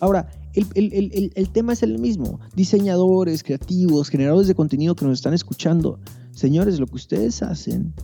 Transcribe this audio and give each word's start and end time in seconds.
Ahora, 0.00 0.28
el, 0.54 1.50
tema 1.52 1.72
es 1.72 1.82
el 1.82 1.98
mismo. 1.98 2.40
Diseñadores, 2.54 3.42
creativos, 3.42 4.08
generadores 4.08 4.48
de 4.48 4.54
contenido 4.54 4.94
que 4.94 5.04
nos 5.04 5.18
están 5.18 5.34
escuchando. 5.34 5.98
Señores, 6.32 6.78
lo 6.80 6.86
que 6.86 6.96
ustedes 6.96 7.42
hacen 7.42 7.94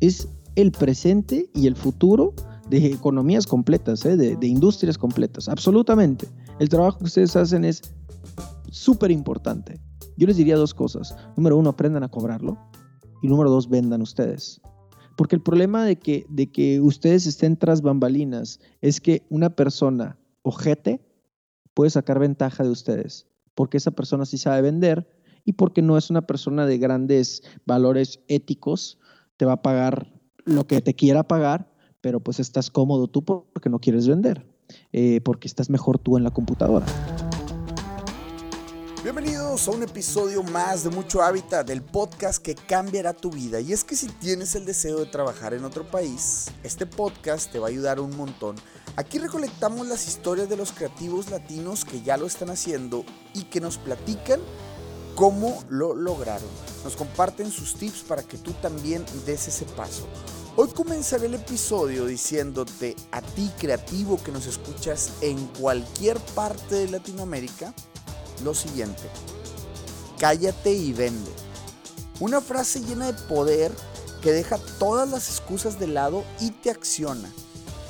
es 0.00 0.28
el 0.54 0.72
presente 0.72 1.50
y 1.54 1.66
el 1.66 1.76
futuro 1.76 2.34
de 2.70 2.86
economías 2.86 3.46
completas, 3.46 4.04
¿eh? 4.04 4.16
de, 4.16 4.36
de 4.36 4.46
industrias 4.46 4.98
completas. 4.98 5.48
Absolutamente. 5.48 6.26
El 6.58 6.68
trabajo 6.68 6.98
que 6.98 7.04
ustedes 7.04 7.36
hacen 7.36 7.64
es 7.64 7.82
súper 8.70 9.10
importante. 9.10 9.80
Yo 10.16 10.26
les 10.26 10.36
diría 10.36 10.56
dos 10.56 10.74
cosas. 10.74 11.14
Número 11.36 11.56
uno, 11.56 11.70
aprendan 11.70 12.02
a 12.02 12.08
cobrarlo. 12.08 12.58
Y 13.22 13.28
número 13.28 13.50
dos, 13.50 13.68
vendan 13.68 14.02
ustedes. 14.02 14.60
Porque 15.16 15.36
el 15.36 15.42
problema 15.42 15.84
de 15.84 15.96
que, 15.96 16.26
de 16.28 16.50
que 16.50 16.80
ustedes 16.80 17.26
estén 17.26 17.56
tras 17.56 17.80
bambalinas 17.82 18.60
es 18.80 19.00
que 19.00 19.26
una 19.30 19.50
persona 19.50 20.18
ojete 20.42 21.00
puede 21.76 21.90
sacar 21.90 22.18
ventaja 22.18 22.64
de 22.64 22.70
ustedes. 22.70 23.26
Porque 23.54 23.76
esa 23.76 23.90
persona 23.90 24.24
sí 24.24 24.38
sabe 24.38 24.62
vender 24.62 25.06
y 25.44 25.52
porque 25.52 25.82
no 25.82 25.98
es 25.98 26.08
una 26.08 26.26
persona 26.26 26.64
de 26.64 26.78
grandes 26.78 27.42
valores 27.66 28.20
éticos, 28.28 28.98
te 29.36 29.44
va 29.44 29.52
a 29.52 29.62
pagar 29.62 30.10
lo 30.46 30.66
que 30.66 30.80
te 30.80 30.94
quiera 30.94 31.28
pagar, 31.28 31.70
pero 32.00 32.20
pues 32.20 32.40
estás 32.40 32.70
cómodo 32.70 33.08
tú 33.08 33.24
porque 33.24 33.68
no 33.68 33.78
quieres 33.78 34.08
vender, 34.08 34.46
eh, 34.92 35.20
porque 35.20 35.48
estás 35.48 35.68
mejor 35.68 35.98
tú 35.98 36.16
en 36.16 36.24
la 36.24 36.30
computadora. 36.30 36.86
Bienvenidos 39.06 39.68
a 39.68 39.70
un 39.70 39.84
episodio 39.84 40.42
más 40.42 40.82
de 40.82 40.90
Mucho 40.90 41.22
Hábitat, 41.22 41.64
del 41.64 41.80
podcast 41.80 42.42
que 42.42 42.56
cambiará 42.56 43.12
tu 43.12 43.30
vida. 43.30 43.60
Y 43.60 43.72
es 43.72 43.84
que 43.84 43.94
si 43.94 44.08
tienes 44.08 44.56
el 44.56 44.64
deseo 44.64 44.98
de 44.98 45.06
trabajar 45.06 45.54
en 45.54 45.64
otro 45.64 45.88
país, 45.88 46.46
este 46.64 46.86
podcast 46.86 47.52
te 47.52 47.60
va 47.60 47.68
a 47.68 47.70
ayudar 47.70 48.00
un 48.00 48.16
montón. 48.16 48.56
Aquí 48.96 49.20
recolectamos 49.20 49.86
las 49.86 50.08
historias 50.08 50.48
de 50.48 50.56
los 50.56 50.72
creativos 50.72 51.30
latinos 51.30 51.84
que 51.84 52.02
ya 52.02 52.16
lo 52.16 52.26
están 52.26 52.50
haciendo 52.50 53.04
y 53.32 53.44
que 53.44 53.60
nos 53.60 53.78
platican 53.78 54.40
cómo 55.14 55.62
lo 55.68 55.94
lograron. 55.94 56.50
Nos 56.82 56.96
comparten 56.96 57.52
sus 57.52 57.76
tips 57.76 58.00
para 58.00 58.24
que 58.24 58.38
tú 58.38 58.54
también 58.54 59.04
des 59.24 59.46
ese 59.46 59.66
paso. 59.66 60.08
Hoy 60.56 60.66
comenzaré 60.74 61.26
el 61.26 61.34
episodio 61.34 62.06
diciéndote 62.06 62.96
a 63.12 63.22
ti 63.22 63.52
creativo 63.56 64.20
que 64.20 64.32
nos 64.32 64.48
escuchas 64.48 65.12
en 65.20 65.46
cualquier 65.60 66.18
parte 66.34 66.74
de 66.74 66.88
Latinoamérica, 66.88 67.72
lo 68.44 68.54
siguiente. 68.54 69.02
Cállate 70.18 70.72
y 70.72 70.92
vende. 70.92 71.30
Una 72.20 72.40
frase 72.40 72.80
llena 72.80 73.12
de 73.12 73.22
poder 73.24 73.72
que 74.22 74.32
deja 74.32 74.58
todas 74.78 75.08
las 75.08 75.28
excusas 75.28 75.78
de 75.78 75.86
lado 75.86 76.24
y 76.40 76.50
te 76.50 76.70
acciona. 76.70 77.30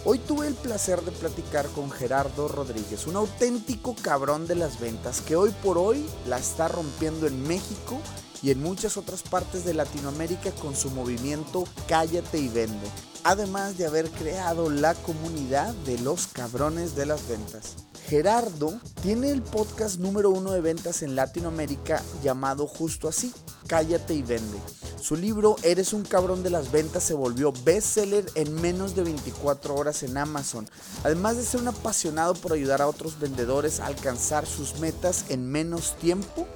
Hoy 0.05 0.19
tuve 0.19 0.47
el 0.47 0.55
placer 0.55 1.01
de 1.03 1.11
platicar 1.11 1.67
con 1.69 1.91
Gerardo 1.91 2.47
Rodríguez, 2.47 3.09
un 3.09 3.17
auténtico 3.17 3.97
cabrón 4.01 4.47
de 4.47 4.55
las 4.55 4.79
ventas 4.79 5.21
que 5.21 5.35
hoy 5.35 5.51
por 5.65 5.79
hoy 5.79 6.07
la 6.29 6.39
está 6.39 6.69
rompiendo 6.69 7.27
en 7.27 7.43
México 7.43 7.99
y 8.43 8.51
en 8.53 8.63
muchas 8.63 8.97
otras 8.97 9.23
partes 9.23 9.65
de 9.65 9.75
Latinoamérica 9.75 10.53
con 10.53 10.77
su 10.77 10.91
movimiento 10.91 11.65
Cállate 11.89 12.39
y 12.39 12.49
Vende, 12.49 12.87
además 13.27 13.77
de 13.77 13.87
haber 13.87 14.09
creado 14.11 14.71
la 14.71 14.95
comunidad 14.95 15.75
de 15.85 15.99
los 15.99 16.29
cabrones 16.29 16.95
de 16.95 17.07
las 17.07 17.27
ventas. 17.27 17.75
Gerardo 18.07 18.79
tiene 19.03 19.33
el 19.33 19.43
podcast 19.43 19.99
número 19.99 20.31
uno 20.31 20.53
de 20.53 20.61
ventas 20.61 21.03
en 21.03 21.17
Latinoamérica 21.17 22.01
llamado 22.23 22.69
justo 22.69 23.09
así, 23.09 23.35
Cállate 23.67 24.15
y 24.15 24.23
Vende. 24.23 24.61
Su 25.03 25.17
libro 25.17 25.57
Eres 25.65 25.93
un 25.93 26.05
cabrón 26.05 26.45
de 26.45 26.51
las 26.51 26.71
ventas 26.71 27.03
se 27.03 27.15
volvió 27.15 27.53
bestseller 27.65 28.27
en 28.37 28.55
menos 28.55 28.95
de 28.95 29.03
24 29.03 29.75
horas 29.75 30.05
en 30.05 30.17
Amazon, 30.17 30.71
además 31.03 31.37
de 31.37 31.43
ser 31.43 31.63
un 31.63 31.69
apasionado 31.69 32.35
por 32.35 32.53
ayudar 32.53 32.81
a 32.81 32.87
otros 32.87 33.19
vendedores 33.19 33.81
a 33.81 33.87
alcanzar 33.87 34.47
sus 34.47 34.79
metas 34.79 35.25
en 35.31 35.51
menos 35.51 35.97
tiempo 35.97 36.47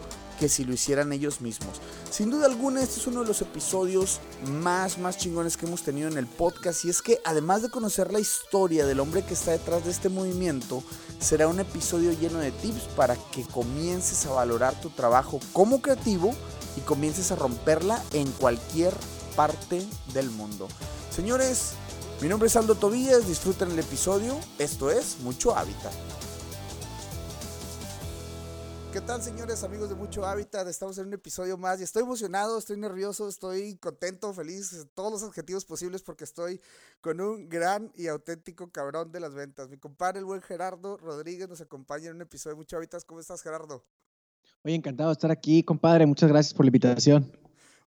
que 0.40 0.48
si 0.48 0.64
lo 0.64 0.72
hicieran 0.72 1.12
ellos 1.12 1.42
mismos. 1.42 1.82
Sin 2.10 2.30
duda 2.30 2.46
alguna, 2.46 2.82
este 2.82 2.98
es 2.98 3.06
uno 3.06 3.20
de 3.20 3.28
los 3.28 3.42
episodios 3.42 4.20
más, 4.46 4.96
más 4.96 5.18
chingones 5.18 5.58
que 5.58 5.66
hemos 5.66 5.82
tenido 5.82 6.08
en 6.08 6.16
el 6.16 6.26
podcast. 6.26 6.86
Y 6.86 6.88
es 6.88 7.02
que 7.02 7.20
además 7.26 7.60
de 7.60 7.68
conocer 7.68 8.10
la 8.10 8.20
historia 8.20 8.86
del 8.86 9.00
hombre 9.00 9.22
que 9.22 9.34
está 9.34 9.50
detrás 9.50 9.84
de 9.84 9.90
este 9.90 10.08
movimiento, 10.08 10.82
será 11.20 11.46
un 11.46 11.60
episodio 11.60 12.12
lleno 12.12 12.38
de 12.38 12.52
tips 12.52 12.84
para 12.96 13.16
que 13.16 13.44
comiences 13.44 14.24
a 14.24 14.32
valorar 14.32 14.80
tu 14.80 14.88
trabajo 14.88 15.40
como 15.52 15.82
creativo 15.82 16.34
y 16.74 16.80
comiences 16.80 17.30
a 17.32 17.36
romperla 17.36 18.02
en 18.14 18.30
cualquier 18.32 18.94
parte 19.36 19.86
del 20.14 20.30
mundo. 20.30 20.68
Señores, 21.14 21.72
mi 22.22 22.28
nombre 22.28 22.46
es 22.46 22.56
Aldo 22.56 22.76
Tobías, 22.76 23.28
disfruten 23.28 23.72
el 23.72 23.78
episodio. 23.78 24.38
Esto 24.58 24.90
es 24.90 25.18
Mucho 25.20 25.54
Hábitat. 25.54 25.92
¿Qué 28.92 29.00
tal, 29.00 29.22
señores, 29.22 29.62
amigos 29.62 29.88
de 29.88 29.94
Mucho 29.94 30.26
Hábitat? 30.26 30.66
Estamos 30.66 30.98
en 30.98 31.06
un 31.06 31.14
episodio 31.14 31.56
más 31.56 31.78
y 31.78 31.84
estoy 31.84 32.02
emocionado, 32.02 32.58
estoy 32.58 32.76
nervioso, 32.76 33.28
estoy 33.28 33.76
contento, 33.76 34.34
feliz, 34.34 34.84
todos 34.94 35.12
los 35.12 35.22
objetivos 35.22 35.64
posibles 35.64 36.02
porque 36.02 36.24
estoy 36.24 36.60
con 37.00 37.20
un 37.20 37.48
gran 37.48 37.92
y 37.94 38.08
auténtico 38.08 38.72
cabrón 38.72 39.12
de 39.12 39.20
las 39.20 39.32
ventas. 39.32 39.68
Mi 39.68 39.76
compadre, 39.76 40.18
el 40.18 40.24
buen 40.24 40.42
Gerardo 40.42 40.96
Rodríguez, 40.96 41.48
nos 41.48 41.60
acompaña 41.60 42.08
en 42.08 42.16
un 42.16 42.22
episodio 42.22 42.56
de 42.56 42.58
Mucho 42.58 42.78
Hábitat. 42.78 43.04
¿Cómo 43.04 43.20
estás, 43.20 43.42
Gerardo? 43.42 43.84
Oye, 44.64 44.74
encantado 44.74 45.10
de 45.10 45.12
estar 45.12 45.30
aquí, 45.30 45.62
compadre. 45.62 46.04
Muchas 46.04 46.28
gracias 46.28 46.52
por 46.52 46.66
la 46.66 46.70
invitación. 46.70 47.30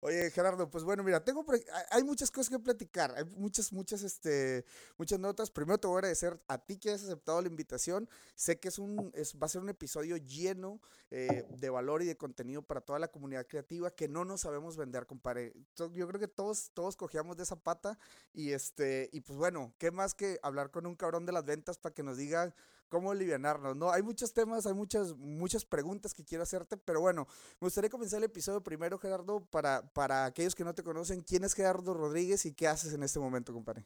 Oye, 0.05 0.29
Gerardo, 0.31 0.69
pues 0.69 0.83
bueno, 0.83 1.01
mira, 1.01 1.23
tengo 1.23 1.45
hay 1.89 2.03
muchas 2.03 2.29
cosas 2.29 2.49
que 2.49 2.59
platicar, 2.59 3.13
hay 3.15 3.23
muchas, 3.23 3.71
muchas, 3.71 4.03
este, 4.03 4.65
muchas 4.97 5.17
notas. 5.17 5.49
Primero 5.49 5.77
te 5.77 5.87
voy 5.87 5.95
a 5.95 5.97
agradecer 5.99 6.41
a 6.49 6.57
ti 6.57 6.77
que 6.77 6.91
has 6.91 7.05
aceptado 7.05 7.41
la 7.41 7.47
invitación. 7.47 8.09
Sé 8.35 8.59
que 8.59 8.67
es 8.67 8.79
un, 8.79 9.13
es, 9.15 9.33
va 9.41 9.45
a 9.45 9.47
ser 9.49 9.61
un 9.61 9.69
episodio 9.69 10.17
lleno 10.17 10.81
eh, 11.09 11.45
de 11.57 11.69
valor 11.69 12.01
y 12.01 12.05
de 12.05 12.17
contenido 12.17 12.61
para 12.61 12.81
toda 12.81 12.99
la 12.99 13.07
comunidad 13.07 13.47
creativa 13.47 13.91
que 13.91 14.09
no 14.09 14.25
nos 14.25 14.41
sabemos 14.41 14.75
vender, 14.75 15.07
compadre. 15.07 15.53
Yo 15.77 15.89
creo 15.89 16.19
que 16.19 16.27
todos, 16.27 16.71
todos 16.73 16.97
cogíamos 16.97 17.37
de 17.37 17.43
esa 17.43 17.55
pata 17.55 17.97
y 18.33 18.51
este, 18.51 19.09
y 19.13 19.21
pues 19.21 19.39
bueno, 19.39 19.73
qué 19.77 19.89
más 19.91 20.15
que 20.15 20.37
hablar 20.43 20.69
con 20.69 20.85
un 20.85 20.97
cabrón 20.97 21.25
de 21.25 21.31
las 21.31 21.45
ventas 21.45 21.77
para 21.77 21.95
que 21.95 22.03
nos 22.03 22.17
diga 22.17 22.53
cómo 22.89 23.11
alivianarnos, 23.11 23.75
¿no? 23.75 23.91
Hay 23.91 24.01
muchos 24.01 24.33
temas, 24.33 24.65
hay 24.65 24.73
muchas, 24.73 25.15
muchas 25.17 25.65
preguntas 25.65 26.13
que 26.13 26.23
quiero 26.23 26.43
hacerte, 26.43 26.77
pero 26.77 27.01
bueno, 27.01 27.27
me 27.59 27.65
gustaría 27.65 27.89
comenzar 27.89 28.19
el 28.19 28.25
episodio 28.25 28.61
primero, 28.61 28.97
Gerardo, 28.97 29.41
para, 29.49 29.81
para 29.93 30.25
aquellos 30.25 30.55
que 30.55 30.63
no 30.63 30.73
te 30.73 30.83
conocen, 30.83 31.21
¿quién 31.21 31.43
es 31.43 31.53
Gerardo 31.53 31.93
Rodríguez 31.93 32.45
y 32.45 32.53
qué 32.53 32.67
haces 32.67 32.93
en 32.93 33.03
este 33.03 33.19
momento, 33.19 33.53
compadre? 33.53 33.85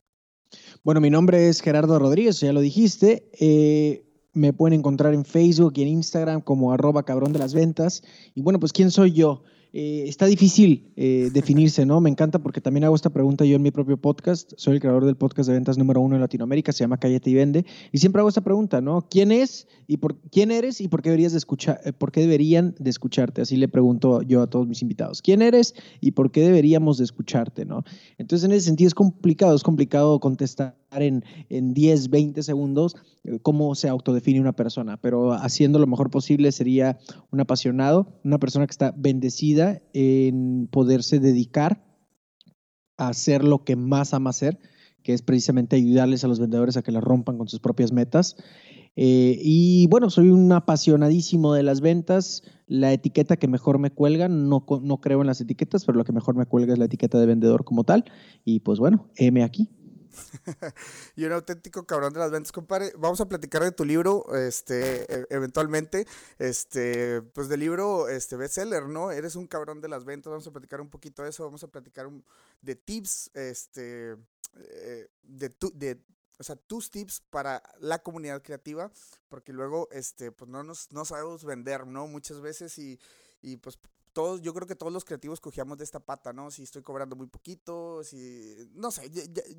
Bueno, 0.83 1.01
mi 1.01 1.09
nombre 1.09 1.49
es 1.49 1.61
Gerardo 1.61 1.99
Rodríguez, 1.99 2.39
ya 2.39 2.53
lo 2.53 2.61
dijiste. 2.61 3.29
Eh, 3.39 4.03
me 4.33 4.53
pueden 4.53 4.79
encontrar 4.79 5.13
en 5.13 5.25
Facebook 5.25 5.73
y 5.75 5.81
en 5.81 5.87
Instagram 5.89 6.41
como 6.41 6.71
arroba 6.71 7.03
cabrón 7.03 7.33
de 7.33 7.39
las 7.39 7.53
ventas. 7.53 8.03
Y 8.35 8.41
bueno, 8.41 8.59
pues 8.59 8.71
¿quién 8.71 8.91
soy 8.91 9.11
yo? 9.13 9.43
Eh, 9.79 10.09
está 10.09 10.25
difícil 10.25 10.91
eh, 10.95 11.29
definirse, 11.31 11.85
¿no? 11.85 12.01
Me 12.01 12.09
encanta 12.09 12.39
porque 12.39 12.61
también 12.61 12.83
hago 12.85 12.95
esta 12.95 13.11
pregunta 13.11 13.45
yo 13.45 13.57
en 13.57 13.61
mi 13.61 13.69
propio 13.69 13.95
podcast. 13.95 14.51
Soy 14.57 14.73
el 14.73 14.79
creador 14.79 15.05
del 15.05 15.15
podcast 15.15 15.47
de 15.47 15.53
ventas 15.53 15.77
número 15.77 16.01
uno 16.01 16.15
en 16.15 16.21
Latinoamérica, 16.21 16.71
se 16.71 16.79
llama 16.83 16.97
Cállate 16.97 17.29
y 17.29 17.35
Vende. 17.35 17.63
Y 17.91 17.99
siempre 17.99 18.19
hago 18.19 18.27
esta 18.27 18.41
pregunta, 18.41 18.81
¿no? 18.81 19.07
¿Quién 19.07 19.31
es 19.31 19.67
y 19.85 19.97
por 19.97 20.19
quién 20.31 20.49
eres 20.49 20.81
y 20.81 20.87
por 20.87 21.03
qué 21.03 21.09
deberías 21.09 21.33
de 21.33 21.37
escuchar, 21.37 21.79
eh, 21.85 21.93
por 21.93 22.11
qué 22.11 22.21
deberían 22.21 22.73
de 22.79 22.89
escucharte? 22.89 23.43
Así 23.43 23.55
le 23.55 23.67
pregunto 23.67 24.23
yo 24.23 24.41
a 24.41 24.49
todos 24.49 24.67
mis 24.67 24.81
invitados. 24.81 25.21
¿Quién 25.21 25.43
eres 25.43 25.75
y 26.01 26.09
por 26.09 26.31
qué 26.31 26.41
deberíamos 26.41 26.97
de 26.97 27.03
escucharte, 27.03 27.63
¿no? 27.63 27.83
Entonces, 28.17 28.45
en 28.45 28.53
ese 28.53 28.65
sentido 28.65 28.87
es 28.87 28.95
complicado, 28.95 29.55
es 29.55 29.61
complicado 29.61 30.19
contestar 30.19 30.73
en, 30.89 31.23
en 31.49 31.75
10, 31.75 32.09
20 32.09 32.41
segundos 32.41 32.95
cómo 33.41 33.75
se 33.75 33.89
autodefine 33.89 34.39
una 34.39 34.53
persona, 34.53 34.97
pero 34.97 35.33
haciendo 35.33 35.79
lo 35.79 35.87
mejor 35.87 36.09
posible 36.09 36.51
sería 36.51 36.97
un 37.29 37.41
apasionado, 37.41 38.07
una 38.23 38.39
persona 38.39 38.65
que 38.65 38.71
está 38.71 38.93
bendecida 38.95 39.66
en 39.93 40.67
poderse 40.71 41.19
dedicar 41.19 41.83
a 42.97 43.09
hacer 43.09 43.43
lo 43.43 43.63
que 43.63 43.75
más 43.75 44.13
ama 44.13 44.31
hacer, 44.31 44.59
que 45.03 45.13
es 45.13 45.21
precisamente 45.21 45.75
ayudarles 45.75 46.23
a 46.23 46.27
los 46.27 46.39
vendedores 46.39 46.77
a 46.77 46.81
que 46.81 46.91
la 46.91 47.01
rompan 47.01 47.37
con 47.37 47.47
sus 47.47 47.59
propias 47.59 47.91
metas. 47.91 48.35
Eh, 48.95 49.37
y 49.41 49.87
bueno, 49.87 50.09
soy 50.09 50.29
un 50.29 50.51
apasionadísimo 50.51 51.53
de 51.53 51.63
las 51.63 51.81
ventas. 51.81 52.43
La 52.65 52.91
etiqueta 52.91 53.37
que 53.37 53.47
mejor 53.47 53.77
me 53.77 53.91
cuelga, 53.91 54.27
no, 54.27 54.65
no 54.81 54.97
creo 54.99 55.21
en 55.21 55.27
las 55.27 55.39
etiquetas, 55.39 55.85
pero 55.85 55.97
lo 55.97 56.03
que 56.03 56.11
mejor 56.11 56.35
me 56.35 56.47
cuelga 56.47 56.73
es 56.73 56.79
la 56.79 56.85
etiqueta 56.85 57.19
de 57.19 57.27
vendedor 57.27 57.63
como 57.63 57.83
tal. 57.83 58.05
Y 58.43 58.61
pues 58.61 58.79
bueno, 58.79 59.07
M 59.15 59.43
aquí. 59.43 59.69
y 61.15 61.25
un 61.25 61.31
auténtico 61.31 61.85
cabrón 61.85 62.13
de 62.13 62.19
las 62.19 62.31
ventas, 62.31 62.51
compadre. 62.51 62.93
Vamos 62.97 63.21
a 63.21 63.27
platicar 63.27 63.63
de 63.63 63.71
tu 63.71 63.85
libro, 63.85 64.25
este, 64.35 65.11
e, 65.13 65.27
eventualmente, 65.29 66.07
este, 66.39 67.21
pues 67.21 67.49
del 67.49 67.59
libro, 67.59 68.07
este, 68.09 68.35
bestseller, 68.35 68.87
¿no? 68.87 69.11
Eres 69.11 69.35
un 69.35 69.47
cabrón 69.47 69.81
de 69.81 69.89
las 69.89 70.05
ventas. 70.05 70.31
Vamos 70.31 70.47
a 70.47 70.51
platicar 70.51 70.81
un 70.81 70.89
poquito 70.89 71.23
de 71.23 71.29
eso. 71.29 71.43
Vamos 71.43 71.63
a 71.63 71.67
platicar 71.67 72.09
de 72.61 72.75
tips, 72.75 73.31
este, 73.33 74.15
eh, 74.55 75.07
de, 75.23 75.49
tu, 75.49 75.71
de, 75.73 76.01
o 76.39 76.43
sea, 76.43 76.55
tus 76.55 76.91
tips 76.91 77.21
para 77.29 77.61
la 77.79 77.99
comunidad 77.99 78.41
creativa, 78.41 78.91
porque 79.29 79.53
luego, 79.53 79.87
este, 79.91 80.31
pues 80.31 80.49
no 80.49 80.63
nos, 80.63 80.91
no 80.91 81.05
sabemos 81.05 81.43
vender, 81.43 81.87
¿no? 81.87 82.07
Muchas 82.07 82.41
veces 82.41 82.77
y, 82.77 82.99
y 83.41 83.57
pues 83.57 83.79
todos, 84.17 84.41
yo 84.41 84.51
creo 84.51 84.65
que 84.65 84.75
todos 84.75 84.91
los 84.91 85.05
creativos 85.05 85.39
cogíamos 85.39 85.77
de 85.77 85.83
esta 85.83 85.99
pata, 85.99 86.33
¿no? 86.33 86.49
Si 86.49 86.63
estoy 86.63 86.81
cobrando 86.81 87.15
muy 87.15 87.27
poquito, 87.27 88.03
si, 88.03 88.67
no 88.73 88.89
sé, 88.89 89.11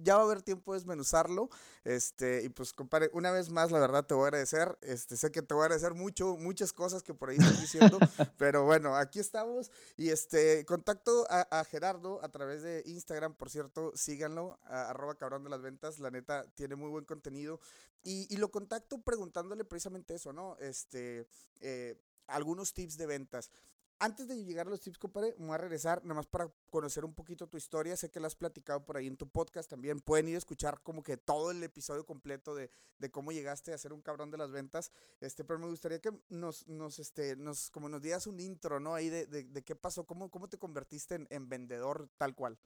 ya, 0.02 0.16
va 0.16 0.22
a 0.22 0.24
haber 0.24 0.42
tiempo 0.42 0.72
de 0.72 0.80
desmenuzarlo, 0.80 1.48
este, 1.84 2.42
y 2.42 2.48
pues, 2.48 2.72
compadre, 2.72 3.08
una 3.12 3.30
vez 3.30 3.50
más, 3.50 3.70
la 3.70 3.78
verdad, 3.78 4.04
te 4.04 4.14
voy 4.14 4.24
a 4.24 4.26
agradecer, 4.26 4.76
este, 4.82 5.16
sé 5.16 5.30
que 5.30 5.42
te 5.42 5.54
voy 5.54 5.62
a 5.62 5.66
agradecer 5.66 5.94
mucho, 5.94 6.36
muchas 6.36 6.72
cosas 6.72 7.04
que 7.04 7.14
por 7.14 7.30
ahí 7.30 7.36
estás 7.36 7.60
diciendo, 7.60 8.00
pero 8.36 8.64
bueno, 8.64 8.96
aquí 8.96 9.20
estamos, 9.20 9.70
y 9.96 10.08
este, 10.08 10.66
contacto 10.66 11.24
a, 11.30 11.62
Gerardo 11.62 12.18
a 12.24 12.28
través 12.28 12.64
de 12.64 12.82
Instagram, 12.84 13.34
por 13.34 13.50
cierto, 13.50 13.92
síganlo, 13.94 14.58
arroba 14.64 15.14
cabrón 15.14 15.44
de 15.44 15.50
las 15.50 15.62
ventas, 15.62 16.00
la 16.00 16.10
neta, 16.10 16.50
tiene 16.56 16.74
muy 16.74 16.90
buen 16.90 17.04
contenido, 17.04 17.60
y, 18.02 18.26
y 18.28 18.38
lo 18.38 18.50
contacto 18.50 19.00
preguntándole 19.02 19.64
precisamente 19.64 20.16
eso, 20.16 20.32
¿no? 20.32 20.56
Este, 20.58 21.28
eh, 21.60 21.96
algunos 22.26 22.74
tips 22.74 22.96
de 22.96 23.06
ventas. 23.06 23.50
Antes 24.00 24.28
de 24.28 24.36
llegar 24.44 24.68
a 24.68 24.70
los 24.70 24.80
tips, 24.80 24.96
compadre, 24.96 25.34
me 25.38 25.46
voy 25.46 25.54
a 25.56 25.58
regresar 25.58 26.04
nada 26.04 26.14
más 26.14 26.26
para 26.26 26.48
conocer 26.70 27.04
un 27.04 27.14
poquito 27.14 27.48
tu 27.48 27.56
historia. 27.56 27.96
Sé 27.96 28.10
que 28.10 28.20
la 28.20 28.28
has 28.28 28.36
platicado 28.36 28.84
por 28.84 28.96
ahí 28.96 29.08
en 29.08 29.16
tu 29.16 29.28
podcast 29.28 29.68
también. 29.68 29.98
Pueden 29.98 30.28
ir 30.28 30.36
a 30.36 30.38
escuchar 30.38 30.80
como 30.84 31.02
que 31.02 31.16
todo 31.16 31.50
el 31.50 31.60
episodio 31.64 32.06
completo 32.06 32.54
de, 32.54 32.70
de 33.00 33.10
cómo 33.10 33.32
llegaste 33.32 33.72
a 33.72 33.78
ser 33.78 33.92
un 33.92 34.00
cabrón 34.00 34.30
de 34.30 34.38
las 34.38 34.52
ventas. 34.52 34.92
Este, 35.20 35.42
pero 35.42 35.58
me 35.58 35.66
gustaría 35.66 35.98
que 36.00 36.12
nos, 36.28 36.68
nos, 36.68 37.00
este, 37.00 37.34
nos, 37.34 37.70
como 37.70 37.88
nos 37.88 38.00
digas 38.00 38.28
un 38.28 38.38
intro, 38.38 38.78
¿no? 38.78 38.94
Ahí 38.94 39.08
de, 39.08 39.26
de, 39.26 39.64
qué 39.64 39.74
pasó, 39.74 40.06
cómo, 40.06 40.30
cómo 40.30 40.48
te 40.48 40.58
convertiste 40.58 41.26
en 41.28 41.48
vendedor 41.48 42.08
tal 42.18 42.36
cual. 42.36 42.56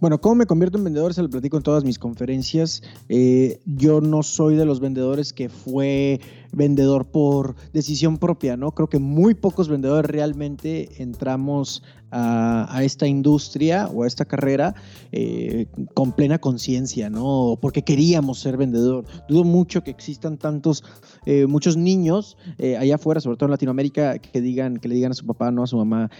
Bueno, 0.00 0.20
¿cómo 0.20 0.36
me 0.36 0.46
convierto 0.46 0.78
en 0.78 0.84
vendedor? 0.84 1.14
Se 1.14 1.22
lo 1.22 1.30
platico 1.30 1.56
en 1.56 1.62
todas 1.62 1.84
mis 1.84 1.98
conferencias. 1.98 2.82
Eh, 3.08 3.60
yo 3.64 4.00
no 4.00 4.22
soy 4.22 4.56
de 4.56 4.64
los 4.64 4.80
vendedores 4.80 5.32
que 5.32 5.48
fue 5.48 6.20
vendedor 6.52 7.06
por 7.06 7.56
decisión 7.72 8.18
propia, 8.18 8.56
¿no? 8.56 8.72
Creo 8.72 8.88
que 8.88 8.98
muy 8.98 9.34
pocos 9.34 9.68
vendedores 9.68 10.10
realmente 10.10 11.02
entramos 11.02 11.82
a, 12.10 12.80
esta 12.82 13.06
industria 13.06 13.88
o 13.88 14.04
a 14.04 14.06
esta 14.06 14.24
carrera 14.24 14.74
eh, 15.12 15.66
con 15.94 16.12
plena 16.12 16.38
conciencia, 16.38 17.10
¿no? 17.10 17.58
Porque 17.60 17.82
queríamos 17.82 18.38
ser 18.38 18.56
vendedor. 18.56 19.04
Dudo 19.28 19.44
mucho 19.44 19.82
que 19.82 19.90
existan 19.90 20.38
tantos, 20.38 20.84
eh, 21.24 21.46
muchos 21.46 21.76
niños 21.76 22.36
eh, 22.58 22.76
allá 22.76 22.96
afuera, 22.96 23.20
sobre 23.20 23.36
todo 23.36 23.46
en 23.46 23.52
Latinoamérica, 23.52 24.18
que 24.18 24.40
digan, 24.40 24.76
que 24.78 24.88
le 24.88 24.94
digan 24.94 25.12
a 25.12 25.14
su 25.14 25.26
papá, 25.26 25.50
no 25.50 25.62
a 25.62 25.66
su 25.66 25.76
mamá, 25.76 26.10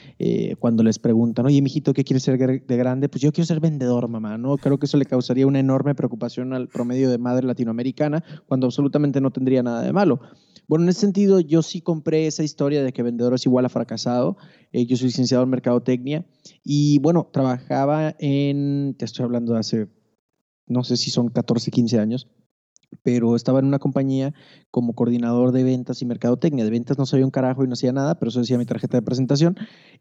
cuando 0.59 0.83
les 0.83 0.99
preguntan, 0.99 1.47
oye, 1.47 1.61
mijito, 1.63 1.93
¿qué 1.93 2.05
quieres 2.05 2.23
ser 2.23 2.39
de 2.39 2.77
grande? 2.77 3.09
Pues 3.09 3.23
yo 3.23 3.33
quiero 3.33 3.47
ser 3.47 3.61
vendedor, 3.61 4.09
mamá, 4.09 4.39
¿no? 4.39 4.57
Creo 4.57 4.79
que 4.79 4.87
eso 4.87 4.97
le 4.97 5.05
causaría 5.05 5.47
una 5.47 5.61
enorme 5.61 5.95
preocupación 5.95 6.53
al 6.53 6.69
promedio 6.69 7.11
de 7.11 7.19
madre 7.19 7.47
latinoamericana, 7.47 8.23
cuando 8.47 8.67
absolutamente 8.67 9.21
no 9.21 9.31
tendría 9.31 9.63
nada 9.63 9.83
de 9.83 9.93
malo. 9.93 10.21
Bueno, 10.69 10.85
en 10.85 10.89
ese 10.89 11.01
sentido, 11.01 11.41
yo 11.41 11.63
sí 11.63 11.81
compré 11.81 12.27
esa 12.27 12.43
historia 12.43 12.83
de 12.83 12.93
que 12.93 13.03
vendedor 13.03 13.35
es 13.35 13.47
igual 13.47 13.65
a 13.65 13.69
fracasado. 13.69 14.37
Eh, 14.73 14.87
yo 14.87 14.97
soy 14.97 15.09
licenciado 15.09 15.45
en 15.45 15.51
mercadotecnia 15.51 16.27
y 16.65 16.99
bueno, 16.99 17.29
trabajaba 17.33 18.15
en, 18.19 18.95
te 18.99 19.05
estoy 19.05 19.25
hablando 19.25 19.53
de 19.53 19.61
hace, 19.61 19.89
no 20.67 20.83
sé 20.83 20.97
si 20.97 21.11
son 21.11 21.29
14, 21.29 21.71
15 21.71 21.99
años, 22.01 22.29
pero 23.03 23.37
estaba 23.37 23.61
en 23.61 23.67
una 23.67 23.79
compañía 23.79 24.35
como 24.71 24.95
coordinador 24.95 25.53
de 25.53 25.63
ventas 25.63 26.03
y 26.03 26.07
mercadotecnia. 26.07 26.65
De 26.65 26.71
ventas 26.71 26.99
no 26.99 27.07
sabía 27.07 27.25
un 27.25 27.31
carajo 27.31 27.63
y 27.65 27.69
no 27.69 27.75
hacía 27.75 27.93
nada, 27.93 28.19
pero 28.19 28.31
eso 28.31 28.41
decía 28.41 28.59
mi 28.59 28.67
tarjeta 28.67 28.97
de 28.97 29.03
presentación. 29.03 29.57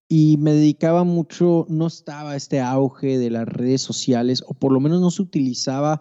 Y 0.07 0.37
me 0.37 0.53
dedicaba 0.53 1.03
mucho, 1.03 1.65
no 1.69 1.87
estaba 1.87 2.35
este 2.35 2.59
auge 2.59 3.17
de 3.19 3.29
las 3.29 3.47
redes 3.47 3.81
sociales, 3.81 4.43
o 4.47 4.53
por 4.55 4.71
lo 4.71 4.79
menos 4.79 5.01
no 5.01 5.11
se 5.11 5.21
utilizaba 5.21 5.99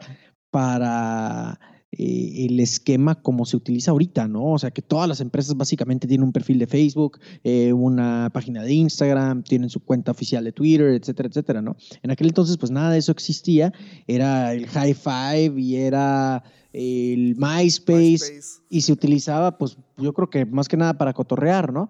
para 0.51 1.59
eh, 1.99 2.47
el 2.47 2.61
esquema 2.61 3.21
como 3.23 3.45
se 3.47 3.57
utiliza 3.57 3.91
ahorita, 3.91 4.29
¿no? 4.29 4.53
O 4.53 4.59
sea, 4.59 4.71
que 4.71 4.83
todas 4.83 5.09
las 5.09 5.21
empresas 5.21 5.57
básicamente 5.57 6.07
tienen 6.07 6.25
un 6.25 6.33
perfil 6.33 6.59
de 6.59 6.67
Facebook, 6.67 7.21
eh, 7.43 7.73
una 7.73 8.31
página 8.33 8.63
de 8.63 8.73
Instagram, 8.73 9.43
tienen 9.43 9.71
su 9.71 9.81
cuenta 9.81 10.13
oficial 10.13 10.45
de 10.45 10.53
Twitter, 10.53 10.89
etcétera, 10.89 11.29
etcétera, 11.29 11.63
¿no? 11.63 11.77
En 12.03 12.11
aquel 12.11 12.29
entonces, 12.29 12.57
pues 12.57 12.71
nada 12.71 12.91
de 12.91 12.99
eso 12.99 13.13
existía. 13.13 13.73
Era 14.07 14.53
el 14.55 14.67
High 14.67 14.95
Five 14.95 15.61
y 15.61 15.77
era 15.77 16.43
el 16.73 17.37
MySpace, 17.37 18.41
y 18.69 18.81
se 18.81 18.93
utilizaba, 18.93 19.59
pues 19.59 19.79
yo 19.97 20.13
creo 20.13 20.29
que 20.29 20.45
más 20.45 20.69
que 20.69 20.77
nada 20.77 20.99
para 20.99 21.13
cotorrear, 21.13 21.73
¿no? 21.73 21.89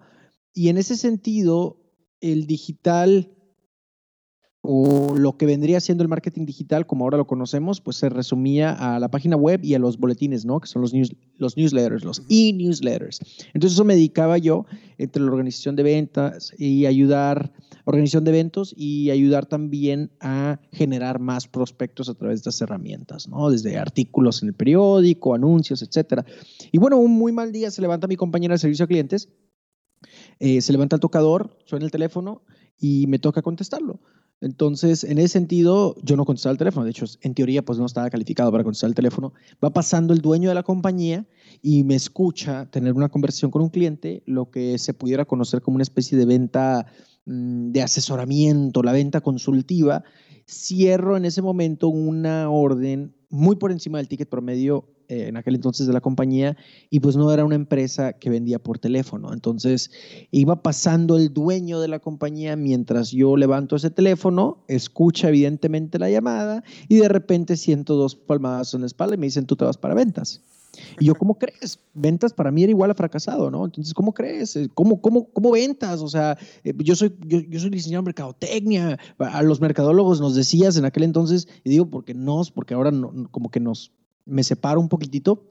Y 0.53 0.69
en 0.69 0.77
ese 0.77 0.95
sentido, 0.95 1.81
el 2.21 2.45
digital 2.45 3.31
o 4.67 5.15
lo 5.15 5.37
que 5.37 5.45
vendría 5.45 5.79
siendo 5.79 6.03
el 6.03 6.09
marketing 6.09 6.45
digital, 6.45 6.85
como 6.85 7.05
ahora 7.05 7.17
lo 7.17 7.27
conocemos, 7.27 7.81
pues 7.81 7.97
se 7.97 8.09
resumía 8.09 8.71
a 8.71 8.99
la 8.99 9.09
página 9.09 9.35
web 9.35 9.63
y 9.63 9.73
a 9.73 9.79
los 9.79 9.97
boletines, 9.97 10.45
¿no? 10.45 10.59
Que 10.59 10.67
son 10.67 10.81
los, 10.81 10.93
los 11.37 11.57
newsletters, 11.57 12.03
los 12.03 12.23
e-newsletters. 12.29 13.19
Entonces 13.53 13.73
eso 13.73 13.83
me 13.83 13.95
dedicaba 13.95 14.37
yo 14.37 14.65
entre 14.97 15.23
la 15.23 15.31
organización 15.31 15.75
de 15.75 15.83
ventas 15.83 16.53
y 16.57 16.85
ayudar, 16.85 17.53
organización 17.85 18.23
de 18.23 18.31
eventos 18.31 18.73
y 18.77 19.09
ayudar 19.11 19.45
también 19.45 20.11
a 20.19 20.59
generar 20.71 21.19
más 21.19 21.47
prospectos 21.47 22.09
a 22.09 22.13
través 22.15 22.43
de 22.43 22.49
estas 22.49 22.61
herramientas, 22.61 23.27
¿no? 23.27 23.49
Desde 23.49 23.77
artículos 23.77 24.41
en 24.41 24.49
el 24.49 24.53
periódico, 24.53 25.33
anuncios, 25.33 25.81
etcétera. 25.81 26.25
Y 26.71 26.77
bueno, 26.77 26.97
un 26.97 27.11
muy 27.11 27.31
mal 27.31 27.51
día 27.51 27.71
se 27.71 27.81
levanta 27.81 28.07
mi 28.07 28.15
compañera 28.15 28.55
de 28.55 28.59
servicio 28.59 28.85
a 28.85 28.87
clientes, 28.87 29.29
eh, 30.39 30.61
se 30.61 30.71
levanta 30.71 30.95
el 30.95 30.99
tocador, 30.99 31.57
suena 31.65 31.85
el 31.85 31.91
teléfono 31.91 32.43
y 32.79 33.07
me 33.07 33.19
toca 33.19 33.41
contestarlo. 33.41 33.99
Entonces, 34.41 35.03
en 35.03 35.17
ese 35.17 35.29
sentido, 35.29 35.95
yo 36.03 36.17
no 36.17 36.25
contestaba 36.25 36.51
el 36.51 36.57
teléfono. 36.57 36.83
De 36.83 36.91
hecho, 36.91 37.05
en 37.21 37.33
teoría, 37.33 37.63
pues 37.63 37.79
no 37.79 37.85
estaba 37.85 38.09
calificado 38.09 38.51
para 38.51 38.63
contestar 38.63 38.89
el 38.89 38.95
teléfono. 38.95 39.33
Va 39.63 39.71
pasando 39.71 40.13
el 40.13 40.21
dueño 40.21 40.49
de 40.49 40.55
la 40.55 40.63
compañía 40.63 41.25
y 41.61 41.83
me 41.83 41.95
escucha 41.95 42.69
tener 42.69 42.93
una 42.93 43.09
conversación 43.09 43.49
con 43.49 43.61
un 43.61 43.69
cliente, 43.69 44.23
lo 44.25 44.51
que 44.51 44.77
se 44.77 44.93
pudiera 44.93 45.25
conocer 45.25 45.61
como 45.61 45.75
una 45.75 45.83
especie 45.83 46.17
de 46.17 46.25
venta 46.25 46.85
mm, 47.25 47.71
de 47.71 47.81
asesoramiento, 47.81 48.83
la 48.83 48.91
venta 48.91 49.21
consultiva. 49.21 50.03
Cierro 50.47 51.17
en 51.17 51.25
ese 51.25 51.41
momento 51.41 51.87
una 51.87 52.49
orden 52.49 53.15
muy 53.29 53.55
por 53.55 53.71
encima 53.71 53.97
del 53.97 54.07
ticket 54.07 54.29
promedio 54.29 54.94
eh, 55.07 55.27
en 55.27 55.37
aquel 55.37 55.55
entonces 55.55 55.87
de 55.87 55.93
la 55.93 56.01
compañía 56.01 56.57
y 56.89 56.99
pues 56.99 57.15
no 57.15 57.31
era 57.31 57.45
una 57.45 57.55
empresa 57.55 58.13
que 58.13 58.29
vendía 58.29 58.59
por 58.59 58.79
teléfono. 58.79 59.33
Entonces 59.33 59.91
iba 60.31 60.61
pasando 60.61 61.17
el 61.17 61.33
dueño 61.33 61.79
de 61.79 61.87
la 61.87 61.99
compañía 61.99 62.55
mientras 62.55 63.11
yo 63.11 63.37
levanto 63.37 63.75
ese 63.75 63.89
teléfono, 63.89 64.63
escucha 64.67 65.29
evidentemente 65.29 65.99
la 65.99 66.09
llamada 66.09 66.63
y 66.87 66.97
de 66.97 67.07
repente 67.07 67.57
siento 67.57 67.95
dos 67.95 68.15
palmadas 68.15 68.73
en 68.73 68.81
la 68.81 68.87
espalda 68.87 69.15
y 69.15 69.17
me 69.17 69.27
dicen 69.27 69.45
tú 69.45 69.55
te 69.55 69.65
vas 69.65 69.77
para 69.77 69.93
ventas. 69.93 70.41
Y 70.99 71.05
yo, 71.05 71.15
¿cómo 71.15 71.37
crees? 71.37 71.79
Ventas 71.93 72.33
para 72.33 72.51
mí 72.51 72.63
era 72.63 72.71
igual 72.71 72.91
a 72.91 72.95
fracasado, 72.95 73.49
¿no? 73.51 73.65
Entonces, 73.65 73.93
¿cómo 73.93 74.13
crees? 74.13 74.55
Eh, 74.55 74.69
¿Cómo, 74.73 75.01
cómo, 75.01 75.29
cómo 75.31 75.51
ventas? 75.51 76.01
O 76.01 76.07
sea, 76.07 76.37
eh, 76.63 76.73
yo 76.77 76.95
soy, 76.95 77.15
yo, 77.25 77.39
yo 77.39 77.59
soy 77.59 77.69
diseñador 77.69 78.03
de 78.03 78.09
mercadotecnia. 78.09 78.99
A 79.17 79.43
los 79.43 79.61
mercadólogos 79.61 80.19
nos 80.19 80.35
decías 80.35 80.77
en 80.77 80.85
aquel 80.85 81.03
entonces, 81.03 81.47
y 81.63 81.69
digo 81.69 81.89
porque 81.89 82.13
nos, 82.13 82.51
porque 82.51 82.73
ahora 82.73 82.91
no, 82.91 83.29
como 83.31 83.49
que 83.49 83.59
nos 83.59 83.91
me 84.25 84.43
separo 84.43 84.79
un 84.79 84.89
poquitito, 84.89 85.47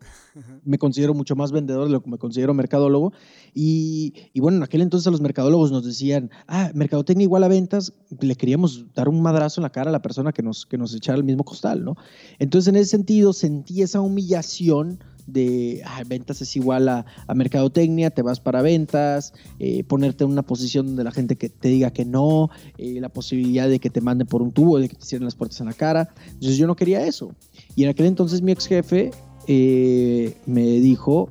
me 0.64 0.78
considero 0.78 1.14
mucho 1.14 1.36
más 1.36 1.52
vendedor 1.52 1.86
de 1.86 1.92
lo 1.92 2.02
que 2.02 2.10
me 2.10 2.18
considero 2.18 2.54
mercadólogo. 2.54 3.12
Y, 3.54 4.12
bueno, 4.34 4.58
en 4.58 4.62
aquel 4.64 4.80
entonces 4.80 5.10
los 5.10 5.20
mercadólogos 5.20 5.70
nos 5.70 5.84
decían, 5.84 6.30
ah, 6.48 6.70
mercadotecnia 6.74 7.24
igual 7.24 7.44
a 7.44 7.48
ventas, 7.48 7.92
le 8.20 8.34
queríamos 8.34 8.92
dar 8.94 9.08
un 9.08 9.22
madrazo 9.22 9.60
en 9.60 9.62
la 9.62 9.70
cara 9.70 9.90
a 9.90 9.92
la 9.92 10.02
persona 10.02 10.32
que 10.32 10.42
nos, 10.42 10.66
que 10.66 10.76
nos 10.76 10.94
echara 10.94 11.16
el 11.16 11.24
mismo 11.24 11.44
costal, 11.44 11.84
¿no? 11.84 11.96
Entonces, 12.38 12.68
en 12.68 12.76
ese 12.76 12.90
sentido, 12.90 13.32
sentí 13.32 13.82
esa 13.82 14.00
humillación 14.00 14.98
de 15.26 15.82
ah, 15.86 16.02
ventas 16.06 16.42
es 16.42 16.54
igual 16.56 16.88
a, 16.88 17.06
mercadotecnia, 17.34 18.10
te 18.10 18.22
vas 18.22 18.40
para 18.40 18.62
ventas, 18.62 19.32
eh, 19.58 19.84
ponerte 19.84 20.24
en 20.24 20.30
una 20.30 20.42
posición 20.42 20.86
donde 20.86 21.04
la 21.04 21.12
gente 21.12 21.36
que 21.36 21.48
te 21.48 21.68
diga 21.68 21.90
que 21.90 22.04
no, 22.04 22.50
eh, 22.78 23.00
la 23.00 23.08
posibilidad 23.08 23.68
de 23.68 23.78
que 23.78 23.90
te 23.90 24.00
manden 24.00 24.26
por 24.26 24.42
un 24.42 24.52
tubo, 24.52 24.78
de 24.78 24.88
que 24.88 24.96
te 24.96 25.04
cierren 25.04 25.24
las 25.24 25.34
puertas 25.34 25.60
en 25.60 25.66
la 25.66 25.72
cara. 25.72 26.12
Entonces 26.26 26.56
yo 26.56 26.66
no 26.66 26.76
quería 26.76 27.06
eso. 27.06 27.34
Y 27.76 27.84
en 27.84 27.90
aquel 27.90 28.06
entonces 28.06 28.42
mi 28.42 28.52
ex 28.52 28.66
jefe 28.66 29.10
eh, 29.46 30.36
me 30.46 30.62
dijo, 30.80 31.30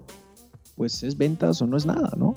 pues 0.75 1.03
es 1.03 1.17
ventas 1.17 1.61
o 1.61 1.67
no 1.67 1.77
es 1.77 1.85
nada, 1.85 2.13
¿no? 2.17 2.33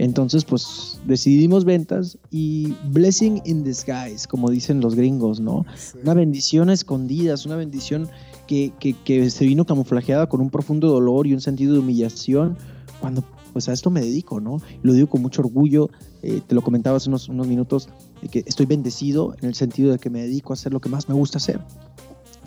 Entonces, 0.00 0.46
pues 0.46 0.98
decidimos 1.04 1.66
ventas 1.66 2.16
y 2.30 2.74
blessing 2.88 3.42
in 3.44 3.62
disguise, 3.62 4.26
como 4.26 4.48
dicen 4.48 4.80
los 4.80 4.94
gringos, 4.94 5.40
¿no? 5.40 5.66
Una 6.02 6.14
bendición 6.14 6.70
a 6.70 6.72
escondidas, 6.72 7.44
una 7.44 7.56
bendición 7.56 8.08
que, 8.46 8.72
que, 8.80 9.28
se 9.28 9.44
vino 9.44 9.66
camuflajeada 9.66 10.26
con 10.26 10.40
un 10.40 10.48
profundo 10.48 10.88
dolor 10.88 11.26
y 11.26 11.34
un 11.34 11.42
sentido 11.42 11.74
de 11.74 11.80
humillación, 11.80 12.56
cuando 12.98 13.22
pues 13.52 13.68
a 13.68 13.74
esto 13.74 13.90
me 13.90 14.00
dedico, 14.00 14.40
¿no? 14.40 14.62
Lo 14.82 14.94
digo 14.94 15.06
con 15.06 15.20
mucho 15.20 15.42
orgullo, 15.42 15.90
eh, 16.22 16.40
te 16.46 16.54
lo 16.54 16.62
comentaba 16.62 16.96
hace 16.96 17.10
unos, 17.10 17.28
unos 17.28 17.46
minutos, 17.46 17.90
de 18.22 18.28
que 18.28 18.42
estoy 18.46 18.64
bendecido 18.64 19.34
en 19.42 19.48
el 19.48 19.54
sentido 19.54 19.92
de 19.92 19.98
que 19.98 20.08
me 20.08 20.22
dedico 20.22 20.52
a 20.52 20.54
hacer 20.54 20.72
lo 20.72 20.80
que 20.80 20.88
más 20.88 21.10
me 21.10 21.14
gusta 21.14 21.36
hacer. 21.36 21.60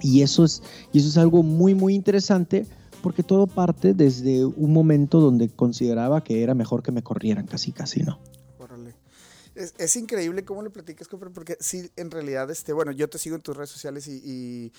Y 0.03 0.21
eso 0.21 0.43
es, 0.43 0.61
y 0.91 0.99
eso 0.99 1.07
es 1.07 1.17
algo 1.17 1.41
muy, 1.41 1.73
muy 1.73 1.95
interesante 1.95 2.67
porque 3.01 3.23
todo 3.23 3.47
parte 3.47 3.93
desde 3.93 4.45
un 4.45 4.71
momento 4.71 5.19
donde 5.19 5.49
consideraba 5.49 6.23
que 6.23 6.43
era 6.43 6.53
mejor 6.53 6.83
que 6.83 6.91
me 6.91 7.01
corrieran, 7.01 7.47
casi, 7.47 7.71
casi, 7.71 8.03
¿no? 8.03 8.19
Es, 9.55 9.95
increíble 9.95 10.45
cómo 10.45 10.63
lo 10.63 10.71
platicas, 10.71 11.07
porque 11.07 11.57
sí, 11.59 11.91
en 11.95 12.09
realidad, 12.09 12.49
este, 12.49 12.73
bueno, 12.73 12.91
yo 12.91 13.07
te 13.07 13.19
sigo 13.19 13.35
en 13.35 13.43
tus 13.43 13.55
redes 13.55 13.69
sociales 13.69 14.07
y, 14.07 14.71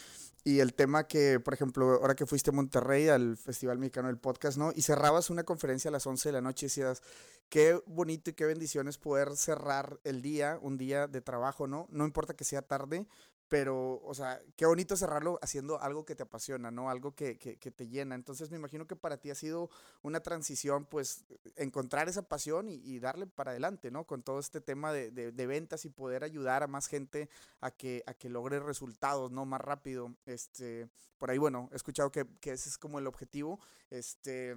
y, 0.42 0.58
el 0.58 0.74
tema 0.74 1.06
que, 1.06 1.38
por 1.38 1.54
ejemplo, 1.54 1.92
ahora 1.92 2.16
que 2.16 2.26
fuiste 2.26 2.50
a 2.50 2.52
Monterrey 2.52 3.08
al 3.08 3.36
Festival 3.36 3.78
Mexicano 3.78 4.08
del 4.08 4.18
Podcast, 4.18 4.58
¿no? 4.58 4.72
Y 4.74 4.82
cerrabas 4.82 5.30
una 5.30 5.44
conferencia 5.44 5.90
a 5.90 5.92
las 5.92 6.06
11 6.06 6.28
de 6.28 6.32
la 6.32 6.40
noche 6.40 6.66
y 6.66 6.68
decías, 6.68 7.02
qué 7.48 7.80
bonito 7.86 8.30
y 8.30 8.32
qué 8.32 8.46
bendiciones 8.46 8.98
poder 8.98 9.36
cerrar 9.36 10.00
el 10.02 10.22
día, 10.22 10.58
un 10.60 10.76
día 10.76 11.06
de 11.06 11.20
trabajo, 11.20 11.68
¿no? 11.68 11.86
No 11.90 12.04
importa 12.04 12.34
que 12.34 12.42
sea 12.42 12.62
tarde, 12.62 13.06
pero, 13.48 14.00
o 14.02 14.14
sea, 14.14 14.40
qué 14.56 14.66
bonito 14.66 14.96
cerrarlo 14.96 15.38
haciendo 15.42 15.80
algo 15.80 16.04
que 16.04 16.14
te 16.14 16.22
apasiona, 16.22 16.70
¿no? 16.70 16.90
Algo 16.90 17.14
que, 17.14 17.38
que, 17.38 17.70
te 17.70 17.88
llena. 17.88 18.14
Entonces 18.14 18.50
me 18.50 18.56
imagino 18.56 18.86
que 18.86 18.96
para 18.96 19.18
ti 19.18 19.30
ha 19.30 19.34
sido 19.34 19.70
una 20.02 20.20
transición, 20.20 20.86
pues, 20.86 21.24
encontrar 21.56 22.08
esa 22.08 22.22
pasión 22.22 22.68
y, 22.68 22.98
darle 22.98 23.26
para 23.26 23.50
adelante, 23.50 23.90
¿no? 23.90 24.06
Con 24.06 24.22
todo 24.22 24.38
este 24.38 24.60
tema 24.60 24.92
de, 24.92 25.10
de, 25.10 25.46
ventas 25.46 25.84
y 25.84 25.90
poder 25.90 26.24
ayudar 26.24 26.62
a 26.62 26.66
más 26.66 26.86
gente 26.86 27.28
a 27.60 27.70
que, 27.70 28.02
a 28.06 28.14
que 28.14 28.28
logre 28.28 28.60
resultados, 28.60 29.30
¿no? 29.30 29.44
Más 29.44 29.60
rápido. 29.60 30.14
Este, 30.24 30.88
por 31.18 31.30
ahí, 31.30 31.38
bueno, 31.38 31.68
he 31.72 31.76
escuchado 31.76 32.10
que, 32.10 32.26
que 32.40 32.52
ese 32.52 32.68
es 32.68 32.78
como 32.78 32.98
el 32.98 33.06
objetivo. 33.06 33.60
Este, 33.90 34.56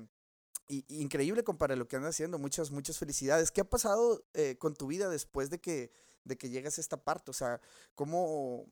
y, 0.68 0.86
increíble 0.90 1.44
compadre 1.44 1.76
lo 1.76 1.88
que 1.88 1.96
andas 1.96 2.16
haciendo. 2.16 2.38
Muchas, 2.40 2.72
muchas 2.72 2.98
felicidades. 2.98 3.52
¿Qué 3.52 3.62
ha 3.62 3.70
pasado 3.70 4.24
eh, 4.34 4.58
con 4.58 4.76
tu 4.76 4.88
vida 4.88 5.10
después 5.10 5.50
de 5.50 5.60
que, 5.60 5.92
de 6.24 6.38
que 6.38 6.50
llegas 6.50 6.78
a 6.78 6.82
esta 6.82 7.04
parte? 7.04 7.32
O 7.32 7.34
sea, 7.34 7.62
¿cómo, 7.96 8.66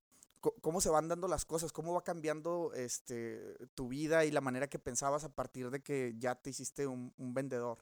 cómo 0.62 0.82
se 0.82 0.90
van 0.90 1.08
dando 1.08 1.28
las 1.28 1.46
cosas, 1.46 1.72
cómo 1.72 1.94
va 1.94 2.04
cambiando 2.04 2.72
este, 2.74 3.56
tu 3.76 3.88
vida 3.88 4.26
y 4.26 4.32
la 4.32 4.42
manera 4.42 4.68
que 4.68 4.80
pensabas 4.80 5.24
a 5.24 5.34
partir 5.34 5.70
de 5.70 5.82
que 5.82 6.16
ya 6.18 6.36
te 6.36 6.50
hiciste 6.50 6.88
un 6.88 7.12
vendedor. 7.18 7.80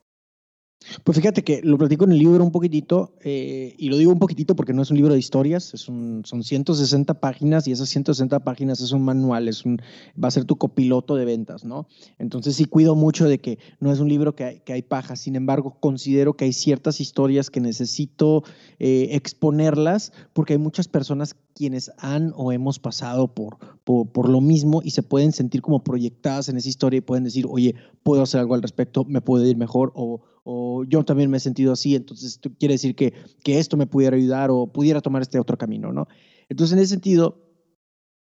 Pues 1.03 1.17
fíjate 1.17 1.43
que 1.43 1.61
lo 1.63 1.77
platico 1.77 2.05
en 2.05 2.11
el 2.11 2.19
libro 2.19 2.43
un 2.43 2.51
poquitito, 2.51 3.13
eh, 3.23 3.73
y 3.77 3.89
lo 3.89 3.97
digo 3.97 4.11
un 4.11 4.19
poquitito 4.19 4.55
porque 4.55 4.73
no 4.73 4.81
es 4.81 4.91
un 4.91 4.97
libro 4.97 5.13
de 5.13 5.19
historias, 5.19 5.73
es 5.73 5.87
un, 5.87 6.23
son 6.25 6.43
160 6.43 7.19
páginas 7.19 7.67
y 7.67 7.71
esas 7.71 7.89
160 7.89 8.39
páginas 8.43 8.81
es 8.81 8.91
un 8.91 9.03
manual, 9.03 9.49
va 10.21 10.27
a 10.27 10.31
ser 10.31 10.45
tu 10.45 10.57
copiloto 10.57 11.15
de 11.15 11.25
ventas, 11.25 11.63
¿no? 11.63 11.87
Entonces 12.17 12.55
sí 12.55 12.65
cuido 12.65 12.95
mucho 12.95 13.27
de 13.27 13.39
que 13.39 13.59
no 13.79 13.91
es 13.91 13.99
un 13.99 14.09
libro 14.09 14.35
que 14.35 14.43
hay, 14.43 14.59
que 14.61 14.73
hay 14.73 14.81
paja, 14.81 15.15
sin 15.15 15.35
embargo 15.35 15.77
considero 15.79 16.33
que 16.33 16.45
hay 16.45 16.53
ciertas 16.53 16.99
historias 17.01 17.49
que 17.49 17.61
necesito 17.61 18.43
eh, 18.79 19.09
exponerlas 19.11 20.11
porque 20.33 20.53
hay 20.53 20.59
muchas 20.59 20.87
personas 20.87 21.35
quienes 21.55 21.91
han 21.97 22.33
o 22.35 22.51
hemos 22.51 22.79
pasado 22.79 23.33
por, 23.33 23.57
por, 23.83 24.11
por, 24.11 24.29
lo 24.29 24.41
mismo 24.41 24.81
y 24.83 24.91
se 24.91 25.03
pueden 25.03 25.31
sentir 25.31 25.61
como 25.61 25.83
proyectadas 25.83 26.49
en 26.49 26.57
esa 26.57 26.69
historia 26.69 26.97
y 26.97 27.01
pueden 27.01 27.23
decir, 27.23 27.45
oye, 27.47 27.75
puedo 28.01 28.23
hacer 28.23 28.39
algo 28.39 28.55
al 28.55 28.61
respecto, 28.61 29.05
me 29.05 29.21
puede 29.21 29.49
ir 29.49 29.57
mejor 29.57 29.91
o, 29.95 30.21
o 30.43 30.83
yo 30.83 31.03
también 31.03 31.29
me 31.29 31.37
he 31.37 31.39
sentido 31.39 31.73
así, 31.73 31.95
entonces 31.95 32.39
quiere 32.59 32.73
decir 32.73 32.95
que, 32.95 33.13
que 33.43 33.59
esto 33.59 33.77
me 33.77 33.87
pudiera 33.87 34.17
ayudar 34.17 34.49
o 34.51 34.67
pudiera 34.67 35.01
tomar 35.01 35.21
este 35.21 35.39
otro 35.39 35.57
camino, 35.57 35.93
¿no? 35.93 36.07
Entonces, 36.49 36.73
en 36.73 36.83
ese 36.83 36.91
sentido, 36.91 37.43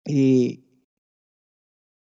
eh, 0.05 0.64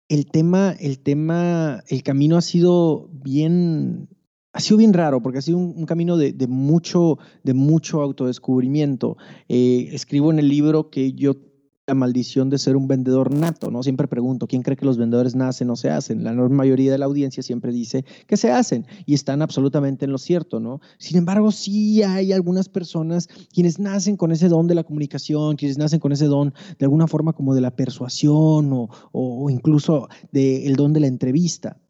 el 0.10 0.26
tema, 0.28 0.76
el 0.80 1.00
tema, 1.00 1.84
el 1.88 2.04
camino 2.04 2.38
ha 2.38 2.42
sido 2.42 3.10
bien, 3.12 4.10
ha 4.52 4.60
sido 4.60 4.78
bien 4.78 4.94
raro 4.94 5.22
porque 5.22 5.40
ha 5.40 5.42
sido 5.42 5.58
un, 5.58 5.86
camino 5.86 6.18
de, 6.18 6.34
de, 6.34 6.48
mucho, 6.48 7.18
de 7.44 7.54
mucho 7.54 8.02
autodescubrimiento. 8.02 9.18
Eh, 9.50 9.90
escribo 9.92 10.32
en 10.32 10.40
el 10.40 10.50
libro 10.50 10.92
que 10.92 11.14
yo 11.14 11.36
la 11.86 11.96
maldición 11.96 12.50
de 12.50 12.58
ser 12.58 12.78
un 12.78 12.88
vendedor 12.88 13.34
nato, 13.34 13.70
¿no? 13.70 13.84
Siempre 13.84 14.08
pregunto, 14.08 14.48
¿quién 14.48 14.62
cree 14.62 14.78
que 14.78 14.86
los 14.86 14.98
vendedores 14.98 15.36
nacen 15.36 15.70
o 15.70 15.76
se 15.76 15.90
hacen? 15.90 16.24
La 16.24 16.32
mayoría 16.34 16.94
de 16.94 16.98
la 16.98 17.06
audiencia 17.06 17.44
siempre 17.44 17.74
dice 17.74 18.06
que 18.26 18.38
se 18.38 18.52
hacen 18.52 18.86
y 19.06 19.14
están 19.14 19.42
absolutamente 19.42 20.06
en 20.06 20.12
lo 20.14 20.18
cierto, 20.18 20.62
¿no? 20.62 20.80
Sin 20.98 21.18
embargo, 21.18 21.52
sí 21.52 22.02
hay 22.02 22.32
algunas 22.32 22.70
personas 22.70 23.28
quienes 23.54 23.80
nacen 23.80 24.16
con 24.16 24.32
ese 24.32 24.48
don 24.48 24.68
de 24.68 24.76
la 24.76 24.86
comunicación, 24.86 25.58
quienes 25.58 25.78
nacen 25.78 26.00
con 26.00 26.14
ese 26.14 26.28
don 26.28 26.54
de 26.80 26.86
alguna 26.86 27.08
forma 27.08 27.34
como 27.34 27.54
de 27.54 27.60
la 27.60 27.76
persuasión 27.76 28.70
o, 28.72 29.50
incluso 29.50 30.08
del 30.32 30.78
don 30.78 30.94
de 30.94 31.02
la 31.02 31.08
entrevista. 31.08 31.82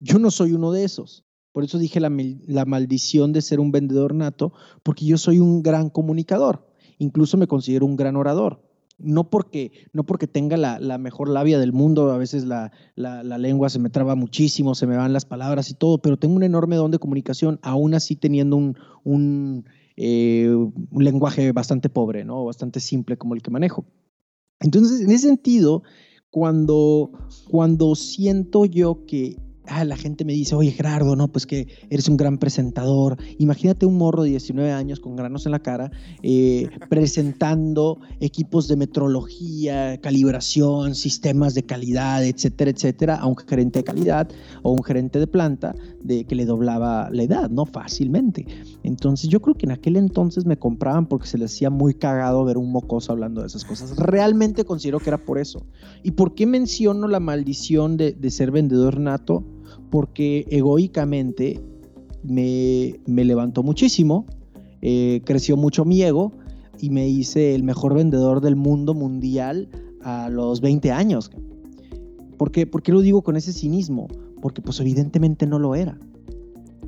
Yo 0.00 0.18
no 0.18 0.30
soy 0.30 0.52
uno 0.52 0.72
de 0.72 0.84
esos. 0.84 1.24
Por 1.52 1.64
eso 1.64 1.78
dije 1.78 2.00
la 2.00 2.64
maldición 2.64 3.32
de 3.32 3.42
ser 3.42 3.60
un 3.60 3.72
vendedor 3.72 4.14
nato, 4.14 4.54
porque 4.82 5.04
yo 5.04 5.18
soy 5.18 5.38
un 5.38 5.62
gran 5.62 5.90
comunicador. 5.90 6.66
Incluso 6.98 7.36
me 7.36 7.46
considero 7.46 7.84
un 7.84 7.96
gran 7.96 8.16
orador 8.16 8.73
no 8.98 9.28
porque, 9.30 9.72
no 9.92 10.04
porque 10.04 10.26
tenga 10.26 10.56
la, 10.56 10.98
mejor 10.98 11.28
labia 11.28 11.58
del 11.58 11.72
mundo, 11.72 12.10
a 12.10 12.18
veces 12.18 12.44
la, 12.44 12.70
lengua 12.96 13.68
se 13.68 13.78
me 13.78 13.90
traba 13.90 14.14
muchísimo, 14.14 14.74
se 14.74 14.86
me 14.86 14.96
van 14.96 15.12
las 15.12 15.24
palabras 15.24 15.70
y 15.70 15.74
todo, 15.74 15.98
pero 15.98 16.16
tengo 16.16 16.34
un 16.36 16.42
enorme 16.42 16.76
don 16.76 16.90
de 16.90 16.98
comunicación, 16.98 17.58
aún 17.62 17.94
así 17.94 18.16
teniendo 18.16 18.56
un, 18.56 19.64
eh, 19.96 20.48
un, 20.48 21.04
lenguaje 21.04 21.52
bastante 21.52 21.88
pobre, 21.88 22.24
¿no? 22.24 22.44
bastante 22.44 22.80
simple 22.80 23.16
como 23.16 23.34
el 23.34 23.42
que 23.42 23.50
manejo. 23.50 23.84
Entonces, 24.60 25.00
en 25.00 25.10
ese 25.10 25.28
sentido, 25.28 25.82
cuando, 26.30 27.10
cuando 27.48 27.94
siento 27.94 28.64
yo 28.64 29.04
que 29.06 29.36
ah, 29.68 29.84
la 29.84 29.96
gente 29.96 30.24
me 30.24 30.32
dice, 30.32 30.54
oye 30.54 30.70
Gerardo, 30.70 31.16
no, 31.16 31.28
pues 31.28 31.46
que 31.46 31.66
eres 31.90 32.08
un 32.08 32.16
gran 32.16 32.38
presentador. 32.38 33.16
Imagínate 33.38 33.86
un 33.86 33.96
morro 33.96 34.22
de 34.22 34.30
19 34.30 34.72
años 34.72 35.00
con 35.00 35.16
granos 35.16 35.46
en 35.46 35.52
la 35.52 35.60
cara 35.60 35.90
eh, 36.22 36.68
presentando 36.88 37.98
equipos 38.20 38.68
de 38.68 38.76
metrología, 38.76 40.00
calibración, 40.00 40.94
sistemas 40.94 41.54
de 41.54 41.64
calidad, 41.64 42.24
etcétera, 42.24 42.70
etcétera, 42.70 43.16
a 43.16 43.26
un 43.26 43.36
gerente 43.36 43.80
de 43.80 43.84
calidad 43.84 44.28
o 44.62 44.72
un 44.72 44.82
gerente 44.82 45.18
de 45.18 45.26
planta 45.26 45.74
de 46.02 46.24
que 46.24 46.34
le 46.34 46.44
doblaba 46.44 47.08
la 47.10 47.22
edad, 47.22 47.50
¿no? 47.50 47.64
Fácilmente. 47.66 48.46
Entonces 48.82 49.30
yo 49.30 49.40
creo 49.40 49.54
que 49.54 49.66
en 49.66 49.72
aquel 49.72 49.96
entonces 49.96 50.44
me 50.44 50.58
compraban 50.58 51.06
porque 51.06 51.26
se 51.26 51.38
les 51.38 51.52
hacía 51.52 51.70
muy 51.70 51.94
cagado 51.94 52.44
ver 52.44 52.58
un 52.58 52.70
mocoso 52.70 53.12
hablando 53.12 53.40
de 53.40 53.46
esas 53.46 53.64
cosas. 53.64 53.96
Realmente 53.96 54.64
considero 54.64 55.00
que 55.00 55.10
era 55.10 55.18
por 55.18 55.38
eso. 55.38 55.64
¿Y 56.02 56.12
por 56.12 56.34
qué 56.34 56.46
menciono 56.46 57.08
la 57.08 57.20
maldición 57.20 57.96
de, 57.96 58.12
de 58.12 58.30
ser 58.30 58.50
vendedor 58.50 59.00
nato? 59.00 59.44
Porque 59.94 60.44
egoicamente 60.50 61.60
me, 62.24 62.98
levantó 63.06 63.62
muchísimo, 63.62 64.26
eh, 64.82 65.20
creció 65.24 65.56
mucho 65.56 65.84
mi 65.84 66.02
ego 66.02 66.32
y 66.80 66.90
me 66.90 67.06
hice 67.06 67.54
el 67.54 67.62
mejor 67.62 67.94
vendedor 67.94 68.40
del 68.40 68.56
mundo 68.56 68.92
mundial 68.92 69.68
a 70.02 70.28
los 70.30 70.60
20 70.60 70.90
años. 70.90 71.30
¿Por 72.38 72.50
qué, 72.50 72.66
¿Por 72.66 72.82
qué 72.82 72.90
lo 72.90 73.02
digo 73.02 73.22
con 73.22 73.36
ese 73.36 73.52
cinismo? 73.52 74.08
Porque 74.42 74.60
pues 74.60 74.80
evidentemente 74.80 75.46
no 75.46 75.60
lo 75.60 75.76
era. 75.76 75.96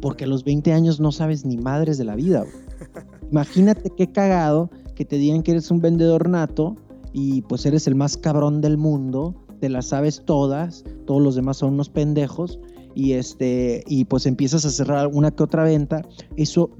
Porque 0.00 0.24
a 0.24 0.26
los 0.26 0.42
20 0.42 0.72
años 0.72 0.98
no 0.98 1.12
sabes 1.12 1.44
ni 1.44 1.56
madres 1.56 1.98
de 1.98 2.04
la 2.06 2.16
vida. 2.16 2.44
Imagínate 3.30 3.90
qué 3.96 4.10
cagado 4.10 4.68
que 4.96 5.04
te 5.04 5.16
digan 5.16 5.44
que 5.44 5.52
eres 5.52 5.70
un 5.70 5.80
vendedor 5.80 6.28
nato 6.28 6.74
y 7.12 7.42
pues 7.42 7.66
eres 7.66 7.86
el 7.86 7.94
más 7.94 8.16
cabrón 8.16 8.60
del 8.60 8.76
mundo, 8.76 9.36
te 9.60 9.68
las 9.68 9.86
sabes 9.86 10.24
todas, 10.24 10.82
todos 11.06 11.22
los 11.22 11.36
demás 11.36 11.58
son 11.58 11.74
unos 11.74 11.88
pendejos 11.88 12.58
y, 12.96 13.12
este, 13.12 13.84
y 13.86 14.06
pues 14.06 14.24
empiezas 14.24 14.64
a 14.64 14.70
cerrar 14.70 15.08
una 15.08 15.30
que 15.30 15.42
otra 15.42 15.64
venta, 15.64 16.00
eso 16.38 16.74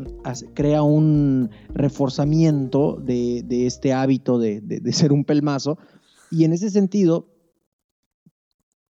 crea 0.55 0.83
un 0.83 1.51
reforzamiento 1.75 2.97
de, 2.97 3.45
este 3.67 3.93
hábito 3.93 4.39
de, 4.39 4.81
ser 4.93 5.13
un 5.13 5.25
pelmazo. 5.25 5.77
Y 6.31 6.45
en 6.45 6.55
ese 6.55 6.71
sentido, 6.71 7.29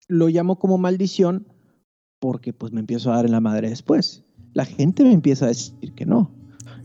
lo 0.07 0.29
llamo 0.29 0.61
como 0.61 0.79
maldición 0.79 1.49
porque 2.21 2.53
pues 2.53 2.73
me 2.73 2.79
empiezo 2.79 3.11
a 3.11 3.17
dar 3.17 3.27
en 3.27 3.33
la 3.33 3.41
madre 3.41 3.69
después. 3.69 4.25
La 4.53 4.65
gente 4.65 5.03
me 5.03 5.13
empieza 5.13 5.47
a 5.47 5.49
decir 5.49 5.95
que 5.97 6.07
no 6.07 6.38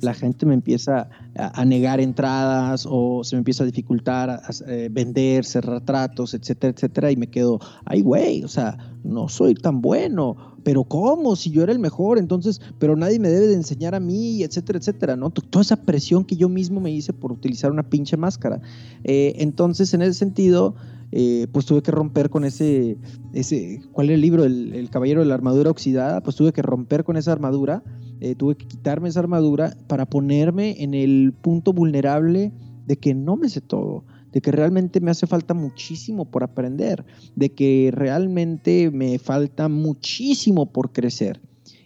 la 0.03 0.13
gente 0.13 0.45
me 0.45 0.53
empieza 0.53 1.09
a, 1.35 1.65
negar 1.65 1.99
entradas 1.99 2.85
o 2.89 3.23
se 3.23 3.35
me 3.35 3.39
empieza 3.39 3.63
a 3.63 3.65
dificultar 3.65 4.29
a, 4.29 4.41
eh, 4.67 4.89
vender, 4.91 5.45
cerrar 5.45 5.81
tratos, 5.81 6.33
etcétera, 6.33 6.73
etcétera, 6.73 7.11
y 7.11 7.15
me 7.15 7.27
quedo, 7.27 7.59
ay, 7.85 8.01
güey, 8.01 8.43
o 8.43 8.47
sea, 8.47 8.77
no 9.03 9.29
soy 9.29 9.55
tan 9.55 9.81
bueno, 9.81 10.37
pero 10.63 10.83
¿cómo? 10.83 11.35
Si 11.35 11.51
yo 11.51 11.63
era 11.63 11.71
el 11.71 11.79
mejor, 11.79 12.17
entonces, 12.17 12.61
pero 12.79 12.95
nadie 12.95 13.19
me 13.19 13.29
debe 13.29 13.47
de 13.47 13.55
enseñar 13.55 13.95
a 13.95 13.99
mí, 13.99 14.43
etcétera, 14.43 14.79
etcétera, 14.79 15.15
¿no? 15.15 15.29
Toda 15.29 15.61
esa 15.61 15.77
presión 15.77 16.23
que 16.23 16.35
yo 16.35 16.49
mismo 16.49 16.79
me 16.79 16.91
hice 16.91 17.13
por 17.13 17.31
utilizar 17.31 17.71
una 17.71 17.83
pinche 17.83 18.17
máscara. 18.17 18.61
Eh, 19.03 19.35
entonces, 19.37 19.93
en 19.93 20.01
ese 20.01 20.13
sentido, 20.13 20.75
eh, 21.15 21.47
pues 21.51 21.65
tuve 21.65 21.83
que 21.83 21.91
romper 21.91 22.29
con 22.29 22.43
ese, 22.43 22.97
ese 23.33 23.81
¿cuál 23.91 24.07
era 24.07 24.15
el 24.15 24.21
libro? 24.21 24.43
El, 24.43 24.73
el, 24.73 24.89
Caballero 24.89 25.21
de 25.21 25.27
la 25.27 25.35
Armadura 25.35 25.69
Oxidada, 25.69 26.21
pues 26.21 26.35
tuve 26.35 26.53
que 26.53 26.63
romper 26.63 27.03
con 27.03 27.17
esa 27.17 27.31
armadura 27.31 27.83
eh, 28.23 28.35
tuve 28.35 28.55
que 28.55 28.65
quitarme 28.65 29.09
esa 29.09 29.19
armadura 29.19 29.75
para 29.87 30.05
ponerme 30.05 30.81
en 30.81 30.93
el 30.93 31.33
punto 31.33 31.73
vulnerable 31.73 32.53
de 32.85 32.95
que 32.95 33.13
no 33.13 33.35
me 33.35 33.49
sé 33.49 33.59
todo, 33.59 34.05
de 34.31 34.39
que 34.39 34.49
realmente 34.49 35.01
me 35.01 35.11
hace 35.11 35.27
falta 35.27 35.53
muchísimo 35.53 36.31
por 36.31 36.41
aprender, 36.41 37.03
de 37.35 37.51
que 37.51 37.91
realmente 37.93 38.91
me 38.91 39.19
falta 39.19 39.67
muchísimo 39.67 40.71
por 40.71 40.93
crecer. 40.93 41.41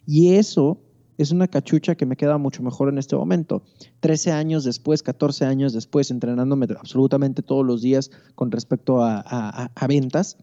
Y 0.06 0.34
eso 0.36 0.80
es 1.18 1.32
una 1.32 1.48
cachucha 1.48 1.96
que 1.96 2.06
me 2.06 2.16
queda 2.16 2.38
mucho 2.38 2.64
mejor 2.64 2.90
en 2.90 2.98
este 2.98 3.16
momento. 3.16 3.64
13 4.00 4.32
años 4.32 4.64
después, 4.64 5.04
14 5.04 5.46
años 5.46 5.74
después, 5.74 6.12
entrenándome 6.12 6.68
absolutamente 6.80 7.42
todos 7.42 7.66
los 7.66 7.82
días 7.82 8.12
con 8.36 8.52
respecto 8.52 9.04
a 9.04 9.72
ventas, 9.88 10.38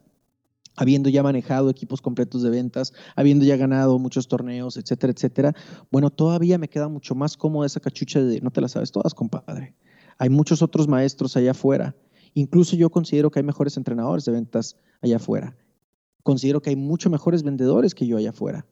habiendo 0.77 1.09
ya 1.09 1.23
manejado 1.23 1.71
equipos 1.71 2.03
completos 2.03 2.43
de 2.43 2.51
ventas, 2.51 2.93
habiendo 3.15 3.45
ya 3.45 3.57
ganado 3.57 3.99
muchos 3.99 4.27
torneos, 4.29 4.77
etcétera, 4.77 5.13
etcétera, 5.13 5.55
bueno, 5.91 6.11
todavía 6.11 6.59
me 6.59 6.69
queda 6.69 6.89
mucho 6.89 7.15
más 7.15 7.37
cómoda 7.37 7.67
esa 7.67 7.81
cachucha 7.81 8.21
de 8.21 8.41
no 8.41 8.51
te 8.51 8.61
la 8.61 8.69
sabes 8.69 8.91
todas, 8.91 9.15
compadre. 9.15 9.75
Hay 10.19 10.31
muchos 10.31 10.63
otros 10.63 10.89
maestros 10.89 11.37
allá 11.37 11.53
afuera. 11.53 11.95
Incluso 12.35 12.75
yo 12.75 12.91
considero 12.91 13.31
que 13.31 13.39
hay 13.39 13.45
mejores 13.45 13.77
entrenadores 13.77 14.25
de 14.25 14.33
ventas 14.33 14.77
allá 15.01 15.17
afuera. 15.17 15.57
Considero 16.25 16.61
que 16.63 16.71
hay 16.71 16.77
mucho 16.77 17.11
mejores 17.11 17.43
vendedores 17.45 17.95
que 17.95 18.07
yo 18.07 18.17
allá 18.17 18.31
afuera. 18.31 18.67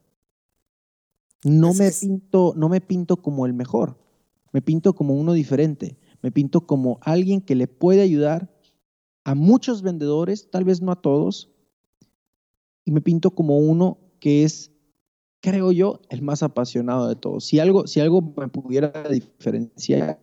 No 1.43 1.73
me, 1.73 1.91
pinto, 1.91 2.53
no 2.55 2.69
me 2.69 2.81
pinto 2.81 3.17
como 3.17 3.45
el 3.45 3.53
mejor, 3.53 3.97
me 4.51 4.61
pinto 4.61 4.93
como 4.93 5.13
uno 5.15 5.33
diferente, 5.33 5.97
me 6.21 6.31
pinto 6.31 6.65
como 6.65 6.99
alguien 7.01 7.41
que 7.41 7.55
le 7.55 7.67
puede 7.67 8.01
ayudar 8.01 8.49
a 9.25 9.35
muchos 9.35 9.81
vendedores, 9.81 10.49
tal 10.49 10.63
vez 10.63 10.81
no 10.81 10.91
a 10.91 11.01
todos, 11.01 11.51
y 12.85 12.91
me 12.91 13.01
pinto 13.01 13.31
como 13.31 13.57
uno 13.57 13.97
que 14.19 14.43
es, 14.43 14.71
creo 15.41 15.71
yo, 15.71 16.01
el 16.09 16.21
más 16.21 16.43
apasionado 16.43 17.07
de 17.07 17.15
todos. 17.15 17.45
Si 17.45 17.59
algo, 17.59 17.87
si 17.87 17.99
algo 17.99 18.21
me 18.37 18.47
pudiera 18.47 18.91
diferenciar, 19.09 20.21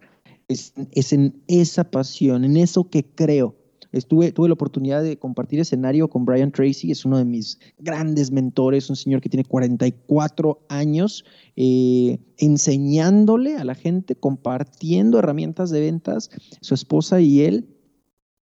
es, 0.49 0.73
es 0.93 1.13
en 1.13 1.43
esa 1.49 1.85
pasión, 1.85 2.45
en 2.45 2.57
eso 2.57 2.89
que 2.89 3.05
creo. 3.05 3.57
Estuve, 3.93 4.33
tuve 4.33 4.49
la 4.49 4.55
oportunidad 4.55 5.03
de 5.03 5.19
compartir 5.19 5.61
escenario 5.61 6.09
con 6.09 6.25
Brian 6.25 6.53
Tracy, 6.53 6.91
es 6.91 7.05
uno 7.05 7.19
de 7.19 7.25
mis 7.25 7.59
grandes 7.79 8.31
mentores, 8.31 8.89
un 8.89 8.97
señor 8.97 9.21
que 9.21 9.29
tiene 9.29 9.45
44 9.45 10.65
años, 10.69 11.25
eh, 11.57 12.19
enseñándole 12.39 13.57
a 13.57 13.65
la 13.65 13.75
gente, 13.75 14.15
compartiendo 14.15 15.19
herramientas 15.19 15.71
de 15.71 15.81
ventas. 15.81 16.31
Su 16.61 16.75
esposa 16.75 17.21
y 17.21 17.41
él 17.41 17.69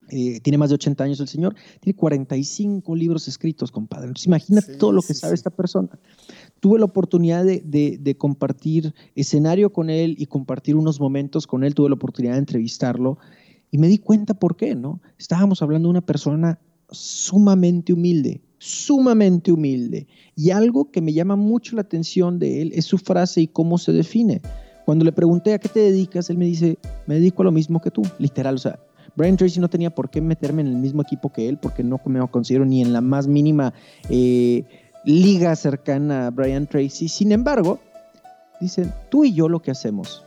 eh, 0.09 0.41
tiene 0.41 0.57
más 0.57 0.71
de 0.71 0.77
80 0.77 1.03
años 1.03 1.21
el 1.21 1.27
señor, 1.27 1.57
tiene 1.81 1.97
45 1.97 2.95
libros 2.95 3.27
escritos, 3.27 3.73
compadre. 3.73 4.07
Entonces 4.07 4.27
imagínate 4.27 4.77
todo 4.77 4.93
lo 4.93 5.03
que 5.03 5.15
sabe 5.15 5.35
esta 5.35 5.51
persona. 5.51 5.99
Tuve 6.61 6.79
la 6.79 6.85
oportunidad 6.85 7.45
de, 7.45 8.17
compartir 8.17 8.95
escenario 9.17 9.73
con 9.73 9.91
él 9.91 10.15
y 10.19 10.27
compartir 10.27 10.77
unos 10.77 11.01
momentos 11.01 11.47
con 11.47 11.65
él, 11.65 11.75
tuve 11.75 11.89
la 11.89 11.97
oportunidad 11.97 12.35
de 12.35 12.39
entrevistarlo 12.39 13.19
y 13.71 13.79
me 13.79 13.89
di 13.89 13.99
cuenta 13.99 14.35
por 14.35 14.57
qué, 14.57 14.75
¿no? 14.75 15.01
Estábamos 15.19 15.63
hablando 15.63 15.89
de 15.89 15.91
una 15.91 16.07
persona 16.07 16.59
sumamente 16.91 17.93
humilde, 17.93 18.41
sumamente 18.59 19.53
humilde. 19.53 20.07
Y 20.35 20.51
algo 20.51 20.91
que 20.91 21.01
me 21.01 21.13
llama 21.13 21.37
mucho 21.37 21.77
la 21.77 21.83
atención 21.83 22.39
de 22.39 22.63
él 22.63 22.73
es 22.75 22.85
su 22.85 22.99
frase 22.99 23.43
y 23.43 23.49
cómo 23.49 23.79
se 23.79 23.93
define. 23.93 24.41
Cuando 24.85 25.05
le 25.05 25.13
pregunté 25.13 25.53
a 25.53 25.59
qué 25.59 25.69
te 25.69 25.81
dedicas, 25.81 26.31
él 26.31 26.39
me 26.39 26.45
dice, 26.45 26.79
me 27.07 27.17
dedico 27.17 27.43
a 27.43 27.47
lo 27.47 27.53
mismo 27.53 27.81
que 27.81 27.91
tú, 27.91 28.03
literal, 28.19 28.55
o 28.55 28.59
sea, 28.59 28.79
Brian 29.17 29.37
Tracy 29.37 29.59
no 29.61 29.69
tenía 29.69 29.95
por 29.95 30.11
qué 30.11 30.21
meterme 30.21 30.63
en 30.63 30.69
el 30.69 30.77
mismo 30.77 31.03
equipo 31.03 31.33
que 31.33 31.49
él, 31.49 31.59
porque 31.59 31.83
no 31.83 32.01
me 32.05 32.29
considero 32.29 32.65
ni 32.65 32.83
en 32.83 32.93
la 32.93 33.01
más 33.01 33.27
mínima 33.27 33.73
eh, 34.11 34.65
liga 35.05 35.57
cercana 35.57 36.27
a 36.27 36.31
Brian 36.31 36.67
Tracy. 36.67 37.09
Sin 37.09 37.33
embargo, 37.33 37.81
dicen, 38.61 38.93
tú 39.11 39.25
y 39.25 39.33
yo 39.33 39.49
lo 39.49 39.61
que 39.61 39.71
hacemos 39.71 40.25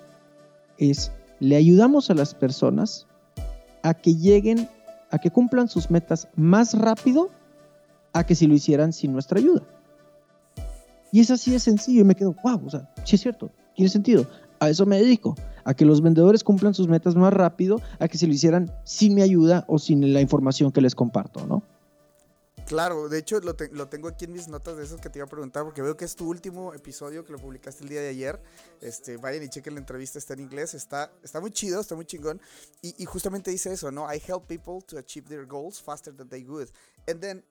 es, 0.78 1.12
le 1.40 1.56
ayudamos 1.56 2.10
a 2.10 2.16
las 2.16 2.34
personas 2.34 3.08
a 3.84 3.94
que 3.94 4.16
lleguen, 4.16 4.70
a 5.12 5.20
que 5.20 5.32
cumplan 5.32 5.68
sus 5.68 5.90
metas 5.90 6.28
más 6.36 6.74
rápido 6.74 7.30
a 8.14 8.24
que 8.24 8.36
si 8.36 8.48
lo 8.48 8.54
hicieran 8.54 8.94
sin 8.94 9.14
nuestra 9.14 9.40
ayuda. 9.40 9.64
Y 11.12 11.20
es 11.22 11.32
así 11.32 11.52
de 11.52 11.60
sencillo 11.60 12.02
y 12.02 12.04
me 12.04 12.16
quedo, 12.16 12.36
wow, 12.44 12.62
o 12.66 12.70
sea, 12.70 12.90
sí 13.04 13.16
es 13.16 13.22
cierto, 13.22 13.50
tiene 13.76 13.90
sentido. 13.90 14.28
A 14.60 14.70
eso 14.70 14.86
me 14.86 15.00
dedico 15.00 15.36
a 15.64 15.74
que 15.74 15.86
los 15.86 16.02
vendedores 16.02 16.44
cumplan 16.44 16.74
sus 16.74 16.88
metas 16.88 17.16
más 17.16 17.34
rápido, 17.34 17.82
a 18.00 18.08
que 18.08 18.18
se 18.18 18.28
lo 18.28 18.34
hicieran 18.34 18.72
sin 18.84 19.16
mi 19.16 19.22
ayuda 19.22 19.64
o 19.68 19.80
sin 19.80 20.14
la 20.14 20.22
información 20.22 20.72
que 20.72 20.82
les 20.82 20.96
comparto, 20.96 21.46
¿no? 21.46 21.64
Claro, 22.70 23.10
de 23.10 23.18
hecho 23.18 23.40
lo, 23.40 23.56
tengo 23.56 24.08
aquí 24.10 24.26
en 24.26 24.32
mis 24.32 24.48
notas 24.48 24.78
de 24.78 24.84
eso 24.84 24.98
que 24.98 25.10
te 25.10 25.18
iba 25.18 25.26
a 25.26 25.28
preguntar 25.28 25.64
porque 25.64 25.82
veo 25.82 25.98
que 25.98 26.06
es 26.06 26.16
tu 26.16 26.30
último 26.30 26.72
episodio 26.76 27.26
que 27.26 27.32
lo 27.32 27.40
publicaste 27.40 27.82
el 27.82 27.90
día 27.90 28.00
de 28.00 28.10
ayer. 28.10 28.40
Este, 28.80 29.18
vayan 29.18 29.42
y 29.42 29.50
chequen 29.50 29.74
la 29.74 29.80
entrevista, 29.80 30.20
está 30.20 30.36
en 30.36 30.42
inglés, 30.42 30.76
está, 30.76 31.12
está 31.24 31.42
muy 31.42 31.50
chido, 31.50 31.82
está 31.82 31.96
muy 31.96 32.06
chingón. 32.06 32.40
Y, 32.84 33.04
justamente 33.06 33.50
dice 33.50 33.74
eso, 33.74 33.90
¿no? 33.90 34.06
I 34.14 34.22
help 34.24 34.46
people 34.46 34.86
to 34.86 35.00
achieve 35.00 35.28
their 35.28 35.48
goals 35.48 35.82
faster 35.82 36.16
than 36.16 36.30
they 36.30 36.44
would. 36.44 36.70
And 37.08 37.20
then, 37.20 37.44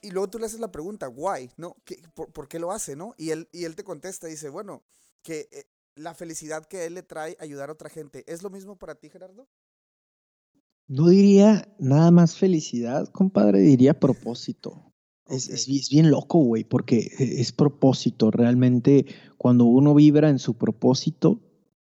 y, 0.00 0.12
luego 0.12 0.30
tú 0.30 0.38
le 0.38 0.46
haces 0.46 0.60
la 0.60 0.72
pregunta, 0.72 1.10
why, 1.10 1.52
¿no? 1.58 1.76
por, 2.14 2.32
por, 2.32 2.48
qué 2.48 2.58
lo 2.58 2.72
hace, 2.72 2.96
no? 2.96 3.14
Y 3.18 3.32
él, 3.32 3.50
y 3.52 3.64
él 3.64 3.76
te 3.76 3.84
contesta, 3.84 4.28
dice, 4.28 4.48
bueno, 4.48 4.82
que 5.22 5.50
eh, 5.52 5.66
la 5.94 6.14
felicidad 6.14 6.64
que 6.64 6.86
él 6.86 6.94
le 6.94 7.02
trae 7.02 7.36
ayudar 7.38 7.68
a 7.68 7.74
otra 7.74 7.90
gente. 7.90 8.24
¿Es 8.26 8.42
lo 8.42 8.48
mismo 8.48 8.78
para 8.78 8.94
ti, 8.94 9.10
Gerardo? 9.10 9.46
No 10.88 11.08
diría 11.08 11.68
nada 11.78 12.10
más 12.10 12.36
felicidad, 12.36 13.08
compadre, 13.08 13.60
diría 13.60 14.00
propósito. 14.00 14.94
Es, 15.26 15.50
es, 15.50 15.90
bien 15.90 16.10
loco, 16.10 16.38
güey, 16.38 16.64
porque 16.64 17.10
es 17.18 17.52
propósito. 17.52 18.30
Realmente, 18.30 19.04
cuando 19.36 19.66
uno 19.66 19.94
vibra 19.94 20.30
en 20.30 20.38
su 20.38 20.54
propósito, 20.54 21.42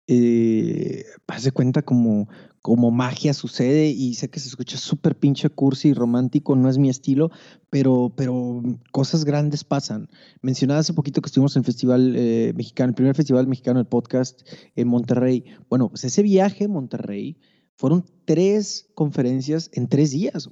eh, 0.07 1.05
hace 1.27 1.51
cuenta 1.51 1.83
como, 1.83 2.27
como 2.61 2.89
magia 2.89 3.35
sucede 3.35 3.89
y 3.89 4.15
sé 4.15 4.29
que 4.29 4.39
se 4.39 4.47
escucha 4.47 4.77
súper 4.77 5.15
pinche 5.15 5.49
cursi 5.49 5.89
y 5.89 5.93
romántico, 5.93 6.55
no 6.55 6.67
es 6.67 6.79
mi 6.79 6.89
estilo, 6.89 7.29
pero, 7.69 8.11
pero 8.15 8.63
cosas 8.91 9.25
grandes 9.25 9.63
pasan. 9.63 10.09
Mencionaba 10.41 10.79
hace 10.79 10.93
poquito 10.93 11.21
que 11.21 11.27
estuvimos 11.27 11.55
en 11.55 11.59
el 11.59 11.65
Festival 11.65 12.15
eh, 12.17 12.53
Mexicano, 12.55 12.89
el 12.89 12.95
primer 12.95 13.15
Festival 13.15 13.45
Mexicano 13.45 13.77
del 13.77 13.87
Podcast 13.87 14.41
en 14.75 14.87
Monterrey. 14.87 15.43
Bueno, 15.69 15.89
pues 15.89 16.03
ese 16.05 16.23
viaje 16.23 16.65
a 16.65 16.69
Monterrey 16.69 17.37
fueron 17.77 18.03
tres 18.25 18.89
conferencias 18.95 19.69
en 19.73 19.87
tres 19.87 20.11
días. 20.11 20.49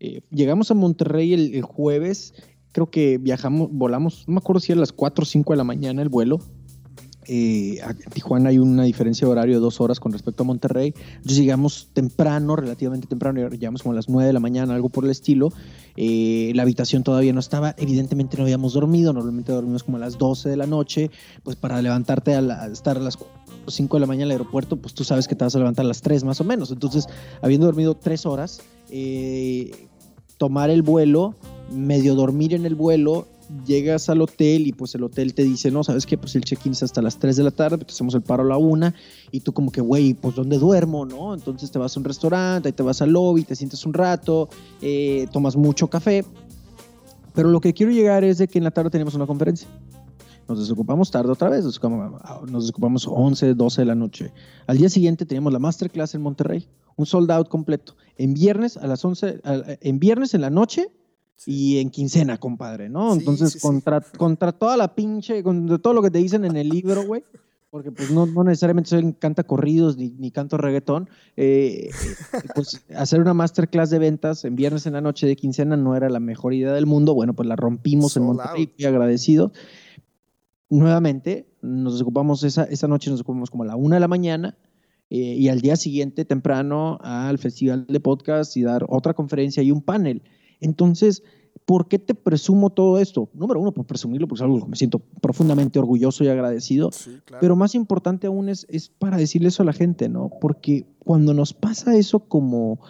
Eh, 0.00 0.22
llegamos 0.30 0.70
a 0.70 0.74
Monterrey 0.74 1.32
el, 1.32 1.62
jueves, 1.62 2.34
creo 2.72 2.90
que 2.90 3.18
viajamos, 3.18 3.68
volamos, 3.70 4.24
no 4.26 4.34
me 4.34 4.38
acuerdo 4.38 4.60
si 4.60 4.72
era 4.72 4.80
las 4.80 4.92
4 4.92 5.22
o 5.22 5.26
5 5.26 5.52
de 5.52 5.56
la 5.56 5.64
mañana 5.64 6.02
el 6.02 6.08
vuelo 6.08 6.40
eh, 7.26 7.78
en 7.80 8.10
Tijuana 8.12 8.50
hay 8.50 8.58
una 8.58 8.82
diferencia 8.82 9.26
de 9.26 9.32
horario 9.32 9.54
de 9.54 9.60
dos 9.60 9.80
horas 9.80 10.00
con 10.00 10.12
respecto 10.12 10.42
a 10.42 10.46
Monterrey. 10.46 10.94
Entonces 11.16 11.38
llegamos 11.38 11.88
temprano, 11.92 12.56
relativamente 12.56 13.06
temprano, 13.06 13.48
llegamos 13.48 13.82
como 13.82 13.92
a 13.92 13.96
las 13.96 14.08
nueve 14.08 14.26
de 14.26 14.32
la 14.32 14.40
mañana, 14.40 14.74
algo 14.74 14.88
por 14.88 15.04
el 15.04 15.10
estilo. 15.10 15.52
Eh, 15.96 16.52
la 16.54 16.62
habitación 16.62 17.04
todavía 17.04 17.32
no 17.32 17.40
estaba, 17.40 17.74
evidentemente 17.78 18.36
no 18.36 18.44
habíamos 18.44 18.72
dormido, 18.72 19.12
normalmente 19.12 19.52
dormimos 19.52 19.84
como 19.84 19.98
a 19.98 20.00
las 20.00 20.18
12 20.18 20.48
de 20.48 20.56
la 20.56 20.66
noche, 20.66 21.10
pues 21.42 21.56
para 21.56 21.80
levantarte 21.80 22.34
a, 22.34 22.66
estar 22.66 22.96
a 22.96 23.00
las 23.00 23.18
5 23.68 23.96
de 23.96 24.00
la 24.00 24.06
mañana 24.06 24.24
el 24.24 24.30
aeropuerto, 24.32 24.76
pues 24.76 24.94
tú 24.94 25.04
sabes 25.04 25.28
que 25.28 25.34
te 25.34 25.44
vas 25.44 25.54
a 25.54 25.58
levantar 25.58 25.84
a 25.84 25.88
las 25.88 26.02
3 26.02 26.24
más 26.24 26.40
o 26.40 26.44
menos. 26.44 26.70
Entonces, 26.70 27.06
habiendo 27.40 27.66
dormido 27.66 27.94
tres 27.94 28.26
horas, 28.26 28.60
eh, 28.90 29.88
tomar 30.38 30.70
el 30.70 30.82
vuelo, 30.82 31.34
medio 31.72 32.14
dormir 32.14 32.54
en 32.54 32.66
el 32.66 32.74
vuelo 32.74 33.26
llegas 33.66 34.08
al 34.08 34.22
hotel 34.22 34.66
y 34.66 34.72
pues 34.72 34.94
el 34.94 35.04
hotel 35.04 35.34
te 35.34 35.44
dice, 35.44 35.70
no, 35.70 35.84
sabes 35.84 36.06
que 36.06 36.16
pues 36.16 36.34
el 36.36 36.42
check-in 36.42 36.72
es 36.72 36.82
hasta 36.82 37.02
las 37.02 37.18
3 37.18 37.36
de 37.36 37.42
la 37.42 37.50
tarde, 37.50 37.78
pues 37.78 37.94
hacemos 37.94 38.14
el 38.14 38.22
paro 38.22 38.42
a 38.42 38.46
la 38.46 38.56
1 38.56 38.92
y 39.30 39.40
tú 39.40 39.52
como 39.52 39.70
que, 39.70 39.80
güey, 39.80 40.14
pues 40.14 40.34
¿dónde 40.34 40.58
duermo? 40.58 41.04
¿No? 41.04 41.34
Entonces 41.34 41.70
te 41.70 41.78
vas 41.78 41.96
a 41.96 42.00
un 42.00 42.04
restaurante, 42.04 42.68
ahí 42.68 42.72
te 42.72 42.82
vas 42.82 43.02
al 43.02 43.10
lobby, 43.10 43.44
te 43.44 43.54
sientes 43.54 43.84
un 43.84 43.94
rato, 43.94 44.48
eh, 44.80 45.26
tomas 45.32 45.56
mucho 45.56 45.88
café, 45.88 46.24
pero 47.34 47.50
lo 47.50 47.60
que 47.60 47.72
quiero 47.74 47.92
llegar 47.92 48.24
es 48.24 48.38
de 48.38 48.48
que 48.48 48.58
en 48.58 48.64
la 48.64 48.70
tarde 48.70 48.90
tenemos 48.90 49.14
una 49.14 49.26
conferencia. 49.26 49.68
Nos 50.48 50.58
desocupamos 50.58 51.10
tarde 51.10 51.30
otra 51.30 51.48
vez, 51.48 51.64
nos 51.64 52.62
desocupamos, 52.64 53.06
11, 53.06 53.54
12 53.54 53.80
de 53.80 53.86
la 53.86 53.94
noche. 53.94 54.32
Al 54.66 54.78
día 54.78 54.88
siguiente 54.88 55.24
teníamos 55.24 55.52
la 55.52 55.58
masterclass 55.58 56.14
en 56.14 56.22
Monterrey, 56.22 56.68
un 56.96 57.06
sold 57.06 57.30
out 57.30 57.48
completo. 57.48 57.94
En 58.16 58.34
viernes 58.34 58.76
a 58.76 58.86
las 58.86 59.04
11, 59.04 59.40
en 59.80 59.98
viernes 59.98 60.34
en 60.34 60.40
la 60.40 60.50
noche 60.50 60.90
y 61.46 61.78
en 61.78 61.90
quincena, 61.90 62.38
compadre, 62.38 62.88
¿no? 62.88 63.12
Entonces, 63.12 63.60
contra, 63.60 64.00
contra 64.00 64.52
toda 64.52 64.76
la 64.76 64.94
pinche, 64.94 65.42
contra 65.42 65.78
todo 65.78 65.92
lo 65.94 66.02
que 66.02 66.10
te 66.10 66.18
dicen 66.18 66.44
en 66.44 66.56
el 66.56 66.68
libro, 66.68 67.04
güey, 67.06 67.24
porque 67.72 67.90
pues 67.90 68.10
no, 68.10 68.26
no 68.26 68.44
necesariamente 68.44 68.90
soy 68.90 69.14
canta 69.14 69.44
corridos 69.44 69.96
ni, 69.96 70.10
ni 70.10 70.30
canto 70.30 70.58
reggaetón, 70.58 71.08
eh, 71.38 71.88
pues 72.54 72.84
hacer 72.94 73.18
una 73.18 73.32
masterclass 73.32 73.88
de 73.88 73.98
ventas 73.98 74.44
en 74.44 74.56
viernes 74.56 74.84
en 74.84 74.92
la 74.92 75.00
noche 75.00 75.26
de 75.26 75.36
quincena 75.36 75.74
no 75.78 75.96
era 75.96 76.10
la 76.10 76.20
mejor 76.20 76.52
idea 76.52 76.74
del 76.74 76.84
mundo, 76.84 77.14
bueno, 77.14 77.32
pues 77.32 77.48
la 77.48 77.56
rompimos 77.56 78.14
en 78.18 78.24
Monterrey, 78.24 78.70
y 78.76 78.84
agradecido. 78.84 79.52
Nuevamente, 80.78 81.46
nos 81.60 82.00
ocupamos 82.00 82.42
esa, 82.44 82.64
esa 82.64 82.88
noche, 82.88 83.10
nos 83.10 83.20
ocupamos 83.20 83.50
como 83.50 83.64
a 83.64 83.66
la 83.66 83.76
una 83.76 83.96
de 83.96 84.00
la 84.00 84.08
mañana, 84.08 84.56
eh, 85.10 85.36
y 85.36 85.48
al 85.48 85.60
día 85.60 85.76
siguiente 85.76 86.24
temprano 86.24 86.96
al 87.02 87.36
festival 87.36 87.86
de 87.86 88.00
podcast 88.00 88.56
y 88.56 88.62
dar 88.62 88.86
otra 88.88 89.12
conferencia 89.12 89.62
y 89.62 89.70
un 89.70 89.82
panel. 89.82 90.22
Entonces, 90.60 91.22
¿por 91.66 91.88
qué 91.88 91.98
te 91.98 92.14
presumo 92.14 92.70
todo 92.70 92.98
esto? 92.98 93.28
Número 93.34 93.60
uno, 93.60 93.72
por 93.72 93.84
presumirlo, 93.84 94.26
porque 94.26 94.38
es 94.38 94.44
algo 94.44 94.64
que 94.64 94.70
me 94.70 94.76
siento 94.76 95.00
profundamente 95.20 95.78
orgulloso 95.78 96.24
y 96.24 96.28
agradecido. 96.28 96.88
Pero 97.38 97.54
más 97.54 97.74
importante 97.74 98.26
aún 98.26 98.48
es, 98.48 98.64
es, 98.70 98.88
para 98.88 99.18
decirle 99.18 99.48
eso 99.48 99.62
a 99.62 99.66
la 99.66 99.74
gente, 99.74 100.08
¿no? 100.08 100.30
Porque 100.40 100.86
cuando 101.00 101.34
nos 101.34 101.52
pasa 101.52 101.94
eso 101.94 102.20
como, 102.20 102.80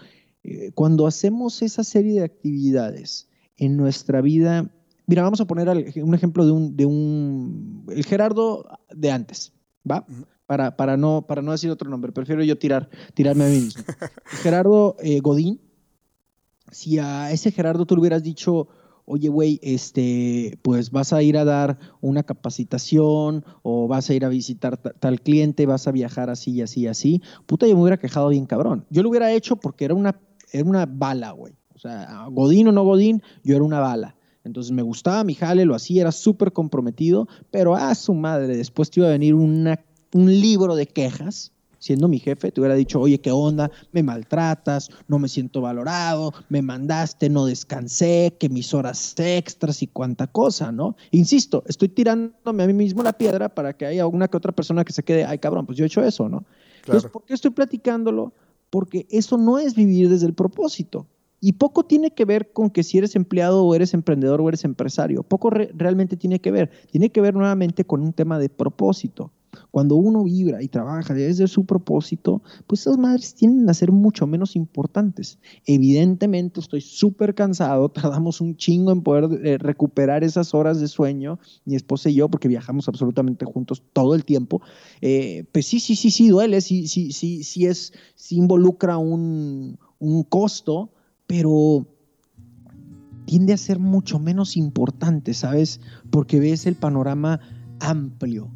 eh, 0.45 0.71
cuando 0.77 1.09
hacemos 1.09 1.63
esa 1.63 1.83
serie 1.83 2.21
de 2.21 2.25
actividades 2.25 3.29
en 3.57 3.77
nuestra 3.77 4.21
vida, 4.21 4.71
mira, 5.07 5.23
vamos 5.23 5.41
a 5.41 5.47
poner 5.47 5.69
un 5.97 6.15
ejemplo 6.15 6.45
de 6.45 6.53
un, 6.53 6.77
de 6.77 6.87
un, 6.87 7.87
el 7.91 8.05
Gerardo 8.05 8.67
de 8.91 9.11
antes, 9.11 9.53
¿va? 9.89 10.07
para, 10.47 10.77
para, 10.77 10.97
no, 10.97 11.27
para 11.27 11.43
no 11.43 11.53
decir 11.53 11.71
otro 11.71 11.89
nombre, 11.89 12.13
prefiero 12.13 12.43
yo 12.45 12.59
tirar, 12.59 12.91
tirarme 13.15 13.45
a 13.45 13.49
mí 13.49 13.61
mismo. 13.61 13.83
Gerardo 14.43 14.97
eh, 15.01 15.21
Godín 15.21 15.61
si 16.73 16.99
a 16.99 17.31
ese 17.31 17.53
Gerardo 17.53 17.87
tú 17.87 17.95
le 17.95 18.01
hubieras 18.01 18.23
dicho, 18.23 18.67
oye, 19.05 19.29
güey, 19.29 19.61
este, 19.63 20.59
pues 20.63 20.91
vas 20.91 21.13
a 21.13 21.23
ir 21.23 21.37
a 21.37 21.45
dar 21.45 21.79
una 22.01 22.23
capacitación 22.23 23.45
o 23.63 23.87
vas 23.87 24.09
a 24.11 24.15
ir 24.15 24.25
a 24.25 24.29
visitar 24.29 24.79
tal 24.79 25.21
cliente, 25.21 25.67
vas 25.67 25.87
a 25.87 25.93
viajar 25.93 26.31
así 26.31 26.53
y 26.53 26.63
así 26.63 26.81
y 26.81 26.87
así, 26.87 27.23
puta, 27.47 27.67
yo 27.67 27.77
me 27.77 27.83
hubiera 27.83 27.99
quejado 27.99 28.31
bien 28.31 28.47
cabrón. 28.47 28.87
Yo 28.91 29.03
lo 29.03 29.11
hubiera 29.11 29.31
hecho 29.33 29.57
porque 29.57 29.85
era 29.85 29.95
una, 29.95 30.19
era 30.51 30.65
una 30.65 30.87
bala, 30.87 31.33
güey. 31.33 31.55
O 31.75 31.79
sea, 31.79 32.27
Godín 32.31 32.69
o 32.69 32.73
no 32.73 32.85
Godín, 32.85 33.23
yo 33.45 33.55
era 33.55 33.65
una 33.65 33.81
bala. 33.81 34.17
Entonces 34.45 34.73
me 34.73 34.83
gustaba 34.83 35.25
mi 35.25 35.35
jale, 35.35 35.65
lo 35.65 35.75
hacía, 35.75 36.03
era 36.03 36.13
súper 36.13 36.53
comprometido, 36.53 37.29
pero 37.51 37.77
a 37.77 37.95
su 37.95 38.15
madre, 38.15 38.57
después 38.57 38.91
te 38.91 39.01
iba 39.01 39.09
a 39.09 39.13
venir 39.13 39.35
una, 39.35 39.79
un 40.13 40.41
libro 40.41 40.75
de 40.75 40.87
quejas 40.87 41.53
siendo 41.83 42.07
mi 42.07 42.21
jefe, 42.21 42.53
te 42.53 42.61
hubiera 42.61 42.77
dicho, 42.77 43.01
oye, 43.01 43.21
¿qué 43.21 43.33
onda? 43.33 43.69
Me 43.91 44.05
maltratas, 44.05 44.89
no 45.09 45.19
me 45.19 45.29
siento 45.29 45.61
valorado, 45.61 46.33
me 46.49 46.63
mandaste, 46.63 47.29
no 47.29 47.45
descansé, 47.45 48.37
que 48.39 48.49
mis 48.49 48.73
horas 48.73 49.15
extras 49.19 49.83
y 49.83 49.89
cuánta 49.89 50.29
cosa, 50.29 50.71
¿no? 50.71 50.95
Insisto, 51.11 51.65
estoy 51.67 51.89
tirándome 51.89 52.63
a 52.63 52.67
mí 52.69 52.73
mismo 52.73 53.03
la 53.03 53.13
piedra 53.13 53.49
para 53.49 53.73
que 53.73 53.87
haya 53.87 54.07
una 54.07 54.29
que 54.29 54.37
otra 54.37 54.53
persona 54.53 54.85
que 54.85 54.93
se 54.93 55.03
quede, 55.03 55.25
ay 55.25 55.39
cabrón, 55.39 55.67
pues 55.67 55.77
yo 55.77 55.85
he 55.85 55.89
hecho 55.89 56.05
eso, 56.05 56.29
¿no? 56.29 56.45
Entonces, 56.85 57.11
¿por 57.11 57.25
qué 57.25 57.35
estoy 57.35 57.51
platicándolo? 57.51 58.33
Porque 58.71 59.09
eso 59.11 59.37
no 59.37 59.59
es 59.59 59.75
vivir 59.75 60.09
desde 60.09 60.27
el 60.27 60.35
propósito. 60.35 61.09
Y 61.45 61.55
poco 61.55 61.83
tiene 61.83 62.13
que 62.13 62.25
ver 62.25 62.53
con 62.53 62.71
que 62.71 62.85
si 62.85 62.99
eres 62.99 63.17
empleado 63.17 63.65
o 63.65 63.75
eres 63.75 63.95
emprendedor 63.95 64.41
o 64.41 64.49
eres 64.49 64.65
empresario. 64.65 65.25
Poco 65.25 65.51
realmente 65.51 66.17
tiene 66.17 66.39
que 66.39 66.53
ver. 66.53 66.71
Tiene 66.93 67.11
que 67.11 67.21
ver 67.21 67.35
nuevamente 67.35 67.85
con 67.85 68.01
un 68.01 68.13
tema 68.13 68.39
de 68.39 68.49
propósito. 68.49 69.33
Cuando 69.73 69.97
uno 69.97 70.23
vibra 70.23 70.63
y 70.63 70.69
trabaja 70.69 71.15
desde 71.15 71.49
su 71.49 71.67
propósito, 71.67 72.43
pues 72.69 72.83
esas 72.83 72.97
madres 72.97 73.35
tienden 73.35 73.69
a 73.69 73.75
ser 73.75 73.91
mucho 73.91 74.25
menos 74.29 74.55
importantes. 74.55 75.41
Evidentemente 75.67 76.61
estoy 76.61 76.81
súper 76.81 77.35
cansado, 77.35 77.89
tardamos 77.91 78.41
un 78.41 78.57
chingo 78.57 78.93
en 78.93 79.03
poder 79.03 79.45
eh, 79.45 79.59
recuperar 79.59 80.23
esas 80.23 80.55
horas 80.55 80.81
de 80.81 80.87
sueño, 80.87 81.41
mi 81.65 81.75
esposa 81.75 82.09
y 82.09 82.15
yo, 82.15 82.29
porque 82.29 82.47
viajamos 82.47 82.89
absolutamente 82.89 83.45
juntos 83.45 83.83
todo 83.93 84.15
el 84.15 84.25
tiempo. 84.25 84.63
Eh, 85.01 85.45
pues 85.51 85.67
sí, 85.67 85.81
sí, 85.81 85.97
sí, 85.97 86.13
sí 86.13 86.29
duele, 86.29 86.61
sí, 86.61 86.87
sí, 86.87 87.11
sí, 87.11 87.43
sí 87.43 87.67
es, 87.67 87.93
sí 88.15 88.37
involucra 88.37 88.97
un, 88.97 89.77
un 89.99 90.23
costo, 90.23 90.93
pero 91.33 91.87
tiende 93.25 93.55
a 93.55 93.57
ser 93.57 93.79
mucho 93.79 94.19
menos 94.19 94.55
importante, 94.55 95.33
¿sabes? 95.33 95.81
Porque 96.11 96.39
ves 96.39 96.67
el 96.67 96.75
panorama 96.75 97.41
amplio 97.81 98.51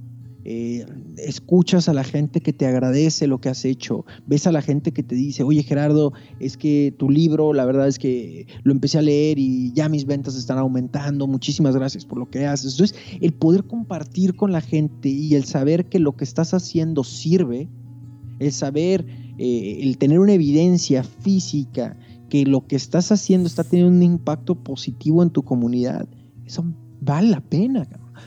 eh, 0.45 0.85
escuchas 1.17 1.89
a 1.89 1.95
la 1.95 2.05
gente 2.05 2.43
que 2.43 2.53
te 2.53 2.67
agradece 2.67 3.27
lo 3.27 3.41
que 3.41 3.49
has 3.49 3.65
hecho, 3.65 4.05
ves 4.27 4.47
a 4.47 4.53
la 4.53 4.61
gente 4.61 4.93
que 4.93 5.03
te 5.03 5.15
dice, 5.15 5.43
oye 5.43 5.63
Gerardo, 5.63 6.13
es 6.39 6.59
que 6.59 6.95
tu 6.99 7.09
libro, 7.09 7.55
la 7.55 7.65
verdad 7.65 7.89
es 7.89 7.99
que 7.99 8.47
lo 8.63 8.73
empecé 8.73 8.99
a 8.99 9.03
leer 9.03 9.39
y 9.39 9.73
ya 9.73 9.89
mis 9.89 10.05
ventas 10.05 10.37
están 10.37 10.59
aumentando, 10.59 11.27
muchísimas 11.27 11.75
gracias 11.75 12.05
por 12.05 12.19
lo 12.19 12.29
que 12.29 12.45
haces. 12.45 12.73
Entonces, 12.75 12.99
el 13.23 13.33
poder 13.33 13.65
compartir 13.65 14.37
con 14.37 14.53
la 14.53 14.61
gente 14.61 15.09
y 15.09 15.35
el 15.35 15.45
saber 15.45 15.87
que 15.87 15.99
lo 15.99 16.15
que 16.15 16.25
estás 16.25 16.53
haciendo 16.53 17.05
sirve, 17.05 17.71
el 18.39 18.53
saber, 18.53 19.07
eh, 19.39 19.79
el 19.81 19.97
tener 19.97 20.19
una 20.19 20.35
evidencia 20.35 21.03
física 21.03 21.97
que 22.29 22.45
lo 22.45 22.67
que 22.67 22.77
estás 22.77 23.13
haciendo 23.13 23.47
está 23.47 23.65
teniendo 23.65 23.95
un 23.95 24.03
impacto 24.03 24.55
positivo 24.55 25.23
en 25.23 25.31
tu 25.31 25.43
comunidad, 25.43 26.07
eso 26.45 26.65
vale 27.01 27.31
la 27.31 27.41
pena 27.41 27.87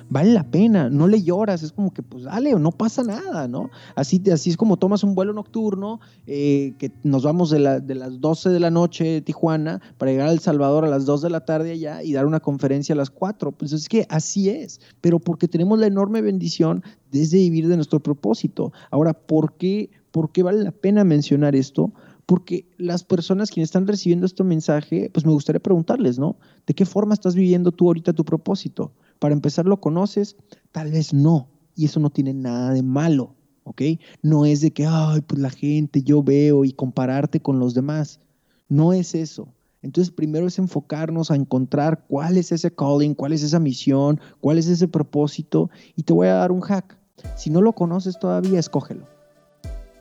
vale 0.10 0.34
la 0.34 0.44
pena, 0.44 0.90
no 0.90 1.08
le 1.08 1.22
lloras, 1.22 1.64
es 1.64 1.72
como 1.72 1.94
que 1.94 2.04
pues 2.04 2.24
dale, 2.24 2.54
no 2.56 2.72
pasa 2.72 3.04
nada, 3.04 3.48
¿no? 3.48 3.70
Así, 3.96 4.22
así 4.32 4.50
es 4.50 4.58
como 4.58 4.78
tomas 4.78 5.04
un 5.04 5.16
vuelo 5.16 5.34
nocturno, 5.34 6.00
eh, 6.28 6.74
que 6.78 6.92
nos 7.04 7.24
vamos 7.24 7.50
de, 7.50 7.60
la, 7.60 7.80
de 7.80 7.96
las 7.96 8.20
12 8.20 8.50
de 8.50 8.60
la 8.60 8.72
noche 8.72 9.06
de 9.06 9.22
Tijuana 9.22 9.82
para 9.98 10.12
llegar 10.12 10.28
a 10.28 10.32
El 10.32 10.40
Salvador 10.40 10.86
a 10.86 10.90
las 10.90 11.06
2 11.06 11.22
de 11.22 11.30
la 11.30 11.46
tarde 11.46 11.72
allá 11.72 12.04
y 12.04 12.14
dar 12.14 12.26
una 12.26 12.40
conferencia 12.40 12.94
a 12.94 12.98
las 12.98 13.10
4. 13.10 13.52
Pues 13.52 13.72
es 13.72 13.88
que 13.88 14.06
así 14.10 14.50
es, 14.50 14.82
pero 15.02 15.20
porque 15.20 15.48
tenemos 15.48 15.80
la 15.80 15.88
enorme 15.88 16.22
bendición 16.22 16.84
desde 17.12 17.38
vivir 17.38 17.68
de 17.68 17.76
nuestro 17.76 18.00
propósito. 18.00 18.72
Ahora, 18.92 19.14
¿por 19.14 19.54
qué, 19.54 19.90
por 20.12 20.32
qué 20.32 20.44
vale 20.44 20.64
la 20.64 20.72
pena 20.72 21.04
mencionar 21.04 21.56
esto? 21.56 21.92
Porque 22.30 22.70
las 22.78 23.04
personas 23.04 23.50
quienes 23.50 23.70
están 23.70 23.88
recibiendo 23.88 24.28
este 24.28 24.44
mensaje, 24.44 25.10
pues 25.12 25.26
me 25.26 25.32
gustaría 25.32 25.60
preguntarles, 25.60 26.20
¿no? 26.20 26.38
¿De 26.68 26.76
qué 26.76 26.86
forma 26.86 27.16
estás 27.16 27.34
viviendo 27.34 27.72
tú 27.72 27.88
ahorita 27.88 28.14
tu 28.14 28.24
propósito? 28.24 28.92
Para 29.18 29.34
empezar, 29.34 29.66
¿lo 29.66 29.82
conoces? 29.82 30.36
Tal 30.72 30.92
vez 30.92 31.12
no. 31.12 31.48
Y 31.76 31.86
eso 31.86 32.00
no 32.00 32.12
tiene 32.12 32.36
nada 32.36 32.72
de 32.72 32.84
malo, 32.84 33.34
¿ok? 33.64 33.82
No 34.22 34.46
es 34.46 34.62
de 34.62 34.70
que, 34.70 34.86
ay, 34.86 35.22
pues 35.22 35.42
la 35.42 35.50
gente, 35.50 36.04
yo 36.04 36.22
veo 36.22 36.66
y 36.66 36.72
compararte 36.72 37.40
con 37.40 37.58
los 37.58 37.74
demás. 37.74 38.20
No 38.68 38.94
es 38.94 39.16
eso. 39.16 39.48
Entonces, 39.82 40.14
primero 40.14 40.46
es 40.46 40.60
enfocarnos 40.60 41.32
a 41.32 41.36
encontrar 41.36 42.06
cuál 42.08 42.38
es 42.38 42.52
ese 42.52 42.70
calling, 42.70 43.16
cuál 43.16 43.34
es 43.34 43.42
esa 43.42 43.60
misión, 43.60 44.20
cuál 44.40 44.60
es 44.60 44.68
ese 44.68 44.88
propósito. 44.88 45.72
Y 45.96 46.04
te 46.04 46.14
voy 46.14 46.28
a 46.28 46.36
dar 46.36 46.52
un 46.52 46.62
hack. 46.62 46.96
Si 47.36 47.50
no 47.50 47.60
lo 47.60 47.74
conoces 47.74 48.20
todavía, 48.20 48.60
escógelo. 48.60 49.08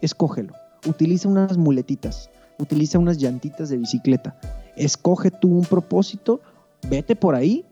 Escógelo. 0.03 0.53
Utiliza 0.87 1.29
unas 1.29 1.57
muletitas. 1.57 2.31
Utiliza 2.59 2.99
unas 2.99 3.19
llantitas 3.19 3.69
de 3.69 3.77
bicicleta. 3.79 4.38
Escoge 4.77 5.31
tú 5.31 5.49
un 5.49 5.64
propósito, 5.64 6.41
vete 6.88 7.17
por 7.17 7.35
ahí 7.35 7.64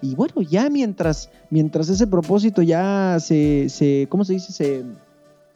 y 0.00 0.14
bueno, 0.14 0.42
ya 0.42 0.70
mientras, 0.70 1.30
mientras 1.50 1.88
ese 1.88 2.06
propósito 2.06 2.62
ya 2.62 3.18
se, 3.20 3.68
se 3.68 4.06
¿cómo 4.08 4.24
se 4.24 4.34
dice? 4.34 4.52
Se, 4.52 4.84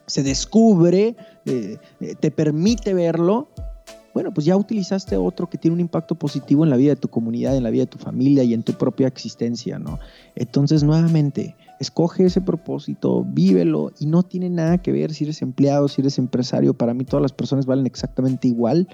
se 0.06 0.22
descubre, 0.22 1.16
eh, 1.46 1.78
eh, 2.00 2.14
te 2.18 2.30
permite 2.30 2.92
verlo, 2.92 3.48
bueno, 4.14 4.32
pues 4.34 4.44
ya 4.44 4.56
utilizaste 4.56 5.16
otro 5.16 5.48
que 5.48 5.58
tiene 5.58 5.74
un 5.74 5.80
impacto 5.80 6.14
positivo 6.14 6.64
en 6.64 6.70
la 6.70 6.76
vida 6.76 6.90
de 6.90 7.00
tu 7.00 7.08
comunidad, 7.08 7.56
en 7.56 7.62
la 7.62 7.70
vida 7.70 7.84
de 7.84 7.86
tu 7.86 7.98
familia 7.98 8.42
y 8.42 8.52
en 8.52 8.62
tu 8.62 8.74
propia 8.74 9.06
existencia, 9.06 9.78
¿no? 9.78 9.98
Entonces, 10.34 10.82
nuevamente, 10.82 11.56
escoge 11.82 12.26
ese 12.26 12.40
propósito, 12.40 13.24
vívelo 13.24 13.92
y 13.98 14.06
no 14.06 14.22
tiene 14.22 14.48
nada 14.48 14.78
que 14.78 14.92
ver 14.92 15.12
si 15.12 15.24
eres 15.24 15.42
empleado, 15.42 15.88
si 15.88 16.00
eres 16.00 16.16
empresario. 16.16 16.74
Para 16.74 16.94
mí 16.94 17.04
todas 17.04 17.22
las 17.22 17.32
personas 17.32 17.66
valen 17.66 17.86
exactamente 17.86 18.46
igual. 18.46 18.86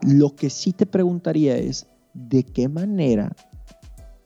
Lo 0.00 0.34
que 0.34 0.48
sí 0.48 0.72
te 0.72 0.86
preguntaría 0.86 1.58
es, 1.58 1.88
¿de 2.14 2.42
qué 2.42 2.68
manera 2.68 3.36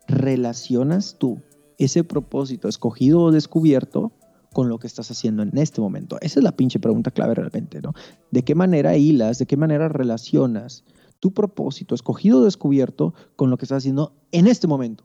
relacionas 0.06 1.16
tú 1.18 1.42
ese 1.78 2.04
propósito 2.04 2.68
escogido 2.68 3.22
o 3.22 3.32
descubierto 3.32 4.12
con 4.52 4.68
lo 4.68 4.78
que 4.78 4.86
estás 4.86 5.10
haciendo 5.10 5.42
en 5.42 5.58
este 5.58 5.80
momento? 5.80 6.18
Esa 6.20 6.38
es 6.38 6.44
la 6.44 6.52
pinche 6.52 6.78
pregunta 6.78 7.10
clave 7.10 7.34
realmente, 7.34 7.82
¿no? 7.82 7.92
¿De 8.30 8.44
qué 8.44 8.54
manera 8.54 8.96
hilas, 8.96 9.38
de 9.38 9.46
qué 9.46 9.56
manera 9.56 9.88
relacionas 9.88 10.84
tu 11.18 11.34
propósito 11.34 11.96
escogido 11.96 12.38
o 12.38 12.44
descubierto 12.44 13.14
con 13.34 13.50
lo 13.50 13.58
que 13.58 13.64
estás 13.64 13.78
haciendo 13.78 14.12
en 14.30 14.46
este 14.46 14.68
momento? 14.68 15.04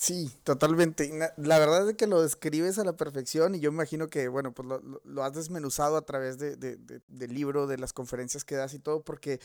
Sí, 0.00 0.32
totalmente. 0.44 1.10
La 1.36 1.58
verdad 1.58 1.86
es 1.90 1.94
que 1.94 2.06
lo 2.06 2.22
describes 2.22 2.78
a 2.78 2.84
la 2.84 2.96
perfección 2.96 3.54
y 3.54 3.60
yo 3.60 3.70
imagino 3.70 4.08
que, 4.08 4.28
bueno, 4.28 4.54
pues 4.54 4.66
lo, 5.04 5.22
has 5.22 5.34
desmenuzado 5.34 5.98
a 5.98 6.06
través 6.06 6.38
de, 6.38 6.56
del 6.56 7.34
libro, 7.34 7.66
de 7.66 7.76
las 7.76 7.92
conferencias 7.92 8.42
que 8.42 8.54
das 8.54 8.72
y 8.72 8.78
todo, 8.78 9.04
porque 9.04 9.40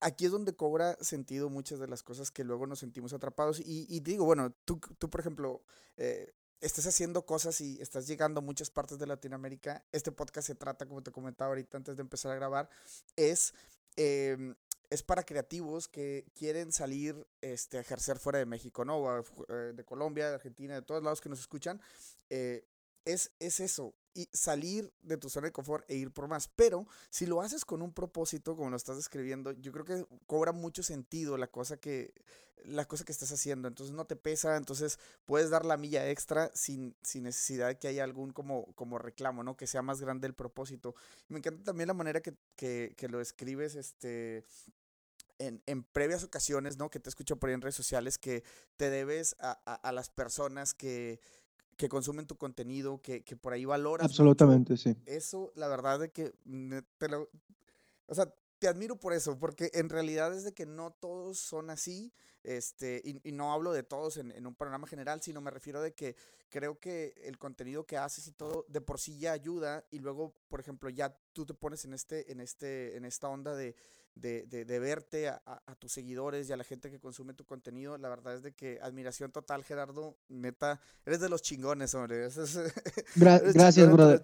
aquí 0.00 0.24
es 0.24 0.32
donde 0.32 0.56
cobra 0.56 0.96
sentido 1.00 1.48
muchas 1.48 1.78
de 1.78 1.86
las 1.86 2.02
cosas 2.02 2.32
que 2.32 2.42
luego 2.42 2.66
nos 2.66 2.80
sentimos 2.80 3.12
atrapados. 3.12 3.62
Y, 3.64 4.00
digo, 4.00 4.24
bueno, 4.24 4.52
tú, 4.64 4.80
tú 4.98 5.08
por 5.08 5.20
ejemplo, 5.20 5.62
eh, 5.96 6.34
estás 6.60 6.88
haciendo 6.88 7.24
cosas 7.24 7.60
y 7.60 7.80
estás 7.80 8.08
llegando 8.08 8.40
a 8.40 8.42
muchas 8.42 8.70
partes 8.70 8.98
de 8.98 9.06
Latinoamérica. 9.06 9.84
Este 9.92 10.10
podcast 10.10 10.48
se 10.48 10.56
trata, 10.56 10.86
como 10.86 11.04
te 11.04 11.12
comentaba 11.12 11.50
ahorita 11.50 11.76
antes 11.76 11.94
de 11.94 12.02
empezar 12.02 12.32
a 12.32 12.34
grabar, 12.34 12.68
es... 13.14 13.54
Em, 13.96 14.56
es 14.90 15.02
para 15.02 15.24
creativos 15.24 15.88
que 15.88 16.26
quieren 16.34 16.72
salir 16.72 17.26
este, 17.40 17.78
a 17.78 17.80
ejercer 17.80 18.18
fuera 18.18 18.38
de 18.38 18.46
México, 18.46 18.84
¿no? 18.84 19.18
Eh, 19.18 19.72
de 19.74 19.84
Colombia, 19.84 20.28
de 20.28 20.34
Argentina, 20.34 20.74
de 20.74 20.82
todos 20.82 21.02
lados 21.02 21.20
que 21.20 21.28
nos 21.28 21.40
escuchan. 21.40 21.80
Eh, 22.30 22.64
es, 23.04 23.32
es 23.38 23.60
eso, 23.60 23.94
y 24.14 24.28
salir 24.32 24.92
de 25.02 25.16
tu 25.16 25.28
zona 25.28 25.48
de 25.48 25.52
confort 25.52 25.84
e 25.90 25.96
ir 25.96 26.12
por 26.12 26.28
más. 26.28 26.48
Pero 26.48 26.86
si 27.10 27.26
lo 27.26 27.42
haces 27.42 27.64
con 27.64 27.82
un 27.82 27.92
propósito, 27.92 28.56
como 28.56 28.70
lo 28.70 28.76
estás 28.76 28.96
describiendo, 28.96 29.52
yo 29.52 29.72
creo 29.72 29.84
que 29.84 30.06
cobra 30.26 30.52
mucho 30.52 30.82
sentido 30.82 31.36
la 31.36 31.48
cosa 31.48 31.76
que, 31.76 32.14
la 32.64 32.84
cosa 32.86 33.04
que 33.04 33.12
estás 33.12 33.32
haciendo. 33.32 33.66
Entonces 33.66 33.94
no 33.94 34.06
te 34.06 34.14
pesa, 34.14 34.56
entonces 34.56 34.98
puedes 35.24 35.50
dar 35.50 35.64
la 35.64 35.76
milla 35.76 36.08
extra 36.08 36.50
sin, 36.54 36.96
sin 37.02 37.24
necesidad 37.24 37.68
de 37.68 37.78
que 37.78 37.88
haya 37.88 38.04
algún 38.04 38.32
como, 38.32 38.72
como 38.74 38.98
reclamo, 38.98 39.42
¿no? 39.42 39.56
Que 39.56 39.66
sea 39.66 39.82
más 39.82 40.00
grande 40.00 40.28
el 40.28 40.34
propósito. 40.34 40.94
me 41.28 41.38
encanta 41.38 41.64
también 41.64 41.88
la 41.88 41.94
manera 41.94 42.20
que, 42.20 42.34
que, 42.56 42.94
que 42.96 43.08
lo 43.08 43.20
escribes, 43.20 43.74
este... 43.74 44.44
En, 45.40 45.60
en, 45.66 45.82
previas 45.82 46.22
ocasiones, 46.22 46.76
¿no? 46.76 46.90
Que 46.90 47.00
te 47.00 47.08
escucho 47.08 47.36
por 47.36 47.48
ahí 47.48 47.54
en 47.54 47.60
redes 47.60 47.74
sociales, 47.74 48.18
que 48.18 48.44
te 48.76 48.88
debes 48.88 49.34
a, 49.40 49.60
a, 49.66 49.74
a 49.74 49.90
las 49.90 50.08
personas 50.08 50.74
que, 50.74 51.18
que 51.76 51.88
consumen 51.88 52.26
tu 52.26 52.36
contenido, 52.36 53.00
que, 53.02 53.22
que 53.22 53.36
por 53.36 53.52
ahí 53.52 53.64
valoras. 53.64 54.04
Absolutamente, 54.04 54.76
sí. 54.76 54.96
Eso, 55.06 55.52
la 55.54 55.68
verdad 55.68 56.00
de 56.00 56.10
que 56.10 56.32
te 56.98 57.08
lo, 57.08 57.28
o 58.06 58.14
sea, 58.14 58.32
te 58.58 58.68
admiro 58.68 58.96
por 58.96 59.12
eso, 59.12 59.38
porque 59.38 59.70
en 59.74 59.88
realidad 59.88 60.34
es 60.34 60.44
de 60.44 60.52
que 60.52 60.66
no 60.66 60.92
todos 60.92 61.38
son 61.38 61.70
así, 61.70 62.12
este, 62.42 63.02
y, 63.04 63.28
y 63.28 63.32
no 63.32 63.52
hablo 63.52 63.72
de 63.72 63.82
todos 63.82 64.16
en, 64.16 64.30
en, 64.32 64.46
un 64.46 64.54
panorama 64.54 64.86
general, 64.86 65.22
sino 65.22 65.40
me 65.40 65.50
refiero 65.50 65.80
de 65.80 65.94
que 65.94 66.16
creo 66.50 66.78
que 66.78 67.14
el 67.24 67.38
contenido 67.38 67.84
que 67.84 67.96
haces 67.96 68.26
y 68.28 68.32
todo 68.32 68.64
de 68.68 68.80
por 68.80 69.00
sí 69.00 69.18
ya 69.18 69.32
ayuda, 69.32 69.84
y 69.90 69.98
luego, 69.98 70.34
por 70.48 70.60
ejemplo, 70.60 70.88
ya 70.90 71.18
tú 71.32 71.44
te 71.46 71.54
pones 71.54 71.84
en 71.84 71.94
este, 71.94 72.30
en 72.30 72.40
este, 72.40 72.96
en 72.96 73.04
esta 73.04 73.28
onda 73.28 73.54
de, 73.54 73.74
de, 74.14 74.46
de, 74.46 74.78
verte 74.78 75.28
a, 75.28 75.42
a, 75.44 75.74
tus 75.74 75.92
seguidores 75.92 76.48
y 76.48 76.52
a 76.52 76.56
la 76.56 76.64
gente 76.64 76.90
que 76.90 77.00
consume 77.00 77.34
tu 77.34 77.44
contenido. 77.44 77.98
La 77.98 78.08
verdad 78.08 78.34
es 78.34 78.42
de 78.42 78.52
que 78.52 78.78
admiración 78.80 79.32
total, 79.32 79.64
Gerardo. 79.64 80.16
Neta, 80.28 80.80
eres 81.04 81.20
de 81.20 81.28
los 81.28 81.42
chingones, 81.42 81.94
hombre. 81.94 82.28
gracias, 83.16 83.92
brother. 83.92 84.22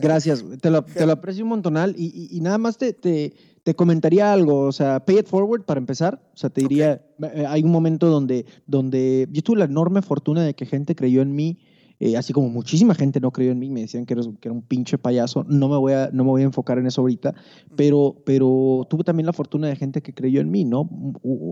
Gracias, 0.00 0.44
te 0.60 0.70
lo, 0.70 0.84
te 0.84 1.06
lo, 1.06 1.12
aprecio 1.12 1.44
un 1.44 1.50
montonal. 1.50 1.94
Y, 1.96 2.28
y, 2.30 2.40
nada 2.40 2.58
más 2.58 2.78
te, 2.78 2.92
te, 2.92 3.34
te, 3.62 3.74
comentaría 3.74 4.32
algo, 4.32 4.60
o 4.60 4.72
sea, 4.72 5.04
pay 5.04 5.18
it 5.18 5.26
forward 5.26 5.64
para 5.64 5.78
empezar. 5.78 6.20
O 6.34 6.36
sea, 6.36 6.50
te 6.50 6.62
diría, 6.62 7.04
eh, 7.34 7.46
hay 7.46 7.62
un 7.62 7.70
momento 7.70 8.08
donde, 8.08 8.44
donde 8.66 9.28
yo 9.30 9.42
tuve 9.42 9.58
la 9.58 9.66
enorme 9.66 10.02
fortuna 10.02 10.42
de 10.44 10.54
que 10.54 10.66
gente 10.66 10.94
creyó 10.94 11.22
en 11.22 11.34
mí 11.34 11.58
eh, 12.04 12.16
así 12.16 12.32
como 12.32 12.48
muchísima 12.48 12.94
gente 12.94 13.20
no 13.20 13.30
creyó 13.30 13.52
en 13.52 13.60
mí, 13.60 13.70
me 13.70 13.82
decían 13.82 14.06
que, 14.06 14.14
que 14.14 14.48
era 14.48 14.52
un 14.52 14.62
pinche 14.62 14.98
payaso, 14.98 15.44
no 15.48 15.68
me, 15.68 15.76
voy 15.76 15.92
a, 15.92 16.10
no 16.12 16.24
me 16.24 16.30
voy 16.30 16.42
a 16.42 16.46
enfocar 16.46 16.78
en 16.78 16.86
eso 16.86 17.00
ahorita, 17.00 17.32
pero, 17.76 18.16
pero 18.26 18.84
tuve 18.90 19.04
también 19.04 19.26
la 19.26 19.32
fortuna 19.32 19.68
de 19.68 19.76
gente 19.76 20.02
que 20.02 20.12
creyó 20.12 20.40
en 20.40 20.50
mí, 20.50 20.64
¿no? 20.64 20.90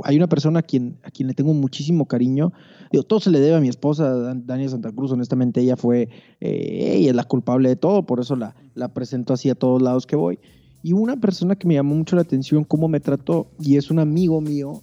Hay 0.04 0.16
una 0.16 0.28
persona 0.28 0.58
a 0.58 0.62
quien, 0.62 0.98
a 1.04 1.10
quien 1.10 1.28
le 1.28 1.34
tengo 1.34 1.54
muchísimo 1.54 2.06
cariño, 2.06 2.52
Digo, 2.90 3.04
todo 3.04 3.20
se 3.20 3.30
le 3.30 3.38
debe 3.38 3.56
a 3.56 3.60
mi 3.60 3.68
esposa, 3.68 4.34
Daniel 4.34 4.70
Santa 4.70 4.90
Cruz, 4.90 5.12
honestamente 5.12 5.60
ella 5.60 5.76
fue, 5.76 6.08
eh, 6.40 6.94
ella 6.96 7.10
es 7.10 7.16
la 7.16 7.22
culpable 7.22 7.68
de 7.68 7.76
todo, 7.76 8.04
por 8.04 8.18
eso 8.18 8.34
la, 8.34 8.56
la 8.74 8.88
presento 8.88 9.32
así 9.32 9.48
a 9.48 9.54
todos 9.54 9.80
lados 9.80 10.06
que 10.06 10.16
voy. 10.16 10.40
Y 10.82 10.92
una 10.92 11.16
persona 11.16 11.54
que 11.54 11.68
me 11.68 11.74
llamó 11.74 11.94
mucho 11.94 12.16
la 12.16 12.22
atención 12.22 12.64
cómo 12.64 12.88
me 12.88 12.98
trató, 12.98 13.46
y 13.60 13.76
es 13.76 13.92
un 13.92 14.00
amigo 14.00 14.40
mío, 14.40 14.82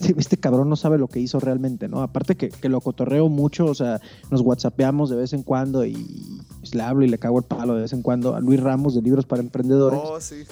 este, 0.00 0.14
este, 0.18 0.36
cabrón 0.36 0.68
no 0.68 0.76
sabe 0.76 0.98
lo 0.98 1.08
que 1.08 1.20
hizo 1.20 1.40
realmente, 1.40 1.88
¿no? 1.88 2.02
Aparte 2.02 2.36
que, 2.36 2.50
que, 2.50 2.68
lo 2.68 2.80
cotorreo 2.80 3.28
mucho, 3.28 3.64
o 3.64 3.74
sea, 3.74 4.00
nos 4.30 4.42
whatsappeamos 4.42 5.08
de 5.08 5.16
vez 5.16 5.32
en 5.32 5.42
cuando 5.42 5.84
y 5.84 5.94
pues, 6.60 6.74
le 6.74 6.82
hablo 6.82 7.04
y 7.04 7.08
le 7.08 7.18
cago 7.18 7.38
el 7.38 7.44
palo 7.44 7.74
de 7.74 7.82
vez 7.82 7.92
en 7.92 8.02
cuando 8.02 8.34
a 8.34 8.40
Luis 8.40 8.60
Ramos 8.60 8.94
de 8.94 9.02
Libros 9.02 9.24
para 9.24 9.40
Emprendedores. 9.40 9.98
Oh, 10.02 10.20
sí. 10.20 10.44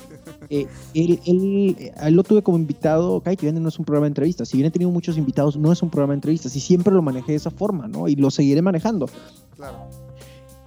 Eh, 0.49 0.67
él, 0.95 1.21
él, 1.27 1.93
él, 1.97 2.15
lo 2.15 2.25
tuve 2.25 2.43
como 2.43 2.57
invitado, 2.57 3.21
Kai, 3.21 3.37
que 3.37 3.53
no 3.53 3.69
es 3.69 3.79
un 3.79 3.85
programa 3.85 4.07
de 4.07 4.13
entrevistas. 4.13 4.49
Si 4.49 4.57
bien 4.57 4.67
he 4.67 4.71
tenido 4.71 4.91
muchos 4.91 5.19
invitados, 5.19 5.57
no 5.57 5.73
es 5.73 5.83
un 5.83 5.91
programa 5.91 6.13
de 6.13 6.19
entrevistas 6.19 6.57
y 6.57 6.61
siempre 6.61 6.95
lo 6.95 7.03
manejé 7.03 7.33
de 7.33 7.37
esa 7.37 7.51
forma, 7.51 7.87
¿no? 7.87 8.09
Y 8.09 8.17
lo 8.17 8.31
seguiré 8.31 8.63
manejando. 8.63 9.09
Claro. 9.57 9.77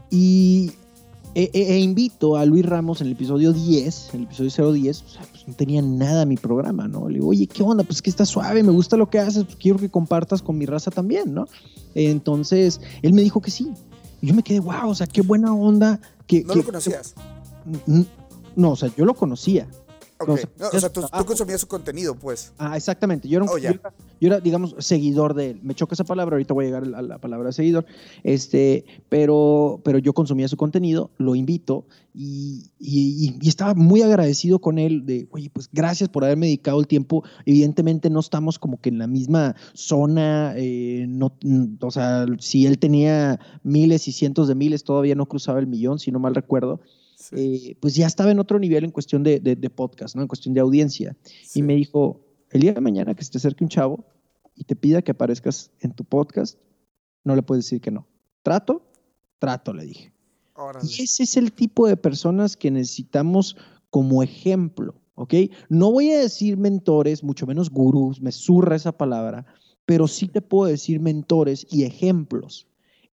Y 0.09 0.71
e, 1.35 1.51
e, 1.53 1.73
e, 1.75 1.79
invito 1.79 2.35
a 2.35 2.45
Luis 2.45 2.65
Ramos 2.65 3.01
en 3.01 3.07
el 3.07 3.13
episodio 3.13 3.53
10, 3.53 4.13
en 4.13 4.21
el 4.21 4.25
episodio 4.25 4.73
010, 4.73 5.01
o 5.01 5.07
sea, 5.07 5.21
no 5.47 5.53
tenía 5.53 5.81
nada 5.81 6.25
mi 6.25 6.35
programa, 6.35 6.87
¿no? 6.89 7.07
Le 7.07 7.15
digo, 7.15 7.29
oye, 7.29 7.47
¿qué 7.47 7.63
onda? 7.63 7.85
Pues 7.85 8.01
que 8.01 8.09
está 8.09 8.25
suave, 8.25 8.61
me 8.63 8.71
gusta 8.71 8.97
lo 8.97 9.09
que 9.09 9.17
haces, 9.17 9.45
pues 9.45 9.55
quiero 9.55 9.79
que 9.79 9.89
compartas 9.89 10.41
con 10.41 10.57
mi 10.57 10.65
raza 10.65 10.91
también, 10.91 11.33
¿no? 11.33 11.47
Entonces, 11.95 12.81
él 13.01 13.13
me 13.13 13.21
dijo 13.21 13.41
que 13.41 13.49
sí. 13.49 13.71
Y 14.21 14.27
yo 14.27 14.33
me 14.33 14.43
quedé, 14.43 14.59
wow, 14.59 14.89
o 14.89 14.95
sea, 14.95 15.07
qué 15.07 15.21
buena 15.21 15.53
onda. 15.53 16.01
Que, 16.27 16.43
¿No 16.43 16.53
lo 16.53 16.63
conocías? 16.63 17.15
no, 18.55 18.71
o 18.71 18.75
sea, 18.75 18.91
yo 18.95 19.05
lo 19.05 19.13
conocía. 19.13 19.67
Okay. 20.19 20.45
o 20.73 20.79
sea, 20.79 20.91
tú, 20.91 21.01
consumías 21.25 21.61
su 21.61 21.67
contenido, 21.67 22.15
pues. 22.15 22.51
Ah, 22.57 22.75
exactamente. 22.75 23.27
Yo 23.27 23.37
era, 23.37 23.51
oh, 23.51 23.57
yo, 23.57 23.69
era, 24.19 24.39
digamos, 24.39 24.75
seguidor 24.79 25.33
de 25.33 25.51
él. 25.51 25.59
Me 25.61 25.75
choca 25.75 25.93
esa 25.93 26.03
palabra, 26.03 26.35
ahorita 26.35 26.53
voy 26.53 26.65
a 26.65 26.67
llegar 26.67 26.83
a 26.83 27.01
la 27.01 27.17
palabra 27.19 27.51
seguidor. 27.51 27.85
Este, 28.23 28.85
pero, 29.09 29.81
pero 29.83 29.99
yo 29.99 30.13
consumía 30.13 30.47
su 30.47 30.57
contenido, 30.57 31.11
lo 31.17 31.35
invito 31.35 31.85
y, 32.19 32.71
y, 32.79 33.47
estaba 33.47 33.75
muy 33.75 34.01
agradecido 34.01 34.57
con 34.57 34.79
él 34.79 35.05
de, 35.05 35.27
oye, 35.29 35.51
pues 35.53 35.69
gracias 35.71 36.09
por 36.09 36.25
haberme 36.25 36.47
dedicado 36.47 36.79
el 36.79 36.87
tiempo. 36.87 37.23
Evidentemente 37.45 38.09
no 38.09 38.21
estamos 38.21 38.57
como 38.57 38.81
que 38.81 38.89
en 38.89 38.97
la 38.97 39.05
misma 39.05 39.55
zona, 39.73 40.53
eh, 40.57 41.05
no, 41.07 41.37
o 41.79 41.91
sea, 41.91 42.25
si 42.39 42.65
él 42.65 42.79
tenía 42.79 43.39
miles 43.61 44.07
y 44.07 44.13
cientos 44.13 44.47
de 44.47 44.55
miles, 44.55 44.83
todavía 44.83 45.13
no 45.13 45.27
cruzaba 45.27 45.59
el 45.59 45.67
millón, 45.67 45.99
si 45.99 46.11
no 46.11 46.17
mal 46.17 46.33
recuerdo. 46.33 46.81
Eh, 47.31 47.75
pues 47.79 47.95
ya 47.95 48.07
estaba 48.07 48.31
en 48.31 48.39
otro 48.39 48.59
nivel 48.59 48.83
en 48.83 48.91
cuestión 48.91 49.23
de, 49.23 49.71
podcast, 49.75 50.15
¿no? 50.15 50.21
En 50.21 50.27
cuestión 50.27 50.53
de 50.53 50.61
audiencia. 50.61 51.15
Y 51.53 51.61
me 51.61 51.75
dijo, 51.75 52.21
el 52.51 52.61
día 52.61 52.73
de 52.73 52.81
mañana 52.81 53.15
que 53.15 53.23
se 53.23 53.31
te 53.31 53.37
acerque 53.37 53.63
un 53.63 53.69
chavo 53.69 54.05
y 54.55 54.63
te 54.63 54.75
pida 54.75 55.01
que 55.01 55.11
aparezcas 55.11 55.71
en 55.79 55.93
tu 55.93 56.03
podcast, 56.03 56.57
no 57.23 57.35
le 57.35 57.43
puedes 57.43 57.65
decir 57.65 57.81
que 57.81 57.91
no. 57.91 58.07
¿Trato? 58.43 58.81
Trato, 59.39 59.73
le 59.73 59.85
dije. 59.85 60.13
Y 60.83 61.03
ese 61.03 61.23
es 61.23 61.37
el 61.37 61.51
tipo 61.51 61.87
de 61.87 61.97
personas 61.97 62.57
que 62.57 62.71
necesitamos 62.71 63.55
como 63.89 64.23
ejemplo, 64.23 64.95
¿ok? 65.15 65.33
No 65.69 65.91
voy 65.91 66.11
a 66.11 66.19
decir 66.19 66.57
mentores, 66.57 67.23
mucho 67.23 67.45
menos 67.45 67.69
gurús, 67.69 68.21
me 68.21 68.31
zurra 68.31 68.75
esa 68.75 68.91
palabra, 68.91 69.45
pero 69.85 70.07
sí 70.07 70.27
te 70.27 70.41
puedo 70.41 70.69
decir 70.69 70.99
mentores 70.99 71.67
y 71.69 71.83
ejemplos. 71.83 72.67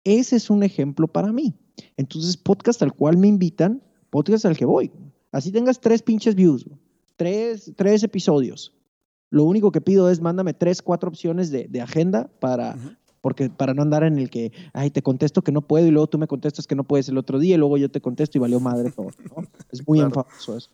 Ese 0.03 0.35
es 0.35 0.49
un 0.49 0.63
ejemplo 0.63 1.07
para 1.07 1.31
mí. 1.31 1.53
Entonces, 1.97 2.37
podcast 2.37 2.81
al 2.81 2.93
cual 2.93 3.17
me 3.17 3.27
invitan, 3.27 3.81
podcast 4.11 4.45
al 4.45 4.55
que 4.55 4.65
voy. 4.65 4.91
Así 5.31 5.51
tengas 5.51 5.79
tres 5.79 6.03
pinches 6.03 6.35
views, 6.35 6.69
tres, 7.15 7.71
tres 7.75 8.03
episodios. 8.03 8.73
Lo 9.31 9.45
único 9.45 9.71
que 9.71 9.81
pido 9.81 10.09
es 10.11 10.21
mándame 10.21 10.53
tres, 10.53 10.81
cuatro 10.83 11.09
opciones 11.09 11.49
de, 11.49 11.67
de 11.67 11.81
agenda 11.81 12.29
para, 12.39 12.75
porque 13.21 13.49
para 13.49 13.73
no 13.73 13.81
andar 13.81 14.03
en 14.03 14.19
el 14.19 14.29
que, 14.29 14.51
ay, 14.73 14.91
te 14.91 15.01
contesto 15.01 15.41
que 15.41 15.53
no 15.53 15.61
puedo 15.61 15.87
y 15.87 15.91
luego 15.91 16.07
tú 16.07 16.17
me 16.17 16.27
contestas 16.27 16.67
que 16.67 16.75
no 16.75 16.83
puedes 16.83 17.07
el 17.07 17.17
otro 17.17 17.39
día 17.39 17.55
y 17.55 17.57
luego 17.57 17.77
yo 17.77 17.89
te 17.89 18.01
contesto 18.01 18.37
y 18.37 18.41
valió 18.41 18.59
madre 18.59 18.91
todo. 18.91 19.07
¿no? 19.35 19.47
Es 19.71 19.87
muy 19.87 19.99
claro. 19.99 20.27
eso. 20.37 20.69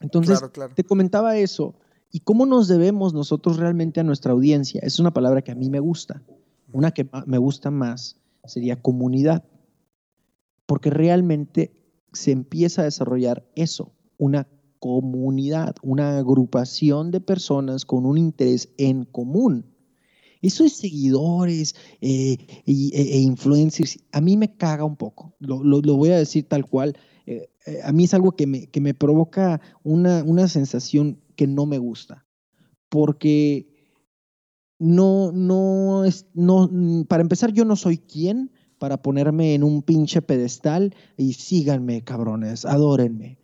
Entonces, 0.00 0.40
te 0.74 0.84
comentaba 0.84 1.36
eso. 1.38 1.74
¿Y 2.10 2.20
cómo 2.20 2.46
nos 2.46 2.68
debemos 2.68 3.14
nosotros 3.14 3.56
realmente 3.56 4.00
a 4.00 4.04
nuestra 4.04 4.32
audiencia? 4.32 4.80
Es 4.82 4.98
una 4.98 5.12
palabra 5.12 5.42
que 5.42 5.52
a 5.52 5.54
mí 5.54 5.70
me 5.70 5.80
gusta. 5.80 6.22
Una 6.72 6.90
que 6.92 7.08
me 7.26 7.38
gusta 7.38 7.70
más 7.70 8.16
sería 8.44 8.80
comunidad. 8.80 9.44
Porque 10.66 10.90
realmente 10.90 11.72
se 12.18 12.32
empieza 12.32 12.82
a 12.82 12.86
desarrollar 12.86 13.46
eso, 13.54 13.92
una 14.18 14.48
comunidad, 14.80 15.76
una 15.82 16.18
agrupación 16.18 17.10
de 17.10 17.20
personas 17.20 17.84
con 17.84 18.06
un 18.06 18.18
interés 18.18 18.70
en 18.76 19.04
común. 19.04 19.64
Eso 20.42 20.64
de 20.64 20.70
seguidores 20.70 21.74
eh, 22.00 22.36
e, 22.66 22.72
e, 22.92 23.18
influencers, 23.18 23.98
a 24.12 24.20
mí 24.20 24.36
me 24.36 24.56
caga 24.56 24.84
un 24.84 24.96
poco, 24.96 25.34
lo, 25.40 25.80
voy 25.96 26.10
a 26.10 26.18
decir 26.18 26.44
tal 26.48 26.66
cual. 26.66 26.96
Eh, 27.26 27.50
eh, 27.66 27.80
a 27.84 27.92
mí 27.92 28.04
es 28.04 28.14
algo 28.14 28.32
que 28.32 28.46
me, 28.46 28.66
que 28.68 28.80
me 28.80 28.94
provoca 28.94 29.60
una, 29.82 30.22
una, 30.24 30.48
sensación 30.48 31.20
que 31.36 31.46
no 31.46 31.66
me 31.66 31.78
gusta, 31.78 32.24
porque 32.88 33.68
no, 34.78 35.32
no 35.32 36.04
es, 36.04 36.26
no, 36.34 36.70
para 37.08 37.22
empezar, 37.22 37.52
yo 37.52 37.64
no 37.64 37.76
soy 37.76 37.98
quien 37.98 38.50
para 38.78 39.02
ponerme 39.02 39.54
en 39.54 39.62
un 39.62 39.82
pinche 39.82 40.22
pedestal 40.22 40.94
y 41.16 41.34
síganme, 41.34 42.02
cabrones, 42.02 42.64
adórenme. 42.64 43.38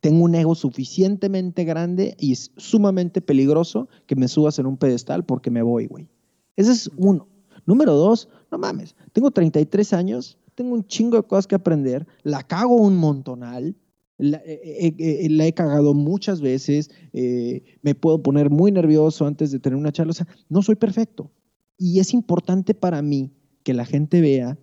Tengo 0.00 0.24
un 0.24 0.34
ego 0.34 0.54
suficientemente 0.54 1.64
grande 1.64 2.16
y 2.18 2.32
es 2.32 2.52
sumamente 2.56 3.20
peligroso 3.20 3.88
que 4.06 4.16
me 4.16 4.28
subas 4.28 4.58
en 4.58 4.66
un 4.66 4.76
pedestal 4.76 5.24
porque 5.24 5.50
me 5.50 5.62
voy, 5.62 5.86
güey. 5.86 6.08
Ese 6.56 6.72
es 6.72 6.90
uno. 6.96 7.28
Número 7.66 7.94
dos, 7.94 8.28
no 8.50 8.58
mames, 8.58 8.94
tengo 9.12 9.30
33 9.30 9.92
años, 9.92 10.38
tengo 10.54 10.74
un 10.74 10.86
chingo 10.86 11.16
de 11.16 11.24
cosas 11.24 11.46
que 11.46 11.56
aprender, 11.56 12.06
la 12.22 12.42
cago 12.44 12.76
un 12.76 12.96
montonal, 12.96 13.76
la, 14.18 14.40
he 14.46 15.52
cagado 15.52 15.92
muchas 15.92 16.40
veces, 16.40 16.90
eh, 17.12 17.62
me 17.82 17.94
puedo 17.94 18.22
poner 18.22 18.50
muy 18.50 18.72
nervioso 18.72 19.26
antes 19.26 19.50
de 19.50 19.58
tener 19.58 19.76
una 19.76 19.92
charla, 19.92 20.12
o 20.12 20.14
sea, 20.14 20.28
no 20.48 20.62
soy 20.62 20.76
perfecto. 20.76 21.30
Y 21.76 22.00
es 22.00 22.14
importante 22.14 22.74
para 22.74 23.02
mí 23.02 23.32
que 23.62 23.74
la 23.74 23.84
gente 23.84 24.20
vea 24.20 24.58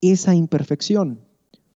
esa 0.00 0.34
imperfección 0.34 1.20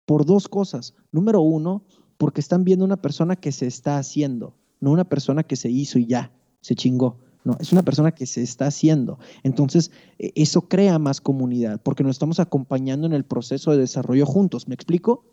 por 0.06 0.24
dos 0.26 0.48
cosas. 0.48 0.94
Número 1.12 1.40
uno, 1.40 1.84
porque 2.16 2.40
están 2.40 2.64
viendo 2.64 2.84
una 2.84 3.00
persona 3.00 3.37
que 3.37 3.52
se 3.52 3.66
está 3.66 3.98
haciendo, 3.98 4.54
no 4.80 4.90
una 4.90 5.04
persona 5.04 5.42
que 5.42 5.56
se 5.56 5.70
hizo 5.70 5.98
y 5.98 6.06
ya, 6.06 6.32
se 6.60 6.74
chingó. 6.74 7.18
No, 7.44 7.58
es 7.60 7.72
una 7.72 7.82
persona 7.82 8.12
que 8.12 8.24
se 8.24 8.42
está 8.42 8.66
haciendo. 8.66 9.18
Entonces, 9.42 9.90
e, 10.18 10.32
eso 10.34 10.62
crea 10.62 10.98
más 10.98 11.20
comunidad, 11.20 11.80
porque 11.82 12.02
nos 12.02 12.12
estamos 12.12 12.40
acompañando 12.40 13.06
en 13.06 13.12
el 13.12 13.24
proceso 13.24 13.70
de 13.70 13.78
desarrollo 13.78 14.24
juntos. 14.24 14.66
¿Me 14.66 14.74
explico? 14.74 15.24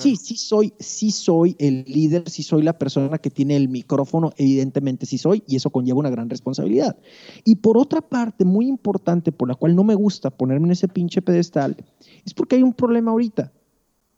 Sí, 0.00 0.16
sí 0.16 0.36
soy, 0.36 0.72
sí 0.78 1.10
soy 1.10 1.56
el 1.58 1.84
líder, 1.86 2.28
sí 2.30 2.42
soy 2.42 2.62
la 2.62 2.78
persona 2.78 3.18
que 3.18 3.30
tiene 3.30 3.56
el 3.56 3.68
micrófono, 3.68 4.32
evidentemente 4.36 5.06
sí 5.06 5.18
soy, 5.18 5.42
y 5.46 5.56
eso 5.56 5.70
conlleva 5.70 5.98
una 5.98 6.10
gran 6.10 6.30
responsabilidad. 6.30 6.96
Y 7.44 7.56
por 7.56 7.78
otra 7.78 8.00
parte, 8.00 8.44
muy 8.44 8.66
importante, 8.66 9.32
por 9.32 9.48
la 9.48 9.54
cual 9.54 9.76
no 9.76 9.84
me 9.84 9.94
gusta 9.94 10.30
ponerme 10.30 10.66
en 10.66 10.72
ese 10.72 10.88
pinche 10.88 11.22
pedestal, 11.22 11.76
es 12.24 12.34
porque 12.34 12.56
hay 12.56 12.62
un 12.62 12.74
problema 12.74 13.10
ahorita. 13.10 13.52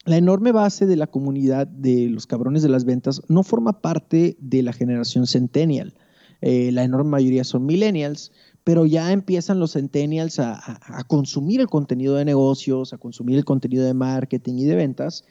La 0.05 0.17
enorme 0.17 0.51
base 0.51 0.87
de 0.87 0.97
la 0.97 1.07
comunidad 1.07 1.67
de 1.67 2.09
los 2.09 2.27
cabrones 2.27 2.63
de 2.63 2.69
las 2.69 2.85
ventas 2.85 3.23
no 3.29 3.45
forma 3.45 3.81
parte 3.81 4.37
de 4.41 4.63
la 4.63 4.73
generación 4.73 5.27
centennial. 5.27 5.95
Eh, 6.41 6.73
la 6.73 6.83
enorme 6.83 7.11
mayoría 7.11 7.45
son 7.45 7.67
millennials, 7.67 8.33
pero 8.65 8.87
ya 8.87 9.13
empiezan 9.13 9.59
los 9.59 9.73
centennials 9.73 10.39
a, 10.39 10.79
consumir 11.09 11.61
el 11.61 11.69
contenido 11.69 12.15
de 12.15 12.25
negocios, 12.25 12.93
a 12.93 12.99
consumir 12.99 13.37
el 13.37 13.45
contenido 13.45 13.85
de 13.85 13.95
marketing 13.95 14.55
y 14.55 14.65
de 14.65 14.77
ventas, 14.77 15.25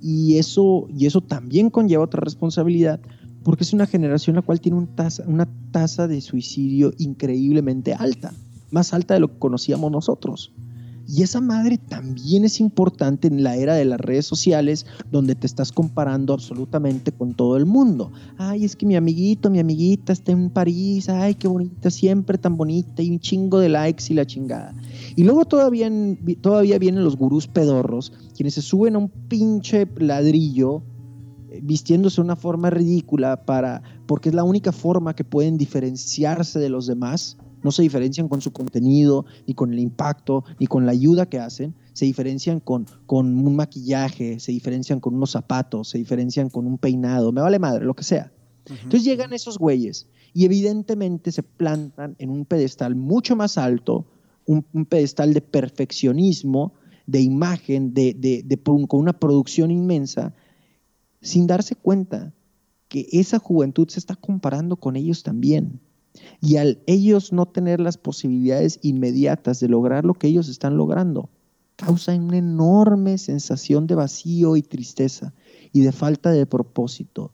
y 0.00 0.38
eso, 0.38 0.86
y 0.88 1.06
eso 1.06 1.20
también 1.20 1.70
conlleva 1.70 2.04
otra 2.04 2.20
responsabilidad, 2.20 3.00
porque 3.42 3.64
es 3.64 3.72
una 3.72 3.86
generación 3.86 4.36
la 4.36 4.42
cual 4.42 4.60
tiene 4.60 4.86
tasa, 4.94 5.24
una 5.26 5.48
tasa 5.72 6.06
de 6.06 6.20
suicidio 6.20 6.92
increíblemente 6.98 7.94
alta, 7.94 8.32
más 8.70 8.94
alta 8.94 9.14
de 9.14 9.20
lo 9.20 9.28
que 9.28 9.38
conocíamos 9.38 9.90
nosotros. 9.90 10.52
Y 11.10 11.22
esa 11.22 11.40
madre 11.40 11.78
también 11.78 12.44
es 12.44 12.60
importante 12.60 13.28
en 13.28 13.42
la 13.42 13.56
era 13.56 13.74
de 13.74 13.86
las 13.86 13.98
redes 13.98 14.26
sociales, 14.26 14.84
donde 15.10 15.34
te 15.34 15.46
estás 15.46 15.72
comparando 15.72 16.34
absolutamente 16.34 17.12
con 17.12 17.32
todo 17.32 17.56
el 17.56 17.64
mundo. 17.64 18.12
Ay, 18.36 18.66
es 18.66 18.76
que 18.76 18.84
mi 18.84 18.94
amiguito, 18.94 19.48
mi 19.48 19.58
amiguita 19.58 20.12
está 20.12 20.32
en 20.32 20.50
París, 20.50 21.08
ay, 21.08 21.34
qué 21.34 21.48
bonita, 21.48 21.90
siempre 21.90 22.36
tan 22.36 22.58
bonita, 22.58 23.02
y 23.02 23.10
un 23.10 23.20
chingo 23.20 23.58
de 23.58 23.70
likes 23.70 24.04
y 24.10 24.14
la 24.14 24.26
chingada. 24.26 24.74
Y 25.16 25.24
luego 25.24 25.46
todavía, 25.46 25.90
todavía 26.42 26.78
vienen 26.78 27.04
los 27.04 27.16
gurús 27.16 27.46
pedorros, 27.46 28.12
quienes 28.36 28.52
se 28.52 28.62
suben 28.62 28.94
a 28.94 28.98
un 28.98 29.08
pinche 29.08 29.88
ladrillo 29.96 30.82
eh, 31.50 31.60
vistiéndose 31.62 32.16
de 32.16 32.26
una 32.26 32.36
forma 32.36 32.68
ridícula 32.68 33.46
para, 33.46 33.82
porque 34.06 34.28
es 34.28 34.34
la 34.34 34.44
única 34.44 34.72
forma 34.72 35.14
que 35.14 35.24
pueden 35.24 35.56
diferenciarse 35.56 36.58
de 36.58 36.68
los 36.68 36.86
demás 36.86 37.38
no 37.62 37.72
se 37.72 37.82
diferencian 37.82 38.28
con 38.28 38.40
su 38.40 38.52
contenido, 38.52 39.26
ni 39.46 39.54
con 39.54 39.72
el 39.72 39.78
impacto, 39.78 40.44
ni 40.58 40.66
con 40.66 40.86
la 40.86 40.92
ayuda 40.92 41.26
que 41.26 41.38
hacen. 41.38 41.74
Se 41.92 42.04
diferencian 42.04 42.60
con, 42.60 42.86
con 43.06 43.26
un 43.46 43.56
maquillaje, 43.56 44.38
se 44.40 44.52
diferencian 44.52 45.00
con 45.00 45.14
unos 45.14 45.30
zapatos, 45.30 45.88
se 45.88 45.98
diferencian 45.98 46.48
con 46.50 46.66
un 46.66 46.78
peinado, 46.78 47.32
me 47.32 47.40
vale 47.40 47.58
madre, 47.58 47.84
lo 47.84 47.94
que 47.94 48.04
sea. 48.04 48.32
Entonces 48.68 49.04
llegan 49.04 49.32
esos 49.32 49.58
güeyes 49.58 50.08
y 50.32 50.44
evidentemente 50.44 51.32
se 51.32 51.42
plantan 51.42 52.16
en 52.18 52.30
un 52.30 52.44
pedestal 52.44 52.94
mucho 52.94 53.34
más 53.34 53.58
alto, 53.58 54.06
un, 54.46 54.62
pedestal 54.86 55.34
de 55.34 55.40
perfeccionismo, 55.40 56.74
de 57.06 57.20
imagen, 57.20 57.94
de, 57.94 58.14
de, 58.14 58.58
con 58.62 59.00
una 59.00 59.18
producción 59.18 59.70
inmensa, 59.70 60.34
sin 61.20 61.46
darse 61.46 61.74
cuenta 61.74 62.34
que 62.88 63.06
esa 63.12 63.38
juventud 63.38 63.88
se 63.88 63.98
está 63.98 64.14
comparando 64.14 64.76
con 64.76 64.96
ellos 64.96 65.22
también. 65.22 65.80
Y 66.40 66.56
al 66.56 66.82
ellos 66.86 67.32
no 67.32 67.46
tener 67.46 67.80
las 67.80 67.98
posibilidades 67.98 68.78
inmediatas 68.82 69.60
de 69.60 69.68
lograr 69.68 70.04
lo 70.04 70.14
que 70.14 70.28
ellos 70.28 70.48
están 70.48 70.76
logrando, 70.76 71.30
causa 71.76 72.14
una 72.14 72.38
enorme 72.38 73.18
sensación 73.18 73.86
de 73.86 73.94
vacío 73.94 74.56
y 74.56 74.62
tristeza 74.62 75.32
y 75.72 75.80
de 75.80 75.92
falta 75.92 76.30
de 76.30 76.44
propósito. 76.46 77.32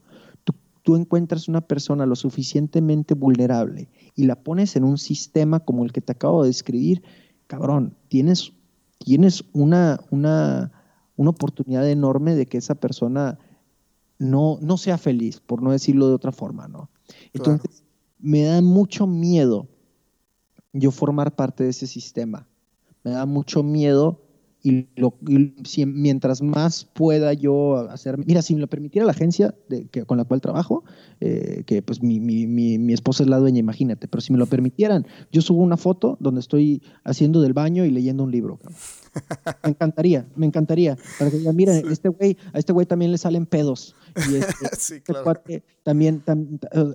Tú, 0.83 0.97
encuentras 0.97 1.49
una 1.49 1.63
persona 1.63 2.05
lo 2.05 2.15
suficientemente 2.15 3.15
vulnerable 3.15 3.89
y 4.15 4.25
la 4.25 4.43
pones 4.43 4.77
en 4.77 4.85
un 4.85 4.99
sistema 4.99 5.61
como 5.61 5.83
el 5.83 5.93
que 5.93 6.03
te 6.03 6.13
acabo 6.13 6.43
de 6.43 6.51
describir, 6.51 7.03
cabrón, 7.47 7.97
tienes, 8.09 8.53
tienes 8.99 9.45
una, 9.55 9.99
una, 10.11 10.73
una 11.17 11.31
oportunidad 11.31 11.89
enorme 11.89 12.35
de 12.35 12.45
que 12.45 12.59
esa 12.59 12.75
persona 12.75 13.39
no, 14.19 14.59
no 14.61 14.77
sea 14.77 14.99
feliz, 14.99 15.41
por 15.41 15.63
no 15.63 15.73
decirlo 15.73 16.09
de 16.09 16.15
otra 16.15 16.33
forma, 16.33 16.69
¿no? 16.69 16.91
Entonces, 17.33 17.84
me 18.25 18.43
da 18.43 18.63
mucho 18.63 19.07
miedo 19.07 19.69
yo 20.73 20.91
formar 20.91 21.37
parte 21.37 21.63
de 21.63 21.71
ese 21.71 21.87
sistema. 21.87 22.49
Me 23.05 23.13
da 23.13 23.27
mucho 23.27 23.63
miedo 23.63 24.23
y, 24.63 24.87
mientras 25.85 26.41
más 26.41 26.87
pueda 26.87 27.35
yo 27.35 27.77
hacer, 27.91 28.17
mira, 28.17 28.41
si 28.41 28.55
me 28.55 28.63
lo 28.63 28.67
permitiera 28.67 29.05
la 29.05 29.13
agencia 29.13 29.55
de, 29.69 29.89
que, 29.89 30.07
con 30.07 30.17
la 30.17 30.25
cual 30.25 30.41
trabajo, 30.41 30.85
eh, 31.21 31.65
que 31.67 31.83
pues 31.83 32.03
mi, 32.03 32.19
mi, 32.19 32.47
mi, 32.47 32.93
esposa 32.95 33.25
es 33.25 33.29
la 33.29 33.39
dueña, 33.39 33.59
imagínate, 33.59 34.09
pero 34.09 34.23
si 34.23 34.33
me 34.33 34.39
lo 34.39 34.47
permitieran, 34.47 35.07
yo 35.31 35.43
subo 35.43 35.63
una 35.63 35.77
foto 35.77 36.17
donde 36.19 36.41
estoy 36.41 36.83
haciendo 37.05 37.43
del 37.43 37.53
baño 37.53 37.85
y 37.85 37.91
leyendo 37.91 38.25
un 38.25 38.31
libro. 38.31 38.59
Me 39.63 39.71
encantaría, 39.71 40.27
me 40.37 40.47
encantaría. 40.47 40.97
Para 41.19 41.31
que 41.31 41.39
digan, 41.39 41.57
mira, 41.57 41.75
este 41.77 42.09
güey, 42.09 42.37
a 42.53 42.59
este 42.59 42.73
güey 42.73 42.87
también 42.87 43.13
le 43.13 43.19
salen 43.19 43.47
pedos. 43.47 43.95
Y 44.17 44.37
este, 44.37 44.53
sí, 44.79 44.95
este 44.95 45.03
claro. 45.03 45.41
también, 45.83 46.23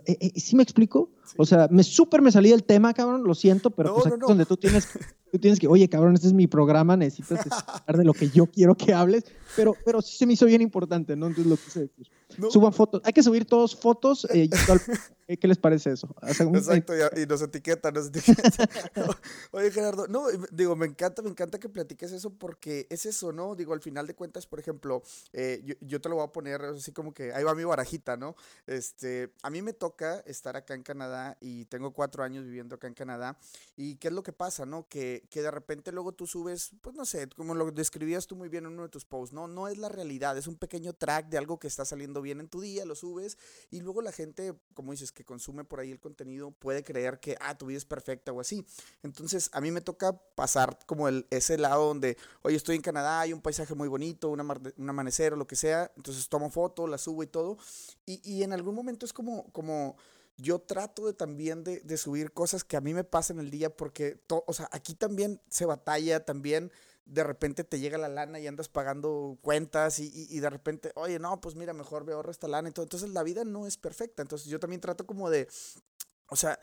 eh, 0.06 0.18
eh, 0.20 0.40
¿sí 0.40 0.56
me 0.56 0.64
explico? 0.64 1.10
O 1.38 1.46
sea, 1.46 1.68
me 1.70 1.84
súper 1.84 2.22
me 2.22 2.32
salí 2.32 2.50
del 2.50 2.64
tema, 2.64 2.94
cabrón, 2.94 3.24
lo 3.24 3.36
siento, 3.36 3.70
pero 3.72 3.94
pues 3.94 4.08
aquí 4.08 4.16
es 4.22 4.28
donde 4.28 4.46
tú 4.46 4.58
tienes, 4.58 4.90
tú 5.32 5.38
tienes 5.38 5.60
que, 5.60 5.68
oye, 5.68 5.88
cabrón, 5.90 6.16
este 6.16 6.28
es 6.28 6.34
mi 6.34 6.48
programa, 6.48 6.98
necesitas 6.98 7.46
hablar 7.68 7.98
de 7.98 8.06
lo 8.06 8.14
que 8.14 8.30
yo 8.30 8.48
quiero 8.48 8.76
que 8.76 8.94
hables, 8.94 9.26
pero, 9.56 9.76
pero 9.86 10.02
sí 10.02 10.18
se 10.18 10.26
me 10.26 10.34
hizo 10.34 10.46
bien 10.46 10.62
importante, 10.62 11.16
¿no? 11.16 11.28
Entonces 11.28 11.50
lo 11.50 11.58
quise 11.58 11.80
decir. 11.82 12.10
Suban 12.50 12.74
fotos. 12.74 13.02
Hay 13.04 13.14
que 13.14 13.24
subir 13.24 13.46
todos 13.46 13.76
fotos. 13.76 14.28
Eh, 14.34 14.50
¿Qué 15.40 15.48
les 15.48 15.60
parece 15.60 15.92
eso? 15.92 16.16
Exacto, 16.24 16.94
y, 17.16 17.26
nos 17.28 17.42
etiquetan, 17.44 17.94
nos 17.94 18.08
etiquetan. 18.08 18.68
Oye, 19.52 19.70
Gerardo, 19.70 20.08
no, 20.08 20.26
digo, 20.52 20.76
me 20.76 20.88
encanta, 20.88 21.22
me 21.22 21.30
encanta 21.30 21.60
que 21.60 21.70
platiques 21.70 22.12
eso 22.12 22.32
porque 22.32 22.88
es 22.90 23.06
eso, 23.06 23.32
¿no? 23.32 23.54
Digo, 23.56 23.74
al 23.74 23.82
final 23.82 24.08
de 24.08 24.16
cuentas, 24.16 24.48
por 24.48 24.60
ejemplo, 24.60 25.04
eh, 25.34 25.78
yo, 25.82 26.02
te 26.02 26.10
lo 26.10 26.16
voy 26.16 26.26
a 26.26 26.32
poner 26.32 26.62
así 26.64 26.92
como 26.92 27.14
que 27.14 27.32
ahí 27.32 27.44
va 27.44 27.54
mi 27.54 27.64
barajita, 27.64 28.18
¿no? 28.18 28.36
Este, 28.66 29.32
a 29.44 29.52
mí 29.52 29.62
me 29.62 29.74
toca 29.74 30.20
estar 30.26 30.56
acá 30.56 30.74
en 30.74 30.82
Canadá 30.82 31.38
y 31.40 31.66
tengo 31.66 31.94
cuatro 31.94 32.24
años 32.24 32.46
viviendo 32.46 32.76
acá 32.76 32.88
en 32.88 32.96
Canadá. 32.96 33.38
¿Y 33.76 33.98
qué 33.98 34.08
es 34.08 34.14
lo 34.16 34.24
que 34.24 34.34
pasa, 34.34 34.66
no? 34.66 34.88
Que, 34.88 35.28
que 35.30 35.44
de 35.44 35.52
repente 35.52 35.92
luego 35.92 36.12
tú 36.12 36.26
subes, 36.26 36.72
pues 36.82 36.96
no 36.96 37.06
sé, 37.06 37.30
como 37.30 37.54
lo 37.54 37.70
describías 37.70 38.26
tú 38.26 38.36
muy 38.36 38.50
bien 38.50 38.66
en 38.66 38.72
uno 38.72 38.84
de 38.84 38.90
tus 38.90 39.06
posts, 39.06 39.34
¿no? 39.34 39.39
No 39.48 39.68
es 39.68 39.78
la 39.78 39.90
realidad, 39.90 40.38
es 40.38 40.48
un 40.48 40.56
pequeño 40.56 40.94
track 40.94 41.30
de 41.30 41.38
algo 41.38 41.60
que 41.60 41.68
está 41.68 41.86
saliendo 41.86 42.22
bien 42.22 42.40
en 42.40 42.48
tu 42.48 42.62
día, 42.62 42.86
lo 42.86 42.96
subes 42.96 43.38
y 43.72 43.82
luego 43.82 44.02
la 44.02 44.12
gente, 44.12 44.54
como 44.74 44.92
dices, 44.92 45.12
que 45.12 45.24
consume 45.24 45.64
por 45.64 45.80
ahí 45.80 45.92
el 45.92 46.00
contenido 46.00 46.52
puede 46.52 46.84
creer 46.84 47.20
que, 47.20 47.38
ah, 47.40 47.58
tu 47.58 47.68
vida 47.68 47.78
es 47.78 47.86
perfecta 47.86 48.32
o 48.32 48.40
así. 48.40 48.66
Entonces, 49.04 49.50
a 49.54 49.62
mí 49.62 49.72
me 49.72 49.82
toca 49.82 50.14
pasar 50.14 50.78
como 50.86 51.08
el, 51.08 51.28
ese 51.30 51.58
lado 51.58 51.88
donde, 51.88 52.18
oye, 52.42 52.56
estoy 52.56 52.76
en 52.76 52.82
Canadá, 52.82 53.22
hay 53.22 53.34
un 53.34 53.42
paisaje 53.42 53.76
muy 53.76 53.88
bonito, 53.88 54.30
un, 54.30 54.40
amanecer 54.90 55.34
o 55.34 55.36
lo 55.36 55.48
que 55.48 55.56
sea, 55.56 55.92
entonces 55.96 56.28
tomo 56.30 56.50
foto, 56.50 56.88
la 56.88 56.98
subo 56.98 57.24
y 57.24 57.28
todo. 57.28 57.58
Y, 58.06 58.22
y 58.24 58.44
en 58.44 58.54
algún 58.54 58.76
momento 58.76 59.06
es 59.06 59.14
como, 59.14 59.52
como 59.52 59.98
yo 60.38 60.60
trato 60.60 61.06
de 61.06 61.14
también 61.14 61.64
de, 61.64 61.82
de, 61.82 61.98
subir 61.98 62.32
cosas 62.32 62.64
que 62.64 62.78
a 62.78 62.82
mí 62.82 62.94
me 62.94 63.04
pasan 63.04 63.40
el 63.40 63.50
día 63.50 63.76
porque, 63.76 64.22
o 64.30 64.54
sea, 64.54 64.70
aquí 64.72 64.94
también 64.94 65.42
se 65.50 65.66
batalla, 65.66 66.24
también 66.26 66.72
de 67.06 67.24
repente 67.24 67.64
te 67.64 67.80
llega 67.80 67.98
la 67.98 68.10
lana 68.10 68.40
y 68.40 68.48
andas 68.48 68.70
pagando 68.70 69.38
cuentas 69.42 70.00
y, 70.00 70.12
y, 70.14 70.40
de 70.40 70.50
repente, 70.50 70.92
oye, 70.96 71.20
no, 71.20 71.42
pues 71.42 71.56
mira, 71.56 71.74
mejor 71.74 72.06
me 72.06 72.14
ahorro 72.14 72.32
esta 72.32 72.48
lana 72.48 72.70
y 72.70 72.72
todo. 72.72 72.84
Entonces 72.84 73.10
la 73.10 73.24
vida 73.24 73.44
no 73.44 73.66
es 73.66 73.78
perfecta. 73.78 74.22
Entonces 74.22 74.48
yo 74.48 74.60
también 74.60 74.82
trato 74.82 75.06
como 75.06 75.30
de, 75.30 75.48
o 76.28 76.36
sea, 76.36 76.60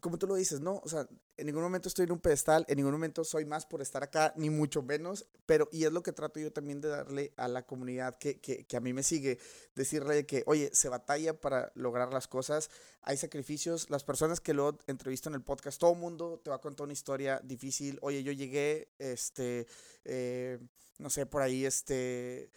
como 0.00 0.18
tú 0.18 0.26
lo 0.26 0.34
dices, 0.34 0.60
¿no? 0.60 0.80
O 0.84 0.88
sea, 0.88 1.06
en 1.36 1.46
ningún 1.46 1.62
momento 1.62 1.88
estoy 1.88 2.04
en 2.04 2.12
un 2.12 2.18
pedestal, 2.18 2.64
en 2.68 2.76
ningún 2.76 2.92
momento 2.92 3.24
soy 3.24 3.44
más 3.44 3.66
por 3.66 3.82
estar 3.82 4.02
acá, 4.02 4.32
ni 4.36 4.50
mucho 4.50 4.82
menos, 4.82 5.26
pero 5.46 5.68
y 5.72 5.84
es 5.84 5.92
lo 5.92 6.02
que 6.02 6.12
trato 6.12 6.40
yo 6.40 6.52
también 6.52 6.80
de 6.80 6.88
darle 6.88 7.32
a 7.36 7.48
la 7.48 7.66
comunidad 7.66 8.16
que, 8.18 8.40
que, 8.40 8.76
a 8.76 8.80
mí 8.80 8.92
me 8.92 9.02
sigue, 9.02 9.38
decirle 9.74 10.26
que, 10.26 10.42
oye, 10.46 10.70
se 10.72 10.88
batalla 10.88 11.40
para 11.40 11.72
lograr 11.74 12.12
las 12.12 12.28
cosas, 12.28 12.70
hay 13.02 13.16
sacrificios, 13.16 13.90
las 13.90 14.04
personas 14.04 14.40
que 14.40 14.54
lo 14.54 14.78
entrevisto 14.86 15.28
en 15.28 15.34
el 15.34 15.42
podcast, 15.42 15.80
todo 15.80 15.94
mundo 15.94 16.40
te 16.42 16.50
va 16.50 16.56
a 16.56 16.60
contar 16.60 16.84
una 16.84 16.92
historia 16.92 17.40
difícil, 17.44 17.98
oye, 18.02 18.22
yo 18.22 18.32
llegué, 18.32 18.88
este, 18.98 19.66
eh, 20.04 20.58
no 20.98 21.10
sé, 21.10 21.26
por 21.26 21.42
ahí, 21.42 21.64
este 21.64 22.50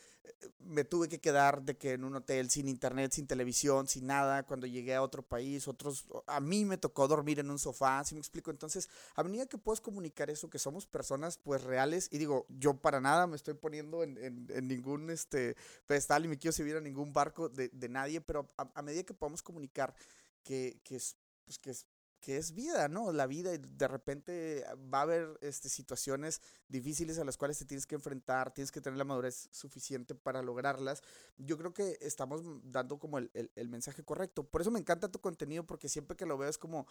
me 0.59 0.83
tuve 0.83 1.09
que 1.09 1.19
quedar 1.19 1.63
de 1.63 1.77
que 1.77 1.93
en 1.93 2.03
un 2.03 2.15
hotel 2.15 2.49
sin 2.49 2.67
internet, 2.67 3.11
sin 3.11 3.27
televisión, 3.27 3.87
sin 3.87 4.07
nada, 4.07 4.43
cuando 4.43 4.67
llegué 4.67 4.95
a 4.95 5.01
otro 5.01 5.23
país, 5.23 5.67
otros, 5.67 6.05
a 6.27 6.39
mí 6.39 6.65
me 6.65 6.77
tocó 6.77 7.07
dormir 7.07 7.39
en 7.39 7.49
un 7.49 7.59
sofá, 7.59 8.03
si 8.03 8.15
me 8.15 8.19
explico? 8.19 8.51
Entonces, 8.51 8.89
a 9.15 9.23
medida 9.23 9.47
que 9.47 9.57
puedes 9.57 9.81
comunicar 9.81 10.29
eso, 10.29 10.49
que 10.49 10.59
somos 10.59 10.85
personas 10.85 11.37
pues 11.37 11.63
reales, 11.63 12.07
y 12.11 12.17
digo, 12.17 12.45
yo 12.49 12.75
para 12.75 13.01
nada 13.01 13.27
me 13.27 13.35
estoy 13.35 13.55
poniendo 13.55 14.03
en, 14.03 14.17
en, 14.49 14.67
ningún 14.67 15.09
este, 15.09 15.55
pedestal 15.87 16.25
y 16.25 16.27
me 16.27 16.37
quiero 16.37 16.53
subir 16.53 16.75
a 16.75 16.81
ningún 16.81 17.13
barco 17.13 17.49
de, 17.49 17.69
de 17.69 17.89
nadie, 17.89 18.21
pero 18.21 18.47
a, 18.57 18.69
a, 18.75 18.81
medida 18.81 19.03
que 19.03 19.13
podamos 19.13 19.41
comunicar 19.41 19.95
que, 20.43 20.79
que 20.83 20.97
es, 20.97 21.17
pues, 21.45 21.57
que 21.57 21.71
que 22.19 22.37
es 22.37 22.53
vida, 22.53 22.87
¿no? 22.87 23.11
La 23.11 23.27
vida, 23.27 23.53
y 23.53 23.57
de 23.57 23.87
repente 23.87 24.63
va 24.93 24.99
a 24.99 25.01
haber 25.03 25.37
este, 25.41 25.69
situaciones 25.69 26.41
difíciles 26.67 27.17
a 27.19 27.23
las 27.23 27.37
cuales 27.37 27.57
te 27.57 27.65
tienes 27.65 27.85
que 27.85 27.95
enfrentar, 27.95 28.53
tienes 28.53 28.71
que 28.71 28.81
tener 28.81 28.97
la 28.97 29.05
madurez 29.05 29.49
suficiente 29.51 30.15
para 30.15 30.41
lograrlas. 30.41 31.01
Yo 31.37 31.57
creo 31.57 31.73
que 31.73 31.97
estamos 32.01 32.41
dando 32.63 32.99
como 32.99 33.17
el, 33.17 33.31
el, 33.33 33.69
mensaje 33.69 34.03
correcto. 34.03 34.43
Por 34.43 34.61
eso 34.61 34.71
me 34.71 34.79
encanta 34.79 35.09
tu 35.09 35.19
contenido, 35.19 35.65
porque 35.65 35.89
siempre 35.89 36.17
que 36.17 36.25
lo 36.25 36.37
veo 36.37 36.49
es 36.49 36.57
como, 36.57 36.87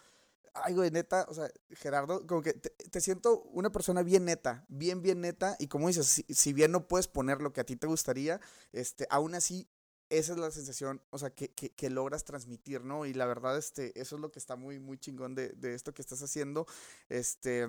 ay, 0.54 0.74
güey, 0.74 0.90
neta, 0.90 1.26
o 1.28 1.34
sea, 1.34 1.50
Gerardo, 1.70 2.26
como 2.26 2.42
que 2.42 2.54
te, 2.54 3.00
siento 3.00 3.42
una 3.52 3.70
persona 3.70 4.02
bien 4.02 4.24
neta, 4.24 4.64
bien, 4.68 5.02
bien 5.02 5.20
neta, 5.20 5.56
y 5.58 5.68
como 5.68 5.88
dices, 5.88 6.06
si, 6.06 6.24
si, 6.28 6.52
bien 6.52 6.72
no 6.72 6.88
puedes 6.88 7.08
poner 7.08 7.40
lo 7.40 7.52
que 7.52 7.60
a 7.60 7.64
ti 7.64 7.76
te 7.76 7.86
gustaría, 7.86 8.40
este, 8.72 9.06
aún 9.10 9.34
así 9.34 9.68
esa 10.10 10.32
es 10.32 10.38
la 10.38 10.50
sensación, 10.50 11.02
o 11.10 11.18
sea, 11.18 11.30
que, 11.30 11.50
que, 11.50 11.70
que, 11.70 11.90
logras 11.90 12.24
transmitir, 12.24 12.84
¿no? 12.84 13.06
Y 13.06 13.14
la 13.14 13.26
verdad, 13.26 13.56
este, 13.56 13.98
eso 14.00 14.16
es 14.16 14.22
lo 14.22 14.30
que 14.30 14.38
está 14.38 14.56
muy, 14.56 14.78
muy 14.78 14.98
chingón 14.98 15.34
de, 15.34 15.50
de 15.50 15.74
esto 15.74 15.92
que 15.92 16.02
estás 16.02 16.22
haciendo. 16.22 16.66
Este, 17.08 17.66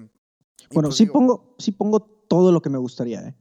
bueno, 0.71 0.89
pues 0.89 0.95
sí, 0.95 1.06
pongo, 1.06 1.56
sí 1.58 1.71
pongo 1.71 2.02
todo 2.02 2.52
lo 2.52 2.62
que 2.62 2.69
me 2.69 2.78
gustaría, 2.78 3.21
¿eh? 3.21 3.36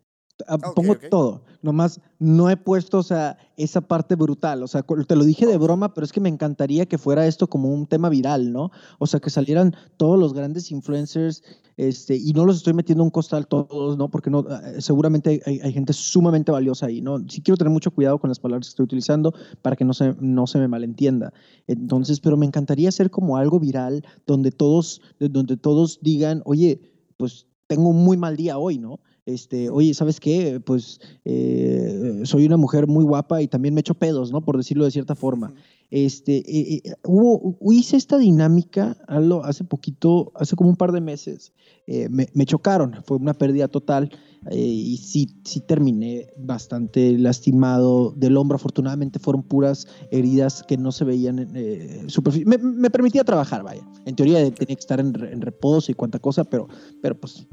Ah, 0.46 0.58
pongo 0.58 0.94
todo, 1.10 1.42
nomás 1.62 2.00
no 2.20 2.48
he 2.48 2.56
puesto, 2.56 2.98
o 2.98 3.02
sea, 3.02 3.36
esa 3.56 3.80
parte 3.80 4.14
brutal, 4.14 4.62
o 4.62 4.68
sea, 4.68 4.82
te 4.82 5.16
lo 5.16 5.24
dije 5.24 5.46
de 5.46 5.56
broma, 5.56 5.94
pero 5.94 6.04
es 6.04 6.12
que 6.12 6.20
me 6.20 6.28
encantaría 6.28 6.86
que 6.86 6.96
fuera 6.96 7.26
esto 7.26 7.48
como 7.48 7.70
un 7.70 7.86
tema 7.86 8.08
viral, 8.08 8.52
¿no? 8.52 8.70
O 9.00 9.06
sea, 9.06 9.18
que 9.18 9.30
salieran 9.30 9.74
todos 9.96 10.18
los 10.18 10.34
grandes 10.34 10.70
influencers, 10.70 11.42
este, 11.76 12.16
y 12.16 12.32
no 12.34 12.44
los 12.44 12.58
estoy 12.58 12.72
metiendo 12.72 13.02
un 13.02 13.10
costal 13.10 13.48
todos, 13.48 13.96
¿no? 13.98 14.10
Porque 14.10 14.30
no, 14.30 14.40
eh, 14.48 14.80
seguramente 14.80 15.42
hay, 15.44 15.60
hay, 15.60 15.72
gente 15.72 15.92
sumamente 15.92 16.52
valiosa 16.52 16.86
ahí, 16.86 17.00
¿no? 17.00 17.18
Sí 17.28 17.40
quiero 17.40 17.56
tener 17.56 17.72
mucho 17.72 17.90
cuidado 17.90 18.18
con 18.18 18.28
las 18.28 18.38
palabras 18.38 18.66
que 18.66 18.70
estoy 18.70 18.84
utilizando 18.84 19.34
para 19.62 19.74
que 19.74 19.84
no 19.84 19.92
se, 19.92 20.14
no 20.20 20.46
se 20.46 20.58
me 20.58 20.68
malentienda. 20.68 21.32
Entonces, 21.66 22.20
pero 22.20 22.36
me 22.36 22.46
encantaría 22.46 22.88
hacer 22.88 23.10
como 23.10 23.36
algo 23.36 23.58
viral 23.58 24.04
donde 24.26 24.52
todos, 24.52 25.00
donde 25.18 25.56
todos 25.56 25.98
digan, 26.00 26.42
oye, 26.44 26.80
pues 27.16 27.46
tengo 27.66 27.90
un 27.90 28.04
muy 28.04 28.16
mal 28.16 28.36
día 28.36 28.58
hoy, 28.58 28.78
¿no? 28.78 29.00
Este, 29.28 29.68
oye, 29.68 29.92
¿sabes 29.92 30.20
qué? 30.20 30.58
Pues 30.58 31.00
eh, 31.26 32.22
soy 32.24 32.46
una 32.46 32.56
mujer 32.56 32.86
muy 32.86 33.04
guapa 33.04 33.42
y 33.42 33.46
también 33.46 33.74
me 33.74 33.80
echo 33.80 33.92
pedos, 33.92 34.32
¿no? 34.32 34.40
Por 34.42 34.56
decirlo 34.56 34.86
de 34.86 34.90
cierta 34.90 35.14
forma. 35.14 35.52
Este, 35.90 36.38
eh, 36.38 36.80
eh, 36.82 36.94
hubo, 37.04 37.58
hice 37.70 37.98
esta 37.98 38.16
dinámica 38.16 38.96
hace 39.44 39.64
poquito, 39.64 40.32
hace 40.34 40.56
como 40.56 40.70
un 40.70 40.76
par 40.76 40.92
de 40.92 41.02
meses. 41.02 41.52
Me, 41.86 42.28
me, 42.34 42.44
chocaron, 42.44 42.96
fue 43.04 43.16
una 43.16 43.32
pérdida 43.32 43.66
total 43.66 44.10
y 44.50 44.98
sí, 44.98 45.40
sí 45.44 45.60
terminé 45.60 46.28
bastante 46.36 47.16
lastimado 47.18 48.12
del 48.16 48.36
hombro. 48.36 48.56
Afortunadamente 48.56 49.18
fueron 49.18 49.42
puras 49.42 49.86
heridas 50.10 50.62
que 50.62 50.76
no 50.76 50.92
se 50.92 51.04
veían 51.04 51.50
eh, 51.54 52.06
me, 52.44 52.58
me, 52.58 52.90
permitía 52.90 53.24
trabajar, 53.24 53.62
vaya. 53.62 53.86
En 54.04 54.16
teoría 54.16 54.38
tenía 54.50 54.76
que 54.76 54.80
estar 54.80 55.00
en, 55.00 55.14
en 55.16 55.40
reposo 55.40 55.90
y 55.90 55.94
cuánta 55.94 56.18
cosa, 56.18 56.44
pero, 56.44 56.68
pero 57.00 57.18
pues 57.18 57.46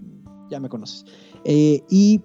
ya 0.50 0.60
me 0.60 0.70
conoces. 0.70 1.06
Eh, 1.44 1.84
y 1.90 2.22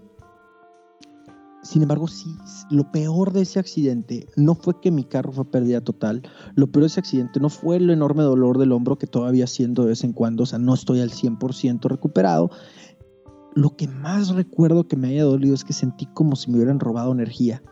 sin 1.62 1.82
embargo, 1.82 2.08
sí, 2.08 2.34
lo 2.70 2.90
peor 2.90 3.32
de 3.32 3.42
ese 3.42 3.58
accidente 3.58 4.26
no 4.36 4.54
fue 4.54 4.80
que 4.80 4.90
mi 4.90 5.04
carro 5.04 5.32
fue 5.32 5.44
pérdida 5.44 5.82
total. 5.82 6.22
Lo 6.54 6.70
peor 6.70 6.84
de 6.84 6.86
ese 6.86 7.00
accidente 7.00 7.38
no 7.38 7.50
fue 7.50 7.76
el 7.76 7.90
enorme 7.90 8.22
dolor 8.22 8.56
del 8.58 8.72
hombro 8.72 8.96
que 8.96 9.06
todavía 9.06 9.46
siento 9.46 9.82
de 9.82 9.88
vez 9.88 10.02
en 10.02 10.12
cuando. 10.12 10.44
O 10.44 10.46
sea, 10.46 10.58
no 10.58 10.72
estoy 10.72 11.00
al 11.00 11.10
100% 11.10 11.84
recuperado. 11.88 12.50
Lo 13.54 13.76
que 13.76 13.88
más 13.88 14.30
recuerdo 14.30 14.88
que 14.88 14.96
me 14.96 15.08
haya 15.08 15.24
dolido 15.24 15.54
es 15.54 15.64
que 15.64 15.72
sentí 15.72 16.06
como 16.06 16.34
si 16.34 16.50
me 16.50 16.56
hubieran 16.56 16.80
robado 16.80 17.12
energía. 17.12 17.62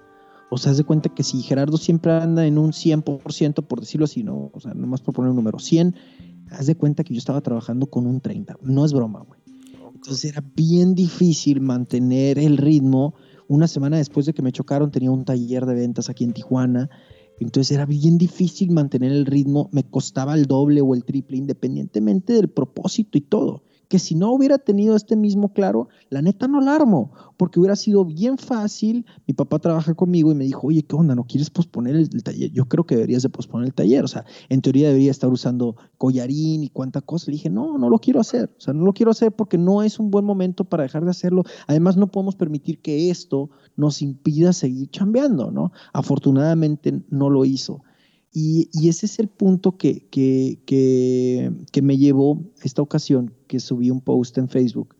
O 0.51 0.59
sea, 0.59 0.73
haz 0.73 0.79
de 0.79 0.85
cuenta 0.85 1.09
que 1.09 1.23
si 1.23 1.43
Gerardo 1.43 1.77
siempre 1.77 2.13
anda 2.13 2.47
en 2.47 2.59
un 2.59 2.73
100%, 2.73 3.67
por 3.67 3.81
decirlo 3.81 4.05
así, 4.05 4.23
¿no? 4.23 4.51
O 4.53 4.61
sea, 4.61 4.75
nomás 4.75 5.01
por 5.01 5.15
poner 5.15 5.31
un 5.31 5.37
número 5.37 5.59
100, 5.59 5.95
haz 6.51 6.67
de 6.67 6.75
cuenta 6.75 7.05
que 7.05 7.15
yo 7.15 7.19
estaba 7.19 7.41
trabajando 7.41 7.87
con 7.87 8.07
un 8.07 8.21
30. 8.21 8.57
No 8.63 8.85
es 8.85 8.93
broma, 8.93 9.21
güey. 9.21 9.38
Entonces 10.09 10.33
era 10.33 10.43
bien 10.57 10.95
difícil 10.95 11.61
mantener 11.61 12.39
el 12.39 12.57
ritmo. 12.57 13.15
Una 13.47 13.69
semana 13.69 13.99
después 13.99 14.25
de 14.25 14.33
que 14.33 14.41
me 14.41 14.53
chocaron 14.53 14.91
tenía 14.91 15.11
un 15.11 15.27
taller 15.27 15.67
de 15.67 15.75
ventas 15.75 16.09
aquí 16.09 16.25
en 16.25 16.33
Tijuana. 16.33 16.89
Entonces 17.39 17.73
era 17.73 17.85
bien 17.85 18.17
difícil 18.17 18.71
mantener 18.71 19.13
el 19.13 19.27
ritmo. 19.27 19.69
Me 19.71 19.83
costaba 19.83 20.35
el 20.35 20.47
doble 20.47 20.81
o 20.81 20.95
el 20.95 21.05
triple 21.05 21.37
independientemente 21.37 22.33
del 22.33 22.49
propósito 22.49 23.19
y 23.19 23.21
todo 23.21 23.65
que 23.89 23.99
si 23.99 24.15
no 24.15 24.33
hubiera 24.33 24.59
tenido 24.59 24.95
este 24.95 25.17
mismo 25.17 25.53
claro, 25.53 25.89
la 26.11 26.21
neta 26.21 26.47
no 26.47 26.61
la 26.61 26.75
armo, 26.75 27.11
porque 27.39 27.59
hubiera 27.59 27.75
sido 27.75 28.05
bien 28.05 28.37
fácil. 28.37 29.07
Mi 29.27 29.33
papá 29.33 29.59
trabaja 29.59 29.95
conmigo 29.95 30.31
y 30.31 30.35
me 30.35 30.45
dijo, 30.45 30.67
oye, 30.67 30.83
¿qué 30.83 30.95
onda? 30.95 31.15
¿No 31.15 31.25
quieres 31.25 31.49
posponer 31.49 31.97
el, 31.97 32.23
taller? 32.23 32.51
Yo 32.53 32.67
creo 32.67 32.85
que 32.85 32.97
deberías 32.97 33.23
de 33.23 33.31
posponer 33.31 33.67
el 33.67 33.75
taller. 33.75 34.05
O 34.05 34.09
sea, 34.09 34.27
en 34.51 34.61
teoría 34.61 34.89
debería 34.89 35.11
estar 35.11 35.31
usando 35.31 35.77
collarín 35.97 36.63
y 36.65 36.69
cuánta 36.69 37.01
cosa. 37.01 37.31
Le 37.31 37.37
dije, 37.37 37.49
no, 37.49 37.79
no 37.79 37.89
lo 37.89 37.99
quiero 37.99 38.21
hacer. 38.21 38.55
O 38.59 38.61
sea, 38.61 38.75
no 38.75 38.85
lo 38.85 38.93
quiero 38.93 39.11
hacer 39.11 39.33
porque 39.33 39.57
no 39.57 39.83
es 39.83 39.99
un 39.99 40.11
buen 40.11 40.25
momento 40.25 40.65
para 40.65 40.83
dejar 40.83 41.05
de 41.05 41.11
hacerlo. 41.11 41.45
Además, 41.67 41.97
no 41.97 42.09
podemos 42.09 42.37
permitir 42.37 42.83
que 42.83 43.11
esto 43.11 43.49
nos 43.77 44.03
impida 44.03 44.53
seguir 44.53 44.91
chambeando, 44.91 45.51
¿no? 45.51 45.73
Afortunadamente 45.95 47.03
no 47.09 47.31
lo 47.31 47.45
hizo. 47.47 47.83
Y, 48.41 48.89
ese 48.89 49.07
es 49.07 49.19
el 49.19 49.27
punto 49.27 49.77
que, 49.77 50.07
que, 50.11 50.61
que, 50.65 51.83
me 51.83 51.99
llevó 51.99 52.41
esta 52.63 52.83
ocasión 52.83 53.35
que 53.49 53.59
subí 53.59 53.91
un 53.91 54.01
post 54.01 54.39
en 54.39 54.49
Facebook 54.49 54.95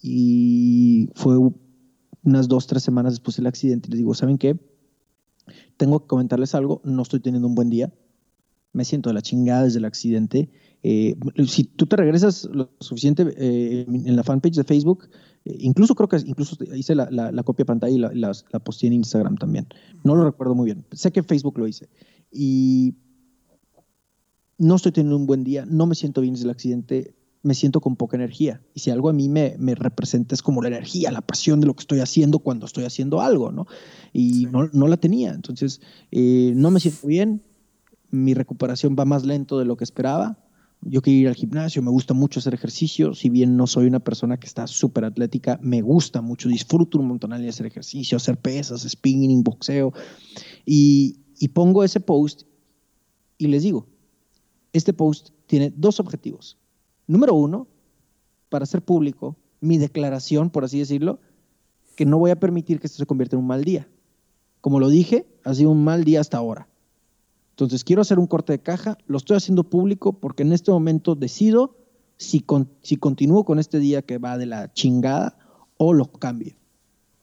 y 0.00 1.10
fue 1.14 1.36
unas 2.22 2.48
dos, 2.48 2.66
tres 2.66 2.82
semanas 2.82 3.12
después 3.12 3.36
del 3.36 3.48
accidente 3.48 3.90
les 3.90 3.98
digo, 3.98 4.14
¿saben 4.14 4.38
qué? 4.38 4.58
Tengo 5.76 6.00
que 6.00 6.06
comentarles 6.06 6.54
algo, 6.54 6.80
no 6.82 7.02
estoy 7.02 7.20
teniendo 7.20 7.48
un 7.48 7.54
buen 7.54 7.68
día, 7.68 7.92
me 8.72 8.86
siento 8.86 9.10
de 9.10 9.14
la 9.14 9.20
chingada 9.20 9.64
desde 9.64 9.78
el 9.80 9.84
accidente. 9.84 10.48
Eh, 10.82 11.16
si 11.48 11.64
tú 11.64 11.84
te 11.84 11.96
regresas 11.96 12.48
lo 12.50 12.70
suficiente 12.80 13.26
eh, 13.36 13.84
en 13.86 14.16
la 14.16 14.22
fanpage 14.22 14.54
de 14.54 14.64
Facebook, 14.64 15.10
incluso 15.44 15.94
creo 15.94 16.08
que 16.08 16.18
incluso 16.24 16.56
hice 16.74 16.94
la, 16.94 17.10
la, 17.10 17.42
copia 17.42 17.64
pantalla 17.64 17.94
y 17.94 17.98
la, 17.98 18.10
la, 18.12 18.32
la 18.50 18.58
posté 18.58 18.86
en 18.86 18.94
Instagram 18.94 19.36
también. 19.36 19.66
No 20.04 20.14
lo 20.14 20.24
recuerdo 20.24 20.54
muy 20.54 20.66
bien. 20.66 20.84
Sé 20.92 21.12
que 21.12 21.20
en 21.20 21.26
Facebook 21.26 21.58
lo 21.58 21.66
hice 21.66 21.88
y 22.30 22.94
no 24.58 24.76
estoy 24.76 24.92
teniendo 24.92 25.16
un 25.16 25.26
buen 25.26 25.42
día, 25.42 25.64
no 25.66 25.86
me 25.86 25.94
siento 25.94 26.20
bien 26.20 26.34
desde 26.34 26.44
el 26.44 26.50
accidente, 26.50 27.14
me 27.42 27.54
siento 27.54 27.80
con 27.80 27.96
poca 27.96 28.16
energía. 28.16 28.60
Y 28.74 28.80
si 28.80 28.90
algo 28.90 29.08
a 29.08 29.12
mí 29.14 29.28
me, 29.28 29.56
me 29.58 29.74
representa 29.74 30.34
es 30.34 30.42
como 30.42 30.60
la 30.60 30.68
energía, 30.68 31.10
la 31.10 31.22
pasión 31.22 31.60
de 31.60 31.66
lo 31.66 31.74
que 31.74 31.80
estoy 31.80 32.00
haciendo 32.00 32.40
cuando 32.40 32.66
estoy 32.66 32.84
haciendo 32.84 33.22
algo, 33.22 33.50
¿no? 33.50 33.66
Y 34.12 34.46
no, 34.52 34.68
no, 34.72 34.86
la 34.86 34.98
tenía. 34.98 35.32
Entonces, 35.32 35.80
eh, 36.10 36.52
no 36.54 36.70
me 36.70 36.80
siento 36.80 37.06
bien, 37.06 37.42
mi 38.10 38.34
recuperación 38.34 38.96
va 38.98 39.06
más 39.06 39.24
lento 39.24 39.58
de 39.58 39.64
lo 39.64 39.76
que 39.76 39.84
esperaba. 39.84 40.38
Yo 40.82 41.02
quiero 41.02 41.20
ir 41.20 41.28
al 41.28 41.34
gimnasio, 41.34 41.82
me 41.82 41.90
gusta 41.90 42.14
mucho 42.14 42.40
hacer 42.40 42.54
ejercicio, 42.54 43.14
si 43.14 43.28
bien 43.28 43.56
no 43.56 43.66
soy 43.66 43.86
una 43.86 44.00
persona 44.00 44.38
que 44.38 44.46
está 44.46 44.66
súper 44.66 45.04
atlética, 45.04 45.58
me 45.62 45.82
gusta 45.82 46.22
mucho, 46.22 46.48
disfruto 46.48 46.98
un 46.98 47.06
montón 47.06 47.30
de 47.30 47.48
hacer 47.48 47.66
ejercicio, 47.66 48.16
hacer 48.16 48.38
pesas, 48.38 48.86
spinning, 48.88 49.42
boxeo. 49.42 49.92
Y, 50.64 51.20
y 51.38 51.48
pongo 51.48 51.84
ese 51.84 52.00
post 52.00 52.44
y 53.36 53.48
les 53.48 53.62
digo, 53.62 53.86
este 54.72 54.92
post 54.92 55.30
tiene 55.46 55.72
dos 55.76 56.00
objetivos. 56.00 56.58
Número 57.06 57.34
uno, 57.34 57.66
para 58.48 58.64
hacer 58.64 58.82
público 58.82 59.36
mi 59.60 59.78
declaración, 59.78 60.50
por 60.50 60.64
así 60.64 60.78
decirlo, 60.78 61.20
que 61.96 62.06
no 62.06 62.18
voy 62.18 62.30
a 62.30 62.40
permitir 62.40 62.80
que 62.80 62.86
esto 62.86 62.98
se 62.98 63.06
convierta 63.06 63.36
en 63.36 63.40
un 63.40 63.46
mal 63.46 63.64
día. 63.64 63.88
Como 64.60 64.80
lo 64.80 64.88
dije, 64.88 65.26
ha 65.44 65.54
sido 65.54 65.70
un 65.70 65.84
mal 65.84 66.04
día 66.04 66.20
hasta 66.20 66.38
ahora. 66.38 66.69
Entonces 67.64 67.84
quiero 67.84 68.02
hacer 68.02 68.18
un 68.18 68.26
corte 68.26 68.52
de 68.54 68.58
caja, 68.58 68.96
lo 69.06 69.18
estoy 69.18 69.36
haciendo 69.36 69.64
público 69.64 70.14
porque 70.14 70.42
en 70.42 70.52
este 70.52 70.70
momento 70.70 71.14
decido 71.14 71.76
si, 72.16 72.44
si 72.80 72.96
continúo 72.96 73.44
con 73.44 73.58
este 73.58 73.78
día 73.78 74.02
que 74.02 74.18
va 74.18 74.38
de 74.38 74.46
la 74.46 74.72
chingada 74.72 75.38
o 75.76 75.92
lo 75.92 76.06
cambio. 76.10 76.54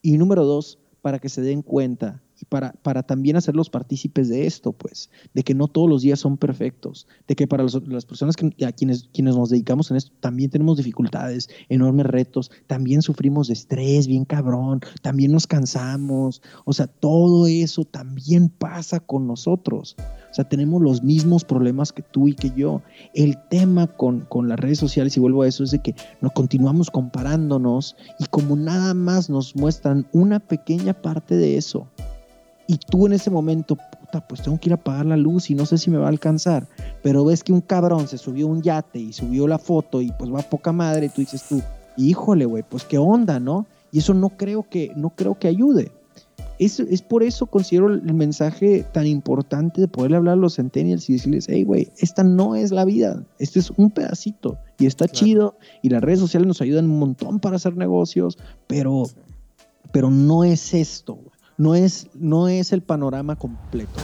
Y 0.02 0.18
número 0.18 0.46
dos, 0.46 0.80
para 1.02 1.20
que 1.20 1.30
se 1.30 1.42
den 1.42 1.64
cuenta 1.64 2.22
y 2.40 2.46
para, 2.46 2.74
para 2.74 3.04
también 3.04 3.36
hacerlos 3.36 3.70
partícipes 3.70 4.30
de 4.30 4.46
esto, 4.46 4.72
pues, 4.72 5.10
de 5.34 5.44
que 5.44 5.56
no 5.56 5.68
todos 5.68 5.90
los 5.90 6.02
días 6.02 6.20
son 6.20 6.38
perfectos, 6.38 7.08
de 7.28 7.36
que 7.36 7.48
para 7.48 7.64
las 7.64 8.06
personas 8.06 8.36
a 8.66 8.72
quienes, 8.72 9.10
quienes 9.14 9.36
nos 9.36 9.50
dedicamos 9.50 9.90
en 9.92 9.98
esto 9.98 10.12
también 10.20 10.50
tenemos 10.50 10.78
dificultades, 10.78 11.50
enormes 11.70 12.06
retos, 12.06 12.52
también 12.68 13.02
sufrimos 13.02 13.50
estrés 13.50 14.08
bien 14.08 14.26
cabrón, 14.26 14.82
también 15.02 15.32
nos 15.32 15.48
cansamos, 15.48 16.42
o 16.66 16.74
sea, 16.74 16.88
todo 16.88 17.48
eso 17.48 17.86
también 17.86 18.50
pasa 18.50 19.00
con 19.00 19.28
nosotros. 19.28 19.96
O 20.30 20.34
sea, 20.34 20.48
tenemos 20.48 20.82
los 20.82 21.04
mismos 21.04 21.44
problemas 21.44 21.92
que 21.92 22.04
tú 22.04 22.28
y 22.28 22.36
que 22.36 22.52
yo. 22.56 22.82
El 23.14 23.38
tema 23.50 23.88
con, 23.88 24.22
con 24.22 24.48
las 24.48 24.60
redes 24.60 24.78
sociales, 24.78 25.16
y 25.18 25.20
vuelvo 25.20 25.42
a 25.42 25.48
eso, 25.48 25.64
es 25.64 25.72
de 25.72 25.82
que 25.82 25.96
nos 26.22 26.34
continuamos 26.34 26.92
comparándonos 26.92 27.96
y 28.20 28.26
como 28.26 28.56
nada 28.56 28.94
más 28.94 29.30
nos 29.30 29.56
muestran 29.56 30.08
una 30.12 30.40
pequeña 30.40 30.94
parte 30.94 31.36
de 31.36 31.58
eso, 31.58 31.88
y 32.68 32.78
tú 32.78 33.08
en 33.08 33.14
ese 33.14 33.32
momento, 33.32 33.76
puta, 33.76 34.28
pues 34.28 34.42
tengo 34.42 34.60
que 34.60 34.70
ir 34.70 34.74
a 34.74 34.76
apagar 34.76 35.06
la 35.06 35.18
luz 35.18 35.50
y 35.50 35.56
no 35.56 35.66
sé 35.66 35.78
si 35.78 35.90
me 35.90 35.98
va 35.98 36.06
a 36.06 36.10
alcanzar, 36.10 36.68
pero 37.02 37.24
ves 37.24 37.44
que 37.44 37.54
un 37.54 37.62
cabrón 37.62 38.08
se 38.08 38.18
subió 38.18 38.48
un 38.48 38.62
yate 38.62 39.00
y 39.00 39.14
subió 39.14 39.48
la 39.48 39.58
foto 39.58 40.02
y 40.02 40.12
pues 40.12 40.32
va 40.32 40.42
a 40.42 40.50
poca 40.50 40.74
madre, 40.74 41.06
y 41.06 41.10
tú 41.10 41.22
dices 41.22 41.44
tú, 41.48 41.62
híjole, 41.96 42.46
güey, 42.46 42.64
pues 42.68 42.84
qué 42.84 42.98
onda, 42.98 43.40
¿no? 43.40 43.66
Y 43.92 44.00
eso 44.00 44.14
no 44.14 44.30
creo 44.30 44.68
que, 44.70 44.92
no 44.96 45.12
creo 45.12 45.40
que 45.40 45.48
ayude. 45.48 45.92
Es, 46.60 46.80
es 46.80 47.04
por 47.04 47.22
eso 47.22 47.46
considero 47.46 47.88
el 47.88 48.14
mensaje 48.16 48.84
tan 48.92 49.06
importante 49.06 49.80
de 49.80 49.88
poderle 49.88 50.18
hablar 50.18 50.34
a 50.34 50.38
los 50.38 50.56
centennials 50.56 51.08
y 51.08 51.14
decirles, 51.14 51.46
hey, 51.48 51.64
güey, 51.64 51.92
esta 52.00 52.24
no 52.24 52.56
es 52.56 52.72
la 52.72 52.84
vida, 52.84 53.24
este 53.38 53.60
es 53.60 53.70
un 53.78 53.92
pedacito 53.92 54.58
y 54.80 54.88
está 54.88 55.08
chido 55.08 55.56
y 55.84 55.90
las 55.90 56.02
redes 56.02 56.20
sociales 56.20 56.48
nos 56.48 56.62
ayudan 56.62 56.86
un 56.86 56.98
montón 56.98 57.40
para 57.40 57.58
hacer 57.58 57.78
negocios, 57.78 58.40
pero, 58.66 59.04
pero 59.92 60.10
no 60.10 60.44
es 60.44 60.74
esto, 60.74 61.14
güey 61.14 61.37
no 61.58 61.74
es, 61.74 62.08
no 62.14 62.48
es 62.48 62.72
el 62.72 62.82
panorama 62.82 63.36
completo. 63.36 64.00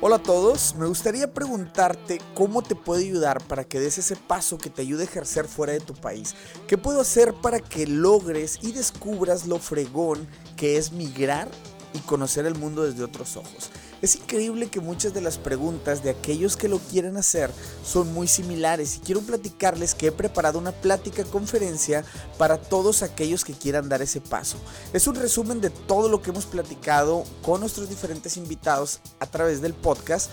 Hola 0.00 0.16
a 0.16 0.22
todos, 0.22 0.74
me 0.76 0.86
gustaría 0.86 1.32
preguntarte 1.32 2.20
cómo 2.34 2.62
te 2.62 2.74
puede 2.74 3.04
ayudar 3.04 3.42
para 3.46 3.64
que 3.64 3.80
des 3.80 3.96
ese 3.96 4.16
paso 4.16 4.58
que 4.58 4.68
te 4.68 4.82
ayude 4.82 5.02
a 5.02 5.06
ejercer 5.06 5.46
fuera 5.46 5.72
de 5.72 5.80
tu 5.80 5.94
país. 5.94 6.34
¿Qué 6.66 6.76
puedo 6.76 7.00
hacer 7.00 7.32
para 7.32 7.58
que 7.58 7.86
logres 7.86 8.58
y 8.62 8.72
descubras 8.72 9.46
lo 9.46 9.58
fregón 9.58 10.28
que 10.56 10.76
es 10.76 10.92
migrar 10.92 11.48
y 11.94 12.00
conocer 12.00 12.44
el 12.44 12.54
mundo 12.54 12.84
desde 12.84 13.02
otros 13.02 13.36
ojos? 13.36 13.70
Es 14.04 14.16
increíble 14.16 14.66
que 14.66 14.80
muchas 14.80 15.14
de 15.14 15.22
las 15.22 15.38
preguntas 15.38 16.02
de 16.02 16.10
aquellos 16.10 16.58
que 16.58 16.68
lo 16.68 16.78
quieren 16.78 17.16
hacer 17.16 17.50
son 17.82 18.12
muy 18.12 18.28
similares 18.28 18.96
y 18.96 18.98
quiero 18.98 19.22
platicarles 19.22 19.94
que 19.94 20.08
he 20.08 20.12
preparado 20.12 20.58
una 20.58 20.72
plática 20.72 21.24
conferencia 21.24 22.04
para 22.36 22.58
todos 22.58 23.02
aquellos 23.02 23.46
que 23.46 23.54
quieran 23.54 23.88
dar 23.88 24.02
ese 24.02 24.20
paso. 24.20 24.58
Es 24.92 25.06
un 25.06 25.14
resumen 25.14 25.62
de 25.62 25.70
todo 25.70 26.10
lo 26.10 26.20
que 26.20 26.32
hemos 26.32 26.44
platicado 26.44 27.24
con 27.40 27.60
nuestros 27.60 27.88
diferentes 27.88 28.36
invitados 28.36 29.00
a 29.20 29.26
través 29.26 29.62
del 29.62 29.72
podcast 29.72 30.30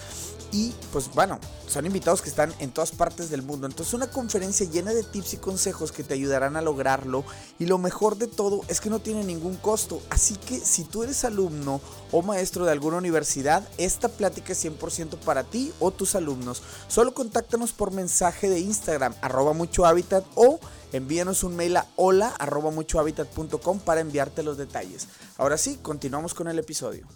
y 0.51 0.73
pues 0.91 1.09
bueno, 1.13 1.39
son 1.67 1.85
invitados 1.85 2.21
que 2.21 2.29
están 2.29 2.53
en 2.59 2.71
todas 2.71 2.91
partes 2.91 3.29
del 3.29 3.41
mundo. 3.41 3.67
Entonces 3.67 3.93
una 3.93 4.11
conferencia 4.11 4.69
llena 4.69 4.93
de 4.93 5.03
tips 5.03 5.35
y 5.35 5.37
consejos 5.37 5.91
que 5.91 6.03
te 6.03 6.13
ayudarán 6.13 6.57
a 6.57 6.61
lograrlo. 6.61 7.23
Y 7.59 7.65
lo 7.65 7.77
mejor 7.77 8.17
de 8.17 8.27
todo 8.27 8.61
es 8.67 8.81
que 8.81 8.89
no 8.89 8.99
tiene 8.99 9.23
ningún 9.23 9.55
costo. 9.55 10.01
Así 10.09 10.35
que 10.35 10.59
si 10.59 10.83
tú 10.83 11.03
eres 11.03 11.23
alumno 11.23 11.79
o 12.11 12.21
maestro 12.21 12.65
de 12.65 12.71
alguna 12.71 12.97
universidad, 12.97 13.67
esta 13.77 14.09
plática 14.09 14.51
es 14.53 14.65
100% 14.65 15.17
para 15.19 15.43
ti 15.43 15.71
o 15.79 15.91
tus 15.91 16.15
alumnos. 16.15 16.61
Solo 16.87 17.13
contáctanos 17.13 17.71
por 17.71 17.91
mensaje 17.91 18.49
de 18.49 18.59
Instagram, 18.59 19.15
arroba 19.21 19.53
mucho 19.53 19.85
hábitat 19.85 20.25
o 20.35 20.59
envíanos 20.91 21.43
un 21.43 21.55
mail 21.55 21.77
a 21.77 21.87
hola.muchohabitat.com 21.95 23.79
para 23.79 24.01
enviarte 24.01 24.43
los 24.43 24.57
detalles. 24.57 25.07
Ahora 25.37 25.57
sí, 25.57 25.79
continuamos 25.81 26.33
con 26.33 26.49
el 26.49 26.59
episodio. 26.59 27.07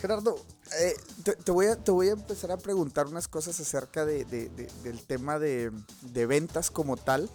Gerardo, 0.00 0.36
eh, 0.80 0.94
te, 1.44 1.50
voy 1.50 1.66
a, 1.66 1.76
te 1.76 1.90
voy 1.90 2.08
a 2.08 2.12
empezar 2.12 2.50
a 2.50 2.56
preguntar 2.56 3.06
unas 3.06 3.28
cosas 3.28 3.58
acerca 3.60 4.04
de, 4.04 4.24
del 4.24 5.02
tema 5.06 5.38
de, 5.38 5.70
ventas 6.26 6.70
como 6.70 6.96
tal 6.96 7.30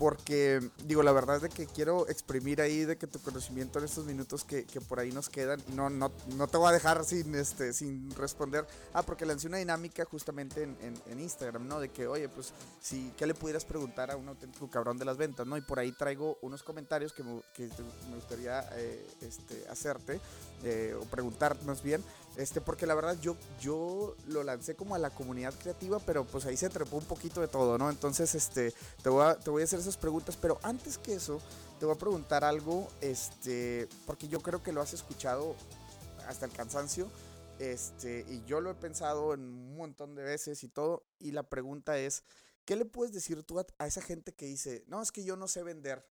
porque 0.00 0.66
digo, 0.86 1.02
la 1.02 1.12
verdad 1.12 1.36
es 1.36 1.42
de 1.42 1.50
que 1.50 1.66
quiero 1.66 2.08
exprimir 2.08 2.62
ahí 2.62 2.86
de 2.86 2.96
que 2.96 3.06
tu 3.06 3.20
conocimiento 3.20 3.78
en 3.78 3.84
estos 3.84 4.06
minutos 4.06 4.44
que, 4.44 4.64
por 4.88 4.98
ahí 4.98 5.12
nos 5.12 5.28
quedan 5.28 5.62
y 5.68 5.72
no, 5.72 5.90
no, 5.90 6.10
no, 6.38 6.48
te 6.48 6.56
voy 6.56 6.70
a 6.70 6.72
dejar 6.72 7.04
sin, 7.04 7.34
este, 7.34 7.74
sin 7.74 8.10
responder. 8.12 8.66
Ah, 8.94 9.02
porque 9.02 9.26
lancé 9.26 9.48
una 9.48 9.58
dinámica 9.58 10.06
justamente 10.06 10.62
en, 10.62 11.20
Instagram, 11.20 11.68
¿no? 11.68 11.80
De 11.80 11.90
que, 11.90 12.06
oye, 12.06 12.30
pues, 12.30 12.54
si, 12.80 13.12
¿qué 13.18 13.26
le 13.26 13.34
pudieras 13.34 13.66
preguntar 13.66 14.10
a 14.10 14.16
un 14.16 14.26
auténtico 14.26 14.70
cabrón 14.70 14.96
de 14.96 15.04
las 15.04 15.18
ventas, 15.18 15.46
¿no? 15.46 15.58
Y 15.58 15.60
por 15.60 15.78
ahí 15.78 15.92
traigo 15.92 16.38
unos 16.40 16.62
comentarios 16.62 17.12
que 17.12 17.22
me, 17.22 17.42
que 17.52 17.68
me 18.08 18.16
gustaría 18.16 18.66
eh, 18.76 19.06
este, 19.20 19.68
hacerte 19.68 20.18
eh, 20.64 20.96
o 20.98 21.04
preguntar 21.04 21.62
más 21.64 21.82
bien. 21.82 22.02
Este, 22.36 22.60
porque 22.60 22.86
la 22.86 22.94
verdad 22.94 23.18
yo, 23.20 23.36
yo 23.60 24.16
lo 24.26 24.42
lancé 24.44 24.76
como 24.76 24.94
a 24.94 24.98
la 24.98 25.10
comunidad 25.10 25.52
creativa, 25.54 25.98
pero 25.98 26.24
pues 26.24 26.46
ahí 26.46 26.56
se 26.56 26.70
trepó 26.70 26.96
un 26.96 27.04
poquito 27.04 27.40
de 27.40 27.48
todo, 27.48 27.76
¿no? 27.76 27.90
Entonces, 27.90 28.34
este, 28.34 28.72
te 29.02 29.08
voy 29.08 29.24
a, 29.24 29.34
te 29.38 29.50
voy 29.50 29.62
a 29.62 29.64
hacer 29.64 29.80
esas 29.80 29.96
preguntas, 29.96 30.36
pero 30.36 30.58
antes 30.62 30.96
que 30.96 31.14
eso, 31.14 31.40
te 31.78 31.86
voy 31.86 31.94
a 31.94 31.98
preguntar 31.98 32.44
algo, 32.44 32.88
este, 33.00 33.88
porque 34.06 34.28
yo 34.28 34.40
creo 34.40 34.62
que 34.62 34.72
lo 34.72 34.80
has 34.80 34.94
escuchado 34.94 35.56
hasta 36.28 36.46
el 36.46 36.52
cansancio, 36.52 37.10
este, 37.58 38.24
y 38.28 38.42
yo 38.46 38.60
lo 38.60 38.70
he 38.70 38.74
pensado 38.74 39.34
en 39.34 39.40
un 39.40 39.76
montón 39.76 40.14
de 40.14 40.22
veces 40.22 40.62
y 40.62 40.68
todo, 40.68 41.04
y 41.18 41.32
la 41.32 41.42
pregunta 41.42 41.98
es, 41.98 42.22
¿qué 42.64 42.76
le 42.76 42.84
puedes 42.84 43.12
decir 43.12 43.42
tú 43.42 43.58
a, 43.58 43.66
a 43.78 43.86
esa 43.86 44.00
gente 44.00 44.32
que 44.32 44.46
dice, 44.46 44.84
no, 44.86 45.02
es 45.02 45.10
que 45.10 45.24
yo 45.24 45.36
no 45.36 45.48
sé 45.48 45.62
vender? 45.64 46.06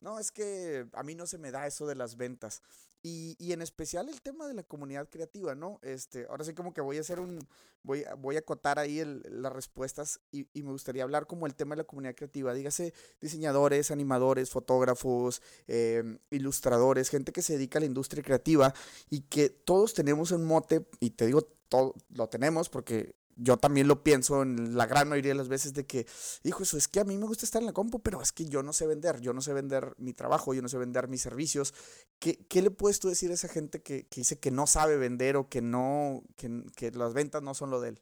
No, 0.00 0.18
es 0.18 0.30
que 0.30 0.88
a 0.92 1.02
mí 1.02 1.14
no 1.14 1.26
se 1.26 1.38
me 1.38 1.50
da 1.50 1.66
eso 1.66 1.86
de 1.86 1.96
las 1.96 2.16
ventas. 2.16 2.62
Y, 3.02 3.36
y, 3.38 3.52
en 3.52 3.62
especial 3.62 4.08
el 4.08 4.20
tema 4.20 4.48
de 4.48 4.54
la 4.54 4.64
comunidad 4.64 5.08
creativa, 5.08 5.54
¿no? 5.54 5.78
Este, 5.82 6.26
ahora 6.28 6.44
sí 6.44 6.52
como 6.52 6.74
que 6.74 6.80
voy 6.80 6.98
a 6.98 7.00
hacer 7.00 7.20
un, 7.20 7.38
voy, 7.84 8.04
voy 8.18 8.36
a 8.36 8.40
acotar 8.40 8.80
ahí 8.80 9.02
las 9.24 9.52
respuestas 9.52 10.20
y, 10.32 10.48
y, 10.52 10.62
me 10.62 10.72
gustaría 10.72 11.04
hablar 11.04 11.26
como 11.26 11.46
el 11.46 11.54
tema 11.54 11.74
de 11.74 11.82
la 11.82 11.86
comunidad 11.86 12.16
creativa. 12.16 12.52
Dígase 12.52 12.92
diseñadores, 13.20 13.92
animadores, 13.92 14.50
fotógrafos, 14.50 15.42
em, 15.68 16.18
ilustradores, 16.30 17.08
gente 17.08 17.30
que 17.30 17.42
se 17.42 17.52
dedica 17.52 17.78
a 17.78 17.80
la 17.80 17.86
industria 17.86 18.22
creativa 18.22 18.74
y 19.10 19.20
que 19.20 19.48
todos 19.48 19.94
tenemos 19.94 20.32
un 20.32 20.44
mote, 20.44 20.86
y 20.98 21.10
te 21.10 21.26
digo, 21.26 21.42
todo, 21.68 21.94
lo 22.10 22.28
tenemos 22.28 22.68
porque 22.68 23.14
yo 23.38 23.56
también 23.56 23.86
lo 23.86 24.02
pienso 24.02 24.42
en 24.42 24.76
la 24.76 24.86
gran 24.86 25.08
mayoría 25.08 25.30
de 25.30 25.38
las 25.38 25.48
veces 25.48 25.72
de 25.72 25.86
que, 25.86 26.06
hijo, 26.42 26.64
eso 26.64 26.76
es 26.76 26.88
que 26.88 27.00
a 27.00 27.04
mí 27.04 27.16
me 27.16 27.26
gusta 27.26 27.46
estar 27.46 27.62
en 27.62 27.66
la 27.66 27.72
compu, 27.72 28.00
pero 28.00 28.20
es 28.20 28.32
que 28.32 28.46
yo 28.46 28.62
no 28.62 28.72
sé 28.72 28.86
vender, 28.86 29.20
yo 29.20 29.32
no 29.32 29.40
sé 29.40 29.52
vender 29.52 29.94
mi 29.96 30.12
trabajo, 30.12 30.54
yo 30.54 30.62
no 30.62 30.68
sé 30.68 30.76
vender 30.76 31.08
mis 31.08 31.22
servicios. 31.22 31.72
¿Qué, 32.18 32.44
qué 32.48 32.62
le 32.62 32.70
puedes 32.70 32.98
tú 32.98 33.08
decir 33.08 33.30
a 33.30 33.34
esa 33.34 33.48
gente 33.48 33.80
que, 33.80 34.06
que, 34.06 34.20
dice 34.20 34.38
que 34.38 34.50
no 34.50 34.66
sabe 34.66 34.96
vender 34.96 35.36
o 35.36 35.48
que 35.48 35.62
no, 35.62 36.24
que, 36.36 36.64
que 36.74 36.90
las 36.90 37.14
ventas 37.14 37.42
no 37.42 37.54
son 37.54 37.70
lo 37.70 37.80
de 37.80 37.90
él? 37.90 38.00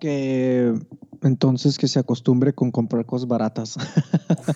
Que 0.00 0.74
entonces 1.22 1.78
que 1.78 1.86
se 1.86 2.00
acostumbre 2.00 2.52
con 2.52 2.72
comprar 2.72 3.06
cosas 3.06 3.28
baratas. 3.28 3.76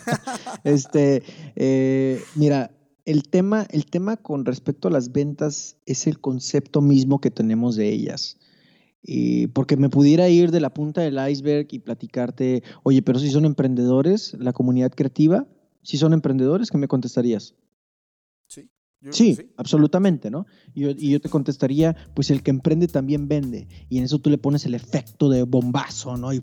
este, 0.65 1.23
eh, 1.55 2.21
mira, 2.35 2.73
el 3.05 3.29
tema, 3.29 3.67
el 3.71 3.87
tema 3.87 4.17
con 4.17 4.45
respecto 4.45 4.89
a 4.89 4.91
las 4.91 5.13
ventas 5.13 5.77
es 5.87 6.09
el 6.09 6.21
concepto 6.21 6.81
mismo 6.81 7.21
que 7.21 7.31
tenemos 7.31 7.77
de 7.77 7.91
ellas 7.91 8.39
porque 9.53 9.77
me 9.77 9.89
pudiera 9.91 10.29
ir 10.29 10.51
de 10.51 10.61
la 10.61 10.73
punta 10.73 11.03
del 11.03 11.19
iceberg 11.31 11.69
y 11.71 11.79
platicarte, 11.79 12.63
oye, 12.83 13.03
pero 13.03 13.19
si 13.19 13.31
son 13.31 13.45
emprendedores, 13.45 14.35
la 14.39 14.53
comunidad 14.53 14.93
creativa, 14.93 15.47
si 15.83 15.99
son 15.99 16.13
emprendedores, 16.13 16.71
¿qué 16.71 16.79
me 16.79 16.89
contestarías? 16.89 17.55
Sí. 19.11 19.35
sí, 19.35 19.51
absolutamente, 19.57 20.31
¿no? 20.31 20.47
Y 20.75 21.11
yo, 21.11 21.21
te 21.21 21.29
contestaría, 21.29 21.95
pues 22.15 22.31
el 22.31 22.43
que 22.43 22.51
emprende 22.51 22.89
también 22.89 23.29
vende. 23.29 23.69
Y 23.89 23.99
en 23.99 24.05
eso 24.05 24.19
tú 24.19 24.31
le 24.31 24.39
pones 24.39 24.65
el 24.65 24.75
efecto 24.75 25.29
de 25.29 25.43
bombazo, 25.43 26.17
¿no? 26.17 26.33
Y 26.33 26.43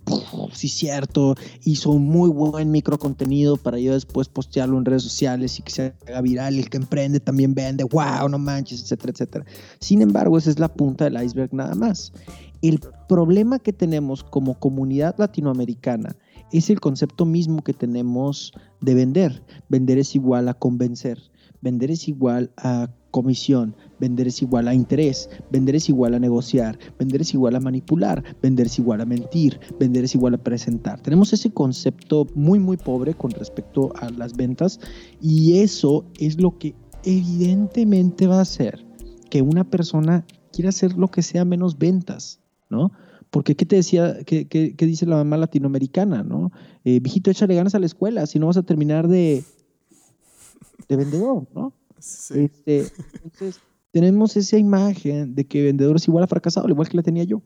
sí, 0.53 0.67
cierto, 0.67 1.35
hizo 1.63 1.91
un 1.91 2.05
muy 2.05 2.29
buen 2.29 2.71
micro 2.71 2.99
contenido 2.99 3.57
para 3.57 3.79
yo 3.79 3.93
después 3.93 4.29
postearlo 4.29 4.77
en 4.77 4.85
redes 4.85 5.03
sociales 5.03 5.59
y 5.59 5.63
que 5.63 5.71
se 5.71 5.93
haga 6.07 6.21
viral. 6.21 6.57
El 6.57 6.69
que 6.69 6.77
emprende 6.77 7.19
también 7.19 7.53
vende, 7.53 7.83
wow, 7.83 8.29
no 8.29 8.37
manches, 8.37 8.83
etcétera, 8.83 9.11
etcétera. 9.11 9.45
Sin 9.79 10.01
embargo, 10.01 10.37
esa 10.37 10.49
es 10.49 10.59
la 10.59 10.67
punta 10.67 11.05
del 11.05 11.21
iceberg 11.23 11.53
nada 11.53 11.75
más. 11.75 12.13
El 12.61 12.79
problema 13.09 13.57
que 13.57 13.73
tenemos 13.73 14.23
como 14.23 14.59
comunidad 14.59 15.15
latinoamericana 15.17 16.15
es 16.51 16.69
el 16.69 16.79
concepto 16.79 17.25
mismo 17.25 17.63
que 17.63 17.73
tenemos 17.73 18.53
de 18.81 18.93
vender. 18.93 19.43
Vender 19.69 19.97
es 19.97 20.15
igual 20.15 20.47
a 20.49 20.53
convencer, 20.53 21.30
vender 21.61 21.91
es 21.91 22.07
igual 22.07 22.51
a 22.57 22.89
comisión, 23.11 23.75
vender 23.99 24.27
es 24.27 24.41
igual 24.41 24.67
a 24.67 24.73
interés, 24.73 25.29
vender 25.51 25.75
es 25.75 25.89
igual 25.89 26.13
a 26.13 26.19
negociar, 26.19 26.79
vender 26.97 27.21
es 27.21 27.33
igual 27.33 27.55
a 27.55 27.59
manipular, 27.59 28.23
vender 28.41 28.67
es 28.67 28.79
igual 28.79 29.01
a 29.01 29.05
mentir, 29.05 29.59
vender 29.79 30.05
es 30.05 30.15
igual 30.15 30.33
a 30.33 30.43
presentar. 30.43 31.01
Tenemos 31.01 31.33
ese 31.33 31.51
concepto 31.51 32.27
muy 32.35 32.59
muy 32.59 32.77
pobre 32.77 33.13
con 33.13 33.31
respecto 33.31 33.91
a 33.97 34.09
las 34.11 34.35
ventas 34.35 34.79
y 35.21 35.59
eso 35.59 36.05
es 36.19 36.39
lo 36.39 36.57
que 36.57 36.73
evidentemente 37.03 38.27
va 38.27 38.39
a 38.39 38.41
hacer 38.41 38.85
que 39.29 39.41
una 39.41 39.69
persona 39.69 40.25
quiera 40.53 40.69
hacer 40.69 40.97
lo 40.97 41.09
que 41.09 41.21
sea 41.21 41.45
menos 41.45 41.77
ventas. 41.77 42.41
¿no? 42.71 42.91
Porque, 43.29 43.55
¿qué 43.55 43.65
te 43.65 43.75
decía, 43.75 44.23
qué, 44.25 44.75
dice 44.79 45.05
la 45.05 45.17
mamá 45.17 45.37
latinoamericana, 45.37 46.23
¿no? 46.23 46.51
Eh, 46.83 46.99
viejito, 46.99 47.29
échale 47.29 47.55
ganas 47.55 47.75
a 47.75 47.79
la 47.79 47.85
escuela, 47.85 48.25
si 48.25 48.39
no 48.39 48.47
vas 48.47 48.57
a 48.57 48.63
terminar 48.63 49.07
de, 49.07 49.43
de 50.87 50.95
vendedor, 50.95 51.47
¿no? 51.53 51.73
Sí. 51.99 52.41
Este, 52.45 52.87
entonces, 53.23 53.61
tenemos 53.91 54.35
esa 54.37 54.57
imagen 54.57 55.35
de 55.35 55.45
que 55.45 55.63
vendedor 55.63 55.97
es 55.97 56.07
igual 56.07 56.23
a 56.23 56.27
fracasado, 56.27 56.65
al 56.65 56.71
igual 56.71 56.89
que 56.89 56.97
la 56.97 57.03
tenía 57.03 57.23
yo. 57.23 57.41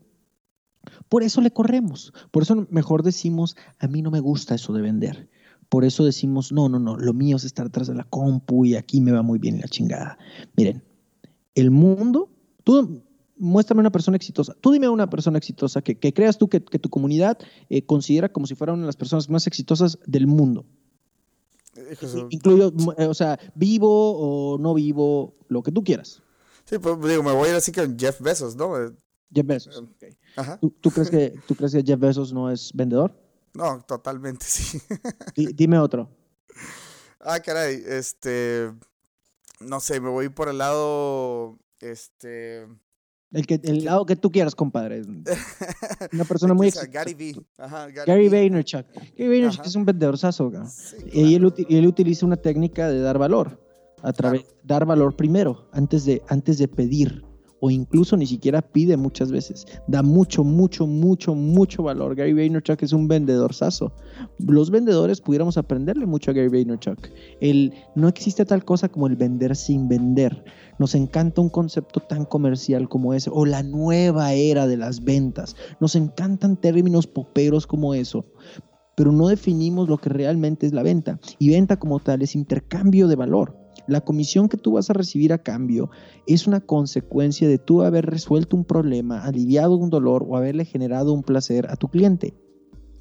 Por 1.08 1.22
eso 1.22 1.40
le 1.40 1.50
corremos, 1.50 2.12
por 2.30 2.42
eso 2.42 2.66
mejor 2.70 3.02
decimos, 3.02 3.56
a 3.78 3.88
mí 3.88 4.02
no 4.02 4.10
me 4.10 4.20
gusta 4.20 4.54
eso 4.54 4.72
de 4.72 4.82
vender. 4.82 5.28
Por 5.68 5.84
eso 5.84 6.04
decimos, 6.04 6.52
no, 6.52 6.68
no, 6.68 6.78
no, 6.78 6.96
lo 6.96 7.12
mío 7.12 7.36
es 7.36 7.44
estar 7.44 7.66
atrás 7.66 7.88
de 7.88 7.94
la 7.94 8.04
compu 8.04 8.64
y 8.64 8.76
aquí 8.76 9.00
me 9.00 9.10
va 9.10 9.22
muy 9.22 9.40
bien 9.40 9.60
la 9.60 9.66
chingada. 9.66 10.16
Miren, 10.56 10.84
el 11.56 11.72
mundo, 11.72 12.30
tú, 12.62 13.02
muéstrame 13.36 13.80
una 13.80 13.90
persona 13.90 14.16
exitosa. 14.16 14.54
Tú 14.60 14.70
dime 14.70 14.88
una 14.88 15.10
persona 15.10 15.38
exitosa 15.38 15.82
que, 15.82 15.96
creas 15.96 16.38
tú 16.38 16.48
que, 16.48 16.60
tu 16.60 16.88
comunidad 16.88 17.38
eh, 17.68 17.84
considera 17.84 18.28
como 18.28 18.46
si 18.46 18.54
fuera 18.54 18.72
una 18.72 18.82
de 18.82 18.86
las 18.86 18.96
personas 18.96 19.28
más 19.28 19.46
exitosas 19.46 19.98
del 20.06 20.26
mundo. 20.28 20.66
Incluyo, 22.30 22.72
eh, 22.98 23.06
o 23.06 23.14
sea, 23.14 23.38
vivo 23.54 23.88
o 24.18 24.58
no 24.58 24.74
vivo, 24.74 25.34
lo 25.48 25.62
que 25.62 25.72
tú 25.72 25.82
quieras. 25.84 26.22
Sí, 26.64 26.78
pues 26.78 27.00
digo, 27.02 27.22
me 27.22 27.32
voy 27.32 27.48
a 27.48 27.50
ir 27.52 27.56
así 27.56 27.72
con 27.72 27.98
Jeff 27.98 28.20
Bezos, 28.20 28.56
¿no? 28.56 28.74
Jeff 29.32 29.46
Bezos. 29.46 29.84
Ajá. 30.36 30.58
¿Tú, 30.58 30.90
crees 30.90 31.10
que, 31.10 31.34
¿Tú 31.46 31.54
crees 31.54 31.72
que 31.72 31.82
Jeff 31.82 31.98
Bezos 31.98 32.32
no 32.32 32.50
es 32.50 32.72
vendedor? 32.74 33.14
No, 33.56 33.80
totalmente, 33.80 34.44
sí. 34.44 34.78
dime 35.34 35.78
otro. 35.78 36.10
Ah, 37.28 37.40
caray, 37.40 37.82
este. 37.84 38.72
No 39.58 39.80
sé, 39.80 39.98
me 39.98 40.10
voy 40.10 40.28
por 40.28 40.48
el 40.48 40.58
lado. 40.58 41.58
Este. 41.80 42.68
El, 43.32 43.46
que, 43.46 43.60
el 43.64 43.84
lado 43.84 44.06
que 44.06 44.16
tú 44.16 44.30
quieras, 44.30 44.54
compadre. 44.54 45.02
Una 46.12 46.24
persona 46.24 46.54
muy 46.54 46.68
exitosa. 46.68 46.90
Gary 46.90 47.14
V. 47.14 47.44
Gary, 48.06 48.28
Vaynerchuk. 48.28 48.86
Gary 49.16 49.28
Vaynerchuk 49.28 49.66
es 49.66 49.74
un 49.74 49.84
vendedor 49.84 50.16
saso. 50.16 50.50
y, 51.12 51.34
él, 51.34 51.52
él, 51.68 51.86
utiliza 51.86 52.24
una 52.24 52.36
técnica 52.36 52.88
de 52.88 53.00
dar 53.00 53.18
valor. 53.18 53.60
A 54.02 54.12
través, 54.12 54.44
Dar 54.62 54.84
valor 54.84 55.16
primero, 55.16 55.68
antes 55.72 56.04
de, 56.04 56.22
antes 56.28 56.58
de 56.58 56.68
pedir 56.68 57.24
o 57.60 57.70
incluso 57.70 58.16
ni 58.16 58.26
siquiera 58.26 58.62
pide 58.62 58.96
muchas 58.96 59.30
veces. 59.30 59.66
Da 59.86 60.02
mucho, 60.02 60.44
mucho, 60.44 60.86
mucho, 60.86 61.34
mucho 61.34 61.82
valor. 61.82 62.14
Gary 62.14 62.32
Vaynerchuk 62.32 62.82
es 62.82 62.92
un 62.92 63.08
vendedor 63.08 63.54
saso. 63.54 63.92
Los 64.38 64.70
vendedores 64.70 65.20
pudiéramos 65.20 65.56
aprenderle 65.56 66.06
mucho 66.06 66.30
a 66.30 66.34
Gary 66.34 66.48
Vaynerchuk. 66.48 67.08
El, 67.40 67.72
no 67.94 68.08
existe 68.08 68.44
tal 68.44 68.64
cosa 68.64 68.88
como 68.88 69.06
el 69.06 69.16
vender 69.16 69.56
sin 69.56 69.88
vender. 69.88 70.44
Nos 70.78 70.94
encanta 70.94 71.40
un 71.40 71.48
concepto 71.48 72.00
tan 72.00 72.26
comercial 72.26 72.88
como 72.88 73.14
ese, 73.14 73.30
o 73.32 73.46
la 73.46 73.62
nueva 73.62 74.34
era 74.34 74.66
de 74.66 74.76
las 74.76 75.02
ventas. 75.02 75.56
Nos 75.80 75.94
encantan 75.96 76.56
términos 76.56 77.06
poperos 77.06 77.66
como 77.66 77.94
eso 77.94 78.24
pero 78.96 79.12
no 79.12 79.28
definimos 79.28 79.90
lo 79.90 79.98
que 79.98 80.08
realmente 80.08 80.66
es 80.66 80.72
la 80.72 80.82
venta. 80.82 81.20
Y 81.38 81.50
venta 81.50 81.76
como 81.76 82.00
tal 82.00 82.22
es 82.22 82.34
intercambio 82.34 83.06
de 83.06 83.16
valor. 83.16 83.65
La 83.86 84.00
comisión 84.00 84.48
que 84.48 84.56
tú 84.56 84.72
vas 84.72 84.90
a 84.90 84.94
recibir 84.94 85.32
a 85.32 85.38
cambio 85.38 85.90
es 86.26 86.46
una 86.46 86.60
consecuencia 86.60 87.48
de 87.48 87.58
tú 87.58 87.82
haber 87.82 88.06
resuelto 88.06 88.56
un 88.56 88.64
problema, 88.64 89.22
aliviado 89.22 89.76
un 89.76 89.90
dolor 89.90 90.24
o 90.28 90.36
haberle 90.36 90.64
generado 90.64 91.12
un 91.12 91.22
placer 91.22 91.66
a 91.70 91.76
tu 91.76 91.88
cliente. 91.88 92.34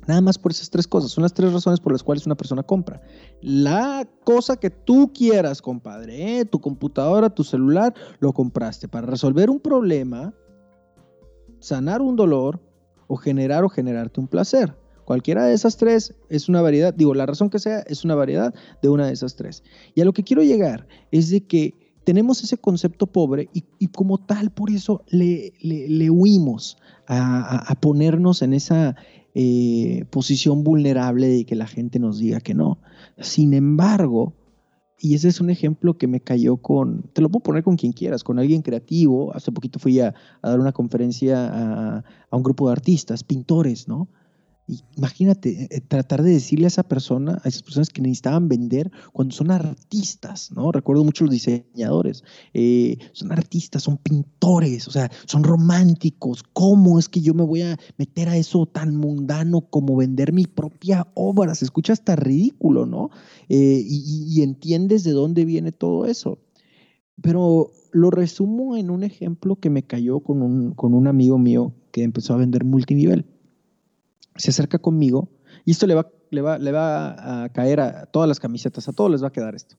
Nada 0.07 0.21
más 0.21 0.37
por 0.37 0.51
esas 0.51 0.69
tres 0.69 0.87
cosas. 0.87 1.11
Son 1.11 1.23
las 1.23 1.33
tres 1.33 1.51
razones 1.51 1.79
por 1.79 1.91
las 1.91 2.03
cuales 2.03 2.25
una 2.25 2.35
persona 2.35 2.63
compra. 2.63 3.01
La 3.41 4.07
cosa 4.23 4.57
que 4.57 4.69
tú 4.69 5.11
quieras, 5.13 5.61
compadre, 5.61 6.39
¿eh? 6.39 6.45
tu 6.45 6.59
computadora, 6.61 7.29
tu 7.29 7.43
celular, 7.43 7.93
lo 8.19 8.31
compraste 8.33 8.87
para 8.87 9.07
resolver 9.07 9.49
un 9.49 9.59
problema, 9.59 10.33
sanar 11.59 12.01
un 12.01 12.15
dolor 12.15 12.61
o 13.07 13.15
generar 13.15 13.63
o 13.63 13.69
generarte 13.69 14.19
un 14.19 14.27
placer. 14.27 14.75
Cualquiera 15.05 15.45
de 15.45 15.53
esas 15.53 15.77
tres 15.77 16.15
es 16.29 16.49
una 16.49 16.61
variedad, 16.61 16.93
digo, 16.93 17.13
la 17.13 17.25
razón 17.25 17.49
que 17.49 17.59
sea 17.59 17.79
es 17.81 18.03
una 18.03 18.15
variedad 18.15 18.53
de 18.81 18.89
una 18.89 19.07
de 19.07 19.13
esas 19.13 19.35
tres. 19.35 19.63
Y 19.93 20.01
a 20.01 20.05
lo 20.05 20.13
que 20.13 20.23
quiero 20.23 20.43
llegar 20.43 20.87
es 21.11 21.29
de 21.29 21.45
que 21.45 21.75
tenemos 22.05 22.43
ese 22.43 22.57
concepto 22.57 23.07
pobre 23.07 23.49
y, 23.53 23.87
como 23.87 24.19
tal, 24.19 24.51
por 24.51 24.69
eso 24.69 25.03
le, 25.07 25.53
le, 25.61 26.09
huimos 26.09 26.77
a, 27.07 27.75
ponernos 27.81 28.41
en 28.41 28.53
esa 28.53 28.95
eh, 29.33 30.05
posición 30.11 30.63
vulnerable 30.63 31.27
de 31.27 31.45
que 31.45 31.55
la 31.55 31.67
gente 31.67 31.99
nos 31.99 32.19
diga 32.19 32.39
que 32.39 32.53
no. 32.53 32.79
Sin 33.19 33.53
embargo, 33.53 34.33
y 34.99 35.15
ese 35.15 35.27
es 35.27 35.41
un 35.41 35.49
ejemplo 35.49 35.97
que 35.97 36.07
me 36.07 36.21
cayó 36.21 36.57
con, 36.57 37.09
te 37.13 37.21
lo 37.21 37.29
puedo 37.29 37.43
poner 37.43 37.63
con 37.63 37.75
quien 37.75 37.91
quieras, 37.91 38.23
con 38.23 38.39
alguien 38.39 38.61
creativo. 38.61 39.35
Hace 39.35 39.51
poquito 39.51 39.79
fui 39.79 39.99
a, 39.99 40.13
dar 40.41 40.59
una 40.59 40.71
conferencia 40.71 41.47
a, 41.47 42.03
a, 42.29 42.37
un 42.37 42.43
grupo 42.43 42.67
de 42.67 42.73
artistas, 42.73 43.23
pintores, 43.23 43.87
¿no? 43.87 44.09
Imagínate, 44.67 45.67
eh, 45.69 45.81
tratar 45.81 46.23
de 46.23 46.31
decirle 46.31 46.65
a 46.65 46.67
esa 46.69 46.83
persona, 46.83 47.39
a 47.43 47.47
esas 47.47 47.61
personas 47.61 47.89
que 47.89 48.01
necesitaban 48.01 48.47
vender 48.47 48.91
cuando 49.13 49.35
son 49.35 49.51
artistas, 49.51 50.51
¿no? 50.51 50.71
Recuerdo 50.71 51.03
mucho 51.03 51.25
los 51.25 51.33
diseñadores, 51.33 52.23
eh, 52.53 52.97
son 53.11 53.31
artistas, 53.31 53.83
son 53.83 53.97
pintores, 53.97 54.87
o 54.87 54.91
sea, 54.91 55.11
son 55.25 55.43
románticos. 55.43 56.43
¿Cómo 56.53 56.97
es 56.97 57.09
que 57.09 57.21
yo 57.21 57.33
me 57.33 57.43
voy 57.43 57.61
a 57.61 57.77
meter 57.97 58.29
a 58.29 58.37
eso 58.37 58.65
tan 58.65 58.95
mundano 58.95 59.61
como 59.61 59.95
vender 59.95 60.33
mi 60.33 60.45
propia 60.45 61.07
obra? 61.13 61.53
Se 61.53 61.65
escucha 61.65 61.93
hasta 61.93 62.15
ridículo, 62.15 62.85
¿no? 62.85 63.11
Eh, 63.49 63.83
y, 63.85 64.41
entiendes 64.41 65.03
de 65.03 65.11
dónde 65.11 65.45
viene 65.45 65.71
todo 65.71 66.05
eso. 66.05 66.39
Pero 67.21 67.71
lo 67.91 68.11
resumo 68.11 68.75
en 68.75 68.89
un 68.89 69.03
ejemplo 69.03 69.55
que 69.57 69.69
me 69.69 69.83
cayó 69.83 70.19
con 70.19 70.41
un, 70.41 70.71
con 70.71 70.93
un 70.93 71.07
amigo 71.07 71.37
mío 71.37 71.73
que 71.91 72.03
empezó 72.03 72.33
a 72.33 72.37
vender 72.37 72.65
multinivel 72.65 73.25
se 74.35 74.51
acerca 74.51 74.79
conmigo 74.79 75.29
y 75.65 75.71
esto 75.71 75.87
le 75.87 75.95
va, 75.95 76.11
le 76.31 76.41
va, 76.41 76.57
le 76.57 76.71
va 76.71 77.43
a 77.43 77.49
caer 77.49 77.79
a 77.79 78.05
todas 78.05 78.27
las 78.27 78.39
camisetas, 78.39 78.87
a 78.87 78.93
todos 78.93 79.11
les 79.11 79.23
va 79.23 79.27
a 79.27 79.31
quedar 79.31 79.55
esto. 79.55 79.77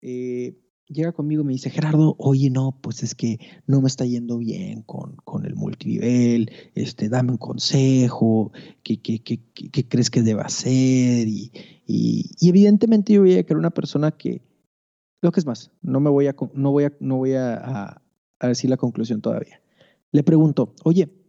Eh, 0.00 0.58
llega 0.86 1.12
conmigo 1.12 1.42
y 1.42 1.44
me 1.44 1.52
dice, 1.52 1.70
Gerardo, 1.70 2.16
oye, 2.18 2.50
no, 2.50 2.78
pues 2.80 3.02
es 3.02 3.14
que 3.14 3.38
no 3.66 3.80
me 3.80 3.88
está 3.88 4.04
yendo 4.04 4.38
bien 4.38 4.82
con, 4.82 5.16
con 5.24 5.46
el 5.46 5.54
multinivel, 5.54 6.50
este, 6.74 7.08
dame 7.08 7.32
un 7.32 7.38
consejo, 7.38 8.52
¿qué, 8.82 9.00
qué, 9.00 9.22
qué, 9.22 9.40
qué 9.52 9.88
crees 9.88 10.10
que 10.10 10.22
deba 10.22 10.42
hacer? 10.42 11.28
Y, 11.28 11.52
y, 11.86 12.30
evidentemente 12.48 13.12
yo 13.12 13.22
veía 13.22 13.44
que 13.44 13.52
era 13.52 13.60
una 13.60 13.70
persona 13.70 14.10
que, 14.10 14.42
lo 15.20 15.32
que 15.32 15.40
es 15.40 15.46
más, 15.46 15.70
no 15.82 16.00
me 16.00 16.10
voy 16.10 16.26
a, 16.26 16.36
no 16.54 16.72
voy 16.72 16.84
a, 16.84 16.92
no 16.98 17.18
voy 17.18 17.34
a, 17.34 18.02
a 18.40 18.48
decir 18.48 18.70
la 18.70 18.76
conclusión 18.76 19.20
todavía. 19.20 19.62
Le 20.12 20.24
pregunto, 20.24 20.74
oye, 20.82 21.19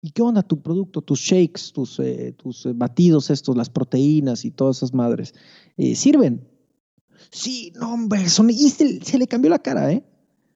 ¿Y 0.00 0.12
qué 0.12 0.22
onda 0.22 0.42
tu 0.42 0.62
producto, 0.62 1.02
tus 1.02 1.18
shakes, 1.18 1.72
tus, 1.72 1.98
eh, 1.98 2.32
tus 2.36 2.66
eh, 2.66 2.72
batidos 2.72 3.30
estos, 3.30 3.56
las 3.56 3.68
proteínas 3.68 4.44
y 4.44 4.52
todas 4.52 4.76
esas 4.76 4.94
madres? 4.94 5.34
Eh, 5.76 5.96
¿Sirven? 5.96 6.46
Sí, 7.30 7.72
no, 7.74 7.94
hombre, 7.94 8.28
son, 8.28 8.48
y 8.50 8.70
se, 8.70 9.18
le 9.18 9.26
cambió 9.26 9.50
la 9.50 9.58
cara, 9.58 9.92
¿eh? 9.92 10.04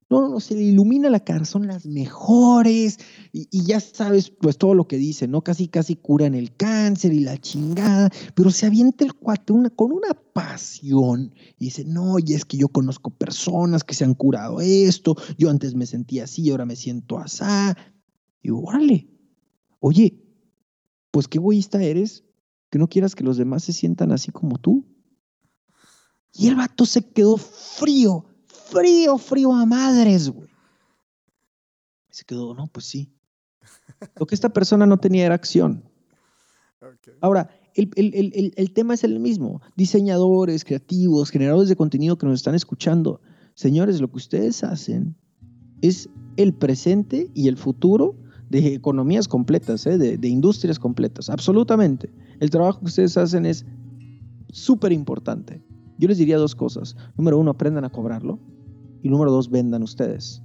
No, 0.09 0.21
no, 0.21 0.29
no, 0.29 0.39
se 0.39 0.55
le 0.55 0.63
ilumina 0.63 1.09
la 1.09 1.19
cara, 1.19 1.43
son 1.43 1.67
las 1.67 1.85
mejores 1.85 2.99
y, 3.31 3.65
ya 3.65 3.79
sabes, 3.79 4.29
pues 4.29 4.57
todo 4.57 4.75
lo 4.75 4.87
que 4.87 4.97
dice, 4.97 5.27
¿no? 5.27 5.41
Casi, 5.41 5.67
casi 5.67 5.95
curan 5.95 6.35
el 6.35 6.55
cáncer 6.55 7.13
y 7.13 7.19
la 7.19 7.37
chingada, 7.37 8.11
pero 8.35 8.51
se 8.51 8.67
avienta 8.67 9.03
el 9.05 9.13
cuate 9.13 9.53
con 9.75 9.91
una 9.91 10.13
pasión 10.13 11.33
y 11.57 11.65
dice, 11.65 11.83
no, 11.83 12.17
y 12.19 12.33
es 12.33 12.45
que 12.45 12.57
yo 12.57 12.67
conozco 12.67 13.09
personas 13.09 13.83
que 13.83 13.95
se 13.95 14.03
han 14.03 14.13
curado 14.13 14.61
esto, 14.61 15.15
yo 15.37 15.49
antes 15.49 15.73
me 15.73 15.85
sentía 15.85 16.25
así, 16.25 16.49
ahora 16.51 16.65
me 16.65 16.75
siento 16.75 17.17
así. 17.17 17.43
Y 18.43 18.49
órale, 18.51 19.12
Oye, 19.85 20.17
pues 21.11 21.27
qué 21.27 21.39
egoísta 21.39 21.83
eres 21.83 22.23
que 22.69 22.79
no 22.79 22.87
quieras 22.87 23.15
que 23.15 23.25
los 23.25 23.35
demás 23.35 23.65
se 23.65 23.73
sientan 23.73 24.13
así 24.13 24.31
como 24.31 24.57
tú. 24.57 24.85
Y 26.31 26.47
el 26.47 26.55
vato 26.55 26.85
se 26.85 27.11
quedó 27.11 27.35
frío, 27.35 28.25
frío, 28.47 29.17
frío 29.17 29.51
a 29.51 29.65
madres, 29.65 30.29
güey. 30.29 30.47
Se 32.09 32.23
quedó, 32.23 32.53
no, 32.53 32.67
pues 32.67 32.85
sí. 32.85 33.13
Lo 34.15 34.25
que 34.25 34.35
esta 34.35 34.53
persona 34.53 34.85
no 34.85 35.01
tenía 35.01 35.25
era 35.25 35.35
acción. 35.35 35.83
Ahora, 37.19 37.49
el, 37.75 37.91
el, 38.55 38.73
tema 38.73 38.93
es 38.93 39.03
el 39.03 39.19
mismo. 39.19 39.61
Diseñadores, 39.75 40.63
creativos, 40.63 41.29
generadores 41.29 41.67
de 41.67 41.75
contenido 41.75 42.17
que 42.17 42.25
nos 42.25 42.39
están 42.39 42.55
escuchando. 42.55 43.19
Señores, 43.53 43.99
lo 43.99 44.09
que 44.09 44.17
ustedes 44.17 44.63
hacen 44.63 45.17
es 45.81 46.07
el 46.37 46.53
presente 46.53 47.29
y 47.33 47.49
el 47.49 47.57
futuro 47.57 48.22
de 48.61 48.75
economías 48.75 49.27
completas, 49.27 49.87
¿eh? 49.87 49.97
de, 49.97 50.27
industrias 50.27 50.77
completas, 50.77 51.29
absolutamente. 51.31 52.13
El 52.39 52.51
trabajo 52.51 52.81
que 52.81 52.85
ustedes 52.85 53.17
hacen 53.17 53.47
es 53.47 53.65
súper 54.51 54.91
importante. 54.91 55.63
Yo 55.97 56.07
les 56.07 56.19
diría 56.19 56.37
dos 56.37 56.53
cosas. 56.53 56.95
Número 57.17 57.39
uno, 57.39 57.51
aprendan 57.51 57.83
a 57.83 57.89
cobrarlo. 57.89 58.39
Y 59.01 59.09
número 59.09 59.31
dos, 59.31 59.49
vendan 59.49 59.81
ustedes. 59.81 60.43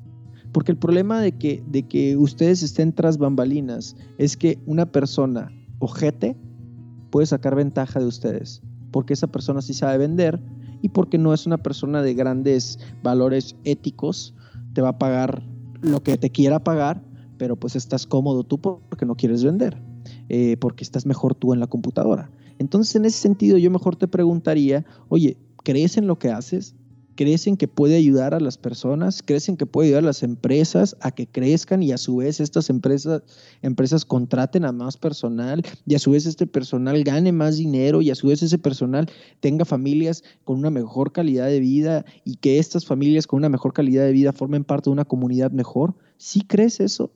Porque 0.53 0.73
el 0.73 0.79
problema 0.79 1.21
de 1.21 1.33
que, 1.33 1.63
de 1.67 1.83
que 1.87 2.17
ustedes 2.17 2.63
estén 2.63 2.95
tras 2.95 3.19
bambalinas 3.19 3.95
es 4.17 4.39
que 4.39 4.59
una 4.65 4.91
persona 4.91 5.53
ojete 5.79 6.35
puede 7.11 7.27
sacar 7.27 7.55
ventaja 7.55 8.01
de 8.01 8.07
ustedes. 8.07 8.63
Porque 8.91 9.13
esa 9.13 9.27
persona 9.27 9.61
sí 9.61 9.75
sabe 9.75 9.99
vender 9.99 10.41
y 10.81 10.89
porque 10.89 11.19
no 11.19 11.35
es 11.35 11.47
una 11.47 11.59
persona 11.59 12.01
de 12.01 12.15
grandes 12.15 12.79
valores 13.03 13.55
éticos, 13.65 14.35
te 14.73 14.81
va 14.81 14.91
a 14.91 14.99
pagar 14.99 15.43
lo 15.83 16.03
que 16.03 16.17
te 16.17 16.31
quiera 16.31 16.65
pagar 16.65 17.08
pero 17.39 17.57
pues 17.57 17.77
estás 17.77 18.07
cómodo 18.07 18.45
tú 18.45 18.59
porque 18.61 19.07
no 19.07 19.17
quieres 19.17 19.45
vender, 19.45 19.81
eh, 20.29 20.57
porque 20.61 20.85
estás 20.85 21.07
mejor 21.07 21.35
tú 21.35 21.55
en 21.55 21.61
la 21.61 21.67
computadora. 21.67 22.31
Entonces, 22.59 22.97
en 22.97 23.05
ese 23.05 23.19
sentido, 23.19 23.57
yo 23.57 23.71
mejor 23.71 23.97
te 23.97 24.09
preguntaría, 24.09 24.85
oye, 25.09 25.37
¿crees 25.63 25.97
en 25.97 26.07
lo 26.07 26.19
que 26.19 26.31
haces? 26.31 26.75
¿Crees 27.15 27.49
en 27.49 27.57
que 27.57 27.67
puede 27.67 27.97
ayudar 27.97 28.33
a 28.33 28.39
las 28.39 28.59
personas? 28.59 29.25
¿Crees 29.25 29.49
en 29.49 29.57
que 29.57 29.67
puede 29.67 29.89
ayudar 29.89 30.05
a 30.05 30.07
las 30.07 30.23
empresas 30.23 30.97
a 31.01 31.11
que 31.11 31.27
crezcan 31.27 31.83
y 31.83 31.91
a 31.91 31.99
su 31.99 32.19
vez 32.19 32.39
estas 32.39 32.71
empresas, 32.71 33.23
empresas 33.61 34.05
contraten 34.05 34.65
a 34.65 34.71
más 34.71 34.97
personal 34.97 35.65
y 35.85 35.97
a 35.97 35.99
su 35.99 36.13
vez 36.13 36.27
este 36.27 36.47
personal 36.47 37.03
gane 37.03 37.33
más 37.33 37.57
dinero 37.57 38.03
y 38.03 38.11
a 38.11 38.15
su 38.15 38.29
vez 38.29 38.45
ese 38.45 38.57
personal 38.57 39.11
tenga 39.41 39.65
familias 39.65 40.23
con 40.45 40.59
una 40.59 40.71
mejor 40.71 41.11
calidad 41.11 41.49
de 41.49 41.59
vida 41.59 42.05
y 42.25 42.37
que 42.37 42.61
estas 42.61 42.87
familias 42.87 43.27
con 43.27 43.39
una 43.39 43.49
mejor 43.49 43.73
calidad 43.73 44.05
de 44.05 44.13
vida 44.13 44.33
formen 44.33 44.63
parte 44.63 44.89
de 44.89 44.93
una 44.93 45.05
comunidad 45.05 45.51
mejor? 45.51 45.97
¿Sí 46.19 46.43
crees 46.43 46.79
eso? 46.79 47.11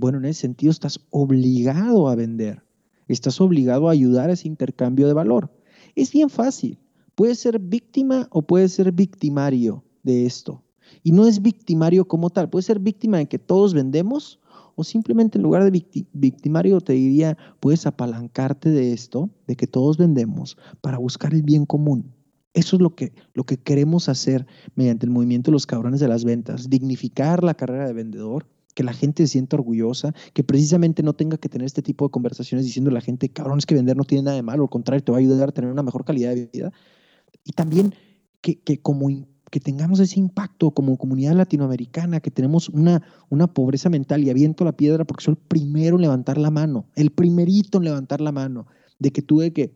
Bueno, 0.00 0.16
en 0.16 0.24
ese 0.24 0.40
sentido 0.40 0.70
estás 0.70 0.98
obligado 1.10 2.08
a 2.08 2.14
vender, 2.14 2.64
estás 3.06 3.38
obligado 3.38 3.86
a 3.86 3.92
ayudar 3.92 4.30
a 4.30 4.32
ese 4.32 4.48
intercambio 4.48 5.06
de 5.06 5.12
valor. 5.12 5.52
Es 5.94 6.10
bien 6.10 6.30
fácil, 6.30 6.78
puedes 7.14 7.38
ser 7.38 7.58
víctima 7.58 8.26
o 8.30 8.40
puedes 8.40 8.72
ser 8.72 8.92
victimario 8.92 9.84
de 10.02 10.24
esto. 10.24 10.64
Y 11.02 11.12
no 11.12 11.26
es 11.26 11.42
victimario 11.42 12.08
como 12.08 12.30
tal, 12.30 12.48
puedes 12.48 12.64
ser 12.64 12.78
víctima 12.78 13.18
de 13.18 13.28
que 13.28 13.38
todos 13.38 13.74
vendemos 13.74 14.40
o 14.74 14.84
simplemente 14.84 15.36
en 15.36 15.42
lugar 15.42 15.70
de 15.70 15.84
victimario 16.14 16.80
te 16.80 16.94
diría, 16.94 17.36
puedes 17.60 17.84
apalancarte 17.84 18.70
de 18.70 18.94
esto, 18.94 19.28
de 19.46 19.54
que 19.54 19.66
todos 19.66 19.98
vendemos, 19.98 20.56
para 20.80 20.96
buscar 20.96 21.34
el 21.34 21.42
bien 21.42 21.66
común. 21.66 22.14
Eso 22.54 22.76
es 22.76 22.80
lo 22.80 22.94
que, 22.94 23.12
lo 23.34 23.44
que 23.44 23.58
queremos 23.58 24.08
hacer 24.08 24.46
mediante 24.76 25.04
el 25.04 25.12
movimiento 25.12 25.50
de 25.50 25.56
los 25.56 25.66
cabrones 25.66 26.00
de 26.00 26.08
las 26.08 26.24
ventas, 26.24 26.70
dignificar 26.70 27.44
la 27.44 27.52
carrera 27.52 27.86
de 27.86 27.92
vendedor, 27.92 28.46
que 28.74 28.84
la 28.84 28.92
gente 28.92 29.26
se 29.26 29.32
sienta 29.32 29.56
orgullosa, 29.56 30.14
que 30.32 30.44
precisamente 30.44 31.02
no 31.02 31.14
tenga 31.14 31.38
que 31.38 31.48
tener 31.48 31.66
este 31.66 31.82
tipo 31.82 32.06
de 32.06 32.10
conversaciones 32.10 32.64
diciendo 32.64 32.90
a 32.90 32.94
la 32.94 33.00
gente, 33.00 33.28
cabrón, 33.28 33.58
es 33.58 33.66
que 33.66 33.74
vender 33.74 33.96
no 33.96 34.04
tiene 34.04 34.24
nada 34.24 34.36
de 34.36 34.42
malo, 34.42 34.64
al 34.64 34.70
contrario, 34.70 35.02
te 35.02 35.12
va 35.12 35.18
a 35.18 35.20
ayudar 35.20 35.48
a 35.48 35.52
tener 35.52 35.70
una 35.70 35.82
mejor 35.82 36.04
calidad 36.04 36.34
de 36.34 36.46
vida. 36.52 36.72
Y 37.44 37.52
también 37.52 37.94
que, 38.40 38.60
que 38.60 38.80
como 38.80 39.08
que 39.50 39.60
tengamos 39.60 39.98
ese 39.98 40.18
impacto 40.18 40.70
como 40.70 40.96
comunidad 40.96 41.34
latinoamericana, 41.34 42.20
que 42.20 42.30
tenemos 42.30 42.68
una, 42.68 43.02
una 43.28 43.52
pobreza 43.52 43.90
mental 43.90 44.22
y 44.22 44.30
aviento 44.30 44.64
la 44.64 44.76
piedra 44.76 45.04
porque 45.04 45.24
soy 45.24 45.32
el 45.32 45.38
primero 45.38 45.96
en 45.96 46.02
levantar 46.02 46.38
la 46.38 46.50
mano, 46.50 46.86
el 46.94 47.10
primerito 47.10 47.78
en 47.78 47.84
levantar 47.84 48.20
la 48.20 48.30
mano, 48.30 48.66
de 49.00 49.10
que 49.10 49.22
tuve 49.22 49.52
que 49.52 49.74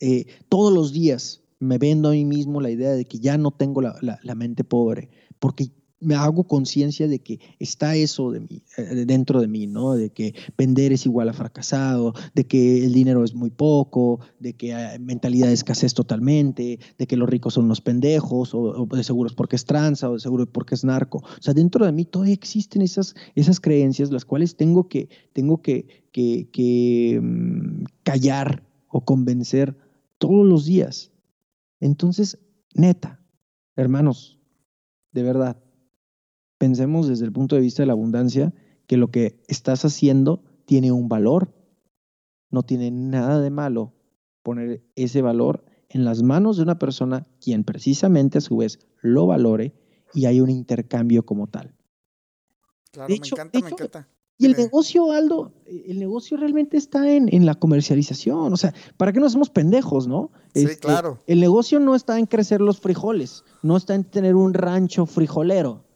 eh, 0.00 0.26
todos 0.48 0.72
los 0.72 0.92
días 0.92 1.42
me 1.60 1.76
vendo 1.76 2.08
a 2.08 2.12
mí 2.12 2.24
mismo 2.24 2.60
la 2.60 2.70
idea 2.70 2.92
de 2.92 3.04
que 3.04 3.18
ya 3.18 3.36
no 3.36 3.50
tengo 3.50 3.82
la, 3.82 3.96
la, 4.00 4.18
la 4.22 4.34
mente 4.34 4.64
pobre, 4.64 5.10
porque 5.38 5.70
me 6.00 6.14
hago 6.14 6.44
conciencia 6.44 7.08
de 7.08 7.18
que 7.18 7.40
está 7.58 7.96
eso 7.96 8.30
de 8.30 8.40
mí, 8.40 8.62
eh, 8.76 9.04
dentro 9.06 9.40
de 9.40 9.48
mí, 9.48 9.66
¿no? 9.66 9.94
De 9.94 10.10
que 10.10 10.34
vender 10.56 10.92
es 10.92 11.06
igual 11.06 11.28
a 11.28 11.32
fracasado, 11.32 12.14
de 12.34 12.46
que 12.46 12.84
el 12.84 12.92
dinero 12.92 13.24
es 13.24 13.34
muy 13.34 13.50
poco, 13.50 14.20
de 14.38 14.54
que 14.54 14.74
hay 14.74 14.98
mentalidad 14.98 15.48
de 15.48 15.54
escasez 15.54 15.94
totalmente, 15.94 16.78
de 16.98 17.06
que 17.06 17.16
los 17.16 17.28
ricos 17.28 17.54
son 17.54 17.64
unos 17.64 17.80
pendejos, 17.80 18.54
o, 18.54 18.86
de 18.86 19.04
seguro 19.04 19.28
es 19.28 19.34
porque 19.34 19.56
es 19.56 19.64
tranza, 19.64 20.08
o 20.08 20.14
de 20.14 20.20
seguro 20.20 20.44
es 20.44 20.50
porque 20.50 20.74
es 20.74 20.84
narco. 20.84 21.18
O 21.18 21.42
sea, 21.42 21.54
dentro 21.54 21.84
de 21.84 21.92
mí 21.92 22.04
todavía 22.04 22.34
existen 22.34 22.82
esas, 22.82 23.14
esas 23.34 23.60
creencias, 23.60 24.12
las 24.12 24.24
cuales 24.24 24.56
tengo 24.56 24.88
que, 24.88 25.08
tengo 25.32 25.62
que, 25.62 26.04
que, 26.12 26.48
que 26.52 27.20
mm, 27.20 27.84
callar 28.04 28.62
o 28.88 29.04
convencer 29.04 29.76
todos 30.18 30.46
los 30.46 30.64
días. 30.64 31.10
Entonces, 31.80 32.38
neta, 32.74 33.20
hermanos, 33.76 34.38
de 35.12 35.22
verdad, 35.22 35.56
pensemos 36.58 37.08
desde 37.08 37.24
el 37.24 37.32
punto 37.32 37.56
de 37.56 37.62
vista 37.62 37.82
de 37.82 37.86
la 37.86 37.92
abundancia 37.92 38.52
que 38.86 38.96
lo 38.96 39.10
que 39.10 39.40
estás 39.48 39.84
haciendo 39.84 40.42
tiene 40.66 40.92
un 40.92 41.08
valor 41.08 41.54
no 42.50 42.62
tiene 42.62 42.90
nada 42.90 43.40
de 43.40 43.50
malo 43.50 43.94
poner 44.42 44.82
ese 44.96 45.22
valor 45.22 45.64
en 45.88 46.04
las 46.04 46.22
manos 46.22 46.56
de 46.56 46.64
una 46.64 46.78
persona 46.78 47.26
quien 47.40 47.64
precisamente 47.64 48.38
a 48.38 48.40
su 48.40 48.58
vez 48.58 48.78
lo 49.00 49.26
valore 49.26 49.74
y 50.14 50.26
hay 50.26 50.40
un 50.40 50.50
intercambio 50.50 51.24
como 51.24 51.46
tal. 51.46 51.74
Claro, 52.90 53.08
me 53.08 53.16
encanta, 53.16 53.60
me 53.60 53.68
encanta. 53.68 54.08
Y 54.40 54.46
el 54.46 54.52
negocio, 54.52 55.10
Aldo, 55.10 55.52
el 55.66 55.98
negocio 55.98 56.36
realmente 56.36 56.76
está 56.76 57.12
en, 57.12 57.28
en, 57.34 57.44
la 57.44 57.56
comercialización. 57.56 58.52
O 58.52 58.56
sea, 58.56 58.72
¿para 58.96 59.12
qué 59.12 59.18
nos 59.18 59.32
hacemos 59.32 59.50
pendejos, 59.50 60.06
no? 60.06 60.30
Sí, 60.54 60.64
este, 60.64 60.78
claro. 60.78 61.20
El 61.26 61.40
negocio 61.40 61.80
no 61.80 61.96
está 61.96 62.20
en 62.20 62.26
crecer 62.26 62.60
los 62.60 62.78
frijoles, 62.78 63.42
no 63.62 63.76
está 63.76 63.96
en 63.96 64.04
tener 64.04 64.36
un 64.36 64.54
rancho 64.54 65.06
frijolero 65.06 65.87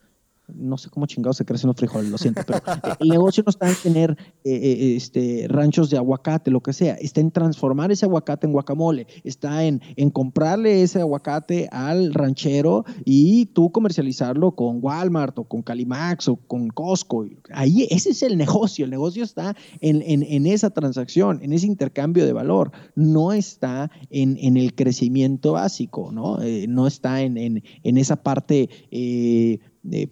no 0.49 0.76
sé 0.78 0.90
cómo 0.90 1.07
chingados 1.07 1.36
se 1.36 1.45
crecen 1.45 1.68
los 1.68 1.76
frijoles, 1.76 2.11
lo 2.11 2.18
siento, 2.18 2.43
pero 2.47 2.61
el 3.01 3.09
negocio 3.09 3.43
no 3.45 3.51
está 3.51 3.68
en 3.68 3.76
tener 3.82 4.11
eh, 4.45 4.53
eh, 4.53 4.97
este, 4.97 5.47
ranchos 5.49 5.90
de 5.90 5.97
aguacate, 5.97 6.51
lo 6.51 6.61
que 6.61 6.72
sea, 6.72 6.95
está 6.95 7.20
en 7.20 7.30
transformar 7.30 7.90
ese 7.93 8.05
aguacate 8.05 8.47
en 8.47 8.53
guacamole, 8.53 9.07
está 9.24 9.64
en, 9.64 9.80
en 9.97 10.11
comprarle 10.11 10.82
ese 10.82 11.01
aguacate 11.01 11.68
al 11.70 12.14
ranchero 12.14 12.84
y 13.05 13.47
tú 13.47 13.70
comercializarlo 13.72 14.53
con 14.53 14.78
Walmart 14.82 15.38
o 15.38 15.45
con 15.45 15.62
Calimax 15.62 16.28
o 16.28 16.36
con 16.36 16.68
Costco. 16.68 17.26
Ahí 17.53 17.86
ese 17.90 18.11
es 18.11 18.22
el 18.22 18.36
negocio, 18.36 18.84
el 18.84 18.90
negocio 18.90 19.24
está 19.24 19.57
en, 19.80 20.03
en, 20.03 20.47
esa 20.47 20.70
transacción, 20.70 21.40
en 21.43 21.53
ese 21.53 21.66
intercambio 21.66 22.26
de 22.26 22.32
valor, 22.32 22.72
no 22.95 23.32
está 23.32 23.90
en, 24.11 24.36
en 24.40 24.57
el 24.57 24.74
crecimiento 24.74 25.53
básico, 25.53 26.11
¿no? 26.12 26.43
Eh, 26.43 26.66
no 26.68 26.86
está 26.86 27.22
en, 27.22 27.36
en, 27.36 27.97
esa 27.97 28.16
parte 28.16 28.68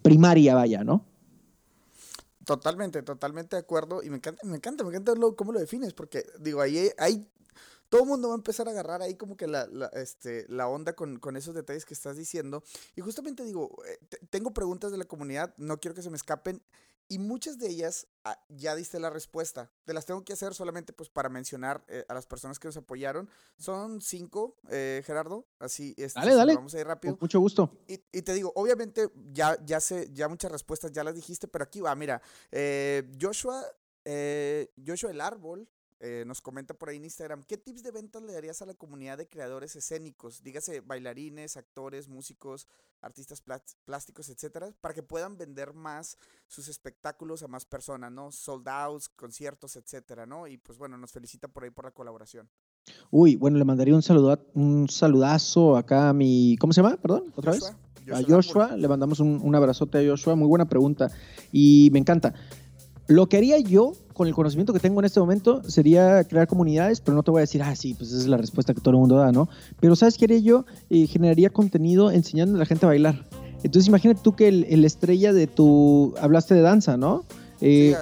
primaria, 0.01 0.55
vaya, 0.55 0.83
¿no? 0.83 1.05
Totalmente, 2.45 3.01
totalmente 3.03 3.55
de 3.55 3.61
acuerdo. 3.61 4.03
Y 4.03 4.09
me 4.09 4.17
encanta, 4.17 4.45
me 4.45 4.57
encanta, 4.57 4.83
me 4.83 4.89
encanta 4.89 5.13
cómo 5.37 5.51
lo 5.51 5.59
defines, 5.59 5.93
porque 5.93 6.25
digo, 6.39 6.61
ahí 6.61 6.89
hay, 6.97 7.27
todo 7.89 8.01
el 8.01 8.07
mundo 8.07 8.29
va 8.29 8.35
a 8.35 8.37
empezar 8.37 8.67
a 8.67 8.71
agarrar 8.71 9.01
ahí 9.01 9.15
como 9.15 9.37
que 9.37 9.47
la, 9.47 9.67
este, 9.93 10.45
la 10.49 10.67
onda 10.67 10.93
con, 10.93 11.19
con, 11.19 11.37
esos 11.37 11.53
detalles 11.53 11.85
que 11.85 11.93
estás 11.93 12.17
diciendo. 12.17 12.63
Y 12.95 13.01
justamente 13.01 13.43
digo, 13.43 13.77
eh, 13.85 13.99
tengo 14.29 14.53
preguntas 14.53 14.91
de 14.91 14.97
la 14.97 15.05
comunidad, 15.05 15.53
no 15.57 15.79
quiero 15.79 15.95
que 15.95 16.01
se 16.01 16.09
me 16.09 16.17
escapen. 16.17 16.61
Y 17.11 17.19
muchas 17.19 17.59
de 17.59 17.67
ellas 17.67 18.07
ah, 18.23 18.41
ya 18.47 18.73
diste 18.73 18.97
la 18.97 19.09
respuesta. 19.09 19.69
Te 19.83 19.93
las 19.93 20.05
tengo 20.05 20.23
que 20.23 20.31
hacer 20.31 20.53
solamente 20.53 20.93
pues 20.93 21.09
para 21.09 21.27
mencionar 21.27 21.83
eh, 21.89 22.05
a 22.07 22.13
las 22.13 22.25
personas 22.25 22.57
que 22.57 22.69
nos 22.69 22.77
apoyaron. 22.77 23.27
Son 23.57 23.99
cinco, 23.99 24.55
eh, 24.69 25.03
Gerardo. 25.05 25.45
Así, 25.59 25.93
este, 25.97 26.17
dale, 26.21 26.35
dale. 26.35 26.55
vamos 26.55 26.73
a 26.73 26.79
ir 26.79 26.87
rápido. 26.87 27.15
Con 27.15 27.25
mucho 27.25 27.41
gusto. 27.41 27.69
Y, 27.85 27.97
te 27.97 28.33
digo, 28.33 28.53
obviamente 28.55 29.11
ya, 29.33 29.57
ya 29.65 29.81
sé, 29.81 30.09
ya 30.13 30.29
muchas 30.29 30.53
respuestas 30.53 30.93
ya 30.93 31.03
las 31.03 31.13
dijiste, 31.13 31.49
pero 31.49 31.65
aquí 31.65 31.81
va, 31.81 31.93
mira. 31.95 32.21
Eh, 32.49 33.11
Joshua, 33.19 33.61
Joshua 34.87 35.11
el 35.11 35.19
Árbol 35.19 35.67
eh, 36.03 36.23
nos 36.25 36.41
comenta 36.41 36.73
por 36.73 36.89
ahí 36.89 36.97
en 36.97 37.03
Instagram, 37.03 37.43
¿qué 37.43 37.57
tips 37.57 37.83
de 37.83 37.91
ventas 37.91 38.23
le 38.23 38.33
darías 38.33 38.59
a 38.63 38.65
la 38.65 38.73
comunidad 38.73 39.19
de 39.19 39.27
creadores 39.27 39.75
escénicos? 39.75 40.41
Dígase 40.41 40.81
bailarines, 40.81 41.57
actores, 41.57 42.07
músicos, 42.07 42.65
artistas 43.01 43.43
plásticos, 43.85 44.29
etcétera, 44.29 44.73
para 44.81 44.95
que 44.95 45.03
puedan 45.03 45.37
vender 45.37 45.75
más 45.75 46.17
sus 46.47 46.69
espectáculos 46.69 47.43
a 47.43 47.47
más 47.47 47.65
personas, 47.65 48.11
¿no? 48.11 48.31
Sold 48.31 48.67
outs, 48.67 49.09
conciertos, 49.09 49.75
etcétera, 49.75 50.25
¿no? 50.25 50.47
Y 50.47 50.57
pues 50.57 50.79
bueno, 50.79 50.97
nos 50.97 51.11
felicita 51.11 51.47
por 51.47 51.65
ahí 51.65 51.69
por 51.69 51.85
la 51.85 51.91
colaboración. 51.91 52.49
Uy, 53.11 53.35
bueno, 53.35 53.59
le 53.59 53.63
mandaría 53.65 53.93
un, 53.93 54.01
saludo, 54.01 54.43
un 54.55 54.89
saludazo 54.89 55.77
acá 55.77 56.09
a 56.09 56.13
mi. 56.13 56.57
¿Cómo 56.59 56.73
se 56.73 56.81
llama? 56.81 56.97
Perdón, 56.97 57.31
otra 57.35 57.51
vez. 57.51 57.75
a 58.11 58.23
Joshua, 58.27 58.75
le 58.75 58.87
mandamos 58.87 59.19
un, 59.19 59.39
un 59.39 59.53
abrazote 59.53 59.99
a 59.99 60.09
Joshua, 60.09 60.33
muy 60.33 60.47
buena 60.47 60.67
pregunta 60.67 61.11
y 61.51 61.89
me 61.91 61.99
encanta. 61.99 62.33
Lo 63.11 63.27
que 63.27 63.35
haría 63.35 63.59
yo 63.59 63.91
con 64.13 64.29
el 64.29 64.33
conocimiento 64.33 64.71
que 64.71 64.79
tengo 64.79 65.01
en 65.01 65.05
este 65.05 65.19
momento 65.19 65.61
sería 65.69 66.23
crear 66.23 66.47
comunidades, 66.47 67.01
pero 67.01 67.13
no 67.13 67.23
te 67.23 67.31
voy 67.31 67.39
a 67.39 67.41
decir, 67.41 67.61
ah, 67.61 67.75
sí, 67.75 67.93
pues 67.93 68.09
esa 68.09 68.21
es 68.21 68.27
la 68.27 68.37
respuesta 68.37 68.73
que 68.73 68.79
todo 68.79 68.91
el 68.91 69.01
mundo 69.01 69.17
da, 69.17 69.33
¿no? 69.33 69.49
Pero 69.81 69.97
¿sabes 69.97 70.17
qué 70.17 70.23
haría 70.23 70.37
yo? 70.37 70.65
Generaría 70.89 71.49
contenido 71.49 72.09
enseñando 72.09 72.55
a 72.55 72.59
la 72.59 72.65
gente 72.65 72.85
a 72.85 72.89
bailar. 72.89 73.27
Entonces 73.63 73.89
imagínate 73.89 74.21
tú 74.23 74.33
que 74.33 74.47
el, 74.47 74.85
estrella 74.85 75.33
de 75.33 75.47
tu... 75.47 76.13
Hablaste 76.21 76.55
de 76.55 76.61
danza, 76.61 76.95
¿no? 76.95 77.25
Eh, 77.61 77.95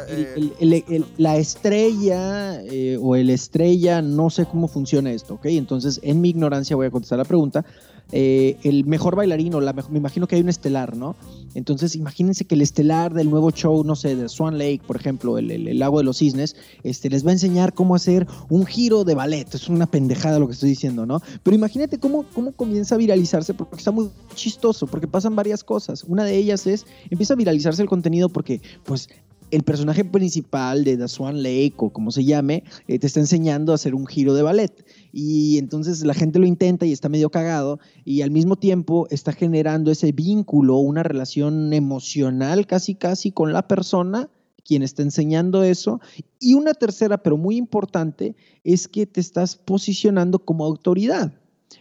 eh, 0.59 1.03
la 1.17 1.37
estrella 1.37 2.61
o 3.01 3.15
el 3.15 3.29
estrella, 3.29 4.01
no 4.01 4.29
sé 4.29 4.45
cómo 4.45 4.67
funciona 4.67 5.11
esto, 5.11 5.35
¿ok? 5.35 5.45
Entonces, 5.47 5.99
en 6.03 6.21
mi 6.21 6.29
ignorancia 6.29 6.75
voy 6.75 6.87
a 6.87 6.91
contestar 6.91 7.17
la 7.17 7.25
pregunta. 7.25 7.65
Eh, 8.11 8.57
el 8.63 8.85
mejor 8.85 9.15
bailarino, 9.15 9.61
la 9.61 9.73
me 9.73 9.99
imagino 9.99 10.25
que 10.25 10.35
hay 10.35 10.41
un 10.41 10.49
estelar, 10.49 10.97
¿no? 10.97 11.15
Entonces, 11.53 11.95
imagínense 11.95 12.45
que 12.45 12.55
el 12.55 12.61
estelar 12.61 13.13
del 13.13 13.29
nuevo 13.29 13.51
show, 13.51 13.83
no 13.83 13.95
sé, 13.95 14.15
de 14.15 14.29
Swan 14.29 14.57
Lake, 14.57 14.81
por 14.85 14.95
ejemplo, 14.95 15.37
el, 15.37 15.77
lago 15.77 15.99
de 15.99 16.03
los 16.03 16.17
cisnes, 16.17 16.55
este, 16.83 17.09
les 17.09 17.23
va 17.25 17.29
a 17.29 17.33
enseñar 17.33 17.73
cómo 17.73 17.93
hacer 17.93 18.27
un 18.49 18.65
giro 18.65 19.03
de 19.03 19.13
ballet. 19.13 19.53
Es 19.53 19.69
una 19.69 19.85
pendejada 19.85 20.39
lo 20.39 20.47
que 20.47 20.53
estoy 20.53 20.69
diciendo, 20.69 21.05
¿no? 21.05 21.21
Pero 21.43 21.55
imagínate 21.55 21.99
cómo, 21.99 22.25
cómo 22.33 22.51
comienza 22.51 22.95
a 22.95 22.97
viralizarse, 22.97 23.53
porque 23.53 23.75
está 23.75 23.91
muy 23.91 24.09
chistoso, 24.33 24.87
porque 24.87 25.07
pasan 25.07 25.35
varias 25.35 25.63
cosas. 25.63 26.03
Una 26.03 26.23
de 26.23 26.35
ellas 26.35 26.65
es, 26.65 26.87
empieza 27.11 27.33
a 27.33 27.37
viralizarse 27.37 27.81
el 27.81 27.89
contenido 27.89 28.29
porque, 28.29 28.61
pues, 28.85 29.09
el 29.51 29.63
personaje 29.63 30.05
principal 30.05 30.83
de 30.83 30.97
The 30.97 31.07
Swan 31.07 31.41
Lake 31.41 31.75
o 31.77 31.89
como 31.91 32.11
se 32.11 32.23
llame, 32.23 32.63
eh, 32.87 32.99
te 32.99 33.07
está 33.07 33.19
enseñando 33.19 33.71
a 33.71 33.75
hacer 33.75 33.95
un 33.95 34.05
giro 34.05 34.33
de 34.33 34.43
ballet. 34.43 34.85
Y 35.11 35.57
entonces 35.57 36.03
la 36.03 36.13
gente 36.13 36.39
lo 36.39 36.45
intenta 36.45 36.85
y 36.85 36.91
está 36.91 37.09
medio 37.09 37.29
cagado 37.29 37.79
y 38.05 38.21
al 38.21 38.31
mismo 38.31 38.55
tiempo 38.55 39.07
está 39.09 39.31
generando 39.31 39.91
ese 39.91 40.11
vínculo, 40.11 40.77
una 40.77 41.03
relación 41.03 41.73
emocional 41.73 42.67
casi 42.67 42.95
casi 42.95 43.31
con 43.31 43.53
la 43.53 43.67
persona 43.67 44.29
quien 44.63 44.83
está 44.83 45.01
enseñando 45.01 45.63
eso. 45.63 45.99
Y 46.39 46.53
una 46.53 46.73
tercera, 46.73 47.17
pero 47.23 47.37
muy 47.37 47.57
importante, 47.57 48.35
es 48.63 48.87
que 48.87 49.07
te 49.07 49.19
estás 49.19 49.55
posicionando 49.55 50.39
como 50.39 50.63
autoridad. 50.63 51.33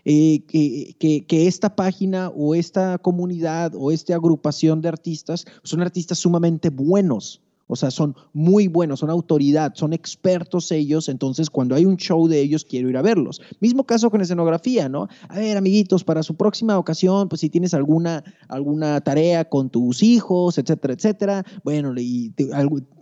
Eh, 0.05 0.41
que, 0.47 0.95
que, 0.99 1.27
que, 1.27 1.47
esta 1.47 1.75
página 1.75 2.31
o 2.31 2.55
esta 2.55 2.99
comunidad 2.99 3.73
o 3.75 3.91
esta 3.91 4.15
agrupación 4.15 4.81
de 4.81 4.89
artistas 4.89 5.45
son 5.63 5.83
artistas 5.83 6.19
sumamente 6.19 6.71
buenos, 6.71 7.43
o 7.69 7.77
sea, 7.77 7.91
son 7.91 8.17
muy 8.33 8.67
buenos, 8.67 9.01
son 9.01 9.11
autoridad, 9.11 9.73
son 9.75 9.93
expertos 9.93 10.73
ellos, 10.73 11.09
entonces 11.09 11.51
cuando 11.51 11.77
hay 11.77 11.87
un 11.87 11.97
show 11.97 12.27
de 12.27 12.41
ellos 12.41 12.65
quiero 12.65 12.89
ir 12.89 12.97
a 12.97 13.03
verlos. 13.03 13.41
Mismo 13.61 13.85
caso 13.85 14.11
con 14.11 14.21
escenografía, 14.21 14.89
¿no? 14.89 15.07
A 15.29 15.39
ver, 15.39 15.57
amiguitos, 15.57 16.03
para 16.03 16.23
su 16.23 16.35
próxima 16.35 16.79
ocasión, 16.79 17.29
pues 17.29 17.43
si 17.43 17.51
tienes 17.51 17.75
alguna, 17.75 18.25
alguna 18.49 19.01
tarea 19.03 19.45
con 19.45 19.71
tus 19.71 20.03
hijos, 20.03 20.59
etcétera, 20.59 20.95
etcétera, 20.95 21.45
bueno, 21.63 21.95
y 21.97 22.35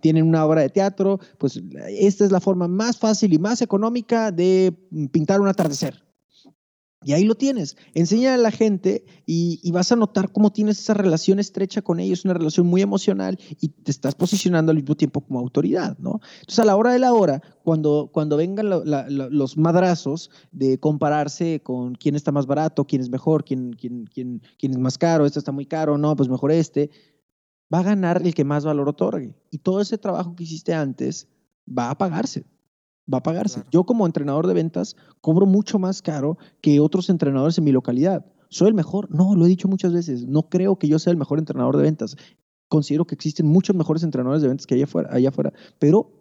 tienen 0.00 0.26
una 0.26 0.44
obra 0.44 0.60
de 0.62 0.68
teatro, 0.68 1.20
pues 1.38 1.62
esta 1.88 2.24
es 2.24 2.32
la 2.32 2.40
forma 2.40 2.68
más 2.68 2.98
fácil 2.98 3.32
y 3.32 3.38
más 3.38 3.62
económica 3.62 4.32
de 4.32 4.74
pintar 5.12 5.40
un 5.40 5.48
atardecer. 5.48 6.05
Y 7.06 7.12
ahí 7.12 7.22
lo 7.22 7.36
tienes. 7.36 7.76
Enseña 7.94 8.34
a 8.34 8.36
la 8.36 8.50
gente 8.50 9.04
y, 9.26 9.70
vas 9.70 9.92
a 9.92 9.96
notar 9.96 10.32
cómo 10.32 10.50
tienes 10.50 10.80
esa 10.80 10.92
relación 10.92 11.38
estrecha 11.38 11.80
con 11.80 12.00
ellos, 12.00 12.24
una 12.24 12.34
relación 12.34 12.66
muy 12.66 12.82
emocional 12.82 13.38
y 13.60 13.68
te 13.68 13.92
estás 13.92 14.16
posicionando 14.16 14.72
al 14.72 14.78
mismo 14.78 14.96
tiempo 14.96 15.20
como 15.20 15.38
autoridad, 15.38 15.96
¿no? 16.00 16.18
Entonces, 16.40 16.58
a 16.58 16.64
la 16.64 16.74
hora 16.74 16.92
de 16.92 16.98
la 16.98 17.12
hora, 17.12 17.40
cuando, 17.62 18.10
cuando 18.12 18.36
vengan 18.36 18.68
los 18.68 19.56
madrazos 19.56 20.32
de 20.50 20.80
compararse 20.80 21.60
con 21.62 21.94
quién 21.94 22.16
está 22.16 22.32
más 22.32 22.46
barato, 22.48 22.88
quién 22.88 23.02
es 23.02 23.08
mejor, 23.08 23.44
quién, 23.44 23.74
quién, 23.74 24.06
quién, 24.12 24.42
quién 24.58 24.72
es 24.72 24.78
más 24.78 24.98
caro, 24.98 25.26
este 25.26 25.38
está 25.38 25.52
muy 25.52 25.66
caro, 25.66 25.98
no, 25.98 26.16
pues 26.16 26.28
mejor 26.28 26.50
este, 26.50 26.90
va 27.72 27.78
a 27.78 27.84
ganar 27.84 28.20
el 28.24 28.34
que 28.34 28.42
más 28.42 28.64
valor 28.64 28.88
otorgue. 28.88 29.32
Y 29.52 29.58
todo 29.58 29.80
ese 29.80 29.96
trabajo 29.96 30.34
que 30.34 30.42
hiciste 30.42 30.74
antes 30.74 31.28
va 31.68 31.88
a 31.88 31.98
pagarse 31.98 32.46
va 33.12 33.18
a 33.18 33.22
pagarse. 33.22 33.62
Yo 33.70 33.84
como 33.84 34.06
entrenador 34.06 34.46
de 34.46 34.54
ventas 34.54 34.96
cobro 35.20 35.46
mucho 35.46 35.78
más 35.78 36.02
caro 36.02 36.38
que 36.60 36.80
otros 36.80 37.08
entrenadores 37.08 37.58
en 37.58 37.64
mi 37.64 37.72
localidad. 37.72 38.26
¿Soy 38.48 38.68
el 38.68 38.74
mejor? 38.74 39.08
No, 39.14 39.34
lo 39.34 39.44
he 39.46 39.48
dicho 39.48 39.68
muchas 39.68 39.92
veces. 39.92 40.26
No 40.26 40.48
creo 40.48 40.76
que 40.76 40.88
yo 40.88 40.98
sea 40.98 41.10
el 41.10 41.16
mejor 41.16 41.38
entrenador 41.38 41.76
de 41.76 41.82
ventas. 41.82 42.16
Considero 42.68 43.06
que 43.06 43.14
existen 43.14 43.46
muchos 43.46 43.76
mejores 43.76 44.02
entrenadores 44.02 44.42
de 44.42 44.48
ventas 44.48 44.66
que 44.66 44.74
allá 44.74 44.84
afuera, 44.84 45.08
allá 45.12 45.28
afuera. 45.28 45.52
Pero 45.78 46.16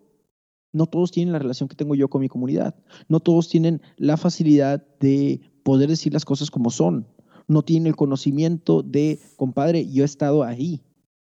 no 0.73 0.87
todos 0.87 1.11
tienen 1.11 1.31
la 1.31 1.39
relación 1.39 1.69
que 1.69 1.75
tengo 1.75 1.95
yo 1.95 2.09
con 2.09 2.21
mi 2.21 2.27
comunidad. 2.27 2.75
No 3.07 3.19
todos 3.19 3.49
tienen 3.49 3.81
la 3.97 4.17
facilidad 4.17 4.85
de 4.99 5.41
poder 5.63 5.89
decir 5.89 6.13
las 6.13 6.25
cosas 6.25 6.51
como 6.51 6.69
son. 6.69 7.07
No 7.47 7.61
tienen 7.61 7.87
el 7.87 7.95
conocimiento 7.95 8.83
de, 8.83 9.19
compadre, 9.37 9.89
yo 9.89 10.03
he 10.03 10.05
estado 10.05 10.43
ahí. 10.43 10.83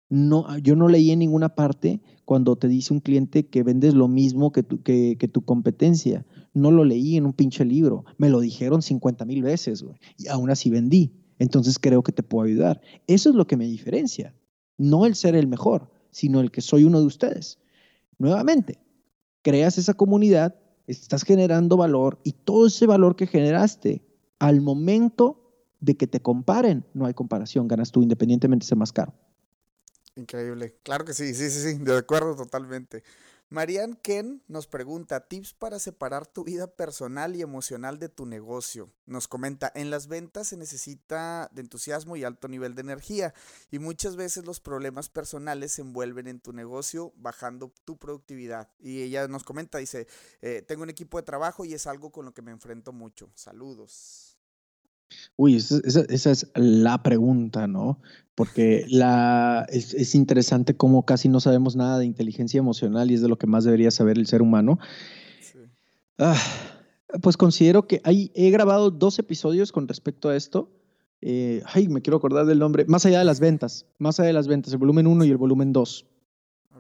No, 0.10 0.58
yo 0.58 0.76
no 0.76 0.90
leí 0.90 1.12
en 1.12 1.20
ninguna 1.20 1.56
parte 1.56 2.02
cuando 2.32 2.56
te 2.56 2.70
dice 2.70 2.94
un 2.94 3.02
cliente 3.02 3.46
que 3.48 3.62
vendes 3.62 3.94
lo 3.94 4.08
mismo 4.08 4.54
que 4.54 4.64
tu, 4.64 4.82
que, 4.82 5.18
tu 5.30 5.42
competencia. 5.42 6.26
No 6.54 6.72
lo 6.72 6.86
leí 6.86 7.18
en 7.18 7.26
un 7.26 7.34
pinche 7.34 7.66
libro. 7.66 8.06
Me 8.18 8.30
lo 8.30 8.40
dijeron 8.40 8.82
50 8.82 9.26
mil 9.26 9.44
veces, 9.44 9.84
Y 10.18 10.30
aún 10.30 10.50
así 10.50 10.70
vendí. 10.70 11.12
Entonces 11.40 11.78
creo 11.78 12.04
que 12.04 12.14
te 12.14 12.24
puedo 12.24 12.48
ayudar. 12.48 12.80
Eso 13.06 13.32
es 13.32 13.36
lo 13.36 13.48
que 13.48 13.58
me 13.58 13.66
diferencia. 13.66 14.34
No 14.78 15.06
el 15.06 15.16
ser 15.16 15.36
el 15.36 15.48
mejor, 15.48 15.92
sino 16.10 16.40
el 16.40 16.52
que 16.52 16.62
soy 16.62 16.86
uno 16.86 17.02
de 17.02 17.06
ustedes. 17.06 17.60
Nuevamente, 18.18 18.80
creas 19.42 19.78
esa 19.78 19.94
comunidad, 19.94 20.56
estás 20.88 21.24
generando 21.24 21.76
valor 21.76 22.22
y 22.24 22.32
todo 22.32 22.68
ese 22.68 22.88
valor 22.88 23.18
que 23.18 23.28
generaste 23.28 24.06
al 24.40 24.62
momento 24.62 25.52
de 25.82 25.98
que 25.98 26.08
te 26.08 26.22
comparen, 26.22 26.86
no 26.94 27.08
hay 27.08 27.14
comparación, 27.14 27.68
ganas 27.68 27.92
tú 27.92 28.02
independientemente 28.02 28.64
de 28.64 28.70
ser 28.70 28.78
más 28.78 28.94
caro. 28.94 29.14
Increíble. 30.16 30.78
Claro 30.84 31.06
que 31.06 31.14
sí, 31.14 31.34
sí, 31.34 31.50
sí, 31.50 31.62
sí, 31.62 31.78
de 31.80 31.98
acuerdo 31.98 32.36
totalmente. 32.36 33.04
Marianne 33.50 33.98
Ken 34.02 34.42
nos 34.48 34.66
pregunta 34.68 35.28
tips 35.28 35.54
para 35.54 35.78
separar 35.78 36.26
tu 36.26 36.46
vida 36.46 36.68
personal 36.68 37.36
y 37.36 37.42
emocional 37.42 38.00
de 38.00 38.08
tu 38.08 38.26
negocio. 38.26 38.90
Nos 39.06 39.28
comenta, 39.28 39.70
en 39.76 39.90
las 39.90 40.08
ventas 40.08 40.48
se 40.48 40.58
necesita 40.58 41.50
de 41.54 41.62
entusiasmo 41.62 42.16
y 42.16 42.24
alto 42.24 42.48
nivel 42.48 42.76
de 42.76 42.82
energía 42.82 43.34
y 43.70 43.80
muchas 43.80 44.16
veces 44.16 44.46
los 44.46 44.62
problemas 44.62 45.10
personales 45.10 45.74
se 45.74 45.82
envuelven 45.82 46.28
en 46.28 46.40
tu 46.40 46.54
negocio 46.54 47.12
bajando 47.18 47.74
tu 47.84 47.98
productividad. 47.98 48.70
Y 48.80 49.02
ella 49.02 49.28
nos 49.28 49.44
comenta, 49.44 49.80
dice, 49.80 50.08
eh, 50.42 50.64
tengo 50.66 50.84
un 50.84 50.90
equipo 50.90 51.18
de 51.18 51.24
trabajo 51.24 51.66
y 51.66 51.74
es 51.74 51.88
algo 51.88 52.12
con 52.12 52.24
lo 52.26 52.34
que 52.34 52.42
me 52.42 52.52
enfrento 52.52 52.94
mucho. 52.94 53.30
Saludos. 53.36 54.31
Uy, 55.36 55.56
esa, 55.56 56.32
es 56.32 56.52
la 56.56 57.04
pregunta, 57.04 57.68
¿no? 57.68 58.00
Porque 58.36 58.86
la, 58.90 59.66
es, 59.70 60.16
interesante 60.16 60.76
cómo 60.76 61.06
casi 61.06 61.30
no 61.30 61.40
sabemos 61.40 61.76
nada 61.76 62.00
de 62.00 62.06
inteligencia 62.06 62.60
emocional 62.60 63.12
y 63.12 63.16
es 63.16 63.22
de 63.22 63.28
lo 63.28 63.38
que 63.38 63.48
más 63.48 63.64
debería 63.64 63.92
saber 63.92 64.18
el 64.18 64.28
ser 64.28 64.42
humano. 64.42 64.80
Ah, 66.18 66.38
pues 67.22 67.38
considero 67.38 67.88
que 67.88 68.02
hay, 68.04 68.32
he 68.36 68.52
grabado 68.52 68.92
dos 68.92 69.20
episodios 69.20 69.72
con 69.72 69.88
respecto 69.88 70.30
a 70.30 70.36
esto. 70.36 70.70
Eh, 71.22 71.62
ay, 71.66 71.88
me 71.88 72.02
quiero 72.02 72.18
acordar 72.18 72.46
del 72.46 72.60
nombre. 72.60 72.86
Más 72.86 73.06
allá 73.06 73.20
de 73.20 73.26
las 73.26 73.40
ventas, 73.40 73.86
más 74.00 74.20
allá 74.20 74.28
de 74.28 74.34
las 74.34 74.48
ventas, 74.48 74.74
el 74.74 74.80
volumen 74.80 75.08
1 75.08 75.26
y 75.26 75.30
el 75.30 75.38
volumen 75.38 75.74
2. 75.74 76.06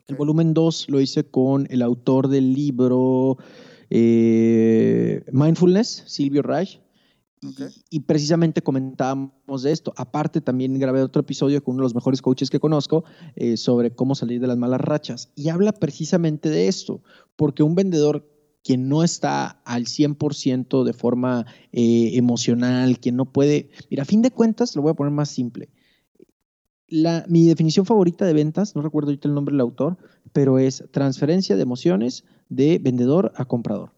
El 0.07 0.15
volumen 0.15 0.53
2 0.53 0.89
lo 0.89 0.99
hice 0.99 1.25
con 1.25 1.67
el 1.69 1.81
autor 1.81 2.27
del 2.27 2.53
libro 2.53 3.37
eh, 3.89 5.23
Mindfulness, 5.31 6.03
Silvio 6.07 6.41
Reich 6.41 6.79
y, 7.89 8.01
precisamente 8.01 8.61
comentábamos 8.61 9.63
de 9.63 9.71
esto. 9.71 9.93
Aparte, 9.97 10.41
también 10.41 10.77
grabé 10.77 11.01
otro 11.01 11.21
episodio 11.21 11.63
con 11.63 11.73
uno 11.73 11.81
de 11.81 11.85
los 11.85 11.95
mejores 11.95 12.21
coaches 12.21 12.49
que 12.49 12.59
conozco 12.59 13.03
eh, 13.35 13.57
sobre 13.57 13.91
cómo 13.91 14.13
salir 14.13 14.39
de 14.39 14.47
las 14.47 14.57
malas 14.57 14.81
rachas. 14.81 15.31
Y 15.35 15.49
habla 15.49 15.71
precisamente 15.71 16.49
de 16.49 16.67
esto, 16.67 17.01
porque 17.35 17.63
un 17.63 17.73
vendedor 17.73 18.27
que 18.63 18.77
no 18.77 19.03
está 19.03 19.61
al 19.65 19.85
100% 19.85 20.83
de 20.83 20.93
forma 20.93 21.47
eh, 21.71 22.11
emocional, 22.13 22.99
que 22.99 23.11
no 23.11 23.25
puede... 23.25 23.71
Mira, 23.89 24.03
a 24.03 24.05
fin 24.05 24.21
de 24.21 24.29
cuentas, 24.29 24.75
lo 24.75 24.83
voy 24.83 24.91
a 24.91 24.95
poner 24.95 25.11
más 25.11 25.29
simple. 25.29 25.69
Mi 27.27 27.47
definición 27.47 27.85
favorita 27.85 28.25
de 28.25 28.33
ventas, 28.33 28.75
no 28.75 28.81
recuerdo 28.81 29.09
ahorita 29.09 29.27
el 29.27 29.33
nombre 29.33 29.53
del 29.53 29.61
autor, 29.61 29.97
pero 30.33 30.59
es 30.59 30.83
transferencia 30.91 31.55
de 31.55 31.63
emociones 31.63 32.25
de 32.49 32.79
vendedor 32.79 33.31
a 33.35 33.45
comprador. 33.45 33.93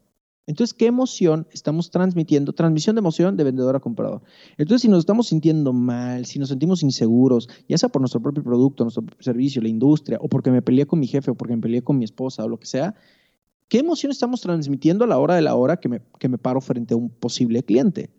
Entonces, 0.45 0.73
¿qué 0.73 0.87
emoción 0.87 1.47
estamos 1.51 1.89
transmitiendo? 1.89 2.51
Transmisión 2.51 2.95
de 2.95 2.99
emoción 2.99 3.37
de 3.37 3.45
vendedor 3.45 3.75
a 3.77 3.79
comprador. 3.79 4.21
Entonces, 4.57 4.81
si 4.81 4.89
nos 4.89 4.99
estamos 4.99 5.27
sintiendo 5.27 5.71
mal, 5.71 6.25
si 6.25 6.37
nos 6.37 6.49
sentimos 6.49 6.83
inseguros, 6.83 7.47
ya 7.69 7.77
sea 7.77 7.89
por 7.89 8.01
nuestro 8.01 8.21
propio 8.21 8.43
producto, 8.43 8.83
nuestro 8.83 9.03
propio 9.03 9.23
servicio, 9.23 9.61
la 9.61 9.69
industria, 9.69 10.17
o 10.21 10.27
porque 10.27 10.51
me 10.51 10.61
peleé 10.61 10.85
con 10.85 10.99
mi 10.99 11.07
jefe, 11.07 11.31
o 11.31 11.35
porque 11.35 11.55
me 11.55 11.61
peleé 11.61 11.81
con 11.81 11.97
mi 11.97 12.03
esposa, 12.03 12.43
o 12.43 12.49
lo 12.49 12.59
que 12.59 12.65
sea, 12.65 12.93
¿qué 13.69 13.79
emoción 13.79 14.11
estamos 14.11 14.41
transmitiendo 14.41 15.05
a 15.05 15.07
la 15.07 15.17
hora 15.17 15.35
de 15.35 15.41
la 15.41 15.55
hora 15.55 15.77
que 15.77 15.87
me, 15.87 16.01
que 16.19 16.27
me 16.27 16.37
paro 16.37 16.59
frente 16.59 16.93
a 16.93 16.97
un 16.97 17.09
posible 17.09 17.63
cliente? 17.63 18.11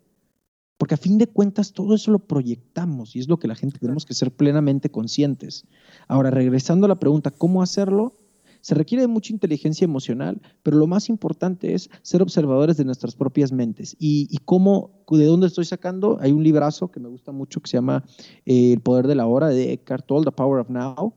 Porque 0.77 0.95
a 0.95 0.97
fin 0.97 1.19
de 1.19 1.27
cuentas 1.27 1.73
todo 1.73 1.93
eso 1.93 2.11
lo 2.11 2.19
proyectamos 2.19 3.15
y 3.15 3.19
es 3.19 3.29
lo 3.29 3.37
que 3.37 3.47
la 3.47 3.55
gente 3.55 3.77
tenemos 3.77 4.05
que 4.05 4.15
ser 4.15 4.31
plenamente 4.31 4.89
conscientes. 4.89 5.65
Ahora, 6.07 6.31
regresando 6.31 6.85
a 6.85 6.89
la 6.89 6.99
pregunta, 6.99 7.29
¿cómo 7.29 7.61
hacerlo? 7.61 8.24
Se 8.65 8.73
requiere 8.73 9.05
mucha 9.05 9.31
inteligencia 9.31 9.85
emocional, 9.85 10.41
pero 10.63 10.77
lo 10.77 10.87
más 10.87 11.07
importante 11.09 11.75
es 11.75 11.87
ser 12.01 12.23
observadores 12.23 12.77
de 12.77 12.83
nuestras 12.83 13.15
propias 13.15 13.51
mentes. 13.51 13.95
¿Y, 13.99 14.35
cómo, 14.43 15.05
de 15.07 15.25
dónde 15.25 15.45
estoy 15.45 15.65
sacando? 15.65 16.17
Hay 16.19 16.31
un 16.31 16.43
librazo 16.43 16.89
que 16.89 16.99
me 16.99 17.07
gusta 17.07 17.31
mucho 17.31 17.61
que 17.61 17.69
se 17.69 17.77
llama 17.77 18.03
eh, 18.43 18.73
El 18.73 18.81
poder 18.81 19.05
de 19.05 19.13
la 19.13 19.27
hora 19.27 19.49
de 19.49 19.73
Eckhart 19.73 20.07
Tolle, 20.07 20.25
The 20.25 20.31
Power 20.31 20.61
of 20.61 20.71
Now 20.71 21.13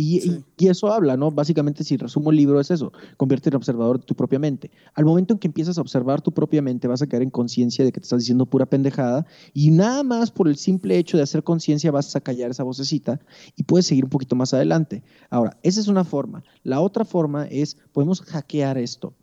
y, 0.00 0.44
eso 0.58 0.92
habla, 0.92 1.16
¿no? 1.16 1.32
Básicamente, 1.32 1.82
si 1.82 1.96
resumo 1.96 2.30
el 2.30 2.36
libro, 2.36 2.60
es 2.60 2.70
eso, 2.70 2.92
convierte 3.16 3.48
en 3.48 3.56
observador 3.56 3.98
de 3.98 4.06
tu 4.06 4.14
propia 4.14 4.38
mente. 4.38 4.70
Al 4.94 5.04
momento 5.04 5.34
en 5.34 5.40
que 5.40 5.48
empiezas 5.48 5.76
a 5.76 5.80
observar 5.80 6.22
tu 6.22 6.30
propia 6.30 6.62
mente, 6.62 6.86
vas 6.86 7.02
a 7.02 7.08
caer 7.08 7.24
en 7.24 7.30
conciencia 7.30 7.84
de 7.84 7.90
que 7.90 7.98
te 7.98 8.04
estás 8.04 8.20
diciendo 8.20 8.46
pura 8.46 8.66
pendejada 8.66 9.26
y 9.52 9.72
nada 9.72 10.04
más 10.04 10.30
por 10.30 10.46
el 10.46 10.56
simple 10.56 10.98
hecho 10.98 11.16
de 11.16 11.24
hacer 11.24 11.42
conciencia 11.42 11.90
vas 11.90 12.14
a 12.14 12.20
callar 12.20 12.52
esa 12.52 12.62
vocecita 12.62 13.20
y 13.56 13.64
puedes 13.64 13.86
seguir 13.86 14.04
un 14.04 14.10
poquito 14.10 14.36
más 14.36 14.54
adelante. 14.54 15.02
Ahora, 15.30 15.58
esa 15.64 15.80
es 15.80 15.88
una 15.88 16.04
forma. 16.04 16.44
La 16.62 16.80
otra 16.80 17.04
forma 17.04 17.46
es, 17.46 17.76
podemos 17.92 18.20
hackear 18.20 18.78
esto. 18.78 19.14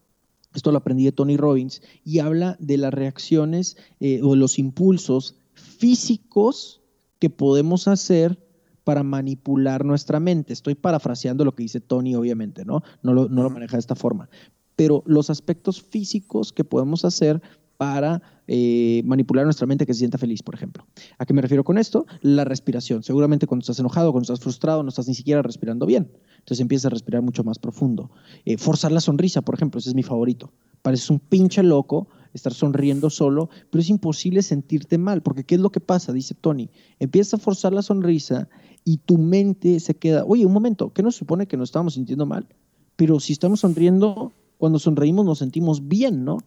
Esto 0.53 0.73
lo 0.73 0.79
aprendí 0.79 1.05
de 1.05 1.13
Tony 1.13 1.37
Robbins 1.37 1.81
y 2.03 2.19
habla 2.19 2.57
de 2.59 2.77
las 2.77 2.93
reacciones 2.93 3.77
eh, 4.01 4.19
o 4.23 4.35
los 4.35 4.59
impulsos 4.59 5.35
físicos 5.53 6.81
que 7.19 7.29
podemos 7.29 7.87
hacer 7.87 8.44
para 8.85 9.03
manipular 9.03 9.83
nuestra 9.83 10.21
mente. 10.21 10.53
Estoy 10.53 10.75
parafraseando 10.75 11.43
lo 11.43 11.53
que 11.53 11.63
dice 11.63 11.81
Tony, 11.81 12.15
obviamente, 12.15 12.63
¿no? 12.63 12.81
No 13.03 13.13
lo, 13.13 13.27
no 13.27 13.43
lo 13.43 13.49
maneja 13.49 13.75
de 13.75 13.81
esta 13.81 13.95
forma. 13.95 14.29
Pero 14.77 15.03
los 15.05 15.29
aspectos 15.29 15.81
físicos 15.81 16.53
que 16.53 16.63
podemos 16.63 17.03
hacer 17.03 17.41
para 17.77 18.21
eh, 18.47 19.01
manipular 19.05 19.43
nuestra 19.43 19.67
mente 19.67 19.85
que 19.85 19.93
se 19.93 19.99
sienta 19.99 20.17
feliz, 20.17 20.43
por 20.43 20.55
ejemplo. 20.55 20.85
¿A 21.17 21.25
qué 21.25 21.33
me 21.33 21.41
refiero 21.41 21.63
con 21.63 21.77
esto? 21.77 22.05
La 22.21 22.45
respiración. 22.45 23.03
Seguramente 23.03 23.47
cuando 23.47 23.63
estás 23.63 23.79
enojado, 23.79 24.11
cuando 24.11 24.23
estás 24.23 24.39
frustrado, 24.39 24.83
no 24.83 24.89
estás 24.89 25.07
ni 25.07 25.15
siquiera 25.15 25.41
respirando 25.41 25.85
bien. 25.85 26.11
Entonces 26.37 26.59
empiezas 26.59 26.85
a 26.85 26.89
respirar 26.89 27.21
mucho 27.21 27.43
más 27.43 27.59
profundo. 27.59 28.11
Eh, 28.45 28.57
forzar 28.57 28.91
la 28.91 29.01
sonrisa, 29.01 29.41
por 29.41 29.55
ejemplo, 29.55 29.79
ese 29.79 29.89
es 29.89 29.95
mi 29.95 30.03
favorito. 30.03 30.53
Pareces 30.81 31.09
un 31.09 31.19
pinche 31.19 31.63
loco 31.63 32.07
estar 32.35 32.53
sonriendo 32.53 33.09
solo, 33.09 33.49
pero 33.69 33.81
es 33.81 33.89
imposible 33.89 34.41
sentirte 34.41 34.97
mal, 34.97 35.23
porque 35.23 35.43
¿qué 35.43 35.55
es 35.55 35.61
lo 35.61 35.71
que 35.71 35.79
pasa? 35.79 36.11
Dice 36.11 36.35
Tony. 36.35 36.69
Empiezas 36.99 37.35
a 37.35 37.37
forzar 37.43 37.73
la 37.73 37.81
sonrisa 37.81 38.49
y 38.83 38.97
tu 38.97 39.17
mente 39.17 39.79
se 39.79 39.95
queda, 39.95 40.25
oye, 40.25 40.45
un 40.45 40.53
momento, 40.53 40.93
¿qué 40.93 41.01
nos 41.01 41.15
supone 41.15 41.47
que 41.47 41.57
nos 41.57 41.69
estamos 41.69 41.93
sintiendo 41.93 42.25
mal? 42.25 42.47
Pero 42.95 43.19
si 43.19 43.33
estamos 43.33 43.61
sonriendo, 43.61 44.33
cuando 44.57 44.79
sonreímos 44.79 45.25
nos 45.25 45.39
sentimos 45.39 45.87
bien, 45.87 46.25
¿no? 46.25 46.39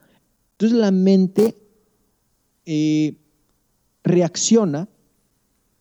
Entonces 0.53 0.79
la 0.79 0.91
mente 0.91 1.57
eh, 2.67 3.17
reacciona 4.05 4.89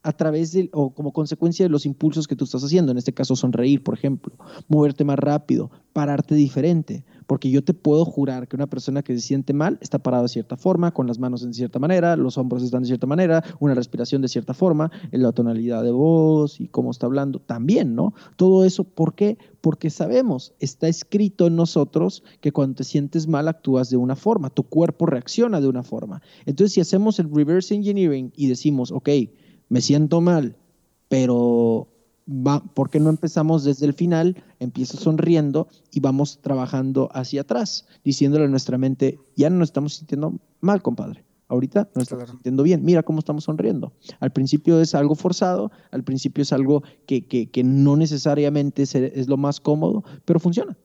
a 0.07 0.13
través 0.13 0.53
de, 0.53 0.69
o 0.71 0.91
como 0.93 1.11
consecuencia 1.11 1.65
de 1.65 1.69
los 1.69 1.85
impulsos 1.85 2.29
que 2.29 2.37
tú 2.37 2.45
estás 2.45 2.63
haciendo, 2.63 2.93
en 2.93 2.97
este 2.97 3.13
caso 3.13 3.35
sonreír, 3.35 3.83
por 3.83 3.93
ejemplo, 3.93 4.33
moverte 4.69 5.03
más 5.03 5.19
rápido, 5.19 5.69
pararte 5.91 6.33
diferente, 6.33 7.03
porque 7.25 7.49
yo 7.49 7.61
te 7.61 7.73
puedo 7.73 8.05
jurar 8.05 8.47
que 8.47 8.55
una 8.55 8.67
persona 8.67 9.03
que 9.03 9.13
se 9.15 9.19
siente 9.19 9.51
mal 9.51 9.77
está 9.81 9.99
parada 9.99 10.23
de 10.23 10.29
cierta 10.29 10.55
forma, 10.55 10.93
con 10.93 11.07
las 11.07 11.19
manos 11.19 11.43
en 11.43 11.53
cierta 11.53 11.77
manera, 11.77 12.15
los 12.15 12.37
hombros 12.37 12.63
están 12.63 12.83
de 12.83 12.87
cierta 12.87 13.05
manera, 13.05 13.43
una 13.59 13.73
respiración 13.73 14.21
de 14.21 14.29
cierta 14.29 14.53
forma, 14.53 14.89
en 15.11 15.23
la 15.23 15.33
tonalidad 15.33 15.83
de 15.83 15.91
voz 15.91 16.61
y 16.61 16.69
cómo 16.69 16.91
está 16.91 17.05
hablando 17.05 17.39
también, 17.39 17.93
¿no? 17.93 18.13
Todo 18.37 18.63
eso, 18.63 18.85
¿por 18.85 19.13
qué? 19.13 19.37
Porque 19.59 19.89
sabemos, 19.89 20.53
está 20.59 20.87
escrito 20.87 21.47
en 21.47 21.57
nosotros 21.57 22.23
que 22.39 22.53
cuando 22.53 22.75
te 22.75 22.85
sientes 22.85 23.27
mal 23.27 23.49
actúas 23.49 23.89
de 23.89 23.97
una 23.97 24.15
forma, 24.15 24.51
tu 24.51 24.63
cuerpo 24.63 25.05
reacciona 25.05 25.59
de 25.59 25.67
una 25.67 25.83
forma. 25.83 26.21
Entonces, 26.45 26.71
si 26.71 26.79
hacemos 26.79 27.19
el 27.19 27.29
reverse 27.29 27.75
engineering 27.75 28.31
y 28.37 28.47
decimos, 28.47 28.93
ok, 28.93 29.09
me 29.69 29.81
siento 29.81 30.21
mal, 30.21 30.55
pero 31.09 31.87
¿por 32.73 32.89
qué 32.89 32.99
no 32.99 33.09
empezamos 33.09 33.63
desde 33.63 33.85
el 33.85 33.93
final? 33.93 34.43
Empiezo 34.59 34.97
sonriendo 34.97 35.67
y 35.91 35.99
vamos 35.99 36.39
trabajando 36.41 37.09
hacia 37.13 37.41
atrás, 37.41 37.85
diciéndole 38.03 38.45
a 38.45 38.49
nuestra 38.49 38.77
mente, 38.77 39.19
ya 39.35 39.49
no 39.49 39.57
nos 39.57 39.69
estamos 39.69 39.95
sintiendo 39.95 40.39
mal, 40.59 40.81
compadre. 40.81 41.23
Ahorita 41.49 41.89
nos 41.95 42.03
estamos 42.03 42.29
sintiendo 42.29 42.63
bien. 42.63 42.83
Mira 42.83 43.03
cómo 43.03 43.19
estamos 43.19 43.45
sonriendo. 43.45 43.93
Al 44.19 44.31
principio 44.31 44.81
es 44.81 44.93
algo 44.93 45.15
forzado, 45.15 45.71
al 45.91 46.03
principio 46.03 46.41
es 46.41 46.51
algo 46.51 46.83
que, 47.05 47.25
que, 47.25 47.63
no 47.63 47.95
necesariamente 47.95 48.83
es, 48.83 49.27
lo 49.29 49.37
más 49.37 49.61
cómodo, 49.61 50.03
pero 50.25 50.41
funciona. 50.41 50.77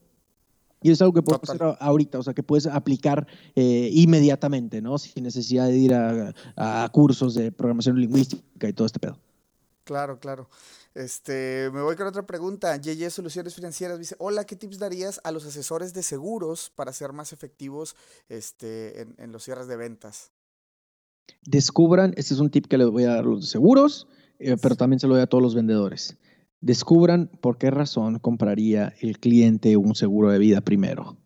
Y 0.82 0.90
es 0.90 1.00
algo 1.00 1.12
que 1.12 1.22
puedes 1.22 1.48
hacer 1.48 1.76
ahorita, 1.80 2.18
o 2.18 2.22
sea, 2.22 2.34
que 2.34 2.42
puedes 2.42 2.66
aplicar 2.66 3.26
eh, 3.54 3.90
inmediatamente, 3.92 4.80
¿no? 4.80 4.98
Sin 4.98 5.24
necesidad 5.24 5.66
de 5.66 5.76
ir 5.76 5.94
a, 5.94 6.34
a 6.56 6.88
cursos 6.90 7.34
de 7.34 7.52
programación 7.52 8.00
lingüística 8.00 8.68
y 8.68 8.72
todo 8.72 8.86
este 8.86 8.98
pedo. 8.98 9.18
Claro, 9.84 10.18
claro. 10.20 10.48
Este, 10.94 11.70
me 11.72 11.82
voy 11.82 11.96
con 11.96 12.06
otra 12.06 12.26
pregunta. 12.26 12.76
Yeye 12.76 13.10
Soluciones 13.10 13.54
Financieras 13.54 13.98
dice, 13.98 14.14
hola, 14.18 14.44
¿qué 14.44 14.56
tips 14.56 14.78
darías 14.78 15.20
a 15.24 15.32
los 15.32 15.46
asesores 15.46 15.94
de 15.94 16.02
seguros 16.02 16.70
para 16.74 16.92
ser 16.92 17.12
más 17.12 17.32
efectivos 17.32 17.96
este, 18.28 19.00
en, 19.00 19.32
los 19.32 19.42
cierres 19.44 19.68
de 19.68 19.76
ventas? 19.76 20.30
Descubran, 21.42 22.12
este 22.16 22.34
es 22.34 22.40
un 22.40 22.50
tip 22.50 22.66
que 22.66 22.78
les 22.78 22.88
voy 22.88 23.04
a 23.04 23.10
dar 23.10 23.18
a 23.20 23.22
los 23.22 23.40
de 23.40 23.46
seguros, 23.46 24.06
eh, 24.38 24.56
pero 24.60 24.76
también 24.76 25.00
se 25.00 25.06
lo 25.06 25.14
doy 25.14 25.22
a 25.22 25.26
todos 25.26 25.42
los 25.42 25.54
vendedores. 25.54 26.16
Descubran 26.62 27.28
por 27.40 27.58
qué 27.58 27.72
razón 27.72 28.20
compraría 28.20 28.94
el 29.00 29.18
cliente 29.18 29.76
un 29.76 29.96
seguro 29.96 30.30
de 30.30 30.38
vida 30.38 30.60
primero. 30.60 31.16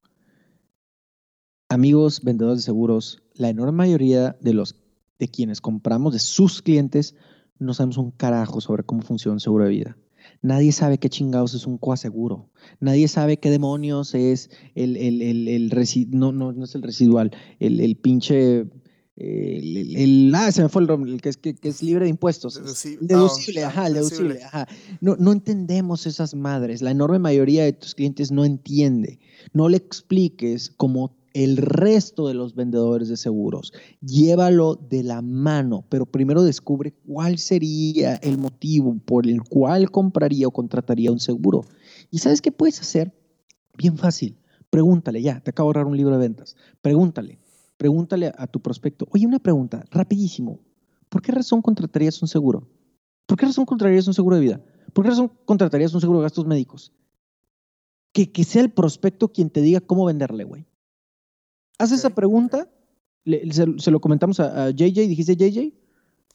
Amigos 1.69 2.23
vendedores 2.23 2.61
de 2.61 2.65
seguros, 2.65 3.23
la 3.35 3.51
enorme 3.51 3.73
mayoría 3.73 4.37
de 4.41 4.55
los 4.55 4.77
de 5.19 5.29
quienes 5.29 5.61
compramos, 5.61 6.15
de 6.15 6.21
sus 6.21 6.63
clientes, 6.63 7.17
no 7.59 7.75
sabemos 7.75 7.99
un 7.99 8.13
carajo 8.13 8.63
sobre 8.63 8.85
cómo 8.85 9.03
funciona 9.03 9.35
un 9.35 9.41
seguro 9.41 9.65
de 9.65 9.71
vida. 9.71 9.99
Nadie 10.41 10.73
sabe 10.73 10.97
qué 10.97 11.11
chingados 11.11 11.53
es 11.53 11.67
un 11.67 11.77
coaseguro. 11.77 12.49
Nadie 12.81 13.07
sabe 13.07 13.39
qué 13.39 13.51
demonios 13.51 14.15
es 14.15 14.51
el, 14.75 14.97
el, 14.97 15.21
el, 15.21 15.71
no, 16.11 16.33
no, 16.33 16.53
no, 16.53 16.65
es 16.65 16.75
el 16.75 16.83
residual, 16.83 17.31
el, 17.59 17.97
el 19.17 20.33
ah, 20.35 20.53
se 20.53 20.63
me 20.63 20.69
fue 20.69 20.83
el 20.83 20.89
nombre, 20.89 21.11
el 21.11 21.23
que 21.23 21.31
es, 21.31 21.39
que, 21.39 21.57
es 21.63 21.83
libre 21.83 22.05
de 22.05 22.11
impuestos. 22.11 22.61
Deducible, 23.01 23.65
ah, 23.65 23.69
ajá, 23.69 23.89
deducible, 23.89 24.43
ajá. 24.43 24.69
No, 25.01 25.17
no 25.17 25.33
entendemos 25.33 26.07
esas 26.07 26.35
madres. 26.35 26.83
La 26.83 26.91
enorme 26.91 27.19
mayoría 27.19 27.65
de 27.65 27.73
tus 27.73 27.95
clientes 27.95 28.31
no 28.31 28.45
entiende. 28.45 29.19
No 29.55 29.69
le 29.71 29.79
expliques 29.79 30.71
como 30.77 31.17
el 31.33 31.57
resto 31.57 32.29
de 32.29 32.35
los 32.35 32.55
vendedores 32.55 33.09
de 33.09 33.17
seguros. 33.17 33.73
Llévalo 34.01 34.75
de 34.75 35.03
la 35.03 35.23
mano, 35.23 35.85
pero 35.89 36.07
primero 36.07 36.43
descubre 36.43 36.93
cuál 37.07 37.39
sería 37.39 38.17
el 38.17 38.39
motivo 38.39 38.97
por 39.05 39.27
el 39.27 39.43
cual 39.43 39.91
compraría 39.91 40.49
o 40.49 40.51
contrataría 40.51 41.13
un 41.13 41.21
seguro. 41.21 41.65
¿Y 42.11 42.19
sabes 42.19 42.41
qué 42.41 42.53
puedes 42.53 42.81
hacer? 42.81 43.15
Bien 43.77 43.97
fácil. 43.97 44.39
Pregúntale, 44.71 45.23
ya, 45.23 45.41
te 45.41 45.51
acabo 45.51 45.69
de 45.69 45.79
ahorrar 45.79 45.91
un 45.91 45.97
libro 45.97 46.15
de 46.15 46.21
ventas. 46.21 46.57
Pregúntale, 46.83 47.39
pregúntale 47.77 48.33
a 48.37 48.47
tu 48.47 48.61
prospecto. 48.61 49.07
Oye, 49.11 49.27
una 49.27 49.39
pregunta, 49.39 49.85
rapidísimo. 49.91 50.61
¿Por 51.09 51.23
qué 51.23 51.33
razón 51.33 51.63
contratarías 51.63 52.21
un 52.23 52.29
seguro? 52.29 52.69
¿Por 53.27 53.39
qué 53.39 53.47
razón 53.47 53.65
contratarías 53.65 54.07
un 54.07 54.15
seguro 54.15 54.37
de 54.37 54.43
vida? 54.43 54.65
¿Por 54.93 55.05
qué 55.05 55.11
razón 55.11 55.31
contratarías 55.45 55.95
un 55.95 56.01
seguro 56.01 56.21
de 56.21 56.25
gastos 56.25 56.47
médicos? 56.47 56.93
Que, 58.13 58.33
que 58.33 58.45
sea 58.45 58.63
el 58.63 58.71
prospecto 58.71 59.29
quien 59.29 59.51
te 59.51 59.61
diga 59.61 59.81
cómo 59.81 60.07
venderle, 60.07 60.45
güey. 60.45 60.67
Haz 61.79 61.93
esa 61.93 62.11
pregunta, 62.11 62.71
se, 63.51 63.91
lo 63.91 64.01
comentamos 64.01 64.41
a, 64.41 64.71
JJ, 64.71 65.09
dijiste 65.09 65.37
JJ. 65.37 65.75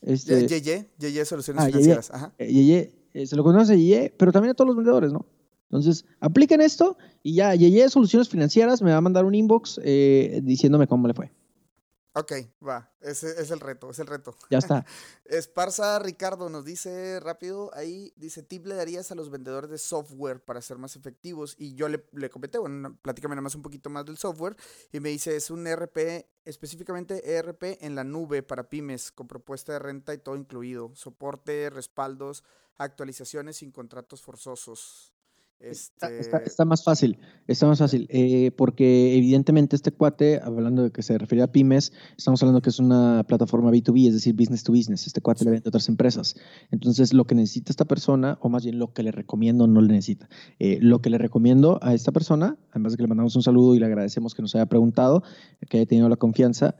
Este, 0.01 0.47
JJ, 0.47 0.89
JJ 0.99 1.25
Soluciones 1.25 1.63
ah, 1.63 1.67
Financieras. 1.67 2.11
Ajá. 2.11 2.33
JJ, 2.37 2.91
eh, 3.13 3.25
se 3.25 3.35
lo 3.35 3.43
comentamos 3.43 3.69
a 3.69 3.75
JJ, 3.75 4.13
pero 4.17 4.31
también 4.31 4.51
a 4.51 4.53
todos 4.53 4.67
los 4.67 4.77
vendedores, 4.77 5.11
¿no? 5.11 5.25
Entonces, 5.71 6.03
apliquen 6.19 6.59
esto 6.59 6.97
y 7.23 7.35
ya, 7.35 7.55
JJ 7.55 7.89
Soluciones 7.89 8.27
Financieras 8.27 8.81
me 8.81 8.91
va 8.91 8.97
a 8.97 9.01
mandar 9.01 9.23
un 9.23 9.33
inbox 9.33 9.79
eh, 9.85 10.41
diciéndome 10.43 10.85
cómo 10.85 11.07
le 11.07 11.13
fue. 11.13 11.31
Ok, 12.13 12.33
va, 12.67 12.91
ese 12.99 13.41
es 13.41 13.51
el 13.51 13.61
reto, 13.61 13.89
es 13.89 13.99
el 13.99 14.07
reto. 14.07 14.35
Ya 14.49 14.57
está. 14.57 14.85
Esparza 15.25 15.97
Ricardo 15.99 16.49
nos 16.49 16.65
dice 16.65 17.21
rápido, 17.21 17.71
ahí 17.73 18.11
dice, 18.17 18.43
tip 18.43 18.65
le 18.65 18.75
darías 18.75 19.13
a 19.13 19.15
los 19.15 19.29
vendedores 19.29 19.69
de 19.69 19.77
software 19.77 20.43
para 20.43 20.61
ser 20.61 20.77
más 20.77 20.97
efectivos. 20.97 21.55
Y 21.57 21.73
yo 21.75 21.87
le, 21.87 22.05
le 22.11 22.29
comenté, 22.29 22.57
bueno, 22.57 22.97
platícame 23.01 23.35
nada 23.35 23.43
más 23.43 23.55
un 23.55 23.61
poquito 23.61 23.89
más 23.89 24.05
del 24.05 24.17
software. 24.17 24.57
Y 24.91 24.99
me 24.99 25.07
dice, 25.07 25.37
es 25.37 25.49
un 25.49 25.65
ERP, 25.65 26.27
específicamente 26.43 27.33
ERP 27.33 27.77
en 27.79 27.95
la 27.95 28.03
nube 28.03 28.43
para 28.43 28.67
pymes, 28.67 29.13
con 29.13 29.29
propuesta 29.29 29.71
de 29.71 29.79
renta 29.79 30.13
y 30.13 30.17
todo 30.17 30.35
incluido. 30.35 30.91
Soporte, 30.95 31.69
respaldos, 31.69 32.43
actualizaciones 32.75 33.55
sin 33.55 33.71
contratos 33.71 34.21
forzosos. 34.21 35.13
Este 35.63 36.19
está, 36.19 36.65
más 36.65 36.83
fácil, 36.83 37.19
está 37.47 37.67
más 37.67 37.77
fácil, 37.77 38.07
eh, 38.09 38.51
porque 38.57 39.15
evidentemente 39.15 39.75
este 39.75 39.91
cuate, 39.91 40.39
hablando 40.41 40.83
de 40.83 40.91
que 40.91 41.03
se 41.03 41.17
refiere 41.17 41.43
a 41.43 41.51
pymes, 41.51 41.93
estamos 42.17 42.41
hablando 42.41 42.61
que 42.61 42.71
es 42.71 42.79
una 42.79 43.23
plataforma 43.27 43.69
B2B, 43.69 44.07
es 44.07 44.15
decir, 44.15 44.33
business 44.33 44.63
to 44.63 44.71
business. 44.71 45.05
Este 45.05 45.21
cuate 45.21 45.45
le 45.45 45.51
vende 45.51 45.67
a 45.67 45.69
otras 45.69 45.87
empresas. 45.87 46.35
Entonces, 46.71 47.13
lo 47.13 47.25
que 47.25 47.35
necesita 47.35 47.71
esta 47.71 47.85
persona, 47.85 48.39
o 48.41 48.49
más 48.49 48.63
bien 48.63 48.79
lo 48.79 48.91
que 48.93 49.03
le 49.03 49.11
recomiendo, 49.11 49.67
no 49.67 49.81
le 49.81 49.89
necesita. 49.89 50.27
Eh, 50.57 50.79
lo 50.81 51.01
que 51.01 51.11
le 51.11 51.19
recomiendo 51.19 51.77
a 51.83 51.93
esta 51.93 52.11
persona, 52.11 52.57
además 52.71 52.93
de 52.93 52.97
que 52.97 53.03
le 53.03 53.09
mandamos 53.09 53.35
un 53.35 53.43
saludo 53.43 53.75
y 53.75 53.79
le 53.79 53.85
agradecemos 53.85 54.33
que 54.33 54.41
nos 54.41 54.55
haya 54.55 54.65
preguntado, 54.65 55.23
que 55.69 55.77
haya 55.77 55.85
tenido 55.85 56.09
la 56.09 56.15
confianza, 56.15 56.75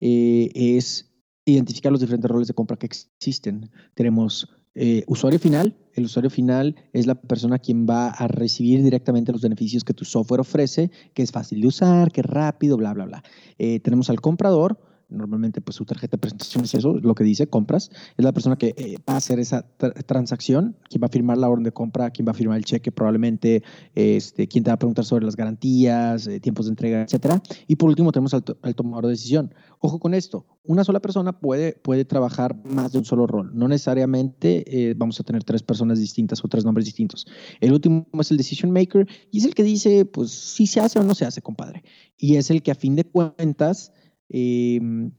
eh, 0.00 0.50
es 0.54 1.10
identificar 1.46 1.90
los 1.90 2.00
diferentes 2.00 2.30
roles 2.30 2.48
de 2.48 2.54
compra 2.54 2.76
que 2.76 2.86
existen. 2.86 3.70
Tenemos 3.94 4.48
eh, 4.74 5.04
usuario 5.06 5.38
final, 5.38 5.76
el 5.94 6.04
usuario 6.04 6.30
final 6.30 6.76
es 6.92 7.06
la 7.06 7.14
persona 7.14 7.58
quien 7.58 7.86
va 7.86 8.08
a 8.08 8.26
recibir 8.28 8.82
directamente 8.82 9.32
los 9.32 9.42
beneficios 9.42 9.84
que 9.84 9.92
tu 9.92 10.04
software 10.04 10.40
ofrece, 10.40 10.90
que 11.14 11.22
es 11.22 11.30
fácil 11.30 11.60
de 11.60 11.66
usar, 11.66 12.10
que 12.10 12.22
es 12.22 12.26
rápido, 12.26 12.76
bla, 12.76 12.94
bla, 12.94 13.04
bla. 13.04 13.22
Eh, 13.58 13.80
tenemos 13.80 14.08
al 14.08 14.20
comprador, 14.20 14.78
normalmente 15.12 15.60
pues 15.60 15.76
su 15.76 15.84
tarjeta 15.84 16.16
de 16.16 16.20
presentación 16.20 16.64
es 16.64 16.74
eso, 16.74 16.94
lo 16.94 17.14
que 17.14 17.24
dice, 17.24 17.46
compras, 17.46 17.90
es 18.16 18.24
la 18.24 18.32
persona 18.32 18.56
que 18.56 18.74
eh, 18.76 18.96
va 19.08 19.14
a 19.14 19.16
hacer 19.16 19.38
esa 19.38 19.62
transacción, 20.06 20.76
quien 20.88 21.02
va 21.02 21.06
a 21.06 21.10
firmar 21.10 21.38
la 21.38 21.48
orden 21.48 21.64
de 21.64 21.72
compra, 21.72 22.10
quien 22.10 22.26
va 22.26 22.32
a 22.32 22.34
firmar 22.34 22.58
el 22.58 22.64
cheque 22.64 22.92
probablemente, 22.92 23.62
este, 23.94 24.48
quien 24.48 24.64
te 24.64 24.70
va 24.70 24.74
a 24.74 24.78
preguntar 24.78 25.04
sobre 25.04 25.24
las 25.24 25.36
garantías, 25.36 26.26
eh, 26.26 26.40
tiempos 26.40 26.66
de 26.66 26.70
entrega, 26.70 27.02
etcétera. 27.02 27.42
Y 27.66 27.76
por 27.76 27.88
último 27.88 28.12
tenemos 28.12 28.34
al, 28.34 28.74
tomador 28.74 29.06
de 29.06 29.10
decisión. 29.10 29.54
Ojo 29.80 29.98
con 29.98 30.14
esto, 30.14 30.46
una 30.64 30.84
sola 30.84 31.00
persona 31.00 31.38
puede, 31.38 31.72
puede 31.74 32.04
trabajar 32.04 32.56
más 32.64 32.92
de 32.92 32.98
un 32.98 33.04
solo 33.04 33.26
rol, 33.26 33.50
no 33.54 33.68
necesariamente 33.68 34.90
eh, 34.90 34.94
vamos 34.96 35.18
a 35.20 35.24
tener 35.24 35.44
tres 35.44 35.62
personas 35.62 35.98
distintas 35.98 36.44
o 36.44 36.48
tres 36.48 36.64
nombres 36.64 36.86
distintos. 36.86 37.26
El 37.60 37.72
último 37.72 38.06
es 38.20 38.30
el 38.30 38.36
decision 38.36 38.70
maker 38.70 39.06
y 39.30 39.38
es 39.38 39.44
el 39.44 39.54
que 39.54 39.64
dice, 39.64 40.04
pues 40.04 40.30
si 40.30 40.66
se 40.66 40.80
hace 40.80 40.98
o 40.98 41.04
no 41.04 41.14
se 41.14 41.24
hace, 41.24 41.42
compadre. 41.42 41.82
Y 42.16 42.36
es 42.36 42.50
el 42.50 42.62
que 42.62 42.70
a 42.70 42.74
fin 42.74 42.94
de 42.96 43.04
cuentas 43.04 43.92
Em, 44.34 45.12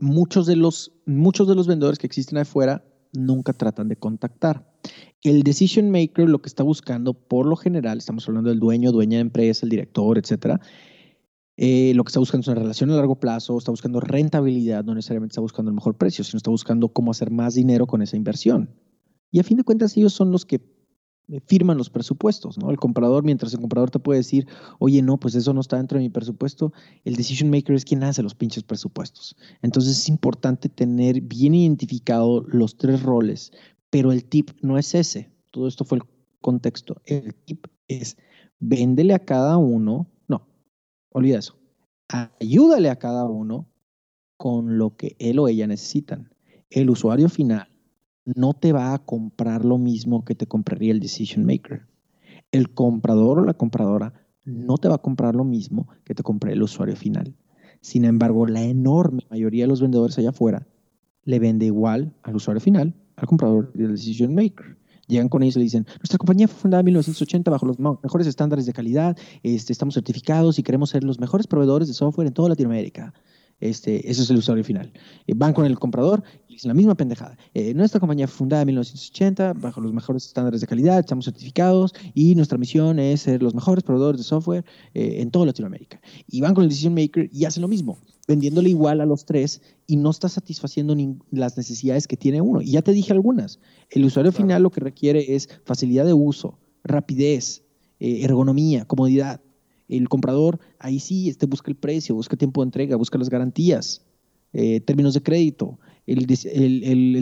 muchos, 0.00 0.46
de 0.46 0.54
los, 0.54 0.92
muchos 1.06 1.48
de 1.48 1.56
los 1.56 1.66
vendedores 1.66 1.98
que 1.98 2.06
existen 2.06 2.38
afuera 2.38 2.84
nunca 3.12 3.52
tratan 3.52 3.88
de 3.88 3.96
contactar. 3.96 4.72
El 5.22 5.42
decision 5.42 5.90
maker 5.90 6.28
lo 6.28 6.40
que 6.40 6.48
está 6.48 6.62
buscando, 6.62 7.14
por 7.14 7.46
lo 7.46 7.56
general, 7.56 7.98
estamos 7.98 8.26
hablando 8.28 8.50
del 8.50 8.60
dueño, 8.60 8.92
dueña 8.92 9.18
de 9.18 9.22
empresa, 9.22 9.66
el 9.66 9.70
director, 9.70 10.18
etcétera, 10.18 10.60
eh, 11.56 11.92
lo 11.94 12.04
que 12.04 12.10
está 12.10 12.20
buscando 12.20 12.42
es 12.42 12.48
una 12.48 12.60
relación 12.60 12.90
a 12.90 12.96
largo 12.96 13.18
plazo, 13.18 13.58
está 13.58 13.72
buscando 13.72 14.00
rentabilidad, 14.00 14.84
no 14.84 14.94
necesariamente 14.94 15.32
está 15.32 15.40
buscando 15.40 15.70
el 15.70 15.74
mejor 15.74 15.98
precio, 15.98 16.24
sino 16.24 16.38
está 16.38 16.50
buscando 16.50 16.88
cómo 16.88 17.10
hacer 17.10 17.30
más 17.32 17.54
dinero 17.54 17.86
con 17.86 18.02
esa 18.02 18.16
inversión. 18.16 18.70
Y 19.32 19.40
a 19.40 19.44
fin 19.44 19.56
de 19.56 19.64
cuentas, 19.64 19.96
ellos 19.96 20.12
son 20.12 20.30
los 20.30 20.46
que 20.46 20.60
firman 21.46 21.78
los 21.78 21.90
presupuestos, 21.90 22.58
¿no? 22.58 22.70
El 22.70 22.76
comprador, 22.76 23.24
mientras 23.24 23.52
el 23.54 23.60
comprador 23.60 23.90
te 23.90 23.98
puede 23.98 24.18
decir, 24.18 24.46
oye, 24.78 25.02
no, 25.02 25.18
pues 25.18 25.34
eso 25.34 25.52
no 25.54 25.60
está 25.60 25.76
dentro 25.76 25.98
de 25.98 26.04
mi 26.04 26.10
presupuesto, 26.10 26.72
el 27.04 27.16
decision 27.16 27.50
maker 27.50 27.74
es 27.74 27.84
quien 27.84 28.02
hace 28.02 28.22
los 28.22 28.34
pinches 28.34 28.62
presupuestos. 28.62 29.36
Entonces 29.62 29.98
es 29.98 30.08
importante 30.08 30.68
tener 30.68 31.20
bien 31.20 31.54
identificado 31.54 32.42
los 32.48 32.76
tres 32.76 33.02
roles, 33.02 33.52
pero 33.90 34.12
el 34.12 34.24
tip 34.24 34.50
no 34.60 34.78
es 34.78 34.94
ese. 34.94 35.30
Todo 35.50 35.68
esto 35.68 35.84
fue 35.84 35.98
el 35.98 36.04
contexto. 36.40 37.00
El 37.04 37.34
tip 37.34 37.66
es, 37.88 38.16
véndele 38.58 39.14
a 39.14 39.24
cada 39.24 39.56
uno, 39.56 40.10
no, 40.28 40.46
olvida 41.10 41.38
eso, 41.38 41.56
ayúdale 42.40 42.90
a 42.90 42.98
cada 42.98 43.24
uno 43.24 43.68
con 44.36 44.76
lo 44.76 44.96
que 44.96 45.16
él 45.18 45.38
o 45.38 45.48
ella 45.48 45.66
necesitan. 45.66 46.34
El 46.68 46.90
usuario 46.90 47.28
final 47.28 47.71
no 48.24 48.54
te 48.54 48.72
va 48.72 48.94
a 48.94 48.98
comprar 48.98 49.64
lo 49.64 49.78
mismo 49.78 50.24
que 50.24 50.34
te 50.34 50.46
compraría 50.46 50.92
el 50.92 51.00
decision 51.00 51.44
maker. 51.44 51.86
El 52.50 52.72
comprador 52.72 53.40
o 53.40 53.44
la 53.44 53.54
compradora 53.54 54.14
no 54.44 54.78
te 54.78 54.88
va 54.88 54.96
a 54.96 55.02
comprar 55.02 55.34
lo 55.34 55.44
mismo 55.44 55.88
que 56.04 56.14
te 56.14 56.22
compré 56.22 56.52
el 56.52 56.62
usuario 56.62 56.96
final. 56.96 57.34
Sin 57.80 58.04
embargo, 58.04 58.46
la 58.46 58.62
enorme 58.62 59.22
mayoría 59.30 59.64
de 59.64 59.68
los 59.68 59.80
vendedores 59.80 60.18
allá 60.18 60.30
afuera 60.30 60.66
le 61.24 61.38
vende 61.38 61.66
igual 61.66 62.14
al 62.22 62.36
usuario 62.36 62.60
final, 62.60 62.94
al 63.16 63.26
comprador 63.26 63.72
y 63.74 63.84
al 63.84 63.92
decision 63.92 64.34
maker. 64.34 64.76
Llegan 65.08 65.28
con 65.28 65.42
ellos 65.42 65.56
y 65.56 65.58
le 65.58 65.64
dicen, 65.64 65.86
nuestra 65.98 66.16
compañía 66.16 66.46
fue 66.46 66.60
fundada 66.60 66.80
en 66.80 66.86
1980 66.86 67.50
bajo 67.50 67.66
los 67.66 67.78
mejores 67.78 68.26
estándares 68.26 68.66
de 68.66 68.72
calidad, 68.72 69.16
este, 69.42 69.72
estamos 69.72 69.94
certificados 69.94 70.58
y 70.58 70.62
queremos 70.62 70.90
ser 70.90 71.02
los 71.02 71.18
mejores 71.18 71.46
proveedores 71.46 71.88
de 71.88 71.94
software 71.94 72.28
en 72.28 72.34
toda 72.34 72.50
Latinoamérica. 72.50 73.12
Este, 73.62 74.10
ese 74.10 74.22
es 74.22 74.30
el 74.30 74.38
usuario 74.38 74.64
final. 74.64 74.92
Eh, 75.28 75.34
van 75.36 75.54
con 75.54 75.64
el 75.64 75.78
comprador 75.78 76.24
y 76.48 76.54
dicen 76.54 76.68
la 76.68 76.74
misma 76.74 76.96
pendejada. 76.96 77.38
Eh, 77.54 77.72
nuestra 77.74 78.00
compañía 78.00 78.26
fue 78.26 78.38
fundada 78.38 78.62
en 78.62 78.66
1980 78.66 79.52
bajo 79.52 79.80
los 79.80 79.92
mejores 79.92 80.26
estándares 80.26 80.60
de 80.60 80.66
calidad, 80.66 80.98
estamos 80.98 81.26
certificados 81.26 81.94
y 82.12 82.34
nuestra 82.34 82.58
misión 82.58 82.98
es 82.98 83.20
ser 83.20 83.40
los 83.40 83.54
mejores 83.54 83.84
proveedores 83.84 84.18
de 84.18 84.24
software 84.24 84.64
eh, 84.94 85.18
en 85.20 85.30
toda 85.30 85.46
Latinoamérica. 85.46 86.00
Y 86.26 86.40
van 86.40 86.54
con 86.54 86.64
el 86.64 86.70
decision 86.70 86.92
maker 86.92 87.30
y 87.32 87.44
hacen 87.44 87.62
lo 87.62 87.68
mismo, 87.68 87.98
vendiéndole 88.26 88.68
igual 88.68 89.00
a 89.00 89.06
los 89.06 89.26
tres 89.26 89.62
y 89.86 89.96
no 89.96 90.10
está 90.10 90.28
satisfaciendo 90.28 90.96
las 91.30 91.56
necesidades 91.56 92.08
que 92.08 92.16
tiene 92.16 92.40
uno. 92.40 92.62
Y 92.62 92.72
ya 92.72 92.82
te 92.82 92.90
dije 92.90 93.12
algunas. 93.12 93.60
El 93.90 94.04
usuario 94.04 94.32
final 94.32 94.64
lo 94.64 94.70
que 94.70 94.80
requiere 94.80 95.36
es 95.36 95.48
facilidad 95.64 96.04
de 96.04 96.14
uso, 96.14 96.58
rapidez, 96.82 97.62
ergonomía, 98.00 98.84
comodidad 98.86 99.40
el 99.98 100.08
comprador, 100.08 100.58
ahí 100.78 100.98
sí, 101.00 101.28
este 101.28 101.46
busca 101.46 101.70
el 101.70 101.76
precio, 101.76 102.14
busca 102.14 102.36
tiempo 102.36 102.62
de 102.62 102.66
entrega, 102.66 102.96
busca 102.96 103.18
las 103.18 103.30
garantías, 103.30 104.02
eh, 104.52 104.80
términos 104.80 105.14
de 105.14 105.22
crédito. 105.22 105.78
El, 106.04 106.26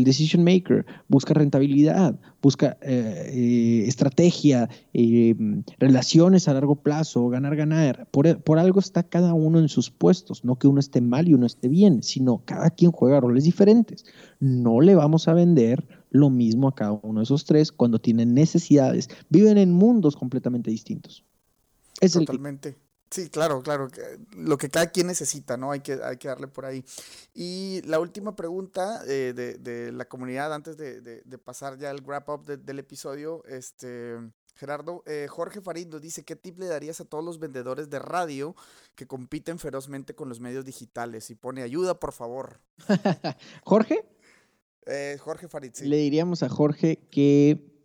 decision 0.04 0.42
maker 0.42 0.86
busca 1.06 1.34
rentabilidad, 1.34 2.18
busca 2.40 2.78
eh, 2.80 3.30
eh, 3.30 3.84
estrategia, 3.86 4.70
relaciones 5.78 6.48
a 6.48 6.54
largo 6.54 6.76
plazo, 6.76 7.28
ganar, 7.28 7.56
ganar. 7.56 8.08
Por, 8.10 8.42
por, 8.42 8.58
algo 8.58 8.80
está 8.80 9.02
cada 9.02 9.34
uno 9.34 9.60
en 9.60 9.68
sus 9.68 9.90
puestos, 9.90 10.44
no 10.46 10.56
que 10.56 10.66
uno 10.66 10.80
esté 10.80 11.02
mal 11.02 11.28
y 11.28 11.34
uno 11.34 11.44
esté 11.44 11.68
bien, 11.68 12.02
sino 12.02 12.42
cada 12.46 12.70
quien 12.70 12.90
juega 12.90 13.20
roles 13.20 13.44
diferentes. 13.44 14.06
No 14.40 14.80
le 14.80 14.94
vamos 14.94 15.28
a 15.28 15.34
vender 15.34 15.86
lo 16.10 16.30
mismo 16.30 16.68
a 16.68 16.74
cada 16.74 16.92
uno 16.92 17.20
de 17.20 17.24
esos 17.24 17.44
tres 17.44 17.70
cuando 17.72 18.00
tienen 18.00 18.34
necesidades, 18.34 19.08
viven 19.28 19.58
en 19.58 19.72
mundos 19.72 20.16
completamente 20.16 20.70
distintos. 20.70 21.24
Totalmente. 22.00 22.76
Sí, 23.10 23.28
claro, 23.28 23.60
claro. 23.60 23.88
Lo 24.36 24.56
que 24.56 24.70
cada 24.70 24.86
quien 24.86 25.08
necesita, 25.08 25.56
¿no? 25.56 25.72
Hay 25.72 25.80
que, 25.80 25.98
hay 26.02 26.16
que 26.16 26.28
darle 26.28 26.46
por 26.46 26.64
ahí. 26.64 26.84
Y 27.34 27.82
la 27.84 27.98
última 27.98 28.36
pregunta 28.36 29.02
de, 29.02 29.90
la 29.92 30.04
comunidad, 30.04 30.54
antes 30.54 30.76
de, 30.76 31.38
pasar 31.44 31.76
ya 31.76 31.90
al 31.90 32.02
wrap 32.02 32.28
up 32.28 32.44
del 32.46 32.78
episodio, 32.78 33.44
este, 33.46 34.16
Gerardo, 34.54 35.02
eh, 35.06 35.26
Jorge 35.28 35.60
Farid 35.60 35.88
dice, 35.96 36.22
¿qué 36.22 36.36
tip 36.36 36.58
le 36.58 36.66
darías 36.66 37.00
a 37.00 37.04
todos 37.04 37.24
los 37.24 37.40
vendedores 37.40 37.90
de 37.90 37.98
radio 37.98 38.54
que 38.94 39.06
compiten 39.06 39.58
ferozmente 39.58 40.14
con 40.14 40.28
los 40.28 40.38
medios 40.38 40.64
digitales? 40.64 41.30
Y 41.30 41.34
pone 41.34 41.62
ayuda, 41.62 41.98
por 41.98 42.12
favor. 42.12 42.60
¿Jorge? 43.64 44.04
Eh, 44.86 45.16
Jorge 45.18 45.48
Farid, 45.48 45.72
sí. 45.74 45.86
Le 45.86 45.96
diríamos 45.96 46.42
a 46.42 46.48
Jorge 46.48 47.08
que 47.10 47.79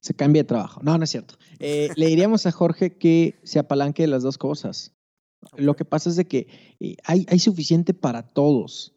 se 0.00 0.14
cambie 0.14 0.42
de 0.42 0.48
trabajo. 0.48 0.80
No, 0.82 0.96
no 0.96 1.04
es 1.04 1.10
cierto. 1.10 1.34
Eh, 1.58 1.90
le 1.96 2.06
diríamos 2.06 2.46
a 2.46 2.52
Jorge 2.52 2.96
que 2.96 3.38
se 3.42 3.58
apalanque 3.58 4.02
de 4.02 4.08
las 4.08 4.22
dos 4.22 4.38
cosas. 4.38 4.92
Lo 5.56 5.76
que 5.76 5.84
pasa 5.84 6.10
es 6.10 6.16
de 6.16 6.26
que 6.26 6.48
hay, 7.04 7.26
hay 7.28 7.38
suficiente 7.38 7.94
para 7.94 8.22
todos. 8.22 8.94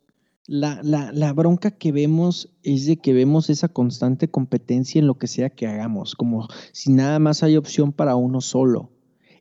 La, 0.48 0.82
la, 0.84 1.12
la, 1.12 1.34
bronca 1.34 1.72
que 1.72 1.92
vemos 1.92 2.50
es 2.64 2.86
de 2.86 2.98
que 2.98 3.14
vemos 3.14 3.50
esa 3.50 3.70
constante 3.70 4.30
competencia 4.30 5.00
en 5.00 5.08
lo 5.08 5.18
que 5.18 5.28
sea 5.28 5.52
que 5.52 5.68
hagamos, 5.68 6.16
como 6.16 6.48
si 6.74 6.92
nada 6.92 7.20
más 7.20 7.44
hay 7.44 7.58
opción 7.58 7.94
para 7.94 8.16
uno 8.16 8.42
solo. 8.42 8.92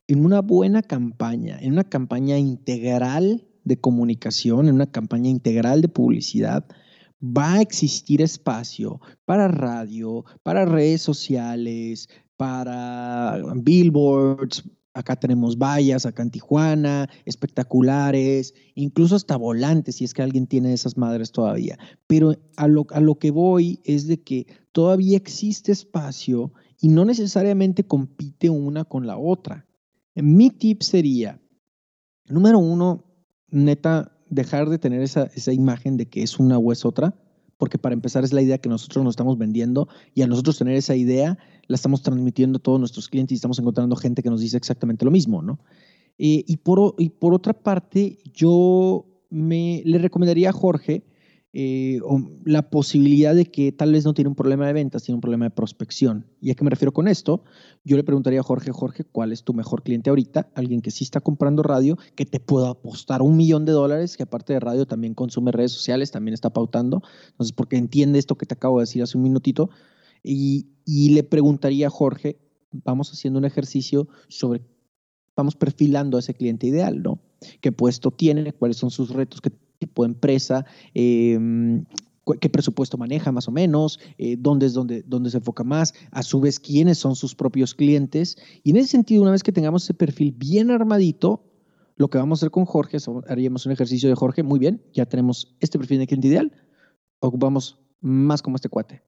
En 0.07 0.25
una 0.25 0.41
buena 0.41 0.83
campaña, 0.83 1.59
en 1.61 1.73
una 1.73 1.85
campaña 1.85 2.39
integral 2.39 3.49
de 3.65 3.81
comunicación, 3.81 4.69
en 4.69 4.75
una 4.75 4.91
campaña 4.91 5.31
integral 5.31 5.81
de 5.81 5.89
publicidad, 5.89 6.67
va 7.23 7.55
a 7.55 7.61
existir 7.61 8.23
espacio 8.23 9.01
para 9.25 9.49
radio, 9.49 10.25
para 10.43 10.65
redes 10.65 11.03
sociales, 11.03 12.09
para 12.37 13.43
billboards, 13.57 14.65
Acá 14.93 15.15
tenemos 15.15 15.57
vallas, 15.57 16.05
acá 16.05 16.25
en 16.25 16.33
Tijuana, 16.33 17.09
espectaculares, 17.25 18.55
incluso 18.75 19.15
hasta 19.15 19.37
volantes, 19.37 19.97
si 19.97 20.05
es 20.05 20.13
que 20.13 20.23
alguien 20.23 20.49
tiene 20.49 20.73
esas 20.73 20.97
madres 20.97 21.31
todavía. 21.31 21.79
Pero 22.09 22.35
a 22.57 22.67
lo, 22.67 22.87
a 22.91 23.01
lo 23.01 23.17
que 23.17 23.31
voy 23.31 23.81
es 23.85 24.09
de 24.09 24.21
que 24.21 24.49
todavía 24.73 25.17
existe 25.17 25.71
espacio 25.71 26.53
y 26.81 26.89
no 26.89 27.05
necesariamente 27.05 27.85
compite 27.85 28.51
una 28.51 28.85
con 28.85 29.07
la 29.07 29.17
otra. 29.17 29.65
Mi 30.17 30.51
tip 30.51 30.83
sería, 30.83 31.41
número 32.27 32.59
uno, 32.59 33.05
neta, 33.49 34.20
dejar 34.31 34.71
de 34.71 34.79
tener 34.79 35.03
esa, 35.03 35.25
esa 35.35 35.53
imagen 35.53 35.97
de 35.97 36.07
que 36.07 36.23
es 36.23 36.39
una 36.39 36.57
o 36.59 36.73
es 36.73 36.85
otra 36.85 37.15
porque 37.61 37.77
para 37.77 37.93
empezar 37.93 38.25
es 38.25 38.33
la 38.33 38.41
idea 38.41 38.57
que 38.57 38.71
nosotros 38.71 39.05
nos 39.05 39.13
estamos 39.13 39.37
vendiendo 39.37 39.87
y 40.15 40.23
a 40.23 40.27
nosotros 40.27 40.57
tener 40.57 40.77
esa 40.77 40.97
idea 40.97 41.37
la 41.67 41.75
estamos 41.75 42.03
transmitiendo 42.03 42.57
a 42.57 42.63
todos 42.63 42.81
nuestros 42.81 43.09
clientes 43.09 43.33
y 43.33 43.37
estamos 43.37 43.59
encontrando 43.59 43.95
gente 43.97 44.23
que 44.23 44.31
nos 44.31 44.41
dice 44.41 44.57
exactamente 44.57 45.05
lo 45.05 45.11
mismo, 45.11 45.43
¿no? 45.43 45.61
Eh, 46.17 46.43
y, 46.47 46.57
por, 46.57 46.95
y 46.97 47.11
por 47.11 47.35
otra 47.35 47.53
parte, 47.53 48.19
yo 48.33 49.05
me, 49.29 49.83
le 49.85 49.99
recomendaría 49.99 50.49
a 50.49 50.53
Jorge 50.53 51.05
eh, 51.53 51.99
la 52.45 52.71
posibilidad 52.71 53.35
de 53.35 53.47
que 53.47 53.73
tal 53.73 53.93
vez 53.93 54.05
no 54.05 54.15
tiene 54.15 54.29
un 54.29 54.37
problema 54.37 54.69
de 54.69 54.73
ventas, 54.73 55.03
tiene 55.03 55.17
un 55.17 55.21
problema 55.21 55.47
de 55.47 55.51
prospección. 55.51 56.27
¿Y 56.41 56.51
a 56.51 56.55
qué 56.55 56.63
me 56.63 56.71
refiero 56.71 56.93
con 56.93 57.09
esto? 57.09 57.43
Yo 57.85 57.97
le 57.97 58.05
preguntaría 58.05 58.41
a 58.41 58.45
Jorge, 58.45 58.71
Jorge, 58.71 59.05
¿cuál 59.05 59.33
es 59.33 59.43
tu 59.43 59.53
mejor 59.53 59.83
cliente 59.83 60.11
ahorita? 60.11 60.51
Alguien 60.55 60.81
que 60.81 60.93
sí 60.93 61.03
está 61.03 61.21
comprando 61.21 61.65
radio, 61.65 61.99
que 62.15 62.25
te 62.25 62.39
pueda 62.39 62.71
apostar 62.71 63.21
un 63.21 63.37
millón 63.37 63.65
de 63.65 63.73
dólares, 63.73 64.17
que 64.17 64.23
aparte 64.23 64.53
de 64.53 64.61
radio 64.61 64.87
también 64.87 65.15
consume 65.15 65.51
redes 65.51 65.73
sociales, 65.73 66.13
también 66.13 66.35
está 66.35 66.51
pautando. 66.51 67.03
Entonces, 67.31 67.53
porque 67.53 67.77
entiende 67.77 68.21
esto 68.21 68.37
que 68.37 68.47
te 68.47 68.55
acabo 68.55 68.79
de 68.79 68.83
decir 68.85 69.03
hace 69.03 69.17
un 69.17 69.25
minutito. 69.25 69.71
Y, 70.23 70.69
y 70.85 71.11
le 71.11 71.25
preguntaría 71.25 71.89
a 71.89 71.91
Jorge, 71.91 72.39
vamos 72.71 73.11
haciendo 73.11 73.41
un 73.41 73.45
ejercicio 73.45 74.07
sobre, 74.29 74.63
vamos 75.35 75.57
perfilando 75.57 76.17
a 76.17 76.21
ese 76.21 76.35
cliente 76.35 76.69
ideal, 76.69 77.03
¿no? 77.03 77.21
¿Qué 77.61 77.73
puesto 77.73 78.11
tiene? 78.11 78.53
¿Cuáles 78.53 78.77
son 78.77 78.91
sus 78.91 79.11
retos? 79.11 79.41
¿Qué 79.41 79.51
tipo 79.81 80.05
de 80.05 80.11
empresa, 80.11 80.65
em, 80.95 81.85
qué 82.41 82.49
presupuesto 82.49 82.97
maneja 82.97 83.33
más 83.33 83.49
o 83.49 83.51
menos, 83.51 83.99
eh, 84.19 84.37
dónde 84.39 84.67
es 84.67 84.75
donde, 84.75 85.03
dónde 85.03 85.31
se 85.31 85.39
enfoca 85.39 85.65
más, 85.65 85.95
a 86.13 86.23
su 86.23 86.39
vez 86.39 86.61
quiénes 86.61 86.99
son 86.99 87.17
sus 87.17 87.35
propios 87.35 87.75
clientes. 87.75 88.37
Y 88.63 88.71
en 88.71 88.77
ese 88.77 88.89
sentido, 88.89 89.23
una 89.23 89.33
vez 89.33 89.43
que 89.43 89.53
tengamos 89.53 89.83
ese 89.85 89.95
perfil 89.95 90.33
bien 90.37 90.71
armadito, 90.71 91.43
lo 91.97 92.09
que 92.09 92.19
vamos 92.19 92.39
a 92.39 92.41
hacer 92.41 92.51
con 92.51 92.67
Jorge, 92.67 92.99
haríamos 93.27 93.67
un 93.67 93.73
ejercicio 93.73 94.09
de 94.09 94.15
Jorge, 94.15 94.43
muy 94.43 94.61
bien, 94.61 94.83
ya 94.93 95.07
tenemos 95.07 95.57
este 95.61 95.79
perfil 95.79 95.99
de 95.99 96.07
cliente 96.07 96.29
ideal, 96.29 96.53
ocupamos 97.19 97.81
más 98.01 98.43
como 98.43 98.57
este 98.57 98.69
cuate. 98.69 99.03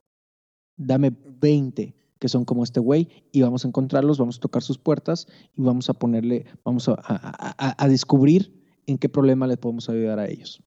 Dame 0.77 1.15
20 1.41 1.95
que 2.19 2.29
son 2.29 2.45
como 2.45 2.63
este 2.63 2.79
güey 2.79 3.09
y 3.33 3.43
vamos 3.43 3.65
a 3.65 3.69
encontrarlos, 3.69 4.19
vamos 4.19 4.37
a 4.37 4.41
tocar 4.41 4.63
sus 4.63 4.79
puertas 4.79 5.27
y 5.57 5.63
vamos 5.63 5.91
a 5.91 5.93
ponerle, 5.93 6.47
vamos 6.65 6.89
a, 6.89 6.95
a 7.59 7.89
descubrir 7.89 8.62
en 8.87 8.99
qué 8.99 9.09
problema 9.09 9.47
les 9.47 9.59
podemos 9.59 9.89
ayudar 9.89 10.19
a 10.19 10.29
ellos. 10.29 10.63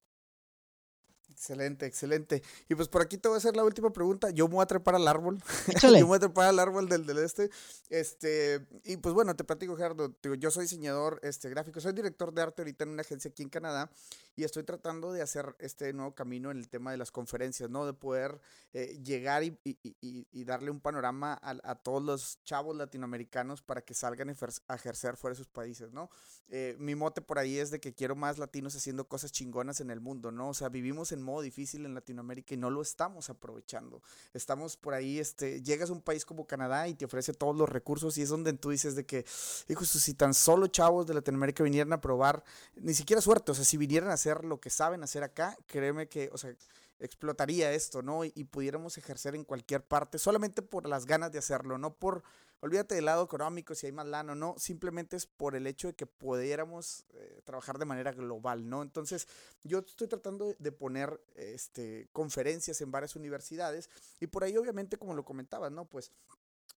Excelente, 1.36 1.84
excelente. 1.84 2.42
Y 2.66 2.74
pues 2.74 2.88
por 2.88 3.02
aquí 3.02 3.18
te 3.18 3.28
voy 3.28 3.34
a 3.34 3.38
hacer 3.38 3.54
la 3.54 3.62
última 3.62 3.92
pregunta. 3.92 4.30
Yo 4.30 4.48
me 4.48 4.54
voy 4.54 4.62
a 4.62 4.66
trepar 4.66 4.94
al 4.94 5.06
árbol. 5.06 5.38
yo 5.82 5.90
me 5.90 6.02
voy 6.02 6.16
a 6.16 6.20
trepar 6.20 6.46
al 6.46 6.58
árbol 6.58 6.88
del, 6.88 7.04
del 7.04 7.18
este. 7.18 7.50
Este, 7.90 8.66
y 8.84 8.96
pues 8.96 9.14
bueno, 9.14 9.36
te 9.36 9.44
platico, 9.44 9.76
Gerardo. 9.76 10.16
yo 10.38 10.50
soy 10.50 10.62
diseñador 10.62 11.20
este, 11.22 11.50
gráfico, 11.50 11.78
soy 11.78 11.92
director 11.92 12.32
de 12.32 12.40
arte 12.40 12.62
ahorita 12.62 12.84
en 12.84 12.90
una 12.90 13.02
agencia 13.02 13.30
aquí 13.30 13.42
en 13.42 13.50
Canadá 13.50 13.90
y 14.34 14.44
estoy 14.44 14.64
tratando 14.64 15.12
de 15.12 15.20
hacer 15.22 15.54
este 15.58 15.92
nuevo 15.92 16.14
camino 16.14 16.50
en 16.50 16.58
el 16.58 16.68
tema 16.68 16.90
de 16.90 16.96
las 16.96 17.10
conferencias, 17.10 17.68
¿no? 17.68 17.84
De 17.84 17.92
poder 17.92 18.40
eh, 18.72 18.98
llegar 19.02 19.42
y, 19.42 19.58
y, 19.64 19.76
y, 20.00 20.44
darle 20.44 20.70
un 20.70 20.80
panorama 20.80 21.38
a, 21.42 21.56
a, 21.64 21.74
todos 21.74 22.02
los 22.02 22.42
chavos 22.44 22.76
latinoamericanos 22.76 23.62
para 23.62 23.80
que 23.80 23.94
salgan 23.94 24.28
a 24.28 24.74
ejercer 24.74 25.16
fuera 25.16 25.32
de 25.32 25.38
sus 25.38 25.48
países, 25.48 25.92
¿no? 25.92 26.10
Eh, 26.48 26.76
mi 26.78 26.94
mote 26.94 27.22
por 27.22 27.38
ahí 27.38 27.58
es 27.58 27.70
de 27.70 27.80
que 27.80 27.94
quiero 27.94 28.14
más 28.14 28.38
latinos 28.38 28.76
haciendo 28.76 29.08
cosas 29.08 29.32
chingonas 29.32 29.80
en 29.80 29.90
el 29.90 30.00
mundo, 30.00 30.30
¿no? 30.30 30.50
O 30.50 30.54
sea, 30.54 30.68
vivimos 30.68 31.12
en 31.12 31.22
modo 31.26 31.42
difícil 31.42 31.84
en 31.84 31.94
Latinoamérica 31.94 32.54
y 32.54 32.56
no 32.56 32.70
lo 32.70 32.80
estamos 32.80 33.28
aprovechando. 33.28 34.02
Estamos 34.32 34.76
por 34.76 34.94
ahí, 34.94 35.18
este, 35.18 35.62
llegas 35.62 35.90
a 35.90 35.92
un 35.92 36.00
país 36.00 36.24
como 36.24 36.46
Canadá 36.46 36.88
y 36.88 36.94
te 36.94 37.04
ofrece 37.04 37.34
todos 37.34 37.56
los 37.56 37.68
recursos 37.68 38.16
y 38.16 38.22
es 38.22 38.28
donde 38.28 38.52
tú 38.54 38.70
dices 38.70 38.94
de 38.96 39.04
que, 39.04 39.26
hijo, 39.68 39.84
si 39.84 40.14
tan 40.14 40.32
solo 40.32 40.68
chavos 40.68 41.06
de 41.06 41.14
Latinoamérica 41.14 41.62
vinieran 41.62 41.92
a 41.92 42.00
probar, 42.00 42.42
ni 42.76 42.94
siquiera 42.94 43.20
suerte, 43.20 43.52
o 43.52 43.54
sea, 43.54 43.64
si 43.64 43.76
vinieran 43.76 44.10
a 44.10 44.14
hacer 44.14 44.44
lo 44.44 44.60
que 44.60 44.70
saben 44.70 45.02
hacer 45.02 45.22
acá, 45.22 45.56
créeme 45.66 46.08
que, 46.08 46.30
o 46.32 46.38
sea, 46.38 46.54
explotaría 46.98 47.72
esto, 47.72 48.02
¿no? 48.02 48.24
Y, 48.24 48.32
y, 48.34 48.44
pudiéramos 48.44 48.98
ejercer 48.98 49.34
en 49.34 49.44
cualquier 49.44 49.84
parte, 49.86 50.18
solamente 50.18 50.62
por 50.62 50.88
las 50.88 51.06
ganas 51.06 51.32
de 51.32 51.38
hacerlo, 51.38 51.78
no 51.78 51.94
por, 51.94 52.22
olvídate 52.60 52.94
del 52.94 53.04
lado 53.04 53.24
económico, 53.24 53.74
si 53.74 53.86
hay 53.86 53.92
más 53.92 54.06
lana 54.06 54.32
o 54.32 54.36
no, 54.36 54.54
simplemente 54.58 55.16
es 55.16 55.26
por 55.26 55.54
el 55.56 55.66
hecho 55.66 55.88
de 55.88 55.94
que 55.94 56.06
pudiéramos 56.06 57.04
eh, 57.14 57.42
trabajar 57.44 57.78
de 57.78 57.84
manera 57.84 58.12
global, 58.12 58.68
¿no? 58.68 58.82
Entonces, 58.82 59.28
yo 59.62 59.80
estoy 59.80 60.08
tratando 60.08 60.54
de 60.58 60.72
poner 60.72 61.20
este, 61.34 62.08
conferencias 62.12 62.80
en 62.80 62.90
varias 62.90 63.16
universidades 63.16 63.90
y 64.20 64.26
por 64.26 64.44
ahí, 64.44 64.56
obviamente, 64.56 64.96
como 64.96 65.14
lo 65.14 65.24
comentaba, 65.24 65.70
¿no? 65.70 65.84
Pues 65.84 66.12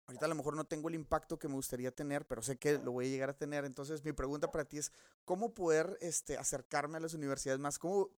Ahorita 0.09 0.25
a 0.25 0.29
lo 0.29 0.37
mejor 0.37 0.57
no 0.57 0.65
tengo 0.65 0.89
el 0.89 0.95
impacto 0.95 1.39
que 1.39 1.49
me 1.49 1.55
gustaría 1.55 1.91
tener, 1.91 2.27
pero 2.27 2.41
sé 2.41 2.57
que 2.57 2.79
lo 2.79 2.93
voy 2.93 3.07
a 3.07 3.11
llegar 3.11 3.29
a 3.29 3.37
tener. 3.37 3.67
Entonces, 3.67 4.03
mi 4.07 4.13
pregunta 4.13 4.51
para 4.51 4.65
ti 4.65 4.79
es, 4.79 4.91
¿cómo 5.27 5.53
poder 5.53 5.99
este, 6.01 6.39
acercarme 6.39 6.97
a 6.97 7.01
las 7.01 7.13
universidades 7.13 7.61
más? 7.61 7.79
¿Cómo 7.79 8.09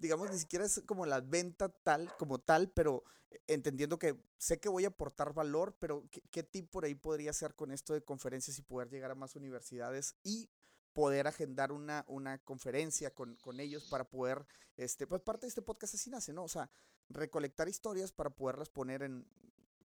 digamos, 0.00 0.30
ni 0.30 0.38
siquiera 0.38 0.64
es 0.64 0.82
como 0.86 1.06
la 1.06 1.20
venta 1.20 1.68
tal, 1.68 2.10
como 2.16 2.38
tal, 2.38 2.70
pero 2.70 3.04
entendiendo 3.46 3.98
que 3.98 4.16
sé 4.38 4.58
que 4.58 4.68
voy 4.68 4.84
a 4.84 4.88
aportar 4.88 5.34
valor, 5.34 5.76
pero 5.78 6.08
¿qué, 6.10 6.22
qué 6.30 6.42
tip 6.42 6.70
por 6.70 6.84
ahí 6.84 6.94
podría 6.94 7.30
hacer 7.30 7.54
con 7.54 7.70
esto 7.70 7.92
de 7.92 8.02
conferencias 8.02 8.58
y 8.58 8.62
poder 8.62 8.88
llegar 8.88 9.10
a 9.10 9.14
más 9.14 9.36
universidades 9.36 10.16
y 10.24 10.48
poder 10.92 11.26
agendar 11.26 11.70
una, 11.70 12.04
una 12.08 12.38
conferencia 12.38 13.14
con, 13.14 13.36
con, 13.36 13.60
ellos 13.60 13.84
para 13.90 14.08
poder, 14.08 14.44
este, 14.76 15.06
pues 15.06 15.22
parte 15.22 15.46
de 15.46 15.48
este 15.48 15.62
podcast 15.62 15.94
así 15.94 16.10
nace, 16.10 16.32
¿no? 16.32 16.44
O 16.44 16.48
sea, 16.48 16.70
recolectar 17.08 17.68
historias 17.68 18.10
para 18.10 18.30
poderlas 18.30 18.70
poner 18.70 19.02
en, 19.02 19.26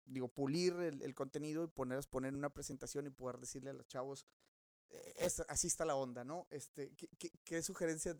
digo, 0.06 0.28
pulir 0.28 0.72
el, 0.74 1.02
el 1.02 1.14
contenido 1.14 1.64
y 1.64 1.68
ponerlas, 1.68 2.06
poner 2.06 2.30
en 2.30 2.36
una 2.36 2.50
presentación 2.50 3.06
y 3.06 3.10
poder 3.10 3.38
decirle 3.38 3.70
a 3.70 3.74
los 3.74 3.86
chavos, 3.86 4.26
eh, 4.88 5.14
es, 5.18 5.40
así 5.48 5.66
está 5.66 5.84
la 5.84 5.96
onda, 5.96 6.24
¿no? 6.24 6.46
Este, 6.50 6.94
¿qué, 6.94 7.08
qué, 7.18 7.30
qué 7.44 7.62
sugerencia 7.62 8.16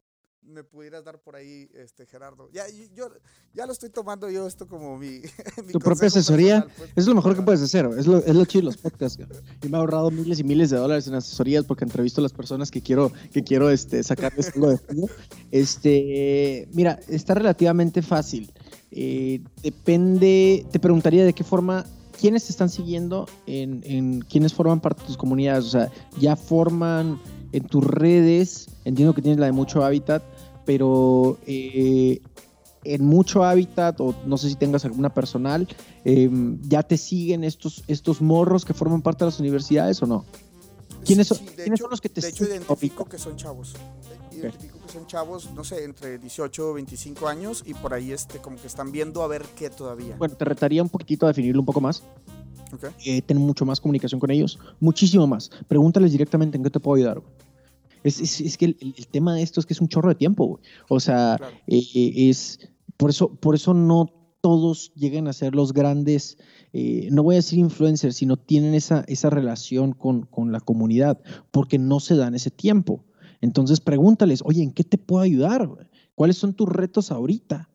me 0.47 0.65
pudieras 0.65 1.05
dar 1.05 1.19
por 1.21 1.37
ahí, 1.37 1.69
este 1.75 2.07
Gerardo. 2.07 2.49
Ya, 2.53 2.65
yo, 2.95 3.09
ya 3.55 3.67
lo 3.67 3.73
estoy 3.73 3.91
tomando 3.91 4.31
yo 4.31 4.47
esto 4.47 4.67
como 4.67 4.99
mi. 4.99 5.21
tu 5.73 5.79
propia 5.79 6.09
asesoría 6.09 6.67
pues. 6.77 6.91
es 6.97 7.07
lo 7.07 7.15
mejor 7.15 7.37
que 7.37 7.43
puedes 7.43 7.63
hacer. 7.63 7.87
Es 7.99 8.07
lo, 8.07 8.19
es 8.19 8.35
lo 8.35 8.45
chido 8.45 8.63
de 8.63 8.67
los 8.67 8.77
podcasts. 8.77 9.19
Y 9.63 9.69
me 9.69 9.77
ha 9.77 9.81
ahorrado 9.81 10.11
miles 10.11 10.39
y 10.39 10.45
miles 10.45 10.71
de 10.71 10.77
dólares 10.77 11.07
en 11.07 11.15
asesorías 11.15 11.65
porque 11.65 11.85
entrevisto 11.85 12.21
a 12.21 12.23
las 12.23 12.33
personas 12.33 12.71
que 12.71 12.81
quiero, 12.81 13.13
que 13.33 13.43
quiero 13.43 13.71
este, 13.71 14.03
sacarles 14.03 14.53
algo 14.55 14.71
de 14.71 14.77
jugo. 14.79 15.09
Este, 15.51 16.69
mira, 16.73 16.99
está 17.09 17.35
relativamente 17.35 18.03
fácil. 18.03 18.53
Eh, 18.91 19.43
depende, 19.63 20.67
te 20.71 20.79
preguntaría 20.79 21.25
de 21.25 21.33
qué 21.33 21.45
forma 21.45 21.85
quiénes 22.19 22.45
te 22.45 22.53
están 22.53 22.71
siguiendo, 22.71 23.27
en, 23.47 23.83
en 23.85 24.21
quiénes 24.23 24.55
forman 24.55 24.81
parte 24.81 25.03
de 25.03 25.07
tus 25.09 25.17
comunidades, 25.17 25.67
o 25.67 25.71
sea, 25.71 25.91
ya 26.19 26.35
forman 26.35 27.21
en 27.53 27.65
tus 27.65 27.85
redes, 27.85 28.69
entiendo 28.85 29.15
que 29.15 29.23
tienes 29.23 29.39
la 29.39 29.47
de 29.47 29.53
mucho 29.53 29.85
hábitat, 29.85 30.23
pero 30.67 31.39
eh, 31.47 32.21
en 32.85 33.05
mucho 33.05 33.45
hábitat, 33.45 34.01
o 34.01 34.15
no 34.27 34.37
sé 34.37 34.51
si 34.51 34.57
tengas 34.57 34.85
alguna 34.85 35.15
personal, 35.15 35.67
em, 36.05 36.61
¿ya 36.63 36.83
te 36.83 36.99
siguen 36.99 37.45
estos, 37.45 37.83
estos 37.89 38.21
morros 38.21 38.65
que 38.65 38.75
forman 38.75 39.01
parte 39.01 39.25
de 39.25 39.31
las 39.31 39.41
universidades 39.41 40.03
o 40.03 40.07
no? 40.07 40.25
¿Quiénes, 41.05 41.29
son, 41.29 41.39
los 41.89 42.01
que 42.01 42.09
te 42.09 42.21
De 42.21 42.29
hecho, 42.29 42.45
identifico 42.45 43.05
que 43.05 43.17
son 43.17 43.37
chavos. 43.37 43.75
Identifico 44.33 44.79
que 44.85 44.93
son 44.93 45.07
chavos, 45.07 45.51
no 45.55 45.63
sé, 45.63 45.85
entre 45.85 46.19
18 46.19 46.71
o 46.71 46.75
25 46.75 47.29
años 47.29 47.63
y 47.65 47.75
por 47.75 47.95
ahí 47.95 48.11
este, 48.11 48.39
como 48.39 48.57
que 48.57 48.67
están 48.67 48.91
viendo 48.91 49.23
a 49.23 49.29
ver 49.29 49.45
qué 49.57 49.71
todavía. 49.71 50.17
Bueno, 50.17 50.35
te 50.35 50.45
retaría 50.45 50.83
un 50.83 50.89
poquitito 50.89 51.27
a 51.27 51.29
definirlo 51.29 51.61
un 51.61 51.67
poco 51.67 51.81
más. 51.81 52.03
Okay. 52.73 53.23
ten 53.23 53.39
mucho 53.39 53.65
más 53.65 53.81
comunicación 53.81 54.19
con 54.19 54.33
ellos, 54.33 54.59
muchísimo 54.81 55.25
más. 55.29 55.51
Pregúntales 55.69 56.11
directamente 56.11 56.57
en 56.57 56.65
qué 56.65 56.71
te 56.71 56.81
puedo 56.81 56.97
ayudar. 56.97 57.23
Es, 58.07 58.21
es, 58.21 58.41
es, 58.41 58.57
que 58.57 58.67
el, 58.67 59.07
tema 59.11 59.35
de 59.35 59.43
esto 59.43 59.61
es 59.61 59.67
que 59.67 59.75
es 59.75 59.81
un 59.81 59.89
chorro 59.89 60.09
de 60.09 60.15
tiempo. 60.15 60.61
O 60.89 61.01
sea, 61.01 61.39
es 61.67 62.59
por 62.97 63.11
eso, 63.11 63.35
por 63.35 63.55
eso 63.55 63.75
no 63.75 64.13
todos 64.41 64.93
lleguen 64.95 65.27
a 65.27 65.33
ser 65.33 65.55
los 65.55 65.73
grandes, 65.73 66.39
eh, 66.73 67.09
no 67.11 67.25
voy 67.25 67.35
a 67.35 67.39
decir 67.39 67.59
influencers, 67.59 68.17
sino 68.17 68.37
tienen 68.37 68.75
esa, 68.75 69.05
esa 69.09 69.29
relación 69.29 69.93
con, 69.93 70.23
con, 70.23 70.53
la 70.53 70.61
comunidad, 70.61 71.21
porque 71.51 71.79
no 71.79 71.99
se 72.01 72.15
dan 72.15 72.35
ese 72.35 72.53
tiempo. 72.53 73.05
Entonces 73.41 73.81
pregúntales, 73.81 74.43
oye, 74.45 74.63
¿en 74.63 74.73
qué 74.73 74.85
te 74.85 74.99
puedo 74.99 75.23
ayudar? 75.23 75.69
¿Cuáles 76.15 76.37
son 76.37 76.55
tus 76.55 76.69
retos 76.69 77.11
ahorita? 77.11 77.69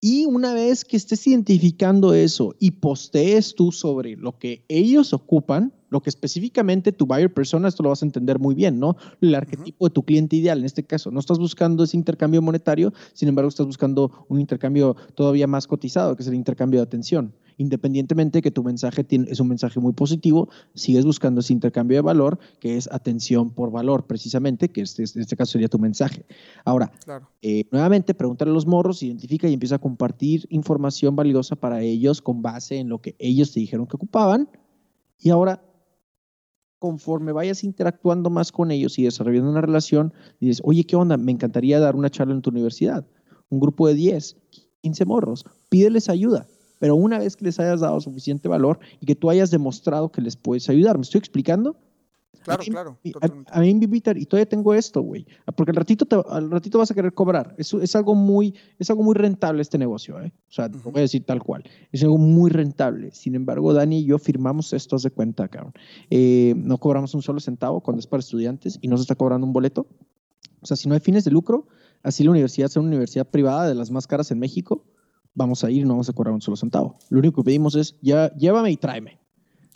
Y 0.00 0.26
una 0.26 0.54
vez 0.54 0.84
que 0.84 0.96
estés 0.96 1.26
identificando 1.26 2.14
eso 2.14 2.54
y 2.60 2.70
postees 2.72 3.54
tú 3.56 3.72
sobre 3.72 4.14
lo 4.16 4.38
que 4.38 4.64
ellos 4.68 5.12
ocupan, 5.12 5.72
lo 5.88 6.00
que 6.00 6.10
específicamente 6.10 6.92
tu 6.92 7.06
buyer 7.06 7.32
persona, 7.32 7.68
esto 7.68 7.82
lo 7.82 7.90
vas 7.90 8.02
a 8.02 8.06
entender 8.06 8.38
muy 8.38 8.54
bien, 8.54 8.78
¿no? 8.78 8.96
El 9.20 9.34
arquetipo 9.34 9.86
de 9.86 9.90
tu 9.90 10.02
cliente 10.04 10.36
ideal, 10.36 10.58
en 10.58 10.64
este 10.64 10.84
caso, 10.84 11.10
no 11.10 11.20
estás 11.20 11.38
buscando 11.38 11.84
ese 11.84 11.96
intercambio 11.96 12.42
monetario, 12.42 12.92
sin 13.12 13.28
embargo, 13.28 13.48
estás 13.48 13.66
buscando 13.66 14.26
un 14.28 14.40
intercambio 14.40 14.96
todavía 15.14 15.46
más 15.46 15.66
cotizado, 15.66 16.16
que 16.16 16.22
es 16.22 16.28
el 16.28 16.34
intercambio 16.34 16.80
de 16.80 16.84
atención. 16.84 17.34
Independientemente 17.58 18.38
de 18.38 18.42
que 18.42 18.50
tu 18.50 18.62
mensaje 18.62 19.02
tiene, 19.02 19.30
es 19.30 19.40
un 19.40 19.48
mensaje 19.48 19.80
muy 19.80 19.94
positivo, 19.94 20.48
sigues 20.74 21.06
buscando 21.06 21.40
ese 21.40 21.54
intercambio 21.54 21.96
de 21.96 22.02
valor, 22.02 22.38
que 22.60 22.76
es 22.76 22.88
atención 22.92 23.50
por 23.50 23.70
valor, 23.70 24.06
precisamente, 24.06 24.68
que 24.68 24.82
este, 24.82 25.04
en 25.04 25.22
este 25.22 25.36
caso 25.36 25.52
sería 25.52 25.68
tu 25.68 25.78
mensaje. 25.78 26.26
Ahora, 26.64 26.92
eh, 27.40 27.64
nuevamente, 27.70 28.12
pregúntale 28.12 28.50
a 28.50 28.54
los 28.54 28.66
morros, 28.66 29.02
identifica 29.02 29.48
y 29.48 29.54
empieza 29.54 29.76
a 29.76 29.78
compartir 29.78 30.46
información 30.50 31.16
valiosa 31.16 31.56
para 31.56 31.80
ellos 31.80 32.20
con 32.20 32.42
base 32.42 32.76
en 32.76 32.90
lo 32.90 33.00
que 33.00 33.16
ellos 33.18 33.52
te 33.52 33.60
dijeron 33.60 33.86
que 33.86 33.96
ocupaban. 33.96 34.50
Y 35.18 35.30
ahora 35.30 35.62
conforme 36.78 37.32
vayas 37.32 37.64
interactuando 37.64 38.30
más 38.30 38.52
con 38.52 38.70
ellos 38.70 38.98
y 38.98 39.04
desarrollando 39.04 39.50
una 39.50 39.60
relación, 39.60 40.12
dices, 40.40 40.60
oye, 40.64 40.84
¿qué 40.84 40.96
onda? 40.96 41.16
Me 41.16 41.32
encantaría 41.32 41.80
dar 41.80 41.96
una 41.96 42.10
charla 42.10 42.34
en 42.34 42.42
tu 42.42 42.50
universidad. 42.50 43.06
Un 43.48 43.60
grupo 43.60 43.88
de 43.88 43.94
10, 43.94 44.36
15 44.82 45.04
morros, 45.04 45.44
pídeles 45.68 46.08
ayuda. 46.08 46.46
Pero 46.78 46.94
una 46.94 47.18
vez 47.18 47.36
que 47.36 47.46
les 47.46 47.58
hayas 47.58 47.80
dado 47.80 48.00
suficiente 48.00 48.48
valor 48.48 48.78
y 49.00 49.06
que 49.06 49.14
tú 49.14 49.30
hayas 49.30 49.50
demostrado 49.50 50.10
que 50.10 50.20
les 50.20 50.36
puedes 50.36 50.68
ayudar, 50.68 50.98
¿me 50.98 51.02
estoy 51.02 51.20
explicando? 51.20 51.76
Claro, 52.42 52.62
claro. 52.64 52.98
A, 53.50 53.60
mí 53.60 53.74
me 53.74 53.84
invitan, 53.84 54.16
y 54.16 54.26
todavía 54.26 54.48
tengo 54.48 54.74
esto, 54.74 55.00
güey. 55.00 55.26
Porque 55.56 55.70
al 55.70 55.76
ratito, 55.76 56.06
al 56.28 56.50
ratito 56.50 56.78
vas 56.78 56.90
a 56.90 56.94
querer 56.94 57.12
cobrar. 57.12 57.54
Es, 57.58 57.74
es, 57.74 57.96
algo 57.96 58.14
muy, 58.14 58.54
es 58.78 58.88
algo 58.90 59.02
muy 59.02 59.14
rentable 59.14 59.62
este 59.62 59.78
negocio, 59.78 60.20
¿eh? 60.20 60.32
O 60.48 60.52
sea, 60.52 60.68
voy 60.68 60.98
a 60.98 61.00
decir 61.00 61.24
tal 61.24 61.42
cual. 61.42 61.64
Es 61.92 62.02
algo 62.02 62.18
muy 62.18 62.50
rentable. 62.50 63.10
Sin 63.12 63.34
embargo, 63.34 63.72
Dani 63.72 63.98
y 63.98 64.04
yo 64.04 64.18
firmamos 64.18 64.72
estos 64.72 65.02
de 65.02 65.10
cuenta, 65.10 65.48
cabrón. 65.48 65.72
Eh, 66.10 66.54
no 66.56 66.78
cobramos 66.78 67.14
un 67.14 67.22
solo 67.22 67.40
centavo 67.40 67.80
cuando 67.80 68.00
es 68.00 68.06
para 68.06 68.20
estudiantes 68.20 68.78
y 68.80 68.88
no 68.88 68.96
se 68.96 69.02
está 69.02 69.14
cobrando 69.14 69.46
un 69.46 69.52
boleto. 69.52 69.86
O 70.60 70.66
sea, 70.66 70.76
si 70.76 70.88
no 70.88 70.94
hay 70.94 71.00
fines 71.00 71.24
de 71.24 71.30
lucro, 71.30 71.66
así 72.02 72.24
la 72.24 72.30
universidad 72.30 72.66
es 72.66 72.76
una 72.76 72.88
universidad 72.88 73.28
privada 73.28 73.68
de 73.68 73.74
las 73.74 73.90
más 73.90 74.06
caras 74.06 74.30
en 74.30 74.38
México, 74.38 74.84
vamos 75.34 75.62
a 75.64 75.70
ir 75.70 75.82
y 75.82 75.84
no 75.84 75.90
vamos 75.90 76.08
a 76.08 76.12
cobrar 76.12 76.34
un 76.34 76.40
solo 76.40 76.56
centavo. 76.56 76.98
Lo 77.10 77.18
único 77.18 77.42
que 77.42 77.46
pedimos 77.46 77.74
es, 77.76 77.96
ya, 78.00 78.34
llévame 78.34 78.72
y 78.72 78.76
tráeme. 78.76 79.20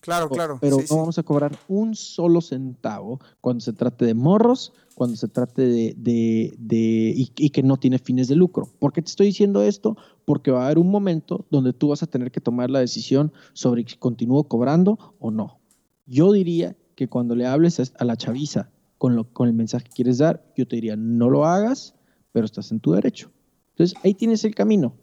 Claro, 0.03 0.31
claro. 0.31 0.59
Pero 0.61 0.79
no 0.89 0.97
vamos 0.97 1.19
a 1.19 1.23
cobrar 1.23 1.59
un 1.69 1.95
solo 1.95 2.41
centavo 2.41 3.21
cuando 3.41 3.61
se 3.61 3.73
trate 3.73 4.07
de 4.07 4.15
morros, 4.15 4.73
cuando 4.95 5.17
se 5.17 5.29
trate 5.29 5.63
de, 5.63 5.95
de, 5.97 6.55
de 6.59 7.13
y, 7.17 7.33
y, 7.37 7.51
que 7.51 7.63
no 7.63 7.77
tiene 7.77 7.99
fines 7.99 8.29
de 8.29 8.37
lucro. 8.37 8.69
¿Por 8.79 8.93
qué 8.93 9.03
te 9.03 9.09
estoy 9.09 9.27
diciendo 9.27 9.63
esto? 9.63 9.97
Porque 10.25 10.51
va 10.51 10.63
a 10.63 10.65
haber 10.67 10.79
un 10.79 10.91
momento 10.91 11.47
donde 11.51 11.73
tú 11.73 11.89
vas 11.89 12.03
a 12.03 12.07
tener 12.07 12.31
que 12.31 12.41
tomar 12.41 12.71
la 12.71 12.81
decisión 12.81 13.33
sobre 13.53 13.87
si 13.87 13.97
continúo 13.97 14.45
cobrando 14.45 15.17
o 15.19 15.31
no. 15.31 15.61
Yo 16.07 16.33
diría 16.33 16.77
que 16.95 17.09
cuando 17.09 17.35
le 17.35 17.47
hables 17.47 17.93
a 17.99 18.05
la 18.05 18.17
chaviza 18.17 18.71
con, 18.99 19.17
lo, 19.17 19.33
con 19.33 19.49
el 19.49 19.55
mensaje 19.55 19.85
que 19.85 19.93
quieres 19.93 20.19
dar, 20.19 20.45
yo 20.57 20.67
te 20.67 20.77
diría, 20.77 20.97
no 20.97 21.31
lo 21.31 21.47
hagas, 21.47 21.95
pero 22.33 22.45
estás 22.45 22.73
en 22.73 22.81
tu 22.81 22.93
derecho. 22.93 23.31
Entonces, 23.71 23.97
ahí 24.05 24.15
tienes 24.15 24.45
el 24.45 24.55
camino. 24.55 24.95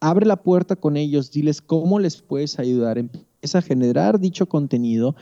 Abre 0.00 0.26
la 0.26 0.42
puerta 0.42 0.76
con 0.76 0.96
ellos, 0.96 1.30
diles 1.30 1.60
cómo 1.62 2.00
les 2.00 2.22
puedes 2.22 2.58
ayudar, 2.58 2.98
es 3.42 3.54
a 3.54 3.62
generar 3.62 4.18
dicho 4.18 4.48
contenido, 4.48 5.14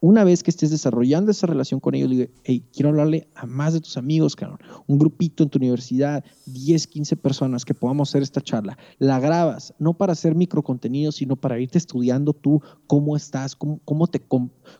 una 0.00 0.24
vez 0.24 0.42
que 0.42 0.50
estés 0.50 0.70
desarrollando 0.70 1.30
esa 1.30 1.46
relación 1.46 1.80
con 1.80 1.94
ellos, 1.94 2.10
digo, 2.10 2.30
hey, 2.44 2.62
quiero 2.72 2.90
hablarle 2.90 3.28
a 3.34 3.46
más 3.46 3.72
de 3.72 3.80
tus 3.80 3.96
amigos, 3.96 4.36
cabrón. 4.36 4.58
Un 4.86 4.98
grupito 4.98 5.42
en 5.42 5.48
tu 5.48 5.58
universidad, 5.58 6.22
10, 6.46 6.86
15 6.86 7.16
personas 7.16 7.64
que 7.64 7.72
podamos 7.72 8.10
hacer 8.10 8.22
esta 8.22 8.42
charla. 8.42 8.76
La 8.98 9.18
grabas, 9.20 9.74
no 9.78 9.94
para 9.94 10.12
hacer 10.12 10.34
microcontenido, 10.34 11.12
sino 11.12 11.36
para 11.36 11.58
irte 11.58 11.78
estudiando 11.78 12.34
tú 12.34 12.60
cómo 12.86 13.16
estás, 13.16 13.56
cómo, 13.56 13.80
cómo, 13.84 14.06
te, 14.06 14.20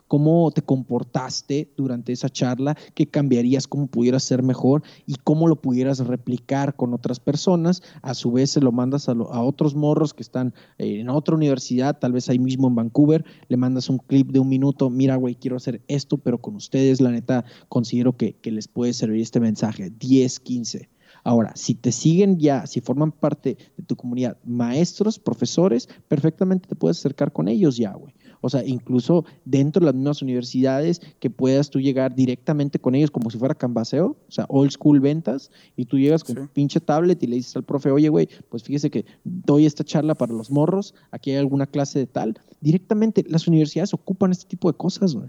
cómo 0.09 0.51
te 0.51 0.63
comportaste 0.63 1.73
durante 1.77 2.13
esa 2.13 2.29
charla, 2.29 2.77
qué 2.95 3.07
cambiarías, 3.07 3.67
cómo 3.67 3.87
pudieras 3.87 4.23
ser 4.23 4.43
mejor 4.43 4.83
y 5.07 5.17
cómo 5.17 5.49
lo 5.49 5.57
pudieras 5.57 5.99
replicar 6.01 6.77
con 6.77 6.95
otras 6.95 7.21
personas. 7.21 7.83
A 8.03 8.15
su 8.15 8.33
vez, 8.33 8.51
se 8.51 8.61
lo 8.61 8.73
mandas 8.73 9.09
a, 9.09 9.13
a 9.13 9.43
otros 9.43 9.75
morros 9.75 10.15
que 10.15 10.23
están 10.23 10.55
eh, 10.79 11.01
en 11.01 11.09
otra 11.09 11.35
universidad, 11.35 11.99
tal 11.99 12.13
vez 12.13 12.29
ahí 12.29 12.39
mismo 12.39 12.69
en 12.69 12.75
Vancouver, 12.75 13.25
le 13.49 13.57
mandas 13.57 13.89
un 13.89 13.99
clip 13.99 14.31
de 14.31 14.39
un 14.39 14.49
minuto, 14.49 14.91
mira, 14.91 15.17
güey, 15.17 15.35
quiero 15.35 15.57
hacer 15.57 15.83
esto, 15.89 16.19
pero 16.19 16.39
con 16.39 16.57
ustedes, 16.57 17.01
la 17.01 17.11
neta, 17.11 17.45
considero 17.69 18.17
que, 18.17 18.35
que 18.35 18.51
les 18.51 18.69
puede 18.69 18.93
servir 18.93 19.23
este 19.23 19.41
mensaje. 19.41 19.91
10, 19.91 20.41
15. 20.41 20.89
Ahora, 21.27 21.53
si 21.57 21.75
te 21.75 21.91
siguen 21.91 22.39
ya, 22.39 22.67
si 22.67 22.81
forman 22.81 23.11
parte 23.11 23.59
de 23.77 23.83
tu 23.83 23.97
comunidad, 23.97 24.39
maestros, 24.45 25.19
profesores, 25.19 25.89
perfectamente 26.07 26.69
te 26.69 26.77
puedes 26.77 26.99
acercar 26.99 27.33
con 27.33 27.49
ellos 27.49 27.77
ya, 27.77 27.93
güey. 27.95 28.15
O 28.41 28.49
sea, 28.49 28.65
incluso 28.65 29.25
dentro 29.45 29.81
de 29.81 29.87
las 29.87 29.95
mismas 29.95 30.23
universidades 30.23 31.01
que 31.19 31.31
puedas 31.31 31.71
tú 31.71 31.81
llegar 31.81 32.15
directamente 32.15 32.79
con 32.79 32.95
ellos 32.95 33.11
como 33.11 33.31
si 33.31 33.39
fuera 33.39 33.55
canvaseo, 33.55 34.17
o 34.29 34.33
sea, 34.33 34.47
old 34.49 34.71
school 34.71 35.01
ventas, 35.01 35.51
y 35.77 35.85
tú 35.85 35.99
llegas 35.99 36.25
con 36.25 36.39
un 36.39 36.49
pinche 36.49 36.81
tablet 36.81 37.23
y 37.23 37.27
le 37.27 37.37
dices 37.37 37.57
al 37.57 37.65
profe, 37.65 37.91
oye, 37.91 38.09
güey, 38.09 38.29
pues 38.49 38.63
fíjese 38.63 38.91
que 38.91 39.05
doy 39.25 39.67
esta 39.67 39.85
charla 39.85 40.15
para 40.15 40.33
los 40.33 40.51
morros, 40.51 40.95
aquí 41.11 41.31
hay 41.31 41.37
alguna 41.37 41.67
clase 41.67 41.99
de 41.99 42.07
tal. 42.07 42.39
Directamente, 42.61 43.25
las 43.29 43.47
universidades 43.47 43.95
ocupan 43.95 44.33
este 44.33 44.47
tipo 44.47 44.71
de 44.71 44.77
cosas, 44.77 45.15
güey. 45.15 45.29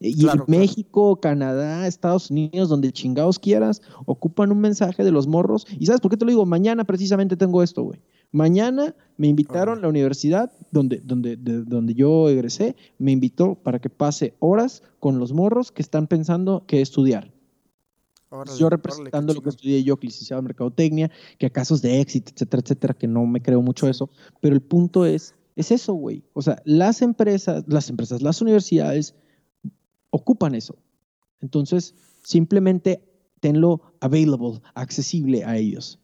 Y 0.00 0.26
México, 0.46 1.16
Canadá, 1.16 1.86
Estados 1.86 2.30
Unidos, 2.30 2.68
donde 2.68 2.92
chingados 2.92 3.38
quieras, 3.38 3.82
ocupan 4.06 4.52
un 4.52 4.60
mensaje 4.60 5.02
de 5.02 5.10
los 5.10 5.26
morros. 5.26 5.66
¿Y 5.78 5.86
sabes 5.86 6.00
por 6.00 6.10
qué 6.10 6.16
te 6.16 6.24
lo 6.24 6.30
digo? 6.30 6.46
Mañana 6.46 6.84
precisamente 6.84 7.36
tengo 7.36 7.62
esto, 7.62 7.82
güey. 7.82 8.00
Mañana 8.30 8.94
me 9.16 9.26
invitaron 9.26 9.78
a 9.78 9.82
la 9.82 9.88
universidad 9.88 10.52
donde, 10.70 11.00
donde, 11.00 11.36
donde 11.36 11.94
yo 11.94 12.28
egresé, 12.28 12.76
me 12.98 13.12
invitó 13.12 13.54
para 13.54 13.78
que 13.78 13.88
pase 13.88 14.34
horas 14.38 14.82
con 15.00 15.18
los 15.18 15.32
morros 15.32 15.72
que 15.72 15.82
están 15.82 16.06
pensando 16.06 16.64
que 16.66 16.82
estudiar. 16.82 17.32
yo 18.58 18.68
representando 18.68 19.32
lo 19.32 19.40
que 19.40 19.48
estudié 19.48 19.82
yo, 19.82 19.96
que 19.96 20.08
licenciado 20.08 20.40
en 20.40 20.44
Mercadotecnia, 20.44 21.10
que 21.38 21.46
a 21.46 21.50
casos 21.50 21.80
de 21.80 22.00
éxito, 22.00 22.32
etcétera, 22.34 22.62
etcétera, 22.62 22.94
que 22.94 23.08
no 23.08 23.24
me 23.26 23.40
creo 23.40 23.62
mucho 23.62 23.88
eso, 23.88 24.10
pero 24.40 24.54
el 24.54 24.60
punto 24.60 25.06
es, 25.06 25.34
es 25.56 25.70
eso, 25.70 25.94
güey. 25.94 26.22
O 26.34 26.42
sea, 26.42 26.60
las 26.66 27.00
empresas, 27.00 27.64
las 27.66 27.88
empresas, 27.88 28.20
las 28.20 28.42
universidades 28.42 29.14
ocupan 30.10 30.54
eso. 30.54 30.76
Entonces, 31.40 31.94
simplemente 32.22 33.02
tenlo 33.40 33.80
available, 34.00 34.60
accesible 34.74 35.44
a 35.44 35.56
ellos. 35.56 35.98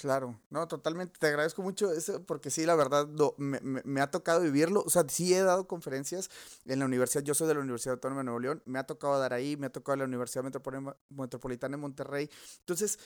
Claro, 0.00 0.40
no, 0.48 0.66
totalmente. 0.66 1.18
Te 1.18 1.26
agradezco 1.26 1.60
mucho 1.60 1.92
eso 1.92 2.24
porque 2.24 2.48
sí, 2.48 2.64
la 2.64 2.74
verdad, 2.74 3.06
me, 3.36 4.00
ha 4.00 4.10
tocado 4.10 4.40
vivirlo. 4.40 4.82
O 4.86 4.88
sea, 4.88 5.04
sí 5.06 5.34
he 5.34 5.42
dado 5.42 5.66
conferencias 5.66 6.30
en 6.64 6.78
la 6.78 6.86
universidad. 6.86 7.22
Yo 7.22 7.34
soy 7.34 7.48
de 7.48 7.54
la 7.54 7.60
Universidad 7.60 7.96
Autónoma 7.96 8.20
de 8.20 8.24
Nuevo 8.24 8.40
León. 8.40 8.62
Me 8.64 8.78
ha 8.78 8.84
tocado 8.84 9.18
dar 9.18 9.34
ahí, 9.34 9.58
me 9.58 9.66
ha 9.66 9.70
tocado 9.70 9.96
la 9.96 10.04
Universidad 10.04 10.42
Metropolitana 11.10 11.76
de 11.76 11.80
Monterrey. 11.82 12.30
Entonces, 12.60 12.98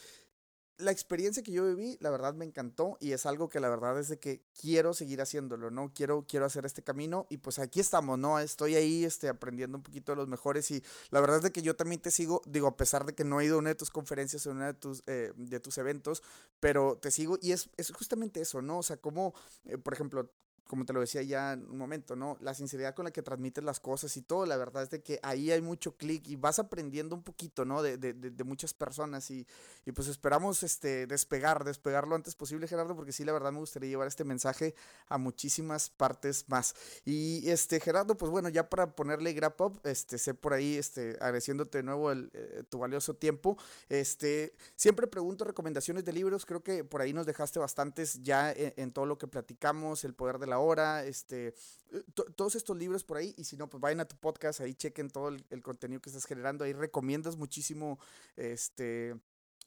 la 0.78 0.90
experiencia 0.90 1.42
que 1.42 1.52
yo 1.52 1.64
viví, 1.66 1.96
la 2.00 2.10
verdad 2.10 2.34
me 2.34 2.44
encantó 2.44 2.96
y 3.00 3.12
es 3.12 3.26
algo 3.26 3.48
que 3.48 3.60
la 3.60 3.68
verdad 3.68 3.98
es 3.98 4.08
de 4.08 4.18
que 4.18 4.42
quiero 4.60 4.92
seguir 4.92 5.20
haciéndolo, 5.20 5.70
¿no? 5.70 5.92
Quiero, 5.94 6.24
quiero 6.28 6.46
hacer 6.46 6.66
este 6.66 6.82
camino 6.82 7.26
y 7.30 7.38
pues 7.38 7.58
aquí 7.58 7.78
estamos, 7.80 8.18
¿no? 8.18 8.38
Estoy 8.40 8.74
ahí 8.74 9.04
este, 9.04 9.28
aprendiendo 9.28 9.78
un 9.78 9.82
poquito 9.82 10.12
de 10.12 10.16
los 10.16 10.28
mejores 10.28 10.70
y 10.70 10.82
la 11.10 11.20
verdad 11.20 11.38
es 11.38 11.42
de 11.44 11.52
que 11.52 11.62
yo 11.62 11.76
también 11.76 12.00
te 12.00 12.10
sigo, 12.10 12.42
digo, 12.46 12.66
a 12.66 12.76
pesar 12.76 13.04
de 13.04 13.14
que 13.14 13.24
no 13.24 13.40
he 13.40 13.44
ido 13.44 13.56
a 13.56 13.58
una 13.58 13.70
de 13.70 13.76
tus 13.76 13.90
conferencias 13.90 14.46
o 14.46 14.50
una 14.50 14.66
de 14.66 14.74
tus, 14.74 15.04
eh, 15.06 15.32
de 15.36 15.60
tus 15.60 15.78
eventos, 15.78 16.22
pero 16.58 16.98
te 16.98 17.10
sigo 17.10 17.38
y 17.40 17.52
es, 17.52 17.70
es 17.76 17.92
justamente 17.92 18.40
eso, 18.40 18.60
¿no? 18.60 18.78
O 18.78 18.82
sea, 18.82 18.96
como, 18.96 19.34
eh, 19.66 19.78
por 19.78 19.94
ejemplo, 19.94 20.28
como 20.66 20.86
te 20.86 20.92
lo 20.92 21.00
decía 21.00 21.22
ya 21.22 21.52
en 21.52 21.70
un 21.70 21.76
momento, 21.76 22.16
¿no? 22.16 22.38
La 22.40 22.54
sinceridad 22.54 22.94
con 22.94 23.04
la 23.04 23.10
que 23.10 23.22
transmites 23.22 23.62
las 23.62 23.80
cosas 23.80 24.16
y 24.16 24.22
todo, 24.22 24.46
la 24.46 24.56
verdad 24.56 24.82
es 24.82 24.90
de 24.90 25.02
que 25.02 25.20
ahí 25.22 25.50
hay 25.50 25.60
mucho 25.60 25.96
clic 25.96 26.26
y 26.26 26.36
vas 26.36 26.58
aprendiendo 26.58 27.14
un 27.14 27.22
poquito, 27.22 27.64
¿no? 27.64 27.82
De, 27.82 27.98
de, 27.98 28.14
de, 28.14 28.44
muchas 28.44 28.72
personas 28.72 29.30
y, 29.30 29.46
y, 29.84 29.92
pues 29.92 30.08
esperamos 30.08 30.62
este, 30.62 31.06
despegar, 31.06 31.64
despegar 31.64 32.08
lo 32.08 32.14
antes 32.14 32.34
posible, 32.34 32.66
Gerardo, 32.66 32.96
porque 32.96 33.12
sí, 33.12 33.24
la 33.24 33.32
verdad 33.32 33.52
me 33.52 33.58
gustaría 33.58 33.90
llevar 33.90 34.08
este 34.08 34.24
mensaje 34.24 34.74
a 35.08 35.18
muchísimas 35.18 35.90
partes 35.90 36.46
más. 36.48 36.74
Y 37.04 37.48
este, 37.50 37.78
Gerardo, 37.78 38.16
pues 38.16 38.30
bueno, 38.30 38.48
ya 38.48 38.70
para 38.70 38.94
ponerle 38.94 39.34
grab 39.34 39.60
up, 39.60 39.80
este, 39.84 40.16
sé 40.18 40.32
por 40.32 40.54
ahí, 40.54 40.76
este, 40.76 41.10
agradeciéndote 41.20 41.78
de 41.78 41.84
nuevo 41.84 42.10
el, 42.10 42.30
eh, 42.32 42.64
tu 42.68 42.78
valioso 42.78 43.14
tiempo, 43.14 43.58
este, 43.88 44.54
siempre 44.76 45.06
pregunto 45.06 45.44
recomendaciones 45.44 46.04
de 46.04 46.12
libros, 46.12 46.46
creo 46.46 46.62
que 46.62 46.84
por 46.84 47.02
ahí 47.02 47.12
nos 47.12 47.26
dejaste 47.26 47.58
bastantes 47.58 48.22
ya 48.22 48.50
en, 48.50 48.72
en 48.76 48.92
todo 48.92 49.04
lo 49.04 49.18
que 49.18 49.26
platicamos, 49.26 50.04
el 50.04 50.14
poder 50.14 50.38
de 50.38 50.46
la 50.46 50.53
la 50.54 50.60
hora, 50.60 51.04
este, 51.04 51.48
eh, 51.92 52.02
todos 52.36 52.54
estos 52.54 52.76
libros 52.76 53.02
por 53.02 53.16
ahí, 53.16 53.34
y 53.36 53.44
si 53.44 53.56
no, 53.56 53.68
pues 53.68 53.80
vayan 53.80 54.00
a 54.00 54.04
tu 54.04 54.16
podcast, 54.16 54.60
ahí 54.60 54.72
chequen 54.74 55.10
todo 55.10 55.28
el, 55.28 55.62
contenido 55.62 56.00
que 56.00 56.10
estás 56.10 56.26
generando, 56.26 56.64
ahí 56.64 56.72
recomiendas 56.72 57.36
muchísimo, 57.36 57.98
este, 58.36 59.16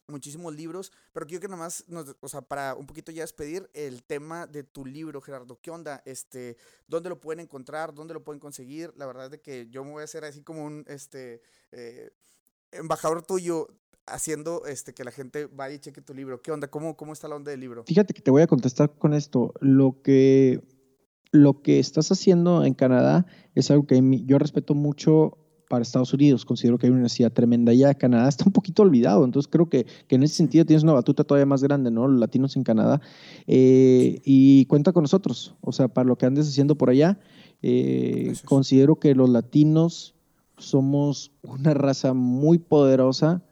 muchísimos 0.07 0.55
libros, 0.55 0.93
pero 1.11 1.27
quiero 1.27 1.41
que 1.41 1.49
nomás, 1.49 1.83
nos, 1.89 2.15
o 2.21 2.29
sea, 2.29 2.41
para 2.41 2.73
un 2.75 2.87
poquito 2.87 3.11
ya 3.11 3.23
despedir 3.23 3.69
el 3.73 4.01
tema 4.03 4.47
de 4.47 4.63
tu 4.63 4.85
libro, 4.85 5.19
Gerardo, 5.19 5.59
¿qué 5.61 5.71
onda? 5.71 6.01
Este, 6.05 6.55
¿Dónde 6.87 7.09
lo 7.09 7.19
pueden 7.19 7.41
encontrar? 7.41 7.93
¿Dónde 7.93 8.13
lo 8.13 8.23
pueden 8.23 8.39
conseguir? 8.39 8.93
La 8.95 9.05
verdad 9.07 9.25
es 9.25 9.31
de 9.31 9.41
que 9.41 9.67
yo 9.69 9.83
me 9.83 9.91
voy 9.91 10.01
a 10.01 10.05
hacer 10.05 10.23
así 10.23 10.41
como 10.41 10.63
un, 10.63 10.85
este, 10.87 11.41
eh, 11.73 12.11
embajador 12.71 13.23
tuyo 13.23 13.67
haciendo 14.07 14.65
este 14.65 14.93
que 14.93 15.03
la 15.03 15.11
gente 15.11 15.45
vaya 15.47 15.75
y 15.75 15.79
cheque 15.79 16.01
tu 16.01 16.13
libro. 16.13 16.41
¿Qué 16.41 16.51
onda? 16.51 16.69
¿Cómo, 16.69 16.95
cómo 16.95 17.13
está 17.13 17.27
la 17.27 17.35
onda 17.35 17.51
del 17.51 17.59
libro? 17.59 17.83
Fíjate 17.83 18.13
que 18.13 18.21
te 18.21 18.31
voy 18.31 18.41
a 18.41 18.47
contestar 18.47 18.97
con 18.97 19.13
esto. 19.13 19.53
Lo 19.59 20.01
que, 20.01 20.61
lo 21.31 21.61
que 21.61 21.79
estás 21.79 22.11
haciendo 22.11 22.63
en 22.63 22.73
Canadá 22.73 23.25
es 23.55 23.71
algo 23.71 23.85
que 23.85 24.01
yo 24.25 24.37
respeto 24.37 24.75
mucho 24.75 25.37
para 25.67 25.81
Estados 25.81 26.13
Unidos. 26.13 26.45
Considero 26.45 26.77
que 26.77 26.87
hay 26.87 26.91
una 26.91 27.01
necesidad 27.01 27.31
tremenda 27.31 27.71
allá. 27.71 27.93
Canadá 27.93 28.29
está 28.29 28.45
un 28.45 28.53
poquito 28.53 28.83
olvidado, 28.83 29.25
entonces 29.25 29.49
creo 29.51 29.69
que, 29.69 29.85
que, 30.07 30.15
en 30.15 30.23
ese 30.23 30.35
sentido 30.35 30.65
tienes 30.65 30.83
una 30.83 30.93
batuta 30.93 31.23
todavía 31.23 31.45
más 31.45 31.63
grande, 31.63 31.91
¿no? 31.91 32.07
Los 32.07 32.19
latinos 32.19 32.55
en 32.55 32.63
Canadá. 32.63 33.01
Eh, 33.47 34.21
y 34.23 34.65
cuenta 34.65 34.93
con 34.93 35.03
nosotros, 35.03 35.55
o 35.61 35.71
sea, 35.71 35.87
para 35.87 36.07
lo 36.07 36.17
que 36.17 36.25
andes 36.25 36.47
haciendo 36.47 36.75
por 36.75 36.89
allá. 36.89 37.19
Eh, 37.61 38.33
considero 38.45 38.97
que 38.97 39.15
los 39.15 39.29
latinos 39.29 40.15
somos 40.57 41.31
una 41.43 41.73
raza 41.73 42.13
muy 42.13 42.57
poderosa 42.59 43.43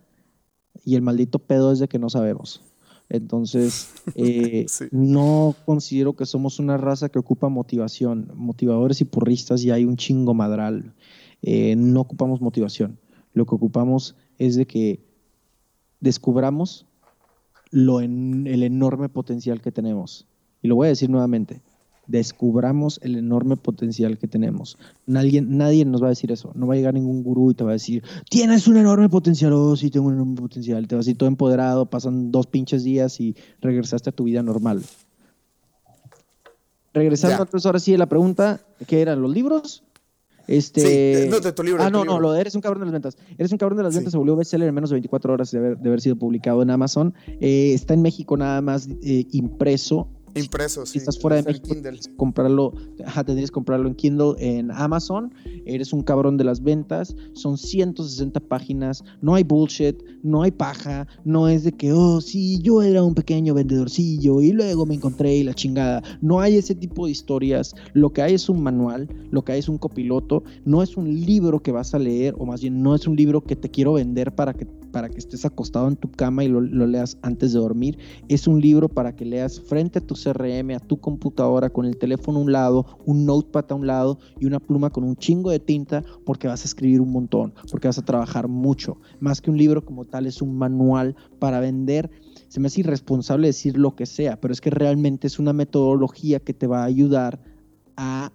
y 0.84 0.96
el 0.96 1.02
maldito 1.02 1.40
pedo 1.40 1.72
es 1.72 1.80
de 1.80 1.88
que 1.88 2.00
no 2.00 2.10
sabemos. 2.10 2.62
Entonces, 3.10 3.94
eh, 4.16 4.66
no 4.92 5.56
considero 5.66 6.16
que 6.16 6.26
somos 6.26 6.60
una 6.60 6.78
raza 6.78 7.10
que 7.10 7.20
ocupa 7.20 7.50
motivación. 7.50 8.32
Motivadores 8.36 9.02
y 9.02 9.06
purristas 9.06 9.64
y 9.64 9.72
hay 9.72 9.86
un 9.86 9.98
chingo 9.98 10.34
madral. 10.34 10.94
Eh, 11.42 11.76
no 11.76 12.02
ocupamos 12.02 12.42
motivación. 12.42 13.00
Lo 13.34 13.46
que 13.46 13.56
ocupamos 13.56 14.16
es 14.38 14.56
de 14.56 14.66
que 14.66 15.00
descubramos 16.00 16.86
lo 17.72 18.02
en, 18.02 18.48
el 18.48 18.64
enorme 18.64 19.10
potencial 19.10 19.62
que 19.62 19.72
tenemos. 19.72 20.28
Y 20.62 20.68
lo 20.68 20.76
voy 20.76 20.88
a 20.88 20.90
decir 20.90 21.10
nuevamente, 21.10 21.62
descubramos 22.08 23.00
el 23.04 23.16
enorme 23.16 23.58
potencial 23.58 24.18
que 24.18 24.28
tenemos. 24.28 24.78
Nadie, 25.06 25.42
nadie 25.42 25.86
nos 25.86 26.02
va 26.02 26.08
a 26.08 26.10
decir 26.10 26.32
eso. 26.32 26.52
No 26.56 26.68
va 26.68 26.74
a 26.74 26.78
llegar 26.78 26.94
ningún 26.94 27.24
gurú 27.24 27.52
y 27.52 27.56
te 27.56 27.64
va 27.64 27.72
a 27.72 27.74
decir, 27.74 28.04
tienes 28.30 28.68
un 28.68 28.78
enorme 28.78 29.10
potencial. 29.10 29.54
Oh, 29.54 29.76
sí, 29.76 29.90
tengo 29.90 30.08
un 30.08 30.14
enorme 30.14 30.36
potencial. 30.36 30.88
Te 30.88 30.96
vas 30.96 31.08
a 31.08 31.12
ir 31.12 31.18
todo 31.18 31.28
empoderado, 31.28 31.86
pasan 31.88 32.32
dos 32.32 32.48
pinches 32.48 32.84
días 32.84 33.20
y 33.20 33.36
regresaste 33.62 34.10
a 34.10 34.14
tu 34.14 34.26
vida 34.26 34.44
normal. 34.44 34.84
Regresando 36.94 37.44
entonces 37.44 37.66
ahora 37.66 37.80
sí 37.80 37.94
a 37.94 37.98
la 37.98 38.08
pregunta, 38.08 38.62
¿qué 38.88 39.02
eran 39.02 39.22
los 39.22 39.32
libros? 39.32 39.84
Este... 40.48 41.28
no, 41.30 41.40
de 41.40 41.52
tu 41.52 41.64
libro. 41.64 41.84
Ah, 41.84 41.90
no, 41.90 42.06
no, 42.06 42.20
lo 42.20 42.32
de 42.32 42.42
Eres 42.42 42.56
un 42.56 42.62
cabrón 42.62 42.82
de 42.82 42.86
las 42.86 42.94
ventas. 42.94 43.18
Eres 43.38 43.52
un 43.52 43.58
cabrón 43.58 43.78
de 43.78 43.84
las 43.84 43.96
ventas 43.96 44.12
se 44.12 44.18
volvió 44.18 44.36
bestseller 44.36 44.70
en 44.70 44.76
menos 44.76 44.92
de 44.92 44.96
24 44.96 45.34
horas 45.34 45.52
de 45.52 45.58
haber, 45.58 45.78
de 45.78 45.90
haber 45.90 46.02
sido 46.02 46.16
publicado 46.16 46.62
en 46.62 46.70
Amazon. 46.70 47.14
Eh, 47.42 47.74
está 47.74 47.94
en 47.94 48.02
México 48.02 48.38
nada 48.38 48.62
más 48.62 48.88
eh, 49.04 49.26
impreso 49.32 50.08
Impreso, 50.36 50.86
Si 50.86 50.98
estás 50.98 51.18
fuera 51.18 51.38
de 51.38 51.44
México, 51.44 51.74
comprarlo, 52.18 52.74
tendrías 53.26 53.50
que 53.50 53.54
comprarlo 53.54 53.88
en 53.88 53.96
Kindle, 53.96 54.34
en 54.40 54.70
Amazon. 54.70 55.34
Eres 55.66 55.94
un 55.94 56.04
cabrón 56.04 56.36
de 56.36 56.44
las 56.44 56.62
ventas. 56.62 57.16
Son 57.34 57.58
160 57.58 58.42
páginas. 58.42 59.04
No 59.22 59.36
hay 59.36 59.44
bullshit, 59.44 59.96
no 60.24 60.44
hay 60.44 60.52
paja. 60.52 61.08
No 61.24 61.48
es 61.48 61.64
de 61.64 61.72
que, 61.72 61.94
oh, 61.94 62.20
sí, 62.20 62.60
yo 62.62 62.82
era 62.82 63.02
un 63.02 63.16
pequeño 63.16 63.54
vendedorcillo 63.54 64.42
y 64.42 64.52
luego 64.52 64.86
me 64.86 64.96
encontré 64.96 65.38
y 65.38 65.44
la 65.44 65.54
chingada. 65.54 66.04
No 66.22 66.42
hay 66.42 66.58
ese 66.58 66.76
tipo 66.76 67.06
de 67.06 67.14
historias. 67.14 67.74
Lo 67.94 68.12
que 68.12 68.22
hay 68.22 68.34
es 68.34 68.50
un 68.50 68.62
manual, 68.62 69.08
lo 69.32 69.44
que 69.46 69.54
hay 69.54 69.60
es 69.60 69.70
un 69.70 69.78
copiloto. 69.78 70.44
No 70.66 70.84
es 70.84 70.98
un 70.98 71.14
libro 71.26 71.62
que 71.62 71.72
vas 71.72 71.94
a 71.94 72.00
leer, 72.00 72.36
o 72.38 72.46
más 72.46 72.62
bien, 72.62 72.84
no 72.84 72.94
es 72.94 73.08
un 73.08 73.16
libro 73.16 73.42
que 73.42 73.56
te 73.56 73.70
quiero 73.70 73.94
vender 73.94 74.36
para 74.36 74.54
que 74.54 74.68
para 74.96 75.10
que 75.10 75.18
estés 75.18 75.44
acostado 75.44 75.90
en 75.90 75.98
tu 75.98 76.10
cama 76.10 76.46
y 76.46 76.48
lo, 76.48 76.62
leas 76.62 77.18
antes 77.22 77.52
de 77.52 77.60
dormir. 77.60 77.98
Es 78.30 78.48
un 78.48 78.62
libro 78.62 78.88
para 78.88 79.14
que 79.14 79.26
leas 79.26 79.60
frente 79.60 80.00
a 80.00 80.02
tu 80.02 80.16
CRM, 80.16 80.72
a 80.72 80.80
tu 80.80 81.02
computadora, 81.02 81.70
con 81.70 81.86
el 81.86 81.98
teléfono 81.98 82.40
a 82.40 82.42
un 82.44 82.54
lado, 82.54 82.86
un 83.06 83.26
notepad 83.26 83.66
a 83.72 83.76
un 83.76 83.88
lado 83.88 84.20
y 84.40 84.46
una 84.46 84.62
pluma 84.62 84.92
con 84.92 85.04
un 85.04 85.18
chingo 85.18 85.52
de 85.52 85.60
tinta 85.60 86.02
porque 86.26 86.48
vas 86.48 86.62
a 86.62 86.64
escribir 86.64 87.02
un 87.02 87.12
montón, 87.12 87.54
porque 87.70 87.90
vas 87.90 87.98
a 87.98 88.06
trabajar 88.06 88.48
mucho. 88.48 88.98
Más 89.20 89.42
que 89.42 89.52
un 89.52 89.58
libro 89.58 89.84
como 89.84 90.06
tal, 90.06 90.28
es 90.28 90.42
un 90.42 90.58
manual 90.58 91.18
para 91.40 91.60
vender 91.60 92.10
se 92.48 92.62
me 92.62 92.68
hace 92.68 92.80
irresponsable 92.80 93.48
decir 93.48 93.78
lo 93.78 93.98
que 93.98 94.06
sea, 94.06 94.40
pero 94.40 94.54
es 94.54 94.62
que 94.62 94.70
realmente 94.70 95.28
es 95.28 95.40
una 95.40 95.52
metodología 95.52 96.40
que 96.40 96.54
te 96.54 96.68
va 96.68 96.84
a 96.84 96.86
ayudar 96.86 97.42
a 97.98 98.32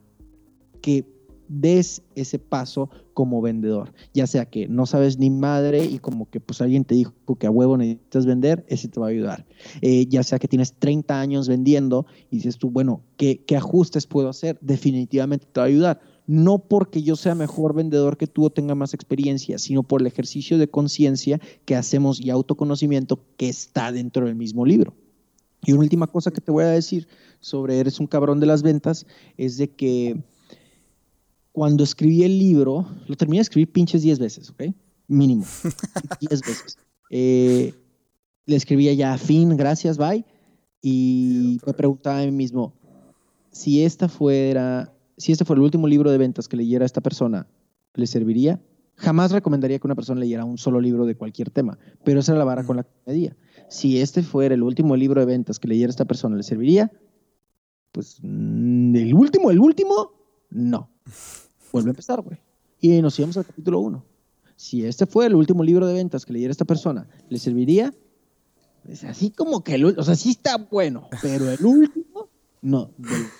que 0.82 1.06
des 1.50 2.02
ese 2.14 2.38
paso 2.38 2.88
como 3.12 3.42
vendedor. 3.42 3.92
Ya 4.14 4.28
sea 4.28 4.46
que 4.46 4.68
no 4.68 4.86
sabes 4.86 5.18
ni 5.18 5.30
madre 5.30 5.84
y 5.84 5.98
como 5.98 6.30
que 6.30 6.38
pues 6.38 6.60
alguien 6.60 6.84
te 6.84 6.94
dijo 6.94 7.12
que 7.38 7.46
a 7.48 7.50
huevo 7.50 7.76
necesitas 7.76 8.24
vender, 8.24 8.64
ese 8.68 8.88
te 8.88 9.00
va 9.00 9.06
a 9.06 9.10
ayudar. 9.10 9.46
Eh, 9.82 10.06
ya 10.06 10.22
sea 10.22 10.38
que 10.38 10.46
tienes 10.46 10.74
30 10.74 11.20
años 11.20 11.48
vendiendo 11.48 12.06
y 12.30 12.36
dices 12.36 12.56
tú, 12.56 12.70
bueno, 12.70 13.02
¿qué, 13.16 13.42
¿qué 13.44 13.56
ajustes 13.56 14.06
puedo 14.06 14.28
hacer? 14.28 14.58
Definitivamente 14.60 15.46
te 15.50 15.60
va 15.60 15.64
a 15.64 15.68
ayudar. 15.68 16.00
No 16.26 16.58
porque 16.58 17.02
yo 17.02 17.16
sea 17.16 17.34
mejor 17.34 17.74
vendedor 17.74 18.16
que 18.16 18.28
tú 18.28 18.44
o 18.44 18.50
tenga 18.50 18.76
más 18.76 18.94
experiencia, 18.94 19.58
sino 19.58 19.82
por 19.82 20.00
el 20.00 20.06
ejercicio 20.06 20.56
de 20.56 20.70
conciencia 20.70 21.40
que 21.64 21.74
hacemos 21.74 22.20
y 22.20 22.30
autoconocimiento 22.30 23.18
que 23.36 23.48
está 23.48 23.90
dentro 23.90 24.26
del 24.26 24.36
mismo 24.36 24.64
libro. 24.64 24.94
Y 25.66 25.72
una 25.72 25.82
última 25.82 26.06
cosa 26.06 26.30
que 26.30 26.40
te 26.40 26.52
voy 26.52 26.64
a 26.64 26.68
decir 26.68 27.08
sobre 27.40 27.80
eres 27.80 27.98
un 27.98 28.06
cabrón 28.06 28.38
de 28.38 28.46
las 28.46 28.62
ventas 28.62 29.06
es 29.36 29.56
de 29.56 29.68
que 29.68 30.22
cuando 31.52 31.84
escribí 31.84 32.22
el 32.22 32.38
libro, 32.38 32.86
lo 33.06 33.16
terminé 33.16 33.38
de 33.38 33.42
escribir 33.42 33.72
pinches 33.72 34.02
10 34.02 34.18
veces, 34.18 34.50
¿ok? 34.50 34.64
Mínimo. 35.08 35.44
10 36.20 36.40
veces. 36.40 36.78
Eh, 37.10 37.74
le 38.46 38.56
escribía 38.56 38.94
ya, 38.94 39.18
fin, 39.18 39.56
gracias, 39.56 39.98
bye. 39.98 40.24
Y 40.80 41.58
me 41.66 41.74
preguntaba 41.74 42.20
a 42.20 42.24
mí 42.24 42.30
mismo, 42.30 42.72
si 43.50 43.82
esta 43.82 44.08
fuera, 44.08 44.94
si 45.16 45.32
este 45.32 45.44
fuera 45.44 45.58
el 45.58 45.64
último 45.64 45.88
libro 45.88 46.10
de 46.10 46.18
ventas 46.18 46.48
que 46.48 46.56
leyera 46.56 46.86
esta 46.86 47.00
persona, 47.00 47.46
¿le 47.94 48.06
serviría? 48.06 48.60
Jamás 48.94 49.32
recomendaría 49.32 49.78
que 49.78 49.86
una 49.86 49.94
persona 49.94 50.20
leyera 50.20 50.44
un 50.44 50.58
solo 50.58 50.80
libro 50.80 51.04
de 51.04 51.16
cualquier 51.16 51.50
tema, 51.50 51.78
pero 52.04 52.20
esa 52.20 52.32
era 52.32 52.38
la 52.38 52.44
vara 52.44 52.64
con 52.64 52.76
la 52.76 52.84
que 52.84 52.90
medía. 53.06 53.36
Si 53.68 54.00
este 54.00 54.22
fuera 54.22 54.54
el 54.54 54.62
último 54.62 54.96
libro 54.96 55.20
de 55.20 55.26
ventas 55.26 55.58
que 55.58 55.68
leyera 55.68 55.90
esta 55.90 56.04
persona, 56.04 56.36
¿le 56.36 56.42
serviría? 56.42 56.92
Pues 57.92 58.20
mm, 58.22 58.94
el 58.94 59.14
último, 59.14 59.50
el 59.50 59.58
último, 59.58 60.12
no 60.50 60.89
vuelve 61.72 61.90
a 61.90 61.92
empezar, 61.92 62.20
güey. 62.20 62.38
Y 62.80 63.00
nos 63.02 63.18
íbamos 63.18 63.36
al 63.36 63.46
capítulo 63.46 63.80
1. 63.80 64.04
Si 64.56 64.84
este 64.84 65.06
fue 65.06 65.26
el 65.26 65.34
último 65.34 65.62
libro 65.62 65.86
de 65.86 65.94
ventas 65.94 66.26
que 66.26 66.32
leyera 66.32 66.50
esta 66.50 66.64
persona, 66.64 67.08
¿le 67.28 67.38
serviría? 67.38 67.94
Es 68.88 69.04
así 69.04 69.30
como 69.30 69.62
que 69.62 69.74
el 69.74 69.84
o 69.84 70.02
sea, 70.02 70.16
sí 70.16 70.30
está 70.30 70.56
bueno, 70.56 71.08
pero 71.22 71.50
el 71.50 71.64
último, 71.64 72.28
no, 72.62 72.90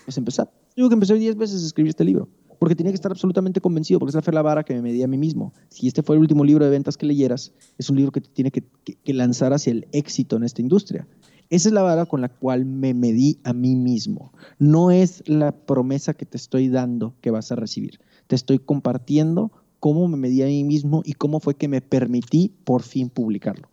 es 0.07 0.17
empezar. 0.17 0.51
Yo 0.77 0.89
que 0.89 0.95
empecé 0.95 1.15
10 1.15 1.37
veces 1.37 1.63
a 1.63 1.67
escribir 1.67 1.91
este 1.91 2.05
libro, 2.05 2.29
porque 2.59 2.75
tenía 2.75 2.93
que 2.93 2.97
estar 2.97 3.11
absolutamente 3.11 3.61
convencido, 3.61 3.99
porque 3.99 4.11
esa 4.11 4.23
fue 4.23 4.33
la 4.33 4.43
vara 4.43 4.65
que 4.65 4.75
me 4.75 4.83
medí 4.83 5.03
a 5.03 5.09
mí 5.09 5.19
mismo. 5.19 5.53
Si 5.69 5.89
este 5.89 6.03
fue 6.03 6.17
el 6.17 6.21
último 6.21 6.45
libro 6.45 6.65
de 6.65 6.71
ventas 6.71 6.97
que 6.97 7.07
leyeras, 7.07 7.53
es 7.77 7.91
un 7.91 7.97
libro 7.97 8.13
que 8.13 8.21
te 8.21 8.31
tiene 8.31 8.51
que 8.51 8.65
lanzar 9.13 9.53
hacia 9.53 9.73
el 9.73 9.89
éxito 9.93 10.37
en 10.37 10.45
esta 10.45 10.63
industria. 10.63 11.07
Esa 11.51 11.69
es 11.69 11.73
la 11.75 11.83
vara 11.83 12.07
con 12.07 12.21
la 12.21 12.29
cual 12.29 12.65
me 12.65 12.95
medí 12.95 13.41
a 13.45 13.53
mí 13.53 13.75
mismo. 13.75 14.33
No 14.59 14.91
es 14.91 15.23
la 15.29 15.53
promesa 15.53 16.15
que 16.15 16.25
te 16.25 16.37
estoy 16.37 16.69
dando 16.69 17.15
que 17.21 17.31
vas 17.31 17.53
a 17.53 17.57
recibir 17.57 18.01
te 18.31 18.37
estoy 18.37 18.61
compartiendo 18.61 19.51
cómo 19.81 20.07
me 20.07 20.17
medí 20.17 20.41
a 20.45 20.47
mí 20.47 20.63
mismo 20.63 21.03
y 21.05 21.15
cómo 21.15 21.41
fue 21.41 21.57
que 21.57 21.67
me 21.67 21.81
permití 21.81 22.55
por 22.65 22.85
fin 22.85 23.11
publicarlo. 23.11 23.69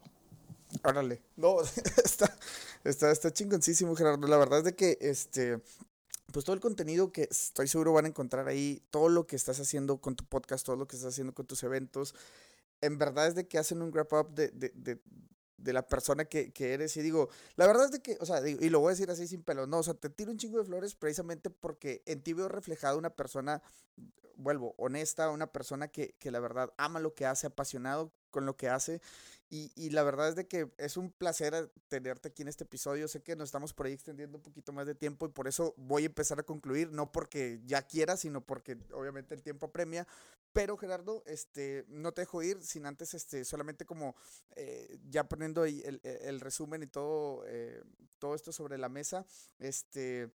Órale, 0.83 1.21
no, 1.35 1.61
está, 2.03 2.35
está, 2.83 3.11
está 3.11 3.31
chingoncísimo, 3.31 3.95
Gerardo. 3.95 4.27
La 4.27 4.37
verdad 4.37 4.59
es 4.59 4.65
de 4.65 4.75
que 4.75 4.97
este, 4.99 5.59
pues 6.33 6.43
todo 6.43 6.55
el 6.55 6.59
contenido 6.59 7.11
que 7.11 7.27
estoy 7.29 7.67
seguro 7.67 7.93
van 7.93 8.05
a 8.05 8.07
encontrar 8.07 8.47
ahí, 8.47 8.81
todo 8.89 9.09
lo 9.09 9.27
que 9.27 9.35
estás 9.35 9.59
haciendo 9.59 10.01
con 10.01 10.15
tu 10.15 10.25
podcast, 10.25 10.65
todo 10.65 10.75
lo 10.75 10.87
que 10.87 10.95
estás 10.95 11.13
haciendo 11.13 11.35
con 11.35 11.45
tus 11.45 11.61
eventos, 11.61 12.15
en 12.81 12.97
verdad 12.97 13.27
es 13.27 13.35
de 13.35 13.47
que 13.47 13.59
hacen 13.59 13.83
un 13.83 13.91
wrap 13.91 14.11
up 14.13 14.33
de, 14.33 14.49
de 14.49 14.99
la 15.63 15.87
persona 15.87 16.25
que, 16.25 16.51
que, 16.51 16.73
eres. 16.73 16.95
Y 16.97 17.01
digo, 17.01 17.29
la 17.55 17.67
verdad 17.67 17.85
es 17.85 17.91
de 17.91 18.01
que, 18.01 18.17
o 18.19 18.25
sea, 18.25 18.47
y 18.47 18.69
lo 18.69 18.79
voy 18.79 18.89
a 18.89 18.91
decir 18.91 19.09
así 19.09 19.27
sin 19.27 19.43
pelo, 19.43 19.67
no, 19.67 19.79
o 19.79 19.83
sea, 19.83 19.93
te 19.93 20.09
tiro 20.09 20.31
un 20.31 20.37
chingo 20.37 20.59
de 20.59 20.65
flores 20.65 20.95
precisamente 20.95 21.49
porque 21.49 22.03
en 22.05 22.21
ti 22.21 22.33
veo 22.33 22.47
reflejada 22.47 22.95
una 22.95 23.09
persona, 23.09 23.61
vuelvo, 24.35 24.75
honesta, 24.77 25.29
una 25.29 25.47
persona 25.47 25.87
que, 25.87 26.15
que 26.19 26.31
la 26.31 26.39
verdad 26.39 26.73
ama 26.77 26.99
lo 26.99 27.13
que 27.13 27.25
hace, 27.25 27.47
apasionado 27.47 28.11
con 28.37 28.45
lo 28.45 28.55
que 28.55 28.69
hace. 28.69 29.01
Y, 29.49 29.71
y, 29.75 29.89
la 29.89 30.03
verdad 30.03 30.29
es 30.29 30.35
de 30.35 30.47
que 30.47 30.69
es 30.77 30.95
un 30.95 31.09
placer 31.09 31.71
tenerte 31.87 32.27
aquí 32.27 32.43
en 32.43 32.49
este 32.49 32.65
episodio. 32.65 33.07
Sé 33.07 33.23
que 33.23 33.35
nos 33.35 33.47
estamos 33.47 33.73
por 33.73 33.87
ahí 33.87 33.93
extendiendo 33.93 34.37
un 34.37 34.43
poquito 34.43 34.71
más 34.73 34.85
de 34.85 34.93
tiempo 34.93 35.25
y 35.25 35.29
por 35.29 35.47
eso 35.47 35.73
voy 35.75 36.03
a 36.03 36.05
empezar 36.05 36.39
a 36.39 36.43
concluir, 36.43 36.91
no 36.91 37.11
porque 37.11 37.61
ya 37.65 37.81
quiera, 37.81 38.15
sino 38.15 38.41
porque 38.41 38.77
obviamente 38.93 39.33
el 39.33 39.41
tiempo 39.41 39.71
premia. 39.71 40.05
Pero 40.53 40.77
Gerardo, 40.77 41.23
este, 41.25 41.83
no 41.87 42.11
te 42.11 42.21
dejo 42.21 42.43
ir 42.43 42.61
sin 42.61 42.85
antes, 42.85 43.15
este, 43.15 43.43
solamente 43.43 43.87
como 43.87 44.15
eh, 44.55 44.99
ya 45.09 45.23
poniendo 45.23 45.63
ahí 45.63 45.81
el, 45.83 45.99
el, 46.03 46.39
resumen 46.39 46.83
y 46.83 46.87
todo, 46.87 47.43
eh, 47.47 47.81
todo 48.19 48.35
esto 48.35 48.51
sobre 48.51 48.77
la 48.77 48.89
mesa, 48.89 49.25
este, 49.57 50.29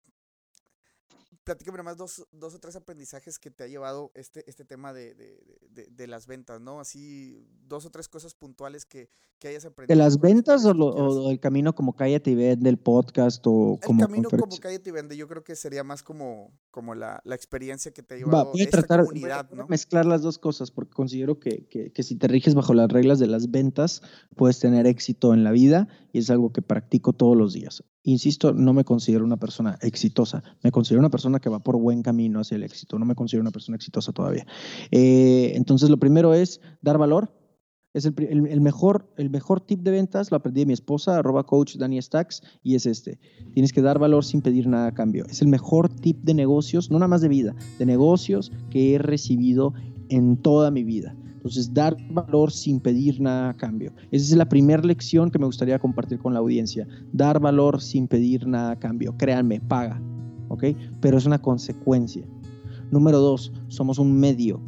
platícame 1.49 1.83
más 1.83 1.97
dos, 1.97 2.27
dos, 2.31 2.55
o 2.55 2.59
tres 2.59 2.77
aprendizajes 2.77 3.39
que 3.39 3.51
te 3.51 3.65
ha 3.65 3.67
llevado 3.67 4.13
este, 4.15 4.45
este 4.51 4.67
tema 4.67 4.93
de, 4.93 5.15
de, 5.15 5.87
de, 5.87 6.07
las 6.07 6.27
ventas, 6.27 6.61
¿no? 6.61 6.79
Así, 6.79 7.43
dos 7.67 7.87
o 7.87 7.91
tres 7.91 8.07
cosas 8.07 8.35
puntuales 8.35 8.85
que, 8.85 9.09
que 9.39 9.49
hayas 9.49 9.65
aprendido. 9.65 9.97
¿De 9.97 10.05
las 10.05 10.21
ventas 10.21 10.67
o, 10.67 10.73
o, 10.73 11.31
el 11.31 11.41
camino 11.41 11.75
como 11.75 11.97
Cállate 11.97 12.33
y 12.33 12.35
Vende, 12.35 12.69
el 12.69 12.79
podcast 12.79 13.43
o 13.47 13.79
como 13.83 14.03
El 14.03 14.09
camino 14.09 14.29
como 14.29 14.59
Cállate 14.61 14.91
y 14.91 14.93
Vende, 14.93 15.17
yo 15.17 15.27
creo 15.27 15.43
que 15.43 15.57
sería 15.57 15.83
más 15.85 16.03
como, 16.03 16.53
como 16.71 16.95
la, 16.95 17.23
la 17.25 17.35
experiencia 17.35 17.93
que 17.93 18.03
te 18.03 18.15
ha 18.15 18.19
llevado 18.19 18.53
voy 18.53 18.63
a 18.65 18.69
tratar, 18.69 19.01
comunidad, 19.01 19.51
¿no? 19.51 19.67
mezclar 19.69 20.05
las 20.05 20.21
dos 20.21 20.39
cosas 20.39 20.71
porque 20.71 20.93
considero 20.93 21.41
que, 21.41 21.67
que, 21.69 21.93
que 21.93 22.03
si 22.03 22.17
te 22.17 22.29
riges 22.29 22.55
bajo 22.55 22.75
las 22.75 22.91
reglas 22.91 23.19
de 23.19 23.27
las 23.27 23.51
ventas, 23.51 24.03
puedes 24.37 24.59
tener 24.59 24.87
éxito 24.87 25.33
en 25.33 25.45
la 25.45 25.53
vida 25.53 25.89
y 26.13 26.19
es 26.19 26.29
algo 26.29 26.53
que 26.53 26.61
practico 26.61 27.15
todos 27.15 27.39
los 27.39 27.55
días. 27.55 27.83
Insisto, 28.05 28.53
no 28.53 28.73
me 28.73 28.85
considero 28.85 29.25
una 29.25 29.37
persona 29.37 29.79
exitosa, 29.83 30.43
me 30.63 30.71
considero 30.71 31.01
una 31.01 31.11
persona 31.11 31.41
que 31.41 31.51
va 31.51 31.59
por 31.59 31.77
buen 31.77 32.03
camino 32.03 32.41
hacia 32.41 32.57
el 32.57 32.63
éxito, 32.63 32.99
no 32.99 33.05
me 33.05 33.15
considero 33.15 33.43
una 33.43 33.51
persona 33.51 33.77
exitosa 33.77 34.13
todavía. 34.13 34.47
Eh, 34.91 35.53
entonces, 35.55 35.91
lo 35.91 35.99
primero 35.99 36.35
es 36.35 36.61
dar 36.81 36.99
valor. 36.99 37.35
Es 37.95 38.05
el, 38.05 38.61
mejor, 38.61 39.13
el 39.17 39.31
mejor 39.31 39.61
tip 39.61 39.81
de 39.81 39.91
ventas, 39.91 40.31
lo 40.31 40.37
aprendí 40.37 40.61
de 40.61 40.67
mi 40.67 40.73
esposa, 40.75 41.19
arroba 41.19 41.45
coach 41.45 41.77
Dani 41.77 42.01
Stacks, 42.01 42.43
y 42.63 42.75
es 42.77 42.87
este. 42.87 43.19
Tienes 43.55 43.73
que 43.73 43.83
dar 43.83 43.99
valor 43.99 44.25
sin 44.25 44.43
pedir 44.43 44.69
nada 44.69 44.89
a 44.89 44.95
cambio. 44.95 45.25
Es 45.27 45.41
el 45.41 45.49
mejor 45.49 45.89
tip 45.89 46.23
de 46.23 46.35
negocios, 46.35 46.91
no 46.91 46.99
nada 46.99 47.09
más 47.09 47.23
de 47.23 47.29
vida, 47.29 47.57
de 47.79 47.87
negocios 47.87 48.53
que 48.71 48.95
he 48.95 48.99
recibido 48.99 49.73
en 50.11 50.37
toda 50.37 50.71
mi 50.71 50.85
vida. 50.85 51.17
Entonces, 51.49 51.73
dar 51.73 51.97
valor 52.11 52.53
sin 52.53 52.79
pedir 52.79 53.23
nada 53.23 53.49
a 53.49 53.57
cambio. 53.57 53.91
Esa 54.11 54.33
es 54.33 54.37
la 54.37 54.51
primera 54.51 54.83
lección 54.83 55.31
que 55.31 55.39
me 55.39 55.47
gustaría 55.47 55.79
compartir 55.79 56.19
con 56.19 56.35
la 56.35 56.41
audiencia. 56.41 56.87
Dar 57.15 57.41
valor 57.41 57.81
sin 57.81 58.07
pedir 58.07 58.47
nada 58.47 58.73
a 58.73 58.79
cambio. 58.79 59.17
Créanme, 59.17 59.59
paga, 59.59 59.99
¿ok? 60.49 60.65
Pero 61.01 61.17
es 61.17 61.25
una 61.25 61.41
consecuencia. 61.41 62.27
Número 62.91 63.19
dos, 63.19 63.51
somos 63.69 63.99
un 63.99 64.21
medio. 64.21 64.61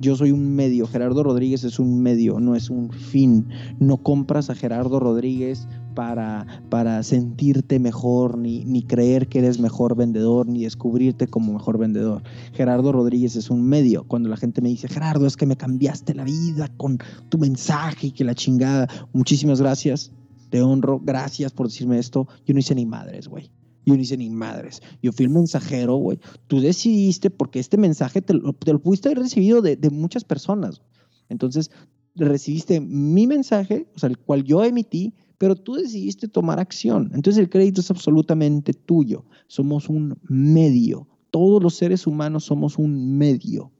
Yo 0.00 0.16
soy 0.16 0.32
un 0.32 0.56
medio, 0.56 0.88
Gerardo 0.88 1.22
Rodríguez 1.22 1.62
es 1.62 1.78
un 1.78 2.02
medio, 2.02 2.40
no 2.40 2.56
es 2.56 2.70
un 2.70 2.90
fin. 2.90 3.46
No 3.78 3.98
compras 3.98 4.50
a 4.50 4.56
Gerardo 4.56 4.98
Rodríguez 4.98 5.68
para, 5.96 6.46
para 6.68 7.02
sentirte 7.02 7.80
mejor, 7.80 8.36
ni, 8.36 8.64
ni 8.66 8.82
creer 8.82 9.26
que 9.26 9.38
eres 9.40 9.58
mejor 9.58 9.96
vendedor, 9.96 10.46
ni 10.46 10.62
descubrirte 10.62 11.26
como 11.26 11.54
mejor 11.54 11.78
vendedor. 11.78 12.22
Gerardo 12.52 12.92
Rodríguez 12.92 13.34
es 13.34 13.50
un 13.50 13.62
medio. 13.62 14.04
Cuando 14.06 14.28
la 14.28 14.36
gente 14.36 14.60
me 14.60 14.68
dice, 14.68 14.86
Gerardo, 14.86 15.26
es 15.26 15.36
que 15.36 15.46
me 15.46 15.56
cambiaste 15.56 16.14
la 16.14 16.22
vida 16.22 16.68
con 16.76 16.98
tu 17.30 17.38
mensaje 17.38 18.08
y 18.08 18.10
que 18.12 18.24
la 18.24 18.34
chingada. 18.34 18.88
Muchísimas 19.12 19.60
gracias, 19.60 20.12
te 20.50 20.62
honro, 20.62 21.00
gracias 21.02 21.52
por 21.52 21.66
decirme 21.66 21.98
esto. 21.98 22.28
Yo 22.44 22.52
no 22.52 22.60
hice 22.60 22.74
ni 22.74 22.84
madres, 22.84 23.26
güey. 23.26 23.50
Yo 23.86 23.94
no 23.94 24.02
hice 24.02 24.18
ni 24.18 24.28
madres. 24.28 24.82
Yo 25.02 25.12
fui 25.12 25.24
el 25.24 25.30
mensajero, 25.30 25.96
güey. 25.96 26.20
Tú 26.46 26.60
decidiste, 26.60 27.30
porque 27.30 27.58
este 27.58 27.78
mensaje 27.78 28.20
te 28.20 28.34
lo, 28.34 28.52
te 28.52 28.72
lo 28.72 28.82
pudiste 28.82 29.08
haber 29.08 29.20
recibido 29.20 29.62
de, 29.62 29.76
de 29.76 29.88
muchas 29.88 30.24
personas. 30.24 30.82
Entonces, 31.30 31.70
recibiste 32.14 32.80
mi 32.80 33.26
mensaje, 33.26 33.88
o 33.94 33.98
sea, 33.98 34.10
el 34.10 34.18
cual 34.18 34.44
yo 34.44 34.62
emití, 34.62 35.14
pero 35.38 35.56
tú 35.56 35.74
decidiste 35.74 36.28
tomar 36.28 36.58
acción. 36.58 37.10
Entonces 37.14 37.40
el 37.40 37.50
crédito 37.50 37.80
es 37.80 37.90
absolutamente 37.90 38.72
tuyo. 38.72 39.24
Somos 39.46 39.88
un 39.88 40.18
medio. 40.28 41.08
Todos 41.30 41.62
los 41.62 41.74
seres 41.74 42.06
humanos 42.06 42.44
somos 42.44 42.78
un 42.78 43.18
medio. 43.18 43.72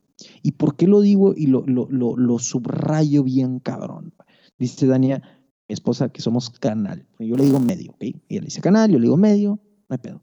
¿Y 0.43 0.53
por 0.53 0.77
qué 0.77 0.87
lo 0.87 1.01
digo 1.01 1.35
y 1.37 1.47
lo, 1.47 1.65
lo, 1.66 1.89
lo, 1.89 2.39
subrayo 2.39 3.23
bien 3.23 3.59
cabrón? 3.59 4.15
Dice 4.59 4.87
Dania, 4.87 5.23
mi 5.69 5.73
esposa, 5.73 6.09
que 6.09 6.23
somos 6.23 6.51
canal. 6.51 7.07
Yo 7.19 7.37
le 7.37 7.45
digo 7.45 7.61
medio, 7.61 7.93
¿ok? 7.93 8.05
Ella 8.28 8.41
dice 8.41 8.61
canal, 8.61 8.91
yo 8.91 8.99
le 8.99 9.05
digo 9.05 9.16
medio, 9.16 9.61
no 9.89 9.95
hay 9.95 9.99
pedo. 9.99 10.23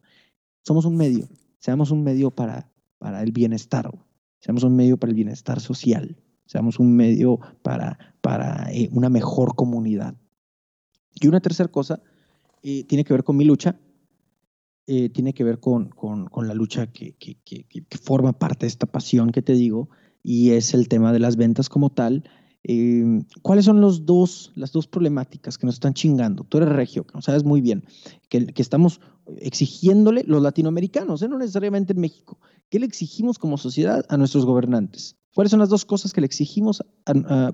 Somos 0.63 0.85
un 0.85 0.95
medio. 0.95 1.27
Seamos 1.59 1.91
un 1.91 2.03
medio 2.03 2.31
para, 2.31 2.71
para 2.97 3.21
el 3.21 3.31
bienestar. 3.31 3.89
Seamos 4.39 4.63
un 4.63 4.75
medio 4.75 4.97
para 4.97 5.11
el 5.11 5.15
bienestar 5.15 5.59
social. 5.59 6.17
Seamos 6.45 6.79
un 6.79 6.95
medio 6.95 7.39
para, 7.61 7.97
para 8.21 8.71
eh, 8.73 8.89
una 8.91 9.09
mejor 9.09 9.55
comunidad. 9.55 10.15
Y 11.19 11.27
una 11.27 11.39
tercera 11.39 11.69
cosa 11.69 12.01
eh, 12.61 12.83
tiene 12.85 13.03
que 13.03 13.13
ver 13.13 13.23
con 13.23 13.37
mi 13.37 13.45
lucha, 13.45 13.77
eh, 14.87 15.09
tiene 15.09 15.33
que 15.33 15.43
ver 15.43 15.59
con, 15.59 15.89
con, 15.89 16.47
la 16.47 16.53
lucha 16.53 16.87
que, 16.87 17.15
que, 17.15 17.85
forma 18.01 18.33
parte 18.33 18.65
de 18.65 18.67
esta 18.67 18.85
pasión 18.85 19.31
que 19.31 19.41
te 19.41 19.53
digo, 19.53 19.89
y 20.23 20.51
es 20.51 20.73
el 20.73 20.87
tema 20.87 21.13
de 21.13 21.19
las 21.19 21.37
ventas 21.37 21.69
como 21.69 21.89
tal. 21.89 22.23
Eh, 22.65 23.21
¿Cuáles 23.41 23.65
son 23.65 23.81
los 23.81 24.05
dos, 24.05 24.51
las 24.55 24.71
dos 24.71 24.87
problemáticas 24.87 25.57
que 25.57 25.65
nos 25.65 25.75
están 25.75 25.93
chingando? 25.93 26.43
Tú 26.43 26.57
eres 26.57 26.69
regio, 26.69 27.05
que 27.05 27.13
no 27.13 27.21
sabes 27.21 27.43
muy 27.43 27.61
bien, 27.61 27.83
que, 28.29 28.45
que 28.47 28.61
estamos 28.61 29.01
exigiéndole 29.37 30.23
los 30.25 30.41
latinoamericanos, 30.41 31.21
no 31.21 31.37
necesariamente 31.37 31.93
en 31.93 32.01
México, 32.01 32.39
¿qué 32.69 32.79
le 32.79 32.85
exigimos 32.85 33.39
como 33.39 33.57
sociedad 33.57 34.05
a 34.09 34.17
nuestros 34.17 34.45
gobernantes? 34.45 35.17
¿Cuáles 35.33 35.51
son 35.51 35.59
las 35.59 35.69
dos 35.69 35.85
cosas 35.85 36.13
que 36.13 36.21
le 36.21 36.27
exigimos 36.27 36.83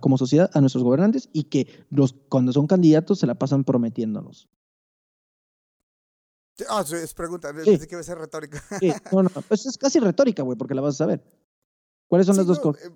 como 0.01 0.17
sociedad 0.17 0.49
a 0.53 0.61
nuestros 0.61 0.83
gobernantes 0.83 1.29
y 1.31 1.45
que 1.45 1.85
los, 1.89 2.13
cuando 2.27 2.51
son 2.51 2.67
candidatos 2.67 3.19
se 3.19 3.27
la 3.27 3.35
pasan 3.35 3.63
prometiéndonos? 3.63 4.49
Ah, 6.67 6.83
es 6.91 7.13
pregunta, 7.13 7.53
sí. 7.63 7.87
que 7.87 7.95
va 7.95 8.01
a 8.01 8.03
ser 8.03 8.17
retórica. 8.17 8.61
Sí. 8.79 8.91
No, 9.13 9.23
no, 9.23 9.29
pues 9.47 9.65
es 9.65 9.77
casi 9.77 9.99
retórica, 9.99 10.43
güey, 10.43 10.57
porque 10.57 10.73
la 10.73 10.81
vas 10.81 10.95
a 10.95 10.97
saber. 10.97 11.23
¿Cuáles 12.07 12.27
son 12.27 12.35
las 12.35 12.47
dos 12.47 12.59
cosas? 12.59 12.85
Eh, 12.85 12.91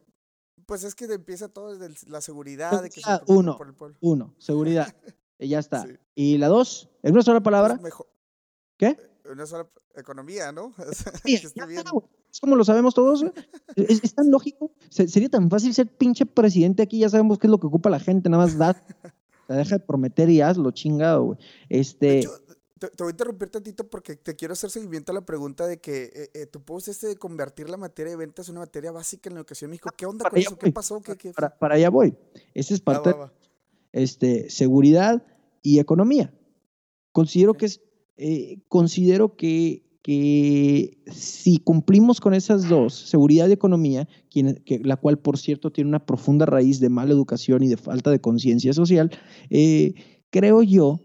pues 0.66 0.84
es 0.84 0.96
que 0.96 1.06
empieza 1.06 1.48
todo 1.48 1.78
desde 1.78 2.10
la 2.10 2.20
seguridad. 2.20 2.82
De 2.82 2.90
que 2.90 3.02
se 3.02 3.10
uno, 3.28 3.58
por 3.58 3.68
el 3.68 3.74
pueblo. 3.74 3.98
uno, 4.02 4.36
seguridad. 4.38 4.94
y 5.40 5.48
ya 5.50 5.60
está. 5.60 5.86
¿Y 6.16 6.38
la 6.38 6.48
dos? 6.48 6.90
¿Es 7.02 7.12
una 7.12 7.22
sola 7.22 7.42
palabra? 7.42 7.76
Pues 7.76 7.84
mejor. 7.84 8.08
¿Qué? 8.78 8.98
Una 9.32 9.46
sola 9.46 9.68
economía, 9.96 10.52
¿no? 10.52 10.74
Sí, 11.24 11.40
bien. 11.68 11.84
Es 12.32 12.40
como 12.40 12.56
lo 12.56 12.64
sabemos 12.64 12.94
todos. 12.96 13.24
Es, 13.76 14.16
tan 14.16 14.32
lógico. 14.32 14.72
sería 14.90 15.30
tan 15.30 15.50
fácil 15.50 15.74
ser 15.74 15.88
pinche 15.88 16.26
presidente 16.26 16.82
aquí. 16.82 17.00
Ya 17.00 17.10
sabemos 17.10 17.38
qué 17.38 17.48
es 17.48 17.52
lo 17.52 17.60
que 17.60 17.68
ocupa 17.68 17.90
la 17.90 18.00
gente. 18.00 18.30
Nada 18.30 18.44
más 18.44 18.58
da. 18.58 18.76
Se 19.48 19.54
deja 19.54 19.78
de 19.78 19.86
prometer 19.86 20.30
y 20.30 20.42
hazlo, 20.42 20.72
chingado, 20.72 21.24
güey. 21.24 21.40
Este. 21.70 22.22
te, 22.80 22.88
voy 22.98 23.08
a 23.08 23.12
interrumpir 23.12 23.50
tantito 23.50 23.88
porque 23.88 24.16
te 24.16 24.36
quiero 24.36 24.54
hacer 24.54 24.70
seguimiento 24.70 25.12
a 25.12 25.16
la 25.16 25.26
pregunta 25.26 25.68
de 25.68 25.80
que 25.80 26.06
eh, 26.06 26.30
eh, 26.34 26.46
tu 26.48 26.64
post 26.64 26.88
este 26.88 27.08
de 27.08 27.18
convertir 27.18 27.70
la 27.70 27.78
materia 27.78 28.12
de 28.12 28.18
ventas 28.18 28.48
en 28.48 28.54
una 28.54 28.62
materia 28.62 28.92
básica 28.92 29.30
en 29.30 29.36
la 29.36 29.42
educación 29.42 29.68
en 29.68 29.72
México. 29.72 29.90
¿Qué 29.96 30.06
onda 30.06 30.30
con 30.30 30.40
eso? 30.40 30.58
¿Qué 30.58 30.72
pasó? 30.72 31.02
¿Qué, 31.02 31.34
Para, 31.34 31.58
para, 31.58 31.76
allá 31.76 31.90
voy. 31.90 32.16
Esa 32.54 32.74
es 32.74 32.82
parte 32.82 33.10
de 33.10 33.16
este, 33.92 34.50
seguridad 34.50 35.24
y 35.62 35.80
economía. 35.80 36.34
Considero 37.12 37.54
que 37.54 37.68
es, 37.68 37.82
eh, 38.18 38.60
considero 38.68 39.36
que 39.36 39.84
si 41.08 41.58
cumplimos 41.60 42.20
con 42.20 42.34
esas 42.34 42.68
dos, 42.68 42.94
seguridad 42.94 43.48
y 43.48 43.54
economía, 43.54 44.08
la 44.84 44.98
cual 44.98 45.18
por 45.18 45.38
cierto 45.38 45.72
tiene 45.72 45.90
una 45.90 46.06
profunda 46.06 46.46
raíz 46.46 46.80
de 46.80 46.90
mala 46.90 47.14
educación 47.14 47.64
y 47.64 47.70
de 47.70 47.78
falta 47.78 48.12
de 48.12 48.20
conciencia 48.20 48.74
social, 48.74 49.12
eh, 49.50 49.94
creo 50.30 50.62
yo 50.62 51.00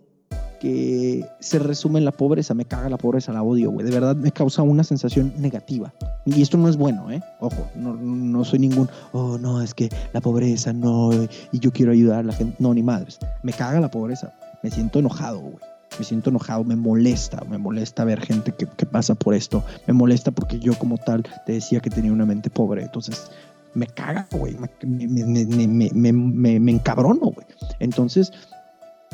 que 0.60 1.24
se 1.38 1.60
resume 1.60 2.00
en 2.00 2.04
la 2.04 2.10
pobreza. 2.10 2.52
Me 2.52 2.64
caga 2.64 2.88
la 2.88 2.98
pobreza, 2.98 3.32
la 3.32 3.44
odio, 3.44 3.70
güey. 3.70 3.86
De 3.86 3.92
verdad 3.92 4.16
me 4.16 4.32
causa 4.32 4.62
una 4.62 4.82
sensación 4.82 5.32
negativa. 5.38 5.94
Y 6.26 6.42
esto 6.42 6.58
no 6.58 6.68
es 6.68 6.76
bueno, 6.76 7.12
¿eh? 7.12 7.22
Ojo, 7.38 7.68
no 7.76 8.44
soy 8.44 8.58
ningún, 8.58 8.88
oh, 9.12 9.38
no, 9.38 9.62
es 9.62 9.72
que 9.72 9.88
la 10.12 10.20
pobreza, 10.20 10.72
no, 10.72 11.10
y 11.52 11.60
yo 11.60 11.70
quiero 11.70 11.92
ayudar 11.92 12.18
a 12.18 12.22
la 12.24 12.32
gente. 12.32 12.56
No, 12.58 12.74
ni 12.74 12.82
madres. 12.82 13.20
Me 13.44 13.52
caga 13.52 13.78
la 13.78 13.90
pobreza. 13.90 14.34
Me 14.64 14.70
siento 14.72 14.98
enojado, 14.98 15.38
güey 15.38 15.77
me 15.98 16.04
siento 16.04 16.30
enojado, 16.30 16.64
me 16.64 16.76
molesta, 16.76 17.44
me 17.48 17.58
molesta 17.58 18.04
ver 18.04 18.20
gente 18.20 18.52
que, 18.52 18.66
pasa 18.86 19.14
por 19.14 19.34
esto, 19.34 19.64
me 19.86 19.94
molesta 19.94 20.30
porque 20.30 20.58
yo 20.58 20.78
como 20.78 20.98
tal 20.98 21.24
te 21.46 21.52
decía 21.52 21.80
que 21.80 21.90
tenía 21.90 22.12
una 22.12 22.26
mente 22.26 22.50
pobre, 22.50 22.82
entonces 22.82 23.30
me 23.74 23.86
caga, 23.86 24.28
güey, 24.32 24.56
me, 24.82 26.60
me, 26.60 26.72
encabrono, 26.72 27.32
güey. 27.32 27.46
Entonces, 27.80 28.32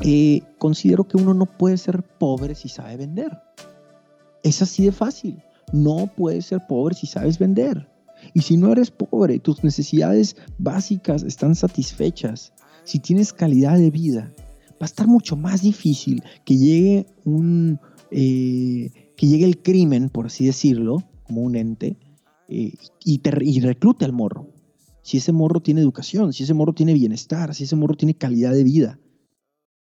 eh, 0.03 0.43
considero 0.59 1.05
que 1.05 1.17
uno 1.17 1.35
no 1.35 1.47
puede 1.47 1.77
ser 1.77 2.03
pobre 2.03 2.55
si 2.55 2.69
sabe 2.69 2.97
vender. 2.97 3.43
Es 4.43 4.63
así 4.63 4.85
de 4.85 4.93
fácil. 4.93 5.43
No 5.73 6.09
puedes 6.15 6.47
ser 6.47 6.61
pobre 6.67 6.95
si 6.95 7.07
sabes 7.07 7.39
vender. 7.39 7.89
Y 8.33 8.43
si 8.43 8.57
no 8.57 8.73
eres 8.73 8.91
pobre, 8.91 9.39
tus 9.39 9.63
necesidades 9.65 10.37
básicas 10.59 11.23
están 11.23 11.55
satisfechas, 11.55 12.53
si 12.85 12.99
tienes 12.99 13.33
calidad 13.33 13.79
de 13.79 13.91
vida, 13.91 14.31
va 14.75 14.83
a 14.83 14.85
estar 14.87 15.07
mucho 15.07 15.37
más 15.37 15.63
difícil 15.63 16.23
que 16.45 16.57
llegue 16.57 17.07
un 17.25 17.79
eh, 18.11 18.91
que 19.17 19.27
llegue 19.27 19.45
el 19.45 19.63
crimen, 19.63 20.09
por 20.09 20.27
así 20.27 20.47
decirlo, 20.47 21.03
como 21.25 21.43
un 21.43 21.57
ente, 21.57 21.99
eh, 22.49 22.75
y, 23.05 23.21
y 23.43 23.61
reclute 23.61 24.05
al 24.05 24.13
morro. 24.13 24.49
Si 25.03 25.19
ese 25.19 25.33
morro 25.33 25.61
tiene 25.61 25.81
educación, 25.81 26.33
si 26.33 26.45
ese 26.45 26.55
morro 26.55 26.73
tiene 26.73 26.95
bienestar, 26.95 27.55
si 27.55 27.65
ese 27.65 27.77
morro 27.77 27.95
tiene 27.95 28.15
calidad 28.15 28.53
de 28.53 28.65
vida. 28.65 28.99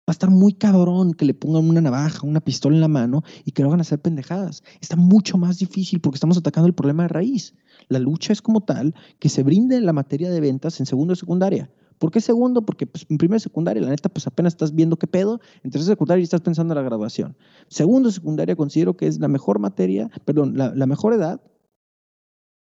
Va 0.07 0.11
a 0.11 0.11
estar 0.11 0.29
muy 0.29 0.53
cabrón 0.53 1.13
que 1.13 1.25
le 1.25 1.33
pongan 1.33 1.67
una 1.67 1.81
navaja, 1.81 2.27
una 2.27 2.41
pistola 2.41 2.75
en 2.75 2.81
la 2.81 2.87
mano 2.87 3.23
y 3.43 3.51
que 3.51 3.63
lo 3.63 3.69
hagan 3.69 3.81
hacer 3.81 3.99
pendejadas. 3.99 4.63
Está 4.79 4.95
mucho 4.95 5.37
más 5.37 5.57
difícil 5.57 5.99
porque 5.99 6.17
estamos 6.17 6.37
atacando 6.37 6.67
el 6.67 6.75
problema 6.75 7.03
de 7.03 7.09
raíz. 7.09 7.55
La 7.87 7.97
lucha 7.97 8.31
es 8.31 8.41
como 8.41 8.61
tal 8.61 8.93
que 9.19 9.29
se 9.29 9.41
brinde 9.41 9.81
la 9.81 9.93
materia 9.93 10.29
de 10.29 10.41
ventas 10.41 10.79
en 10.79 10.85
segundo 10.85 11.13
y 11.13 11.15
secundaria. 11.15 11.71
¿Por 11.97 12.11
qué 12.11 12.21
segundo? 12.21 12.65
Porque 12.65 12.87
pues, 12.87 13.05
en 13.09 13.17
primera 13.17 13.39
secundaria, 13.39 13.81
la 13.81 13.89
neta, 13.89 14.09
pues 14.09 14.27
apenas 14.27 14.53
estás 14.53 14.73
viendo 14.73 14.97
qué 14.97 15.07
pedo. 15.07 15.39
En 15.63 15.71
tercera 15.71 15.93
secundaria 15.93 16.23
estás 16.23 16.41
pensando 16.41 16.73
en 16.73 16.77
la 16.77 16.83
graduación. 16.83 17.37
Segundo 17.67 18.11
secundaria 18.11 18.55
considero 18.55 18.97
que 18.97 19.07
es 19.07 19.19
la 19.19 19.27
mejor 19.27 19.59
materia, 19.59 20.09
perdón, 20.25 20.57
la, 20.57 20.85
mejor 20.85 21.13
edad 21.13 21.41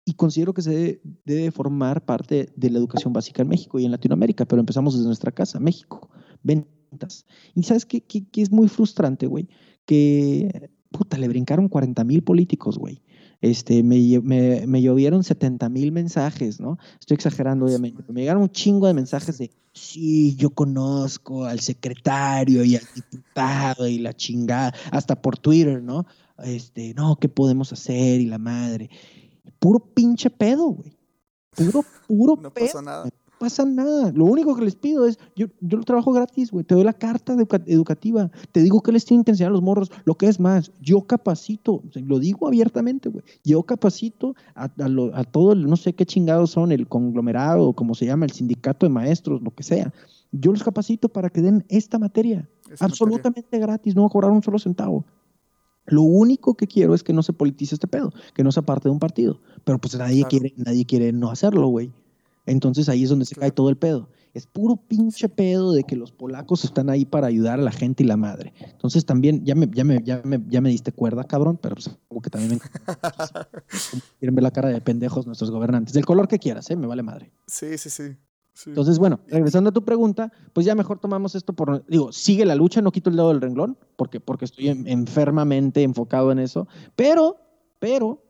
y 0.06 0.14
considero 0.14 0.54
que 0.54 0.62
se 0.62 1.02
debe, 1.26 1.52
formar 1.52 2.06
parte 2.06 2.50
de 2.56 2.70
la 2.70 2.80
educación 2.80 3.14
básica 3.14 3.44
en 3.44 3.48
México 3.48 3.80
y 3.80 3.86
en 3.86 3.92
Latinoamérica, 3.92 4.46
pero 4.46 4.60
empezamos 4.60 4.96
desde 4.96 5.06
nuestra 5.06 5.32
casa, 5.32 5.60
México, 5.60 6.10
ventas. 6.44 7.26
Y 7.54 7.64
sabes 7.64 7.86
qué, 7.86 8.02
qué, 8.02 8.26
es 8.42 8.52
muy 8.52 8.68
frustrante, 8.68 9.28
güey, 9.28 9.48
que, 9.86 10.72
puta, 10.92 11.18
le 11.18 11.28
brincaron 11.28 11.70
40 11.70 12.04
mil 12.04 12.24
políticos, 12.24 12.78
güey. 12.78 13.02
Este, 13.42 13.84
me, 13.84 14.20
me, 14.22 14.68
me 14.68 14.82
llovieron 14.82 15.24
70 15.24 15.68
mil 15.70 15.92
mensajes, 15.92 16.60
¿no? 16.60 16.78
Estoy 17.00 17.16
exagerando, 17.16 17.66
obviamente, 17.66 18.04
me 18.12 18.22
llegaron 18.22 18.44
un 18.44 18.52
chingo 18.52 18.88
de 18.88 18.94
mensajes 18.94 19.38
de, 19.38 19.52
sí, 19.74 20.36
yo 20.36 20.52
conozco 20.52 21.46
al 21.46 21.60
secretario 21.60 22.64
y 22.64 22.76
al 22.76 22.84
diputado 22.94 23.88
y 23.88 23.98
la 23.98 24.14
chingada, 24.14 24.74
hasta 24.92 25.22
por 25.22 25.38
Twitter, 25.38 25.82
¿no? 25.82 26.06
Este, 26.44 26.94
no, 26.94 27.18
¿qué 27.18 27.30
podemos 27.30 27.74
hacer? 27.74 28.22
Y 28.22 28.26
la 28.26 28.38
madre 28.38 28.90
puro 29.62 29.80
pinche 29.80 30.30
pedo, 30.30 30.70
güey. 30.70 30.98
Puro, 31.52 31.86
puro 32.08 32.36
no 32.42 32.54
pedo. 32.54 32.66
Pasa 32.66 32.82
nada. 32.82 33.10
Pasa 33.42 33.66
nada. 33.66 34.12
Lo 34.12 34.26
único 34.26 34.56
que 34.56 34.64
les 34.64 34.76
pido 34.76 35.08
es, 35.08 35.18
yo, 35.36 35.48
yo 35.62 35.80
lo 35.80 35.84
trabajo 35.84 36.12
gratis, 36.12 36.52
güey. 36.52 36.64
Te 36.64 36.76
doy 36.76 36.84
la 36.84 36.94
carta 36.94 37.36
educativa. 37.66 38.30
Te 38.52 38.62
digo 38.62 38.82
que 38.82 38.92
les 38.92 39.04
tienen 39.04 39.24
que 39.24 39.32
enseñar 39.32 39.50
a 39.50 39.54
los 39.54 39.64
morros. 39.64 39.92
Lo 40.06 40.14
que 40.14 40.28
es 40.28 40.40
más, 40.40 40.72
yo 40.80 41.02
capacito, 41.02 41.82
lo 41.96 42.20
digo 42.20 42.48
abiertamente, 42.48 43.10
güey. 43.10 43.24
Yo 43.44 43.64
capacito 43.64 44.36
a, 44.54 44.66
a, 44.66 45.24
todo, 45.24 45.54
el, 45.54 45.68
no 45.68 45.76
sé 45.76 45.94
qué 45.94 46.06
chingados 46.06 46.52
son, 46.52 46.72
el 46.72 46.88
conglomerado, 46.88 47.74
como 47.74 47.96
se 47.96 48.06
llama, 48.06 48.26
el 48.26 48.32
sindicato 48.32 48.86
de 48.86 48.92
maestros, 48.92 49.42
lo 49.42 49.50
que 49.50 49.64
sea. 49.64 49.92
Yo 50.32 50.52
los 50.52 50.62
capacito 50.62 51.10
para 51.10 51.32
que 51.32 51.42
den 51.42 51.66
esta 51.68 51.98
materia. 51.98 52.48
absolutamente 52.80 53.58
gratis, 53.58 53.96
no 53.96 54.04
voy 54.04 54.10
a 54.10 54.12
cobrar 54.12 54.32
un 54.32 54.44
solo 54.44 54.60
centavo. 54.60 55.04
Lo 55.88 56.04
único 56.04 56.54
que 56.54 56.68
quiero 56.68 56.94
es 56.94 57.02
que 57.02 57.12
no 57.12 57.24
se 57.24 57.34
politice 57.34 57.74
este 57.74 57.88
pedo, 57.88 58.14
que 58.36 58.44
no 58.44 58.52
sea 58.52 58.62
parte 58.62 58.88
de 58.88 58.94
un 58.94 59.00
partido. 59.00 59.42
Pero 59.64 59.80
pues 59.80 59.98
nadie, 59.98 60.26
quiere, 60.26 60.54
nadie 60.58 60.86
quiere 60.86 61.12
no 61.12 61.32
hacerlo, 61.32 61.70
güey. 61.70 61.92
Entonces 62.46 62.90
ahí 62.90 63.04
es 63.04 63.10
donde 63.10 63.26
se 63.26 63.36
cae 63.36 63.52
todo 63.52 63.70
el 63.70 63.78
pedo. 63.78 64.10
Es 64.34 64.48
puro 64.48 64.78
pinche 64.78 65.28
pedo 65.28 65.74
de 65.74 65.84
que 65.84 65.96
los 65.96 66.12
polacos 66.12 66.64
están 66.64 66.90
ahí 66.90 67.06
para 67.06 67.28
ayudar 67.28 67.60
a 67.60 67.64
la 67.64 67.72
gente 67.72 68.04
y 68.04 68.08
la 68.08 68.18
madre. 68.18 68.54
Entonces 68.60 69.06
también, 69.06 69.44
ya 69.46 69.56
me, 69.56 69.70
ya 69.72 69.84
me, 69.84 70.02
ya 70.04 70.22
me, 70.24 70.42
ya 70.48 70.62
me 70.62 70.70
diste 70.70 70.92
cuerda, 70.92 71.24
cabrón, 71.26 71.60
pero 71.62 71.76
pues 71.76 71.90
como 72.08 72.22
que 72.22 72.30
también 72.30 72.54
me 72.54 72.60
quieren 74.20 74.36
ver 74.36 74.44
la 74.44 74.52
cara 74.52 74.70
de 74.70 74.80
pendejos 74.82 75.28
nuestros 75.28 75.52
gobernantes. 75.52 75.94
Del 75.94 76.06
color 76.06 76.28
que 76.28 76.40
quieras, 76.40 76.70
¿eh? 76.72 76.76
Me 76.76 76.88
vale 76.88 77.04
madre. 77.04 77.32
Sí, 77.46 77.78
sí, 77.78 77.90
sí. 77.90 78.16
Entonces, 78.66 79.00
bueno, 79.00 79.22
regresando 79.28 79.70
a 79.70 79.74
tu 79.74 79.84
pregunta, 79.84 80.32
pues 80.54 80.66
ya 80.66 80.76
mejor 80.76 81.00
tomamos 81.00 81.36
esto 81.36 81.54
por, 81.54 81.86
digo, 81.88 82.12
sigue 82.12 82.46
la 82.46 82.54
lucha, 82.54 82.82
no 82.82 82.92
quito 82.92 83.10
el 83.10 83.16
dedo 83.16 83.30
del 83.30 83.42
renglón, 83.42 83.78
porque, 83.96 84.20
porque 84.20 84.46
estoy 84.46 84.68
enfermamente 84.68 85.84
enfocado 85.84 86.32
en 86.32 86.40
eso, 86.40 86.68
pero, 86.96 87.38
pero, 87.80 88.24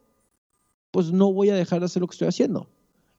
pues 0.92 1.12
no 1.12 1.34
voy 1.34 1.50
a 1.50 1.56
dejar 1.56 1.80
de 1.80 1.86
hacer 1.86 2.02
lo 2.02 2.08
que 2.08 2.14
estoy 2.14 2.28
haciendo 2.28 2.70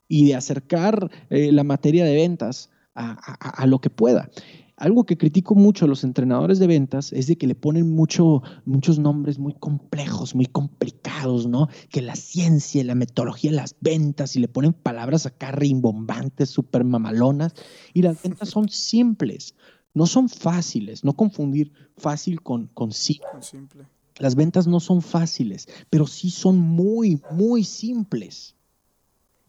y 0.09 0.27
de 0.27 0.35
acercar 0.35 1.11
eh, 1.31 1.53
la 1.53 1.65
materia 1.65 2.05
de 2.05 2.15
ventas 2.15 2.70
a, 2.95 3.12
a, 3.12 3.66
lo 3.66 3.81
que 3.81 3.89
pueda 3.89 4.29
algo 4.83 5.05
que 5.05 5.16
critico 5.16 5.55
mucho 5.55 5.85
a 5.85 5.89
los 5.89 6.03
entrenadores 6.03 6.59
de 6.59 6.66
ventas 6.66 7.12
es 7.12 7.29
de 7.29 7.37
que 7.37 7.47
le 7.47 7.55
ponen 7.55 7.91
mucho, 7.91 8.43
muchos 8.65 8.99
nombres 8.99 9.39
muy 9.39 9.55
complejos, 9.55 10.35
muy 10.35 10.47
complicados, 10.47 11.47
¿no? 11.47 11.69
Que 11.89 12.03
la 12.03 12.16
ciencia, 12.16 12.83
la 12.83 12.97
metodología 12.97 13.53
de 13.53 13.59
las 13.59 13.77
ventas 13.81 14.35
y 14.35 14.41
le 14.41 14.49
ponen 14.49 14.73
palabras 14.73 15.24
acá 15.24 15.53
rimbombantes, 15.53 16.51
súper 16.51 16.83
mamalonas. 16.83 17.55
Y 17.95 18.03
las 18.03 18.20
ventas 18.24 18.49
son 18.49 18.69
simples, 18.70 19.55
no 19.95 20.07
son 20.07 20.29
fáciles, 20.29 21.05
no 21.05 21.12
confundir 21.12 21.73
fácil 21.97 22.43
con, 22.43 22.66
con 22.66 22.91
Simple. 22.91 23.87
Las 24.19 24.35
ventas 24.35 24.66
no 24.66 24.81
son 24.81 25.01
fáciles, 25.01 25.69
pero 25.91 26.09
sí 26.09 26.29
son 26.29 26.59
muy, 26.59 27.23
muy 27.31 27.62
simples. 27.62 28.57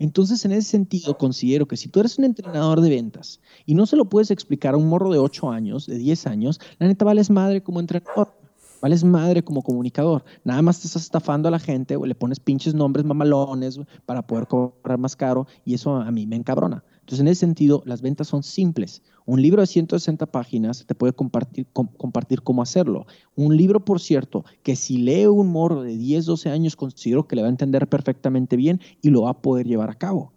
Entonces, 0.04 0.44
en 0.44 0.52
ese 0.52 0.70
sentido, 0.70 1.18
considero 1.18 1.66
que 1.66 1.78
si 1.78 1.88
tú 1.88 2.02
eres 2.02 2.18
un 2.18 2.26
entrenador 2.26 2.82
de 2.82 2.90
ventas 2.90 3.40
y 3.66 3.74
no 3.74 3.86
se 3.86 3.96
lo 3.96 4.04
puedes 4.04 4.32
explicar 4.32 4.74
a 4.74 4.78
un 4.78 4.90
morro 4.90 5.10
de 5.14 5.18
8 5.18 5.50
años, 5.50 5.86
de 5.86 5.98
10 5.98 6.28
años, 6.28 6.60
la 6.78 6.88
neta 6.88 7.06
vales 7.06 7.30
madre 7.30 7.64
como 7.64 7.80
entrenador, 7.80 8.34
vales 8.82 9.06
madre 9.06 9.46
como 9.46 9.62
comunicador. 9.62 10.26
Nada 10.44 10.62
más 10.62 10.82
te 10.82 10.88
estás 10.88 11.04
estafando 11.04 11.48
a 11.48 11.52
la 11.52 11.60
gente 11.60 11.96
o 11.96 12.06
le 12.06 12.16
pones 12.16 12.42
pinches 12.42 12.74
nombres 12.74 13.06
mamalones 13.06 13.80
para 14.06 14.28
poder 14.28 14.46
cobrar 14.46 14.98
más 14.98 15.16
caro 15.16 15.48
y 15.64 15.74
eso 15.74 15.96
a 15.96 16.12
mí 16.12 16.28
me 16.28 16.36
encabrona. 16.36 16.84
Entonces, 17.04 17.20
en 17.20 17.28
ese 17.28 17.42
sentido, 17.42 17.84
las 17.86 18.02
ventas 18.02 18.30
son 18.30 18.44
simples. 18.44 19.02
Un 19.26 19.42
libro 19.42 19.60
de 19.60 19.68
160 19.68 20.26
páginas 20.28 20.86
te 20.88 20.96
puede 20.96 21.12
compartir, 21.12 21.68
compartir 21.74 22.44
cómo 22.44 22.62
hacerlo. 22.62 23.08
Un 23.36 23.58
libro, 23.58 23.84
por 23.84 24.00
cierto, 24.00 24.46
que 24.64 24.78
si 24.78 25.00
lee 25.00 25.26
un 25.26 25.50
morro 25.52 25.84
de 25.84 25.98
10, 25.98 26.26
12 26.26 26.50
años, 26.50 26.78
considero 26.78 27.28
que 27.28 27.36
le 27.36 27.42
va 27.42 27.50
a 27.50 27.52
entender 27.52 27.90
perfectamente 27.90 28.56
bien 28.56 28.80
y 29.02 29.10
lo 29.10 29.24
va 29.24 29.32
a 29.32 29.42
poder 29.42 29.68
llevar 29.68 29.90
a 29.90 29.96
cabo. 29.96 30.32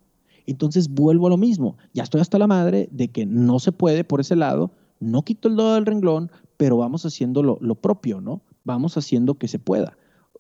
Entonces, 0.44 0.88
vuelvo 0.88 1.28
a 1.28 1.30
lo 1.30 1.36
mismo. 1.36 1.76
Ya 1.94 2.02
estoy 2.02 2.20
hasta 2.20 2.36
la 2.36 2.48
madre 2.48 2.88
de 2.90 3.12
que 3.12 3.26
no 3.26 3.60
se 3.60 3.70
puede 3.70 4.02
por 4.02 4.20
ese 4.20 4.34
lado. 4.34 4.72
No 4.98 5.22
quito 5.22 5.46
el 5.46 5.54
dedo 5.54 5.74
del 5.74 5.86
renglón, 5.86 6.32
pero 6.56 6.78
vamos 6.78 7.06
haciendo 7.06 7.44
lo, 7.44 7.58
lo 7.60 7.76
propio, 7.76 8.20
¿no? 8.20 8.42
Vamos 8.64 8.96
haciendo 8.96 9.34
que 9.34 9.46
se 9.46 9.60
pueda. 9.60 9.96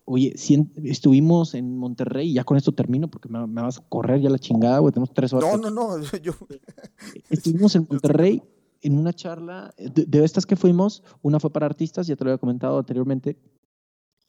Oye, 0.08 0.34
si 0.36 0.64
estuvimos 0.84 1.54
en 1.54 1.76
Monterrey, 1.76 2.30
y 2.30 2.34
ya 2.34 2.44
con 2.44 2.56
esto 2.56 2.70
termino 2.70 3.08
porque 3.08 3.28
me, 3.28 3.44
vas 3.46 3.78
a 3.78 3.82
correr 3.88 4.20
ya 4.20 4.30
la 4.30 4.38
chingada, 4.38 4.78
güey, 4.78 4.92
tenemos 4.92 5.12
tres 5.12 5.32
horas. 5.32 5.60
No, 5.60 5.70
no, 5.70 5.98
no, 5.98 6.02
yo... 6.22 6.32
Estuvimos 7.28 7.74
en 7.74 7.86
Monterrey 7.90 8.40
en 8.82 8.98
una 8.98 9.12
charla, 9.12 9.74
de, 9.76 10.24
estas 10.24 10.46
que 10.46 10.54
fuimos, 10.54 11.02
una 11.22 11.40
fue 11.40 11.50
para 11.50 11.66
artistas, 11.66 12.06
ya 12.06 12.14
te 12.14 12.22
lo 12.22 12.30
había 12.30 12.38
comentado 12.38 12.78
anteriormente, 12.78 13.36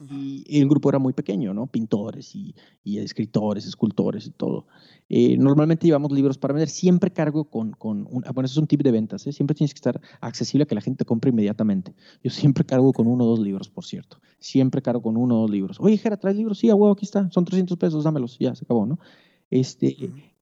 y 0.00 0.60
el 0.60 0.68
grupo 0.68 0.88
era 0.88 1.00
muy 1.00 1.12
pequeño, 1.12 1.52
¿no? 1.52 1.66
Pintores 1.66 2.34
y, 2.36 2.54
escritores, 2.84 3.66
escultores 3.66 4.26
y 4.26 4.30
todo. 4.30 4.66
Eh, 5.08 5.36
normalmente 5.36 5.86
llevamos 5.86 6.12
libros 6.12 6.38
para 6.38 6.54
vender. 6.54 6.68
Siempre 6.68 7.10
cargo 7.10 7.50
con, 7.50 7.72
con 7.72 8.06
un, 8.08 8.24
ah, 8.24 8.30
bueno, 8.32 8.46
eso 8.46 8.54
es 8.54 8.58
un 8.58 8.68
tip 8.68 8.82
de 8.82 8.92
ventas, 8.92 9.26
¿eh? 9.26 9.32
Siempre 9.32 9.56
tienes 9.56 9.74
que 9.74 9.78
estar 9.78 10.00
accesible 10.20 10.62
a 10.62 10.66
que 10.66 10.76
la 10.76 10.80
gente 10.80 11.04
compre 11.04 11.30
inmediatamente. 11.30 11.94
Yo 12.22 12.30
siempre 12.30 12.64
cargo 12.64 12.92
con 12.92 13.08
uno 13.08 13.24
o 13.24 13.26
dos 13.26 13.40
libros, 13.40 13.68
por 13.70 13.84
cierto. 13.84 14.20
Siempre 14.38 14.82
cargo 14.82 15.02
con 15.02 15.16
uno 15.16 15.38
o 15.38 15.40
dos 15.42 15.50
libros. 15.50 15.78
Oye, 15.80 15.96
Jera, 15.96 16.16
¿traes 16.16 16.36
libros? 16.36 16.58
Sí, 16.58 16.70
a 16.70 16.76
huevo, 16.76 16.92
aquí 16.92 17.04
está. 17.04 17.28
Son 17.30 17.44
300 17.44 17.76
pesos, 17.76 18.04
dámelos. 18.04 18.38
Ya, 18.38 18.54
se 18.54 18.64
acabó, 18.64 18.86
¿no? 18.86 19.00
Este, 19.50 19.96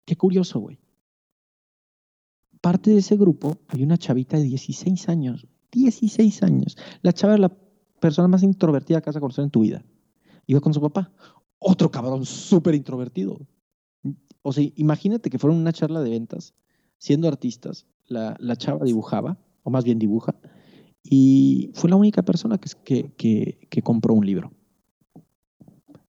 qué 0.04 0.16
curioso, 0.16 0.60
güey. 0.60 0.78
Parte 2.60 2.90
de 2.90 2.98
ese 2.98 3.16
grupo 3.16 3.56
hay 3.68 3.82
una 3.82 3.96
chavita 3.96 4.36
de 4.36 4.42
16 4.42 5.08
años. 5.08 5.46
16 5.72 6.42
años. 6.42 6.76
La 7.02 7.12
chava 7.12 7.38
la 7.38 7.48
persona 8.00 8.28
más 8.28 8.42
introvertida 8.42 9.00
que 9.00 9.10
vas 9.10 9.16
a 9.16 9.20
conocer 9.20 9.44
en 9.44 9.50
tu 9.50 9.60
vida. 9.60 9.84
Iba 10.46 10.60
con 10.60 10.74
su 10.74 10.80
papá. 10.80 11.12
Otro 11.58 11.90
cabrón 11.90 12.24
súper 12.24 12.74
introvertido. 12.74 13.38
O 14.42 14.52
sea, 14.52 14.68
imagínate 14.76 15.30
que 15.30 15.38
fueron 15.38 15.58
una 15.58 15.72
charla 15.72 16.00
de 16.00 16.10
ventas, 16.10 16.54
siendo 16.98 17.26
artistas, 17.28 17.86
la, 18.06 18.36
la, 18.38 18.56
chava 18.56 18.84
dibujaba, 18.84 19.38
o 19.64 19.70
más 19.70 19.84
bien 19.84 19.98
dibuja, 19.98 20.36
y 21.02 21.70
fue 21.74 21.90
la 21.90 21.96
única 21.96 22.22
persona 22.22 22.58
que, 22.58 23.10
que, 23.16 23.66
que, 23.68 23.82
compró 23.82 24.14
un 24.14 24.26
libro. 24.26 24.52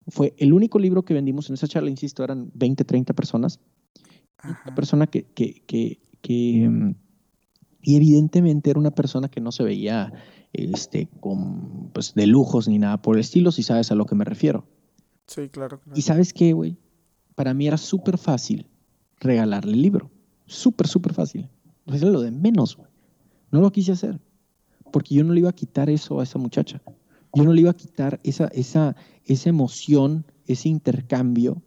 Fue 0.08 0.34
el 0.38 0.54
único 0.54 0.80
libro 0.80 1.04
que 1.04 1.14
vendimos 1.14 1.50
en 1.50 1.56
esa 1.56 1.68
charla, 1.68 1.90
insisto, 1.90 2.24
eran 2.24 2.52
20, 2.54 2.84
30 2.84 3.14
personas. 3.14 3.60
Una 4.44 4.76
persona 4.76 5.08
que, 5.08 5.24
que, 5.24 5.64
que, 5.66 6.00
que, 6.22 6.70
mm, 6.70 6.96
y 7.82 7.96
evidentemente 7.96 8.70
era 8.70 8.80
una 8.80 8.92
persona 8.92 9.30
que 9.30 9.42
no 9.42 9.52
se 9.52 9.64
veía 9.64 10.14
este, 10.58 11.08
con, 11.20 11.90
pues, 11.94 12.14
de 12.14 12.28
lujos 12.28 12.68
ni 12.68 12.80
nada 12.80 13.02
por 13.02 13.16
el 13.16 13.22
estilo, 13.22 13.52
si 13.52 13.64
sabes 13.64 13.92
a 13.92 13.96
lo 13.96 14.06
que 14.06 14.16
me 14.16 14.26
refiero. 14.26 14.66
Sí, 15.28 15.50
claro. 15.50 15.82
Y 15.94 16.02
sabes 16.02 16.34
qué, 16.34 16.54
güey, 16.54 16.78
para 17.36 17.54
mí 17.54 17.68
era 17.68 17.78
súper 17.78 18.18
fácil 18.18 18.68
regalarle 19.20 19.74
el 19.74 19.82
libro. 19.82 20.12
Súper, 20.46 20.88
súper 20.88 21.14
fácil. 21.14 21.50
Pues 21.86 22.02
lo 22.02 22.22
de 22.22 22.32
menos, 22.32 22.78
güey. 22.78 22.90
No 23.52 23.62
lo 23.62 23.72
quise 23.72 23.92
hacer. 23.92 24.20
Porque 24.92 25.16
yo 25.16 25.24
no 25.24 25.34
le 25.34 25.42
iba 25.42 25.50
a 25.50 25.54
quitar 25.54 25.90
eso 25.90 26.20
a 26.20 26.24
esa 26.24 26.40
muchacha. 26.40 26.82
Yo 27.34 27.44
no 27.44 27.54
le 27.54 27.62
iba 27.62 27.72
a 27.72 27.76
quitar 27.76 28.20
esa, 28.24 28.48
esa, 28.48 28.96
esa 29.26 29.50
emoción, 29.50 30.26
ese 30.46 30.70
intercambio, 30.70 31.62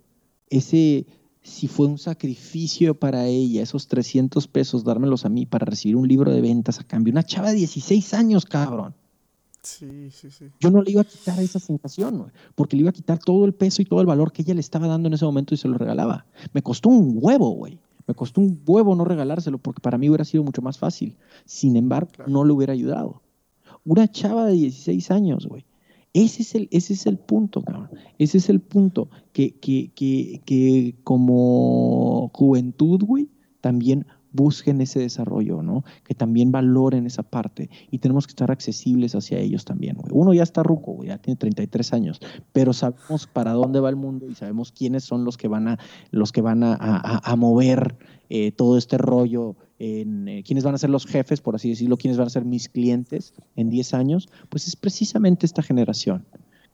ese, 0.48 1.06
si 1.42 1.68
fue 1.68 1.86
un 1.86 1.98
sacrificio 1.98 2.94
para 2.94 3.26
ella, 3.26 3.62
esos 3.62 3.88
300 3.88 4.46
pesos, 4.48 4.84
dármelos 4.84 5.24
a 5.24 5.28
mí 5.28 5.46
para 5.46 5.64
recibir 5.64 5.96
un 5.96 6.06
libro 6.06 6.30
de 6.30 6.40
ventas 6.40 6.80
a 6.80 6.84
cambio. 6.84 7.12
Una 7.12 7.22
chava 7.22 7.50
de 7.50 7.56
16 7.56 8.14
años, 8.14 8.44
cabrón. 8.44 8.94
Sí, 9.62 10.10
sí, 10.10 10.30
sí. 10.30 10.46
Yo 10.58 10.70
no 10.70 10.82
le 10.82 10.90
iba 10.90 11.02
a 11.02 11.04
quitar 11.04 11.38
esa 11.38 11.58
sensación, 11.58 12.32
porque 12.54 12.76
le 12.76 12.82
iba 12.82 12.90
a 12.90 12.94
quitar 12.94 13.18
todo 13.18 13.44
el 13.44 13.52
peso 13.52 13.82
y 13.82 13.84
todo 13.84 14.00
el 14.00 14.06
valor 14.06 14.32
que 14.32 14.42
ella 14.42 14.54
le 14.54 14.60
estaba 14.60 14.86
dando 14.86 15.08
en 15.08 15.14
ese 15.14 15.24
momento 15.24 15.54
y 15.54 15.58
se 15.58 15.68
lo 15.68 15.76
regalaba. 15.76 16.26
Me 16.52 16.62
costó 16.62 16.88
un 16.88 17.18
huevo, 17.20 17.50
güey. 17.50 17.78
Me 18.06 18.14
costó 18.14 18.40
un 18.40 18.62
huevo 18.66 18.94
no 18.94 19.04
regalárselo 19.04 19.58
porque 19.58 19.80
para 19.80 19.98
mí 19.98 20.08
hubiera 20.08 20.24
sido 20.24 20.42
mucho 20.42 20.62
más 20.62 20.78
fácil. 20.78 21.16
Sin 21.44 21.76
embargo, 21.76 22.10
no 22.26 22.44
le 22.44 22.52
hubiera 22.52 22.72
ayudado. 22.72 23.22
Una 23.84 24.10
chava 24.10 24.46
de 24.46 24.54
16 24.54 25.10
años, 25.10 25.46
güey. 25.46 25.64
Ese 26.12 26.42
es 26.42 26.54
el, 26.54 26.68
ese 26.72 26.94
es 26.94 27.06
el 27.06 27.18
punto, 27.18 27.62
cabrón. 27.62 27.90
Ese 28.18 28.38
es 28.38 28.48
el 28.48 28.60
punto 28.60 29.10
que, 29.32 29.52
que, 29.58 29.92
que, 29.94 30.42
que 30.44 30.96
como 31.04 32.30
juventud, 32.34 33.02
güey, 33.04 33.28
también 33.60 34.06
busquen 34.32 34.80
ese 34.80 35.00
desarrollo, 35.00 35.62
¿no? 35.62 35.84
Que 36.04 36.14
también 36.14 36.52
valoren 36.52 37.06
esa 37.06 37.22
parte 37.22 37.70
y 37.90 37.98
tenemos 37.98 38.26
que 38.26 38.32
estar 38.32 38.50
accesibles 38.50 39.14
hacia 39.14 39.38
ellos 39.38 39.64
también, 39.64 39.96
güey. 39.96 40.10
Uno 40.12 40.32
ya 40.32 40.42
está 40.42 40.62
ruco, 40.62 41.02
ya 41.04 41.18
tiene 41.18 41.36
33 41.36 41.92
años, 41.92 42.20
pero 42.52 42.72
sabemos 42.72 43.26
para 43.26 43.52
dónde 43.52 43.80
va 43.80 43.88
el 43.88 43.96
mundo 43.96 44.26
y 44.28 44.34
sabemos 44.34 44.72
quiénes 44.72 45.04
son 45.04 45.24
los 45.24 45.36
que 45.36 45.48
van 45.48 45.68
a, 45.68 45.78
los 46.10 46.32
que 46.32 46.42
van 46.42 46.62
a, 46.62 47.34
mover 47.36 47.96
eh, 48.28 48.52
todo 48.52 48.76
este 48.76 48.98
rollo, 48.98 49.56
eh, 49.78 50.42
quiénes 50.46 50.64
van 50.64 50.74
a 50.74 50.78
ser 50.78 50.90
los 50.90 51.06
jefes, 51.06 51.40
por 51.40 51.54
así 51.54 51.70
decirlo, 51.70 51.96
quiénes 51.96 52.18
van 52.18 52.26
a 52.26 52.30
ser 52.30 52.44
mis 52.44 52.68
clientes 52.68 53.34
en 53.56 53.70
10 53.70 53.94
años, 53.94 54.28
pues 54.48 54.68
es 54.68 54.76
precisamente 54.76 55.46
esta 55.46 55.62
generación. 55.62 56.26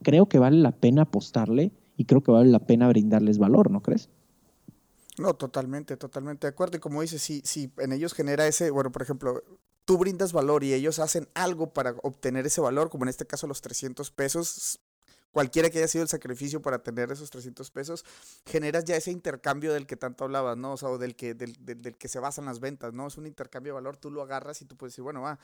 Creo 0.03 0.27
que 0.27 0.39
vale 0.39 0.59
la 0.59 0.73
pena 0.73 1.03
apostarle 1.03 1.73
y 1.97 2.05
creo 2.05 2.23
que 2.23 2.33
vale 2.33 2.51
la 2.51 2.59
pena 2.59 2.89
brindarles 2.89 3.39
valor, 3.39 3.71
¿no 3.71 3.81
crees? 3.81 4.11
No, 5.19 5.35
totalmente, 5.35 5.97
totalmente 5.97 6.47
de 6.47 6.51
acuerdo. 6.51 6.77
Y 6.77 6.81
como 6.81 7.01
dices, 7.01 7.23
si, 7.23 7.41
si 7.45 7.73
en 7.79 7.93
ellos 7.93 8.13
genera 8.13 8.47
ese, 8.47 8.71
bueno, 8.71 8.93
por 8.93 9.03
ejemplo, 9.03 9.43
tú 9.87 9.97
brindas 9.99 10.33
valor 10.33 10.63
y 10.63 10.75
ellos 10.75 10.99
hacen 10.99 11.29
algo 11.35 11.73
para 11.73 11.95
obtener 12.03 12.45
ese 12.47 12.61
valor, 12.61 12.91
como 12.91 13.05
en 13.05 13.09
este 13.09 13.27
caso 13.27 13.47
los 13.47 13.63
300 13.63 14.11
pesos, 14.11 14.81
cualquiera 15.31 15.71
que 15.71 15.79
haya 15.79 15.89
sido 15.89 16.03
el 16.03 16.09
sacrificio 16.09 16.61
para 16.61 16.83
tener 16.83 17.13
esos 17.13 17.31
300 17.31 17.71
pesos, 17.71 18.05
generas 18.47 18.85
ya 18.85 18.97
ese 18.97 19.11
intercambio 19.11 19.73
del 19.73 19.87
que 19.87 19.97
tanto 19.97 20.25
hablabas, 20.25 20.57
¿no? 20.57 20.73
O 20.73 20.77
sea, 20.77 20.89
del 20.99 21.15
que, 21.15 21.35
del, 21.35 21.55
del, 21.61 21.97
que 21.97 22.09
se 22.09 22.19
basan 22.19 22.47
las 22.47 22.61
ventas, 22.61 22.93
¿no? 22.93 23.07
Es 23.07 23.17
un 23.17 23.27
intercambio 23.27 23.73
de 23.73 23.75
valor, 23.75 23.97
tú 23.97 24.11
lo 24.11 24.23
agarras 24.23 24.61
y 24.61 24.65
tú 24.65 24.77
puedes 24.77 24.93
decir, 24.93 25.05
bueno, 25.05 25.23
va, 25.23 25.39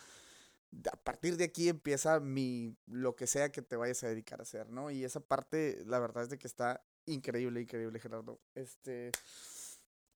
a 0.91 0.97
partir 0.97 1.37
de 1.37 1.45
aquí 1.45 1.69
empieza 1.69 2.21
mi, 2.21 2.77
lo 2.87 3.15
que 3.17 3.27
sea 3.27 3.53
que 3.53 3.63
te 3.63 3.77
vayas 3.77 4.03
a 4.05 4.09
dedicar 4.09 4.41
a 4.41 4.43
hacer, 4.43 4.71
¿no? 4.71 4.91
Y 4.91 5.05
esa 5.05 5.21
parte, 5.21 5.83
la 5.87 5.99
verdad 5.99 6.25
es 6.25 6.31
de 6.31 6.39
que 6.39 6.47
está 6.47 6.83
increíble, 7.07 7.61
increíble, 7.61 8.01
Gerardo. 8.01 8.41
Este... 8.55 9.13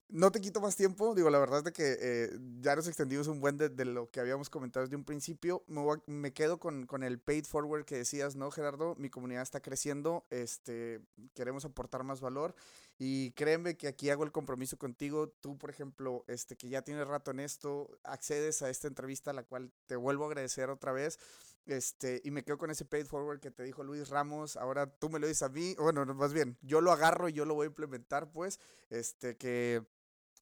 No 0.08 0.30
te 0.30 0.40
quito 0.40 0.60
más 0.60 0.76
tiempo, 0.76 1.16
digo, 1.16 1.30
la 1.30 1.40
verdad 1.40 1.58
es 1.58 1.64
de 1.64 1.72
que 1.72 1.96
eh, 2.00 2.30
ya 2.60 2.76
nos 2.76 2.86
extendimos 2.86 3.26
un 3.26 3.40
buen 3.40 3.56
de, 3.56 3.84
lo 3.84 4.08
que 4.08 4.20
habíamos 4.20 4.48
comentado 4.48 4.86
desde 4.86 4.94
un 4.94 5.04
principio. 5.04 5.64
Me, 5.66 5.82
me 6.06 6.32
quedo 6.32 6.58
con, 6.60 6.86
con, 6.86 7.02
el 7.02 7.18
paid 7.18 7.44
forward 7.44 7.84
que 7.84 7.96
decías, 7.96 8.36
¿no, 8.36 8.52
Gerardo? 8.52 8.94
Mi 8.98 9.10
comunidad 9.10 9.42
está 9.42 9.60
creciendo, 9.60 10.24
este, 10.30 11.00
queremos 11.34 11.64
aportar 11.64 12.04
más 12.04 12.20
valor 12.20 12.54
y 12.98 13.32
créeme 13.32 13.76
que 13.76 13.88
aquí 13.88 14.08
hago 14.08 14.22
el 14.22 14.30
compromiso 14.30 14.78
contigo. 14.78 15.28
Tú, 15.28 15.58
por 15.58 15.70
ejemplo, 15.70 16.24
este, 16.28 16.56
que 16.56 16.68
ya 16.68 16.82
tienes 16.82 17.08
rato 17.08 17.32
en 17.32 17.40
esto, 17.40 17.98
accedes 18.04 18.62
a 18.62 18.70
esta 18.70 18.86
entrevista, 18.86 19.32
la 19.32 19.42
cual 19.42 19.72
te 19.86 19.96
vuelvo 19.96 20.24
a 20.24 20.28
agradecer 20.28 20.70
otra 20.70 20.92
vez. 20.92 21.18
Este, 21.66 22.20
y 22.24 22.30
me 22.30 22.44
quedo 22.44 22.58
con 22.58 22.70
ese 22.70 22.84
paid 22.84 23.06
forward 23.06 23.40
que 23.40 23.50
te 23.50 23.64
dijo 23.64 23.82
Luis 23.82 24.08
Ramos. 24.08 24.56
Ahora 24.56 24.86
tú 24.86 25.10
me 25.10 25.18
lo 25.18 25.26
dices 25.26 25.42
a 25.42 25.48
mí. 25.48 25.74
Bueno, 25.78 26.06
más 26.14 26.32
bien, 26.32 26.56
yo 26.62 26.80
lo 26.80 26.92
agarro 26.92 27.28
y 27.28 27.32
yo 27.32 27.44
lo 27.44 27.54
voy 27.54 27.64
a 27.64 27.68
implementar, 27.68 28.30
pues. 28.30 28.60
Este, 28.88 29.36
que 29.36 29.84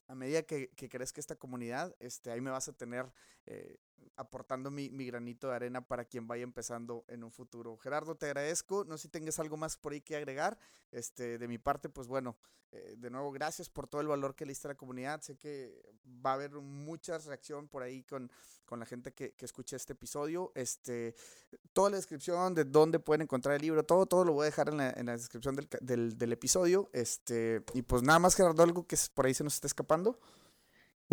a 0.06 0.14
medida 0.14 0.42
que, 0.42 0.68
que 0.70 0.88
crezca 0.88 1.20
esta 1.20 1.36
comunidad, 1.36 1.94
este, 2.00 2.30
ahí 2.30 2.40
me 2.40 2.50
vas 2.50 2.68
a 2.68 2.72
tener 2.72 3.12
eh, 3.46 3.78
aportando 4.16 4.70
mi, 4.70 4.90
mi, 4.90 5.06
granito 5.06 5.48
de 5.48 5.54
arena 5.54 5.86
para 5.86 6.04
quien 6.04 6.26
vaya 6.26 6.42
empezando 6.42 7.04
en 7.08 7.24
un 7.24 7.30
futuro. 7.30 7.76
Gerardo, 7.76 8.14
te 8.14 8.26
agradezco. 8.26 8.84
No 8.84 8.96
sé 8.96 9.02
si 9.02 9.08
tengas 9.08 9.38
algo 9.38 9.56
más 9.56 9.76
por 9.76 9.92
ahí 9.92 10.00
que 10.00 10.16
agregar. 10.16 10.58
Este, 10.90 11.38
de 11.38 11.48
mi 11.48 11.58
parte, 11.58 11.88
pues 11.88 12.06
bueno, 12.06 12.36
eh, 12.74 12.96
de 12.98 13.10
nuevo, 13.10 13.30
gracias 13.30 13.68
por 13.68 13.86
todo 13.86 14.00
el 14.00 14.08
valor 14.08 14.34
que 14.34 14.44
le 14.44 14.50
diste 14.50 14.66
a 14.66 14.72
la 14.72 14.74
comunidad. 14.74 15.20
Sé 15.20 15.36
que 15.36 15.80
va 16.24 16.32
a 16.32 16.34
haber 16.34 16.52
mucha 16.52 17.18
reacción 17.18 17.68
por 17.68 17.82
ahí 17.82 18.02
con, 18.02 18.30
con 18.64 18.80
la 18.80 18.86
gente 18.86 19.12
que, 19.12 19.32
que 19.32 19.44
escuche 19.44 19.76
este 19.76 19.92
episodio. 19.92 20.50
Este, 20.54 21.14
toda 21.72 21.90
la 21.90 21.96
descripción 21.96 22.54
de 22.54 22.64
dónde 22.64 22.98
pueden 22.98 23.22
encontrar 23.22 23.54
el 23.54 23.62
libro, 23.62 23.84
todo, 23.84 24.06
todo 24.06 24.24
lo 24.24 24.32
voy 24.32 24.42
a 24.42 24.46
dejar 24.46 24.68
en 24.70 24.78
la, 24.78 24.90
en 24.90 25.06
la 25.06 25.12
descripción 25.12 25.54
del, 25.54 25.68
del, 25.80 26.18
del, 26.18 26.32
episodio. 26.32 26.90
Este, 26.92 27.62
y 27.74 27.82
pues 27.82 28.02
nada 28.02 28.18
más, 28.18 28.34
Gerardo, 28.34 28.62
algo 28.62 28.86
que 28.86 28.96
por 29.14 29.26
ahí 29.26 29.34
se 29.34 29.44
nos 29.44 29.54
está 29.54 29.68
escapando. 29.68 30.18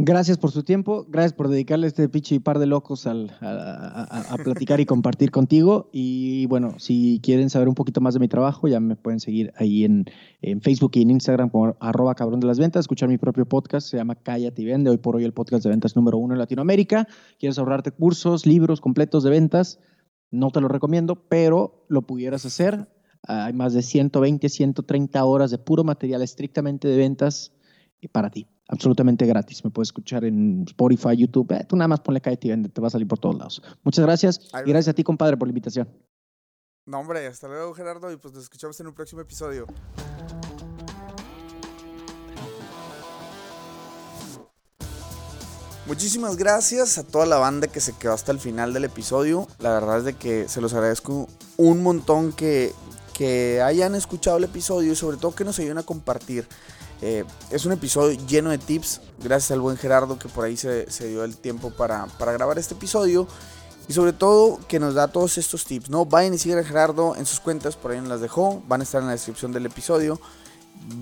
Gracias 0.04 0.40
por 0.40 0.50
su 0.50 0.64
tiempo, 0.64 1.06
gracias 1.10 1.34
por 1.34 1.48
dedicarle 1.48 1.86
este 1.86 2.10
pinche 2.10 2.40
par 2.40 2.58
de 2.58 2.66
locos 2.66 3.06
al, 3.06 3.38
a, 3.40 4.36
platicar 4.44 4.80
y 4.80 4.88
compartir 4.88 5.30
contigo. 5.30 5.92
Y 5.94 6.48
bueno, 6.48 6.80
si 6.80 7.20
quieren 7.22 7.52
saber 7.52 7.70
un 7.70 7.76
poquito 7.76 8.02
más 8.02 8.16
de 8.16 8.20
mi 8.20 8.28
trabajo, 8.28 8.68
ya 8.68 8.80
me 8.80 8.96
pueden 8.96 9.20
seguir 9.20 9.54
ahí 9.58 9.84
en, 9.84 10.06
en 10.42 10.60
Facebook 10.60 10.94
y 10.96 11.04
en 11.04 11.12
Instagram 11.12 11.52
como 11.52 11.78
arroba 11.80 12.16
cabrón 12.16 12.40
de 12.40 12.48
las 12.48 12.58
ventas, 12.58 12.80
escuchar 12.80 13.10
mi 13.10 13.20
propio 13.20 13.46
podcast, 13.46 13.90
se 13.90 13.98
llama 13.98 14.16
Cállate 14.16 14.64
y 14.64 14.66
Vende, 14.66 14.90
hoy 14.90 14.98
por 14.98 15.18
hoy 15.18 15.24
el 15.24 15.34
podcast 15.34 15.64
de 15.66 15.70
ventas 15.70 15.96
número 15.96 16.18
uno 16.18 16.34
en 16.34 16.40
Latinoamérica. 16.40 17.08
¿Quieres 17.38 17.60
ahorrarte 17.60 17.92
cursos, 17.92 18.48
libros 18.48 18.82
completos 18.82 19.22
de 19.24 19.30
ventas? 19.30 19.80
No 20.32 20.50
te 20.50 20.62
lo 20.62 20.68
recomiendo, 20.68 21.28
pero 21.30 21.86
lo 21.90 22.08
pudieras 22.08 22.44
hacer. 22.44 22.88
Hay 23.28 23.54
más 23.54 23.74
de 23.74 23.84
120, 23.84 24.50
130 24.50 25.24
horas 25.24 25.52
de 25.52 25.60
puro 25.60 25.84
material 25.84 26.24
estrictamente 26.24 26.88
de 26.88 26.98
ventas 26.98 27.54
para 28.12 28.32
ti 28.32 28.48
absolutamente 28.72 29.26
gratis. 29.26 29.64
Me 29.64 29.70
puedes 29.70 29.90
escuchar 29.90 30.26
en 30.26 30.64
Spotify, 30.68 31.16
YouTube. 31.16 31.52
Eh, 31.52 31.66
tú 31.68 31.76
nada 31.76 31.90
más 31.90 32.00
ponle 32.00 32.22
Cállate 32.22 32.48
y 32.48 32.64
te 32.70 32.82
va 32.82 32.88
a 32.88 32.92
salir 32.92 33.08
por 33.08 33.20
todos 33.20 33.38
lados. 33.38 33.62
Muchas 33.84 34.04
gracias. 34.04 34.40
y 34.66 34.70
gracias 34.70 34.90
a 34.90 34.94
ti, 34.94 35.04
compadre, 35.04 35.38
por 35.38 35.48
la 35.48 35.52
invitación. 35.52 35.88
No, 36.86 37.00
hombre, 37.00 37.28
hasta 37.28 37.48
luego, 37.48 37.74
Gerardo, 37.74 38.12
y 38.12 38.18
pues 38.18 38.34
nos 38.34 38.44
escuchamos 38.44 38.80
en 38.80 38.88
un 38.88 38.94
próximo 38.94 39.22
episodio. 39.22 39.68
Muchísimas 45.86 46.38
gracias 46.38 46.98
a 46.98 47.04
toda 47.04 47.26
la 47.26 47.38
banda 47.38 47.68
que 47.68 47.82
se 47.82 47.94
quedó 47.94 48.14
hasta 48.14 48.32
el 48.32 48.40
final 48.40 48.74
del 48.74 48.86
episodio. 48.86 49.48
La 49.60 49.74
verdad 49.74 50.00
es 50.00 50.06
de 50.06 50.14
que 50.14 50.48
se 50.48 50.62
los 50.62 50.74
agradezco 50.74 51.28
un 51.58 51.84
montón 51.84 52.32
que, 52.32 52.72
que 53.14 53.62
hayan 53.62 53.94
escuchado 53.96 54.38
el 54.38 54.46
episodio 54.46 54.94
y 54.94 54.96
sobre 54.96 55.18
todo 55.18 55.36
que 55.36 55.44
nos 55.44 55.60
ayuden 55.60 55.80
a 55.80 55.84
compartir. 55.84 56.48
Eh, 57.02 57.26
es 57.50 57.66
un 57.66 57.72
episodio 57.72 58.20
lleno 58.28 58.52
de 58.52 58.60
tips, 58.60 59.02
gracias 59.24 59.52
al 59.52 59.60
buen 59.60 59.76
Gerardo 59.76 60.20
que 60.20 60.30
por 60.30 60.46
ahí 60.46 60.56
se, 60.56 60.86
dio 61.08 61.24
el 61.24 61.36
tiempo 61.36 61.72
para, 61.72 62.08
grabar 62.20 62.60
este 62.60 62.76
episodio. 62.76 63.28
Y 63.88 63.94
sobre 63.94 64.14
todo 64.14 64.60
que 64.68 64.80
nos 64.80 64.94
da 64.94 65.08
todos 65.08 65.38
estos 65.40 65.66
tips, 65.66 65.90
¿no? 65.90 66.06
Vayan 66.06 66.36
y 66.36 66.38
sigan 66.38 66.60
a 66.60 66.64
Gerardo 66.64 67.16
en 67.16 67.26
sus 67.26 67.40
cuentas, 67.40 67.76
por 67.76 67.92
ahí 67.92 68.00
nos 68.00 68.10
las 68.10 68.22
dejó, 68.22 68.62
van 68.68 68.82
a 68.82 68.84
estar 68.84 69.02
en 69.02 69.08
la 69.08 69.14
descripción 69.14 69.52
del 69.52 69.66
episodio. 69.66 70.22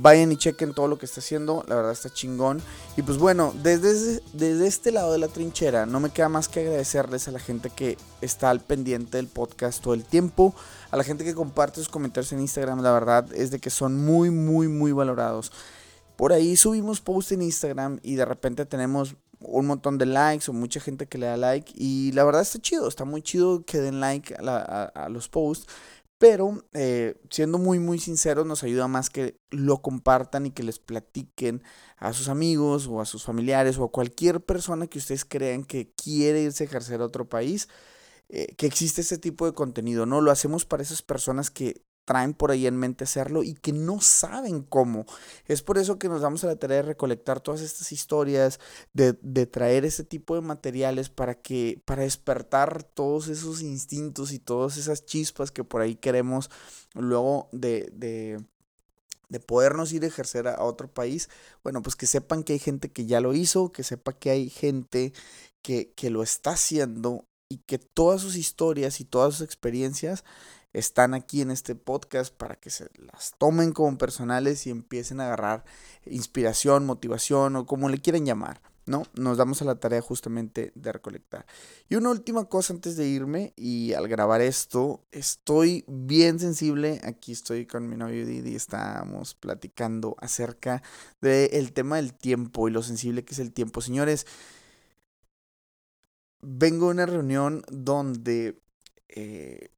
Vayan 0.02 0.32
y 0.32 0.38
chequen 0.38 0.74
todo 0.74 0.88
lo 0.88 0.98
que 0.98 1.06
está 1.06 1.20
haciendo, 1.20 1.64
la 1.68 1.76
verdad 1.76 1.92
está 1.92 2.10
chingón. 2.10 2.62
Y 2.98 3.02
pues 3.02 3.18
bueno, 3.18 3.54
desde, 3.62 4.22
desde 4.34 4.68
este 4.68 4.92
lado 4.92 5.12
de 5.12 5.20
la 5.20 5.28
trinchera, 5.28 5.86
no 5.86 6.00
me 6.00 6.10
queda 6.10 6.30
más 6.30 6.48
que 6.48 6.62
agradecerles 6.62 7.28
a 7.28 7.32
la 7.32 7.40
gente 7.40 7.70
que 7.70 7.98
está 8.22 8.50
al 8.50 8.62
pendiente 8.62 9.18
del 9.18 9.28
podcast 9.28 9.82
todo 9.84 9.94
el 9.94 10.04
tiempo, 10.04 10.56
a 10.92 10.98
la 10.98 11.04
gente 11.04 11.24
que 11.24 11.36
comparte 11.36 11.80
sus 11.80 11.90
comentarios 11.90 12.32
en 12.34 12.42
Instagram, 12.42 12.82
la 12.82 12.92
verdad 12.92 13.32
es 13.34 13.52
de 13.52 13.60
que 13.60 13.70
son 13.70 14.04
muy, 14.04 14.32
muy, 14.32 14.68
muy 14.68 14.92
valorados. 14.92 15.52
Por 16.20 16.34
ahí 16.34 16.58
subimos 16.58 17.00
posts 17.00 17.32
en 17.32 17.42
Instagram 17.44 18.02
y 18.04 18.16
de 18.16 18.26
repente 18.26 18.66
tenemos 18.66 19.16
un 19.40 19.68
montón 19.68 19.98
de 19.98 20.06
likes 20.06 20.52
o 20.52 20.54
mucha 20.54 20.82
gente 20.82 21.08
que 21.08 21.18
le 21.18 21.28
da 21.28 21.38
like 21.38 21.72
y 21.74 22.12
la 22.12 22.26
verdad 22.26 22.42
está 22.42 22.60
chido, 22.60 22.90
está 22.90 23.06
muy 23.06 23.22
chido 23.22 23.64
que 23.64 23.78
den 23.80 24.02
like 24.02 24.36
a, 24.36 25.08
los 25.10 25.30
posts, 25.30 25.74
pero 26.18 26.62
eh, 26.74 27.16
siendo 27.30 27.58
muy 27.58 27.80
muy 27.80 28.00
sinceros 28.00 28.46
nos 28.46 28.64
ayuda 28.64 28.90
más 28.90 29.10
que 29.10 29.40
lo 29.50 29.82
compartan 29.82 30.46
y 30.46 30.52
que 30.52 30.64
les 30.64 30.78
platiquen 30.78 31.64
a 31.96 32.12
sus 32.12 32.28
amigos 32.28 32.88
o 32.88 33.00
a 33.00 33.06
sus 33.06 33.24
familiares 33.24 33.78
o 33.78 33.86
a 33.86 33.92
cualquier 33.94 34.42
persona 34.42 34.88
que 34.88 34.98
ustedes 34.98 35.24
crean 35.24 35.64
que 35.64 35.94
quiere 35.94 36.42
irse 36.42 36.66
a 36.66 36.68
ejercer 36.68 37.00
a 37.00 37.06
otro 37.06 37.30
país. 37.30 37.70
Eh, 38.32 38.54
que 38.58 38.68
existe 38.68 39.02
ese 39.02 39.18
tipo 39.18 39.48
de 39.48 39.54
contenido, 39.54 40.06
¿no? 40.06 40.22
Lo 40.22 40.30
hacemos 40.30 40.64
para 40.64 40.84
esas 40.84 41.02
personas 41.02 41.50
que 41.50 41.82
traen 42.10 42.34
por 42.34 42.50
ahí 42.50 42.66
en 42.66 42.76
mente 42.76 43.04
hacerlo 43.04 43.44
y 43.44 43.54
que 43.54 43.72
no 43.72 44.02
saben 44.02 44.64
cómo. 44.64 45.06
Es 45.46 45.62
por 45.62 45.78
eso 45.78 46.00
que 46.00 46.10
nos 46.10 46.22
damos 46.22 46.44
a 46.44 46.48
la 46.48 46.56
tarea 46.56 46.78
de 46.78 46.82
recolectar 46.82 47.40
todas 47.40 47.62
estas 47.62 47.92
historias, 47.92 48.60
de, 48.94 49.14
traer 49.46 49.86
ese 49.86 50.04
tipo 50.04 50.34
de 50.34 50.42
materiales 50.42 51.10
para 51.10 51.36
que, 51.36 51.84
para 51.86 52.02
despertar 52.02 52.82
todos 52.82 53.28
esos 53.28 53.62
instintos 53.62 54.32
y 54.32 54.40
todas 54.40 54.78
esas 54.78 55.06
chispas 55.06 55.52
que 55.52 55.64
por 55.64 55.82
ahí 55.82 55.94
queremos 55.94 56.50
luego 56.96 57.48
de, 57.52 57.92
de 57.94 58.44
de 59.30 59.40
podernos 59.40 59.94
ir 59.94 60.04
a 60.04 60.08
ejercer 60.08 60.48
a 60.48 60.64
otro 60.64 60.92
país, 60.92 61.30
bueno, 61.62 61.84
pues 61.84 61.96
que 61.96 62.08
sepan 62.08 62.44
que 62.44 62.54
hay 62.54 62.60
gente 62.60 62.92
que 62.92 63.06
ya 63.06 63.22
lo 63.22 63.36
hizo, 63.36 63.72
que 63.72 63.84
sepa 63.84 64.14
que 64.14 64.32
hay 64.32 64.50
gente 64.50 65.14
que, 65.62 65.92
que 65.92 66.10
lo 66.10 66.24
está 66.24 66.54
haciendo 66.54 67.28
y 67.48 67.60
que 67.60 67.78
todas 67.78 68.22
sus 68.22 68.36
historias 68.36 69.00
y 69.00 69.06
todas 69.06 69.36
sus 69.36 69.46
experiencias 69.46 70.24
están 70.74 71.14
aquí 71.14 71.42
en 71.42 71.52
este 71.52 71.76
podcast 71.76 72.34
para 72.34 72.56
que 72.56 72.70
se 72.70 72.90
las 72.96 73.34
tomen 73.38 73.72
como 73.72 73.98
personales 73.98 74.68
y 74.68 74.70
empiecen 74.70 75.20
a 75.20 75.26
agarrar 75.26 75.66
inspiración, 76.06 76.86
motivación 76.86 77.56
o 77.56 77.66
como 77.66 77.90
le 77.90 78.00
quieran 78.00 78.26
llamar. 78.26 78.62
¿no? 78.90 79.04
Nos 79.14 79.38
damos 79.38 79.62
a 79.62 79.66
la 79.66 79.76
tarea 79.76 80.02
justamente 80.02 80.72
de 80.74 80.92
recolectar. 80.92 81.46
Y 81.90 81.96
una 81.96 82.10
última 82.10 82.46
cosa 82.46 82.74
antes 82.74 82.98
de 82.98 83.08
irme 83.08 83.54
y 83.56 83.94
al 83.94 84.08
grabar 84.08 84.42
esto, 84.42 85.06
estoy 85.12 85.86
bien 85.88 86.40
sensible, 86.40 87.00
aquí 87.04 87.32
estoy 87.32 87.68
con 87.68 87.88
mi 87.88 87.96
novio 87.96 88.26
Didi, 88.26 88.56
estamos 88.56 89.36
platicando 89.36 90.16
acerca 90.20 90.82
del 91.22 91.72
tema 91.72 91.98
del 91.98 92.14
tiempo 92.16 92.68
y 92.68 92.72
lo 92.72 92.82
sensible 92.82 93.24
que 93.24 93.34
es 93.34 93.40
el 93.40 93.54
tiempo. 93.54 93.82
Señores, 93.82 94.26
vengo 96.42 96.88
a 96.88 96.92
una 96.92 97.06
reunión 97.06 97.64
donde 97.70 98.60
eh, 99.08 99.70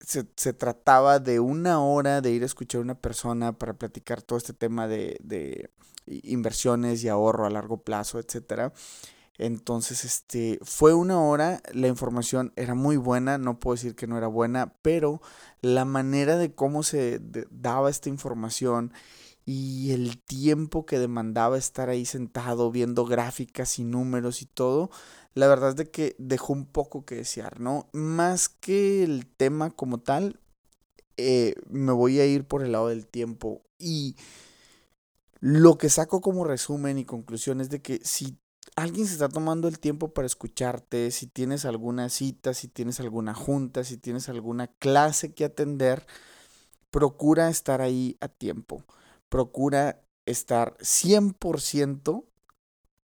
se, 0.00 0.52
trataba 0.52 1.18
de 1.18 1.40
una 1.40 1.82
hora 1.82 2.20
de 2.20 2.30
ir 2.30 2.42
a 2.42 2.46
escuchar 2.46 2.80
a 2.80 2.84
una 2.84 3.00
persona 3.00 3.52
para 3.58 3.74
platicar 3.74 4.22
todo 4.22 4.38
este 4.38 4.52
tema 4.52 4.88
de, 4.88 5.18
de 5.22 5.70
inversiones 6.06 7.04
y 7.04 7.08
ahorro 7.08 7.46
a 7.46 7.50
largo 7.50 7.82
plazo, 7.82 8.18
etcétera. 8.18 8.72
Entonces, 9.38 10.04
este, 10.04 10.58
fue 10.62 10.92
una 10.92 11.18
hora, 11.18 11.62
la 11.72 11.88
información 11.88 12.52
era 12.56 12.74
muy 12.74 12.98
buena, 12.98 13.38
no 13.38 13.58
puedo 13.58 13.74
decir 13.74 13.94
que 13.94 14.06
no 14.06 14.18
era 14.18 14.26
buena, 14.26 14.74
pero 14.82 15.22
la 15.62 15.86
manera 15.86 16.36
de 16.36 16.54
cómo 16.54 16.82
se 16.82 17.22
daba 17.50 17.88
esta 17.88 18.10
información 18.10 18.92
y 19.46 19.92
el 19.92 20.22
tiempo 20.22 20.84
que 20.84 20.98
demandaba 20.98 21.56
estar 21.56 21.88
ahí 21.88 22.04
sentado 22.04 22.70
viendo 22.70 23.06
gráficas 23.06 23.78
y 23.78 23.84
números 23.84 24.42
y 24.42 24.46
todo, 24.46 24.90
la 25.34 25.46
verdad 25.48 25.70
es 25.70 25.76
de 25.76 25.90
que 25.90 26.16
dejó 26.18 26.52
un 26.52 26.66
poco 26.66 27.04
que 27.04 27.16
desear, 27.16 27.60
¿no? 27.60 27.88
Más 27.92 28.48
que 28.48 29.02
el 29.04 29.26
tema 29.26 29.70
como 29.70 29.98
tal, 29.98 30.40
eh, 31.16 31.54
me 31.68 31.92
voy 31.92 32.20
a 32.20 32.26
ir 32.26 32.46
por 32.46 32.64
el 32.64 32.72
lado 32.72 32.88
del 32.88 33.06
tiempo 33.06 33.62
y 33.78 34.16
lo 35.40 35.78
que 35.78 35.88
saco 35.88 36.20
como 36.20 36.44
resumen 36.44 36.98
y 36.98 37.04
conclusión 37.04 37.60
es 37.60 37.70
de 37.70 37.80
que 37.80 38.00
si 38.02 38.38
alguien 38.76 39.06
se 39.06 39.14
está 39.14 39.28
tomando 39.28 39.68
el 39.68 39.78
tiempo 39.78 40.12
para 40.12 40.26
escucharte, 40.26 41.10
si 41.10 41.26
tienes 41.26 41.64
alguna 41.64 42.08
cita, 42.08 42.54
si 42.54 42.68
tienes 42.68 43.00
alguna 43.00 43.34
junta, 43.34 43.84
si 43.84 43.96
tienes 43.96 44.28
alguna 44.28 44.66
clase 44.66 45.32
que 45.34 45.44
atender, 45.44 46.06
procura 46.90 47.48
estar 47.48 47.80
ahí 47.80 48.16
a 48.20 48.28
tiempo. 48.28 48.84
Procura 49.28 50.02
estar 50.26 50.76
100% 50.80 52.24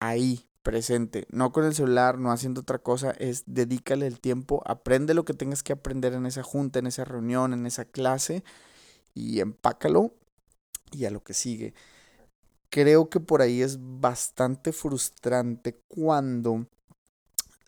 ahí, 0.00 0.46
presente, 0.62 1.26
no 1.30 1.52
con 1.52 1.64
el 1.64 1.74
celular, 1.74 2.18
no 2.18 2.32
haciendo 2.32 2.62
otra 2.62 2.78
cosa, 2.78 3.12
es 3.12 3.44
dedícale 3.46 4.06
el 4.06 4.20
tiempo, 4.20 4.62
aprende 4.66 5.14
lo 5.14 5.24
que 5.24 5.34
tengas 5.34 5.62
que 5.62 5.72
aprender 5.72 6.14
en 6.14 6.26
esa 6.26 6.42
junta, 6.42 6.78
en 6.78 6.86
esa 6.86 7.04
reunión, 7.04 7.52
en 7.52 7.66
esa 7.66 7.84
clase 7.84 8.44
y 9.14 9.40
empácalo 9.40 10.14
y 10.92 11.04
a 11.04 11.10
lo 11.10 11.22
que 11.22 11.34
sigue. 11.34 11.74
Creo 12.70 13.10
que 13.10 13.20
por 13.20 13.42
ahí 13.42 13.62
es 13.62 13.78
bastante 13.80 14.72
frustrante 14.72 15.80
cuando 15.88 16.66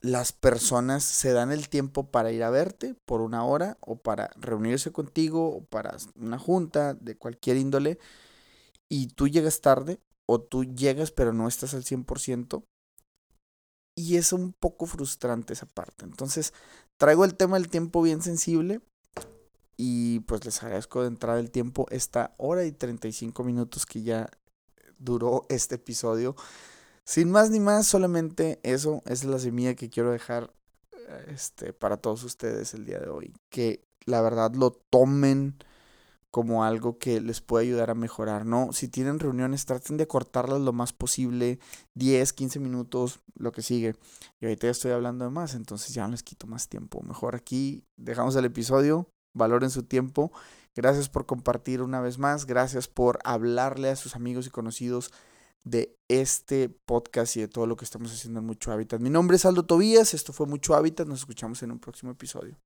las 0.01 0.33
personas 0.33 1.03
se 1.03 1.33
dan 1.33 1.51
el 1.51 1.69
tiempo 1.69 2.11
para 2.11 2.31
ir 2.31 2.43
a 2.43 2.51
verte 2.51 2.95
por 3.07 3.23
una 3.23 3.45
hora 3.45 3.79
o 3.81 3.97
para 3.97 4.31
reunirse 4.37 4.93
contigo 4.93 5.49
o 5.49 5.65
para 5.65 5.97
una 6.17 6.39
junta 6.39 6.93
de 6.95 7.17
cualquier 7.17 7.57
índole 7.57 7.99
y 8.89 9.09
tú 9.09 9.29
llegas 9.29 9.63
tarde 9.63 10.01
o 10.27 10.41
tú 10.41 10.65
llegas 10.65 11.11
pero 11.11 11.33
no 11.33 11.49
estás 11.49 11.73
al 11.73 11.85
100% 11.85 12.65
y 13.95 14.17
es 14.17 14.33
un 14.33 14.53
poco 14.53 14.87
frustrante 14.87 15.53
esa 15.53 15.67
parte. 15.67 16.05
Entonces 16.05 16.53
traigo 16.97 17.25
el 17.25 17.37
tema 17.37 17.59
del 17.59 17.69
tiempo 17.69 18.03
bien 18.03 18.23
sensible 18.23 18.81
y 19.77 20.21
pues 20.21 20.45
les 20.45 20.63
agradezco 20.63 21.03
de 21.03 21.09
entrada 21.09 21.41
el 21.41 21.51
tiempo 21.51 21.87
esta 21.91 22.35
hora 22.39 22.65
y 22.65 22.73
35 22.73 23.45
minutos 23.45 23.87
que 23.87 24.03
ya 24.03 24.31
duró 24.99 25.47
este 25.49 25.77
episodio. 25.77 26.37
Sin 27.05 27.31
más 27.31 27.51
ni 27.51 27.61
más, 27.61 27.87
solamente 27.87 28.61
eso, 28.63 29.03
es 29.07 29.25
la 29.25 29.39
semilla 29.39 29.75
que 29.75 29.91
quiero 29.91 30.11
dejar 30.11 30.53
este, 31.29 31.73
para 31.73 31.97
todos 31.99 32.25
ustedes 32.25 32.75
el 32.75 32.87
día 32.87 32.99
de 32.99 33.09
hoy. 33.09 33.35
Que 33.51 33.85
la 34.07 34.23
verdad 34.23 34.55
lo 34.55 34.71
tomen 34.71 35.57
como 36.35 36.65
algo 36.65 36.99
que 36.99 37.21
les 37.21 37.41
puede 37.41 37.67
ayudar 37.67 37.91
a 37.91 37.95
mejorar, 37.95 38.45
¿no? 38.45 38.73
Si 38.73 38.89
tienen 38.89 39.21
reuniones, 39.21 39.67
traten 39.67 39.97
de 39.97 40.09
cortarlas 40.09 40.61
lo 40.61 40.73
más 40.73 40.93
posible, 40.93 41.61
10, 41.95 42.33
15 42.33 42.59
minutos, 42.59 43.21
lo 43.37 43.53
que 43.53 43.63
sigue. 43.63 43.95
Y 44.41 44.47
ahorita 44.47 44.67
ya 44.67 44.73
estoy 44.73 44.91
hablando 44.91 45.25
de 45.25 45.31
más, 45.31 45.55
entonces 45.55 45.95
ya 45.95 46.03
no 46.03 46.11
les 46.11 46.25
quito 46.25 46.49
más 46.49 46.69
tiempo. 46.69 47.03
Mejor 47.03 47.37
aquí 47.37 47.85
dejamos 47.97 48.35
el 48.35 48.47
episodio, 48.47 49.09
valoren 49.33 49.71
su 49.71 49.85
tiempo 49.85 50.33
Gracias 50.77 51.09
por 51.09 51.25
compartir 51.25 51.83
una 51.83 52.01
vez 52.01 52.19
más. 52.19 52.47
Gracias 52.47 52.89
por 52.89 53.21
hablarle 53.23 53.91
a 53.91 53.97
sus 53.97 54.17
amigos 54.17 54.49
y 54.49 54.51
conocidos 54.51 55.13
de 55.63 55.97
este 56.09 56.69
podcast 56.69 57.37
y 57.37 57.41
de 57.43 57.49
todo 57.49 57.67
lo 57.67 57.77
que 57.77 57.85
estamos 57.85 58.13
haciendo 58.13 58.41
en 58.41 58.47
Mucho 58.47 58.73
Hábitat. 58.73 59.01
Mi 59.01 59.09
nombre 59.09 59.37
es 59.37 59.45
Aldo 59.45 59.67
Tobías. 59.67 60.15
Esto 60.15 60.33
fue 60.33 60.47
Mucho 60.47 60.75
Hábitat. 60.75 61.07
Nos 61.07 61.21
escuchamos 61.21 61.63
en 61.63 61.71
un 61.71 61.79
próximo 61.79 62.11
episodio. 62.11 62.59